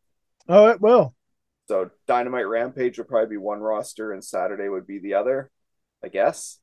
Oh, 0.48 0.66
it 0.68 0.80
will. 0.80 1.14
So 1.68 1.90
Dynamite 2.06 2.46
Rampage 2.48 2.98
would 2.98 3.08
probably 3.08 3.30
be 3.30 3.36
one 3.36 3.60
roster, 3.60 4.12
and 4.12 4.22
Saturday 4.24 4.68
would 4.68 4.86
be 4.86 4.98
the 4.98 5.14
other. 5.14 5.50
I 6.04 6.08
guess. 6.08 6.58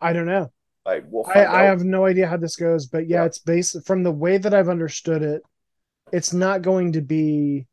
I 0.00 0.12
don't 0.12 0.26
know. 0.26 0.52
I 0.84 1.00
will. 1.08 1.24
I. 1.32 1.46
I 1.46 1.62
have 1.64 1.82
no 1.84 2.04
idea 2.06 2.26
how 2.26 2.36
this 2.36 2.56
goes, 2.56 2.86
but 2.86 3.08
yeah, 3.08 3.20
Yeah. 3.20 3.24
it's 3.26 3.38
based 3.38 3.86
from 3.86 4.02
the 4.02 4.10
way 4.12 4.36
that 4.38 4.52
I've 4.52 4.68
understood 4.68 5.22
it. 5.22 5.42
It's 6.12 6.32
not 6.32 6.62
going 6.62 6.92
to 6.92 7.00
be. 7.00 7.66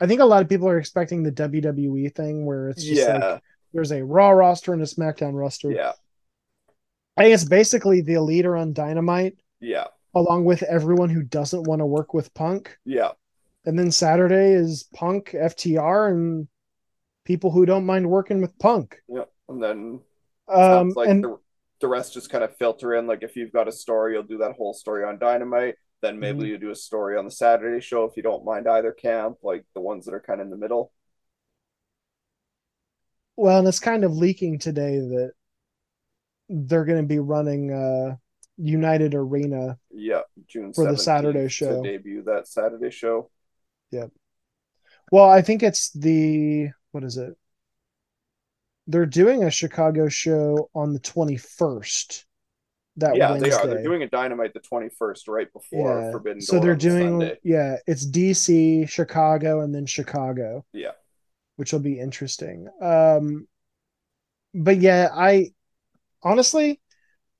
I 0.00 0.06
think 0.06 0.20
a 0.20 0.24
lot 0.24 0.42
of 0.42 0.48
people 0.48 0.68
are 0.68 0.78
expecting 0.78 1.22
the 1.22 1.32
WWE 1.32 2.14
thing 2.14 2.44
where 2.44 2.68
it's 2.68 2.84
just 2.84 3.00
yeah, 3.00 3.16
like 3.18 3.42
there's 3.72 3.90
a 3.92 4.04
Raw 4.04 4.30
roster 4.30 4.72
and 4.72 4.82
a 4.82 4.84
SmackDown 4.86 5.34
roster. 5.34 5.70
yeah, 5.72 5.92
I 7.16 7.22
think 7.22 7.34
it's 7.34 7.44
basically 7.44 8.00
the 8.02 8.14
elite 8.14 8.46
are 8.46 8.56
on 8.56 8.72
Dynamite, 8.74 9.38
yeah, 9.60 9.86
along 10.14 10.44
with 10.44 10.62
everyone 10.64 11.08
who 11.10 11.22
doesn't 11.22 11.62
want 11.64 11.80
to 11.80 11.86
work 11.86 12.12
with 12.14 12.32
Punk. 12.34 12.76
yeah. 12.84 13.12
And 13.68 13.78
then 13.78 13.90
Saturday 13.90 14.52
is 14.54 14.84
Punk, 14.94 15.32
FTR, 15.34 16.10
and 16.10 16.48
people 17.26 17.50
who 17.50 17.66
don't 17.66 17.84
mind 17.84 18.08
working 18.08 18.40
with 18.40 18.58
Punk. 18.58 18.98
Yeah, 19.10 19.24
and 19.50 19.62
then 19.62 20.00
Um, 20.48 20.88
like 20.96 21.06
and 21.10 21.22
the, 21.22 21.36
the 21.82 21.86
rest 21.88 22.14
just 22.14 22.30
kind 22.30 22.42
of 22.42 22.56
filter 22.56 22.94
in. 22.94 23.06
Like 23.06 23.22
if 23.22 23.36
you've 23.36 23.52
got 23.52 23.68
a 23.68 23.72
story, 23.72 24.14
you'll 24.14 24.22
do 24.22 24.38
that 24.38 24.52
whole 24.56 24.72
story 24.72 25.04
on 25.04 25.18
Dynamite. 25.18 25.74
Then 26.00 26.18
maybe 26.18 26.44
Mhm. 26.44 26.48
you 26.48 26.56
do 26.58 26.70
a 26.70 26.74
story 26.74 27.18
on 27.18 27.26
the 27.26 27.30
Saturday 27.30 27.80
show 27.82 28.04
if 28.04 28.16
you 28.16 28.22
don't 28.22 28.42
mind 28.42 28.66
either 28.66 28.90
camp, 28.90 29.36
like 29.42 29.66
the 29.74 29.82
ones 29.82 30.06
that 30.06 30.14
are 30.14 30.20
kind 30.20 30.40
of 30.40 30.46
in 30.46 30.50
the 30.50 30.56
middle. 30.56 30.90
well, 33.36 33.58
and 33.58 33.68
it's 33.68 33.78
kind 33.80 34.02
of 34.02 34.16
leaking 34.16 34.58
today 34.58 34.96
that 34.98 35.32
they're 36.48 36.86
going 36.86 37.02
to 37.02 37.06
be 37.06 37.18
running 37.18 37.70
uh, 37.70 38.16
United 38.56 39.14
Arena. 39.14 39.78
Yeah, 39.90 40.22
June 40.46 40.72
For 40.72 40.84
the 40.86 40.96
17th 40.96 41.00
Saturday 41.02 41.48
show. 41.48 41.82
debut 41.82 42.22
that 42.22 42.48
Saturday 42.48 42.90
show. 42.90 43.30
Well, 45.10 45.28
I 45.28 45.42
think 45.42 45.62
it's 45.62 45.90
the 45.92 46.68
what 46.92 47.04
is 47.04 47.16
it? 47.16 47.34
They're 48.86 49.06
doing 49.06 49.44
a 49.44 49.50
Chicago 49.50 50.08
show 50.08 50.70
on 50.74 50.92
the 50.92 50.98
twenty 51.00 51.36
first. 51.36 52.26
That 52.96 53.16
yeah, 53.16 53.30
Wednesday. 53.30 53.50
they 53.50 53.54
are. 53.54 53.66
They're 53.66 53.82
doing 53.82 54.02
a 54.02 54.08
Dynamite 54.08 54.54
the 54.54 54.60
twenty 54.60 54.88
first, 54.88 55.28
right 55.28 55.52
before 55.52 56.02
yeah. 56.02 56.10
Forbidden 56.10 56.40
So 56.40 56.58
Door 56.58 56.62
they're 56.62 56.76
doing 56.76 57.20
Sunday. 57.20 57.38
yeah, 57.42 57.76
it's 57.86 58.06
DC, 58.06 58.88
Chicago, 58.88 59.60
and 59.60 59.74
then 59.74 59.86
Chicago. 59.86 60.64
Yeah. 60.72 60.92
which 61.56 61.72
will 61.72 61.80
be 61.80 61.98
interesting. 61.98 62.68
Um, 62.80 63.46
but 64.54 64.78
yeah, 64.78 65.08
I 65.12 65.52
honestly, 66.22 66.80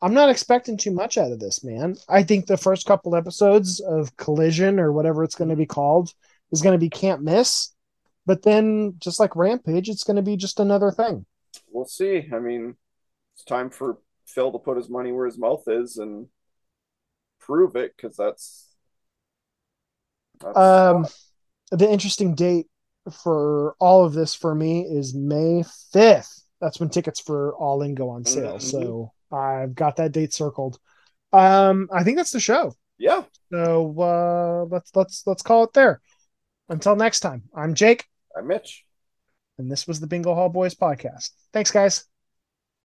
I'm 0.01 0.15
not 0.15 0.31
expecting 0.31 0.77
too 0.77 0.93
much 0.93 1.19
out 1.19 1.33
of 1.33 1.41
this, 1.41 1.65
man. 1.65 1.97
I 2.09 2.23
think 2.23 2.47
the 2.47 2.57
first 2.57 2.87
couple 2.87 3.17
episodes 3.17 3.81
of 3.81 4.17
Collision 4.17 4.79
or 4.79 4.93
whatever 4.93 5.25
it's 5.25 5.35
going 5.35 5.51
to 5.51 5.57
be 5.57 5.67
called 5.67 6.13
is 6.53 6.63
going 6.63 6.75
to 6.75 6.79
be 6.79 6.91
can't 6.91 7.23
miss. 7.23 7.75
But 8.27 8.43
then, 8.43 8.95
just 8.99 9.19
like 9.19 9.37
Rampage, 9.37 9.89
it's 9.89 10.05
going 10.05 10.17
to 10.17 10.23
be 10.23 10.37
just 10.37 10.61
another 10.61 10.91
thing. 10.91 11.25
We'll 11.71 11.87
see. 11.87 12.29
I 12.33 12.39
mean, 12.39 12.77
it's 13.35 13.45
time 13.45 13.71
for 13.71 13.99
Phil 14.27 14.53
to 14.53 14.59
put 14.59 14.77
his 14.77 14.91
money 14.91 15.13
where 15.13 15.27
his 15.27 15.39
mouth 15.39 15.65
is 15.67 15.97
and 15.97 16.27
prove 17.41 17.75
it 17.77 17.95
because 17.97 18.17
that's, 18.17 18.67
that's 20.41 20.59
Um, 20.59 21.07
the 21.71 21.91
interesting 21.91 22.35
date 22.35 22.67
for 23.11 23.75
all 23.81 24.05
of 24.05 24.13
this 24.13 24.35
for 24.35 24.55
me 24.55 24.83
is 24.83 25.15
May 25.15 25.63
5th. 25.95 26.43
That's 26.61 26.81
when 26.81 26.91
tickets 26.91 27.21
for 27.21 27.55
All 27.55 27.83
In 27.83 27.95
go 27.95 28.11
on 28.11 28.25
sale. 28.25 28.57
Mhm. 28.57 28.63
So 28.63 29.13
I've 29.33 29.75
got 29.75 29.97
that 29.97 30.13
date 30.13 30.35
circled. 30.35 30.79
Um, 31.33 31.89
I 31.93 32.05
think 32.05 32.17
that's 32.17 32.33
the 32.33 32.41
show. 32.41 32.75
yeah. 32.99 33.23
So 33.53 33.95
uh, 34.01 34.65
let's 34.71 34.91
let's 34.95 35.27
let's 35.27 35.43
call 35.43 35.65
it 35.65 35.73
there. 35.73 36.01
Until 36.69 36.97
next 36.97 37.21
time, 37.21 37.45
I'm 37.55 37.75
Jake, 37.75 38.05
I'm 38.37 38.47
Mitch. 38.47 38.85
and 39.59 39.71
this 39.71 39.87
was 39.87 40.01
the 40.01 40.07
Bingo 40.07 40.35
Hall 40.35 40.49
Boys 40.49 40.75
podcast. 40.75 41.31
Thanks, 41.53 41.71
guys. 41.71 42.05